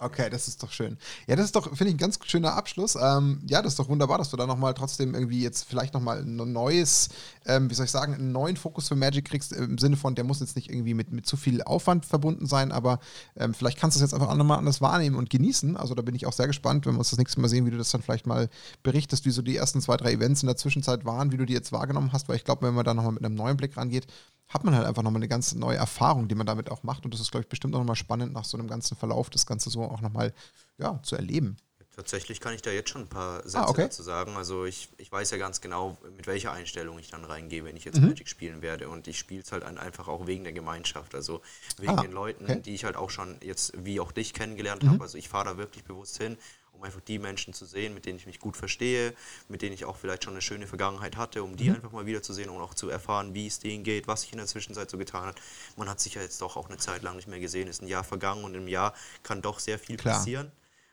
Okay, 0.00 0.30
das 0.30 0.46
ist 0.46 0.62
doch 0.62 0.70
schön. 0.70 0.96
Ja, 1.26 1.34
das 1.34 1.46
ist 1.46 1.56
doch, 1.56 1.66
finde 1.76 1.86
ich, 1.86 1.94
ein 1.94 1.98
ganz 1.98 2.20
schöner 2.24 2.54
Abschluss. 2.54 2.94
Ähm, 2.94 3.40
ja, 3.48 3.62
das 3.62 3.72
ist 3.72 3.80
doch 3.80 3.88
wunderbar, 3.88 4.18
dass 4.18 4.30
du 4.30 4.36
da 4.36 4.46
nochmal 4.46 4.72
trotzdem 4.74 5.12
irgendwie 5.12 5.42
jetzt 5.42 5.64
vielleicht 5.64 5.92
nochmal 5.92 6.20
ein 6.20 6.52
neues, 6.52 7.08
ähm, 7.46 7.68
wie 7.68 7.74
soll 7.74 7.86
ich 7.86 7.90
sagen, 7.90 8.14
einen 8.14 8.30
neuen 8.30 8.56
Fokus 8.56 8.86
für 8.86 8.94
Magic 8.94 9.24
kriegst, 9.24 9.52
im 9.52 9.76
Sinne 9.76 9.96
von, 9.96 10.14
der 10.14 10.22
muss 10.22 10.38
jetzt 10.38 10.54
nicht 10.54 10.70
irgendwie 10.70 10.94
mit, 10.94 11.10
mit 11.10 11.26
zu 11.26 11.36
viel 11.36 11.62
Aufwand 11.64 12.06
verbunden 12.06 12.46
sein, 12.46 12.70
aber 12.70 13.00
ähm, 13.34 13.54
vielleicht 13.54 13.78
kannst 13.78 13.96
du 13.96 13.98
es 13.98 14.02
jetzt 14.02 14.14
einfach 14.14 14.32
auch 14.32 14.36
nochmal 14.36 14.58
anders 14.58 14.80
wahrnehmen 14.80 15.16
und 15.16 15.30
genießen. 15.30 15.76
Also 15.76 15.96
da 15.96 16.02
bin 16.02 16.14
ich 16.14 16.26
auch 16.26 16.32
sehr 16.32 16.46
gespannt, 16.46 16.86
wenn 16.86 16.94
wir 16.94 17.00
uns 17.00 17.10
das 17.10 17.18
nächste 17.18 17.40
Mal 17.40 17.48
sehen, 17.48 17.66
wie 17.66 17.72
du 17.72 17.78
das 17.78 17.90
dann 17.90 18.02
vielleicht 18.02 18.26
mal 18.28 18.48
berichtest, 18.84 19.24
wie 19.24 19.30
so 19.30 19.42
die 19.42 19.56
ersten 19.56 19.80
zwei, 19.80 19.96
drei 19.96 20.12
Events 20.12 20.44
in 20.44 20.46
der 20.46 20.56
Zwischenzeit 20.56 21.06
waren, 21.06 21.32
wie 21.32 21.38
du 21.38 21.44
die 21.44 21.54
jetzt 21.54 21.72
wahrgenommen 21.72 22.12
hast, 22.12 22.28
weil 22.28 22.36
ich 22.36 22.44
glaube, 22.44 22.68
wenn 22.68 22.74
man 22.74 22.84
da 22.84 22.94
nochmal 22.94 23.14
mit 23.14 23.24
einem 23.24 23.34
neuen 23.34 23.56
Blick 23.56 23.76
rangeht, 23.76 24.06
hat 24.48 24.64
man 24.64 24.74
halt 24.74 24.86
einfach 24.86 25.02
nochmal 25.02 25.20
eine 25.20 25.28
ganz 25.28 25.54
neue 25.54 25.76
Erfahrung, 25.76 26.26
die 26.26 26.34
man 26.34 26.46
damit 26.46 26.70
auch 26.70 26.82
macht. 26.82 27.04
Und 27.04 27.12
das 27.12 27.20
ist, 27.20 27.30
glaube 27.30 27.42
ich, 27.42 27.48
bestimmt 27.48 27.74
auch 27.74 27.80
nochmal 27.80 27.96
spannend, 27.96 28.32
nach 28.32 28.44
so 28.44 28.56
einem 28.56 28.66
ganzen 28.66 28.96
Verlauf 28.96 29.28
das 29.28 29.44
Ganze 29.44 29.68
so 29.68 29.82
auch 29.88 30.00
nochmal 30.00 30.32
ja, 30.78 31.00
zu 31.02 31.16
erleben. 31.16 31.56
Tatsächlich 31.98 32.38
kann 32.38 32.54
ich 32.54 32.62
da 32.62 32.70
jetzt 32.70 32.90
schon 32.90 33.02
ein 33.02 33.08
paar 33.08 33.42
Sätze 33.42 33.58
ah, 33.58 33.68
okay. 33.68 33.82
dazu 33.82 34.04
sagen. 34.04 34.36
Also 34.36 34.64
ich, 34.66 34.88
ich 34.98 35.10
weiß 35.10 35.32
ja 35.32 35.36
ganz 35.36 35.60
genau, 35.60 35.96
mit 36.16 36.28
welcher 36.28 36.52
Einstellung 36.52 36.96
ich 37.00 37.10
dann 37.10 37.24
reingehe, 37.24 37.64
wenn 37.64 37.76
ich 37.76 37.84
jetzt 37.84 38.00
mhm. 38.00 38.10
Magic 38.10 38.28
spielen 38.28 38.62
werde. 38.62 38.88
Und 38.88 39.08
ich 39.08 39.18
spiele 39.18 39.42
es 39.42 39.50
halt 39.50 39.64
einfach 39.64 40.06
auch 40.06 40.28
wegen 40.28 40.44
der 40.44 40.52
Gemeinschaft. 40.52 41.16
Also 41.16 41.40
wegen 41.76 41.98
ah, 41.98 42.02
den 42.02 42.12
Leuten, 42.12 42.44
okay. 42.44 42.60
die 42.60 42.72
ich 42.72 42.84
halt 42.84 42.94
auch 42.94 43.10
schon 43.10 43.36
jetzt, 43.42 43.72
wie 43.84 43.98
auch 43.98 44.12
dich 44.12 44.32
kennengelernt 44.32 44.84
mhm. 44.84 44.90
habe. 44.90 45.02
Also 45.02 45.18
ich 45.18 45.28
fahre 45.28 45.46
da 45.46 45.56
wirklich 45.56 45.82
bewusst 45.82 46.18
hin 46.18 46.38
um 46.78 46.84
einfach 46.84 47.00
die 47.00 47.18
Menschen 47.18 47.52
zu 47.52 47.66
sehen, 47.66 47.92
mit 47.94 48.06
denen 48.06 48.18
ich 48.18 48.26
mich 48.26 48.38
gut 48.38 48.56
verstehe, 48.56 49.14
mit 49.48 49.62
denen 49.62 49.74
ich 49.74 49.84
auch 49.84 49.96
vielleicht 49.96 50.24
schon 50.24 50.34
eine 50.34 50.42
schöne 50.42 50.66
Vergangenheit 50.66 51.16
hatte, 51.16 51.42
um 51.42 51.56
die 51.56 51.70
mhm. 51.70 51.76
einfach 51.76 51.92
mal 51.92 52.06
wiederzusehen 52.06 52.48
und 52.48 52.60
auch 52.60 52.74
zu 52.74 52.88
erfahren, 52.88 53.34
wie 53.34 53.46
es 53.46 53.58
denen 53.58 53.84
geht, 53.84 54.06
was 54.06 54.22
sich 54.22 54.32
in 54.32 54.38
der 54.38 54.46
Zwischenzeit 54.46 54.88
so 54.88 54.96
getan 54.96 55.26
hat. 55.26 55.36
Man 55.76 55.88
hat 55.88 56.00
sich 56.00 56.14
ja 56.14 56.22
jetzt 56.22 56.40
doch 56.40 56.56
auch 56.56 56.68
eine 56.68 56.78
Zeit 56.78 57.02
lang 57.02 57.16
nicht 57.16 57.28
mehr 57.28 57.40
gesehen, 57.40 57.68
ist 57.68 57.82
ein 57.82 57.88
Jahr 57.88 58.04
vergangen 58.04 58.44
und 58.44 58.54
im 58.54 58.68
Jahr 58.68 58.94
kann 59.22 59.42
doch 59.42 59.58
sehr 59.58 59.78
viel 59.78 59.96
Klar. 59.96 60.16
passieren. 60.16 60.52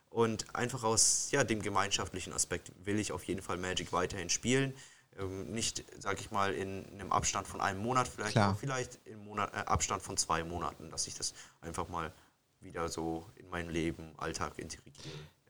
Und 0.09 0.55
einfach 0.55 0.83
aus 0.83 1.29
ja, 1.31 1.43
dem 1.43 1.61
gemeinschaftlichen 1.61 2.33
Aspekt 2.33 2.71
will 2.83 2.99
ich 2.99 3.11
auf 3.11 3.23
jeden 3.25 3.41
Fall 3.41 3.57
Magic 3.57 3.91
weiterhin 3.91 4.29
spielen. 4.29 4.73
Ähm, 5.19 5.51
nicht, 5.51 5.83
sag 5.99 6.19
ich 6.19 6.31
mal, 6.31 6.53
in, 6.53 6.85
in, 6.85 7.01
einem 7.01 7.11
Abstand 7.11 7.47
von 7.47 7.61
einem 7.61 7.81
Monat, 7.81 8.07
vielleicht, 8.07 8.37
aber 8.37 8.55
vielleicht 8.55 8.99
im 9.05 9.25
Monat, 9.25 9.53
äh, 9.53 9.57
Abstand 9.57 10.01
von 10.01 10.17
zwei 10.17 10.43
Monaten, 10.43 10.89
dass 10.89 11.07
ich 11.07 11.15
das 11.15 11.33
einfach 11.61 11.89
mal 11.89 12.11
wieder 12.61 12.89
so 12.89 13.25
in 13.35 13.49
mein 13.49 13.69
Leben, 13.69 14.13
Alltag 14.17 14.57
integriere 14.57 14.93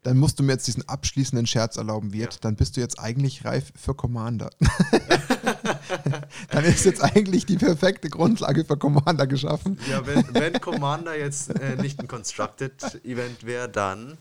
dann 0.06 0.18
musst 0.18 0.38
du 0.38 0.44
mir 0.44 0.52
jetzt 0.52 0.68
diesen 0.68 0.88
abschließenden 0.88 1.48
Scherz 1.48 1.78
erlauben, 1.78 2.14
wird, 2.14 2.36
ja. 2.36 2.40
dann 2.42 2.56
bist 2.56 2.78
du 2.78 2.82
jetzt 2.82 3.00
eigentlich 3.00 3.44
reif 3.44 3.74
für 3.76 3.96
Commander. 3.96 4.52
dann 6.52 6.64
ist 6.64 6.86
jetzt 6.86 7.04
eigentlich 7.04 7.48
die 7.48 7.58
perfekte 7.58 8.10
Grundlage 8.10 8.66
für 8.66 8.78
Commander 8.78 9.26
geschaffen. 9.26 9.80
Ja, 9.90 10.06
wenn, 10.06 10.24
wenn 10.36 10.62
Commander 10.62 11.18
jetzt 11.18 11.60
äh, 11.60 11.76
nicht 11.78 12.00
ein 12.00 12.08
Constructed-Event 12.08 13.48
wäre, 13.48 13.68
dann. 13.68 14.20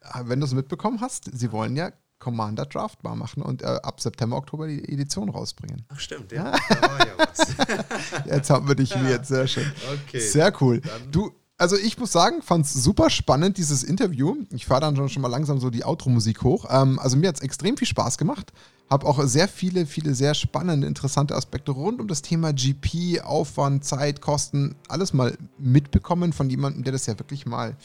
Ah, 0.00 0.22
wenn 0.24 0.40
du 0.40 0.46
es 0.46 0.54
mitbekommen 0.54 1.02
hast, 1.02 1.28
sie 1.30 1.52
wollen 1.52 1.76
ja 1.76 1.92
Commander 2.18 2.64
Draftbar 2.64 3.14
machen 3.14 3.42
und 3.42 3.60
äh, 3.60 3.66
ab 3.66 4.00
September, 4.00 4.38
Oktober 4.38 4.66
die 4.66 4.90
Edition 4.90 5.28
rausbringen. 5.28 5.84
Ach 5.88 6.00
stimmt, 6.00 6.32
ja. 6.32 6.56
da 6.70 6.80
war 6.80 7.06
ja 7.06 7.12
was. 7.18 8.24
jetzt 8.24 8.48
haben 8.48 8.66
wir 8.68 8.74
dich 8.74 8.88
ja. 8.88 9.04
wieder, 9.04 9.22
sehr 9.22 9.46
schön. 9.46 9.70
Okay. 10.06 10.20
Sehr 10.20 10.50
cool. 10.62 10.80
Dann 10.80 11.12
du, 11.12 11.30
also 11.58 11.76
ich 11.76 11.98
muss 11.98 12.12
sagen, 12.12 12.42
fand 12.42 12.66
es 12.66 12.74
super 12.74 13.08
spannend, 13.08 13.56
dieses 13.56 13.82
Interview. 13.82 14.36
Ich 14.50 14.66
fahre 14.66 14.82
dann 14.82 15.08
schon, 15.08 15.22
mal 15.22 15.28
langsam 15.28 15.58
so 15.58 15.70
die 15.70 15.84
Outro-Musik 15.84 16.42
hoch. 16.42 16.66
Ähm, 16.70 16.98
also 16.98 17.16
mir 17.16 17.28
hat 17.28 17.36
es 17.36 17.42
extrem 17.42 17.76
viel 17.76 17.88
Spaß 17.88 18.18
gemacht. 18.18 18.52
Habe 18.90 19.06
auch 19.06 19.22
sehr 19.24 19.48
viele, 19.48 19.86
viele 19.86 20.14
sehr 20.14 20.34
spannende, 20.34 20.86
interessante 20.86 21.34
Aspekte 21.34 21.72
rund 21.72 22.00
um 22.00 22.08
das 22.08 22.22
Thema 22.22 22.52
GP, 22.52 23.22
Aufwand, 23.22 23.84
Zeit, 23.84 24.20
Kosten, 24.20 24.76
alles 24.88 25.12
mal 25.12 25.36
mitbekommen 25.58 26.32
von 26.32 26.48
jemandem, 26.50 26.84
der 26.84 26.92
das 26.92 27.06
ja 27.06 27.18
wirklich 27.18 27.46
mal 27.46 27.76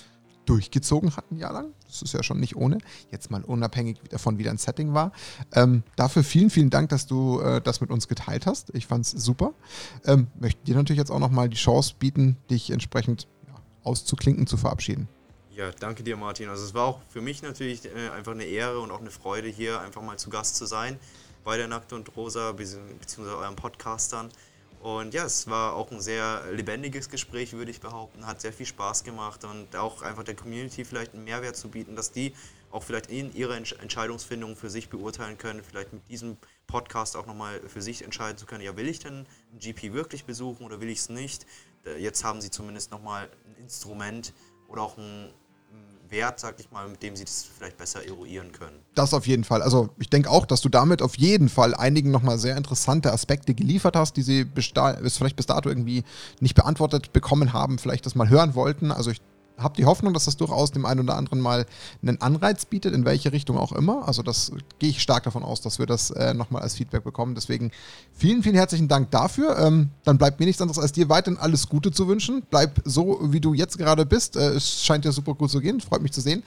durchgezogen 0.45 1.15
hat 1.15 1.31
ein 1.31 1.37
Jahr 1.37 1.53
lang. 1.53 1.73
Das 1.87 2.01
ist 2.01 2.13
ja 2.13 2.23
schon 2.23 2.39
nicht 2.39 2.55
ohne. 2.55 2.79
Jetzt 3.09 3.31
mal 3.31 3.43
unabhängig 3.43 3.99
davon, 4.09 4.37
wie 4.37 4.43
dein 4.43 4.57
Setting 4.57 4.93
war. 4.93 5.11
Ähm, 5.53 5.83
dafür 5.95 6.23
vielen, 6.23 6.49
vielen 6.49 6.69
Dank, 6.69 6.89
dass 6.89 7.07
du 7.07 7.39
äh, 7.39 7.61
das 7.61 7.79
mit 7.79 7.89
uns 7.89 8.07
geteilt 8.07 8.45
hast. 8.45 8.71
Ich 8.75 8.85
fand 8.85 9.05
es 9.05 9.11
super. 9.11 9.53
Ähm, 10.05 10.27
möchte 10.39 10.63
dir 10.65 10.75
natürlich 10.75 10.99
jetzt 10.99 11.11
auch 11.11 11.19
nochmal 11.19 11.47
die 11.47 11.57
Chance 11.57 11.93
bieten, 11.97 12.37
dich 12.49 12.71
entsprechend 12.71 13.27
auszuklinken, 13.83 14.47
zu 14.47 14.57
verabschieden. 14.57 15.07
Ja, 15.55 15.71
danke 15.71 16.03
dir, 16.03 16.15
Martin. 16.15 16.49
Also 16.49 16.63
es 16.63 16.73
war 16.73 16.85
auch 16.85 16.99
für 17.09 17.21
mich 17.21 17.41
natürlich 17.41 17.85
äh, 17.85 18.09
einfach 18.15 18.31
eine 18.31 18.45
Ehre 18.45 18.79
und 18.79 18.89
auch 18.91 19.01
eine 19.01 19.11
Freude, 19.11 19.47
hier 19.49 19.81
einfach 19.81 20.01
mal 20.01 20.17
zu 20.17 20.29
Gast 20.29 20.55
zu 20.55 20.65
sein 20.65 20.97
bei 21.43 21.57
der 21.57 21.67
Nackte 21.67 21.95
und 21.95 22.15
Rosa 22.15 22.51
beziehungsweise 22.51 23.37
euren 23.37 23.55
Podcastern. 23.55 24.29
Und 24.81 25.13
ja, 25.13 25.25
es 25.25 25.47
war 25.47 25.75
auch 25.75 25.91
ein 25.91 26.01
sehr 26.01 26.43
lebendiges 26.51 27.09
Gespräch, 27.09 27.53
würde 27.53 27.69
ich 27.69 27.81
behaupten. 27.81 28.25
Hat 28.25 28.41
sehr 28.41 28.51
viel 28.51 28.65
Spaß 28.65 29.03
gemacht 29.03 29.43
und 29.43 29.75
auch 29.75 30.01
einfach 30.01 30.23
der 30.23 30.35
Community 30.35 30.85
vielleicht 30.85 31.13
einen 31.13 31.23
Mehrwert 31.23 31.55
zu 31.55 31.69
bieten, 31.69 31.95
dass 31.95 32.11
die 32.11 32.33
auch 32.71 32.81
vielleicht 32.81 33.11
in 33.11 33.35
ihrer 33.35 33.57
Entscheidungsfindung 33.57 34.55
für 34.55 34.69
sich 34.69 34.89
beurteilen 34.89 35.37
können, 35.37 35.61
vielleicht 35.63 35.93
mit 35.93 36.07
diesem 36.09 36.37
Podcast 36.65 37.15
auch 37.15 37.27
nochmal 37.27 37.59
für 37.67 37.81
sich 37.81 38.03
entscheiden 38.03 38.37
zu 38.37 38.45
können, 38.45 38.63
ja, 38.63 38.75
will 38.77 38.87
ich 38.87 38.99
denn 38.99 39.25
ein 39.53 39.59
GP 39.59 39.93
wirklich 39.93 40.23
besuchen 40.23 40.65
oder 40.65 40.79
will 40.79 40.89
ich 40.89 40.99
es 40.99 41.09
nicht? 41.09 41.45
Äh, 41.85 42.01
jetzt 42.01 42.23
haben 42.23 42.41
sie 42.41 42.49
zumindest 42.49 42.91
nochmal 42.91 43.29
ein 43.45 43.61
Instrument 43.61 44.33
oder 44.67 44.81
auch 44.83 44.97
ein 44.97 45.33
Wert, 46.11 46.39
sag 46.39 46.59
ich 46.59 46.69
mal, 46.71 46.87
mit 46.87 47.01
dem 47.01 47.15
sie 47.15 47.23
das 47.23 47.47
vielleicht 47.57 47.77
besser 47.77 48.05
eruieren 48.05 48.51
können. 48.51 48.77
Das 48.95 49.13
auf 49.13 49.25
jeden 49.25 49.43
Fall. 49.43 49.61
Also 49.61 49.89
ich 49.97 50.09
denke 50.09 50.29
auch, 50.29 50.45
dass 50.45 50.61
du 50.61 50.69
damit 50.69 51.01
auf 51.01 51.17
jeden 51.17 51.49
Fall 51.49 51.73
einigen 51.73 52.11
nochmal 52.11 52.37
sehr 52.37 52.57
interessante 52.57 53.11
Aspekte 53.11 53.53
geliefert 53.53 53.95
hast, 53.95 54.17
die 54.17 54.21
sie 54.21 54.43
bis, 54.43 54.73
vielleicht 55.17 55.37
bis 55.37 55.45
dato 55.45 55.69
irgendwie 55.69 56.03
nicht 56.39 56.53
beantwortet 56.53 57.13
bekommen 57.13 57.53
haben, 57.53 57.79
vielleicht 57.79 58.05
das 58.05 58.15
mal 58.15 58.29
hören 58.29 58.55
wollten. 58.55 58.91
Also 58.91 59.09
ich 59.09 59.21
habe 59.61 59.75
die 59.75 59.85
Hoffnung, 59.85 60.13
dass 60.13 60.25
das 60.25 60.37
durchaus 60.37 60.71
dem 60.71 60.85
einen 60.85 61.01
oder 61.01 61.15
anderen 61.15 61.39
mal 61.39 61.65
einen 62.01 62.21
Anreiz 62.21 62.65
bietet, 62.65 62.93
in 62.93 63.05
welche 63.05 63.31
Richtung 63.31 63.57
auch 63.57 63.71
immer. 63.71 64.07
Also 64.07 64.23
das 64.23 64.51
gehe 64.79 64.89
ich 64.89 65.01
stark 65.01 65.23
davon 65.23 65.43
aus, 65.43 65.61
dass 65.61 65.79
wir 65.79 65.85
das 65.85 66.11
äh, 66.11 66.33
nochmal 66.33 66.61
als 66.61 66.75
Feedback 66.75 67.03
bekommen. 67.03 67.35
Deswegen 67.35 67.71
vielen, 68.13 68.43
vielen 68.43 68.55
herzlichen 68.55 68.87
Dank 68.87 69.11
dafür. 69.11 69.57
Ähm, 69.57 69.89
dann 70.03 70.17
bleibt 70.17 70.39
mir 70.39 70.45
nichts 70.45 70.61
anderes, 70.61 70.79
als 70.79 70.91
dir 70.91 71.09
weiterhin 71.09 71.39
alles 71.39 71.69
Gute 71.69 71.91
zu 71.91 72.07
wünschen. 72.07 72.43
Bleib 72.49 72.81
so, 72.85 73.19
wie 73.31 73.39
du 73.39 73.53
jetzt 73.53 73.77
gerade 73.77 74.05
bist. 74.05 74.35
Äh, 74.35 74.49
es 74.49 74.83
scheint 74.83 75.05
dir 75.05 75.11
super 75.11 75.33
gut 75.33 75.51
zu 75.51 75.59
gehen. 75.59 75.81
Freut 75.81 76.01
mich 76.01 76.11
zu 76.11 76.21
sehen. 76.21 76.43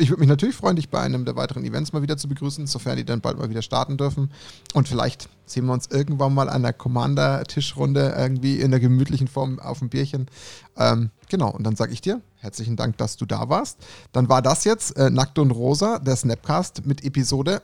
Ich 0.00 0.10
würde 0.10 0.20
mich 0.20 0.28
natürlich 0.28 0.54
freuen, 0.54 0.76
dich 0.76 0.90
bei 0.90 1.00
einem 1.00 1.24
der 1.24 1.34
weiteren 1.34 1.64
Events 1.64 1.92
mal 1.92 2.02
wieder 2.02 2.16
zu 2.16 2.28
begrüßen, 2.28 2.68
sofern 2.68 2.96
die 2.96 3.04
dann 3.04 3.20
bald 3.20 3.36
mal 3.36 3.50
wieder 3.50 3.62
starten 3.62 3.96
dürfen. 3.96 4.30
Und 4.72 4.86
vielleicht 4.86 5.28
sehen 5.44 5.66
wir 5.66 5.72
uns 5.72 5.88
irgendwann 5.88 6.32
mal 6.34 6.48
an 6.48 6.62
der 6.62 6.72
Commander-Tischrunde 6.72 8.14
irgendwie 8.16 8.60
in 8.60 8.70
der 8.70 8.78
gemütlichen 8.78 9.26
Form 9.26 9.58
auf 9.58 9.80
dem 9.80 9.88
Bierchen. 9.88 10.28
Ähm, 10.76 11.10
genau, 11.28 11.50
und 11.50 11.64
dann 11.64 11.74
sage 11.74 11.92
ich 11.92 12.00
dir 12.00 12.22
herzlichen 12.40 12.76
Dank, 12.76 12.96
dass 12.98 13.16
du 13.16 13.26
da 13.26 13.48
warst. 13.48 13.78
Dann 14.12 14.28
war 14.28 14.42
das 14.42 14.64
jetzt 14.64 14.96
äh, 14.96 15.10
Nackt 15.10 15.38
und 15.38 15.50
Rosa, 15.50 15.98
der 15.98 16.16
Snapcast 16.16 16.86
mit 16.86 17.04
Episode. 17.04 17.62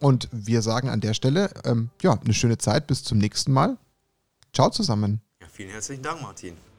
Und 0.00 0.28
wir 0.32 0.62
sagen 0.62 0.88
an 0.88 1.00
der 1.00 1.14
Stelle, 1.14 1.50
ähm, 1.64 1.90
ja, 2.02 2.12
eine 2.12 2.34
schöne 2.34 2.58
Zeit, 2.58 2.88
bis 2.88 3.04
zum 3.04 3.18
nächsten 3.18 3.52
Mal. 3.52 3.78
Ciao 4.52 4.70
zusammen. 4.70 5.20
Ja, 5.40 5.46
vielen 5.50 5.70
herzlichen 5.70 6.02
Dank, 6.02 6.20
Martin. 6.20 6.71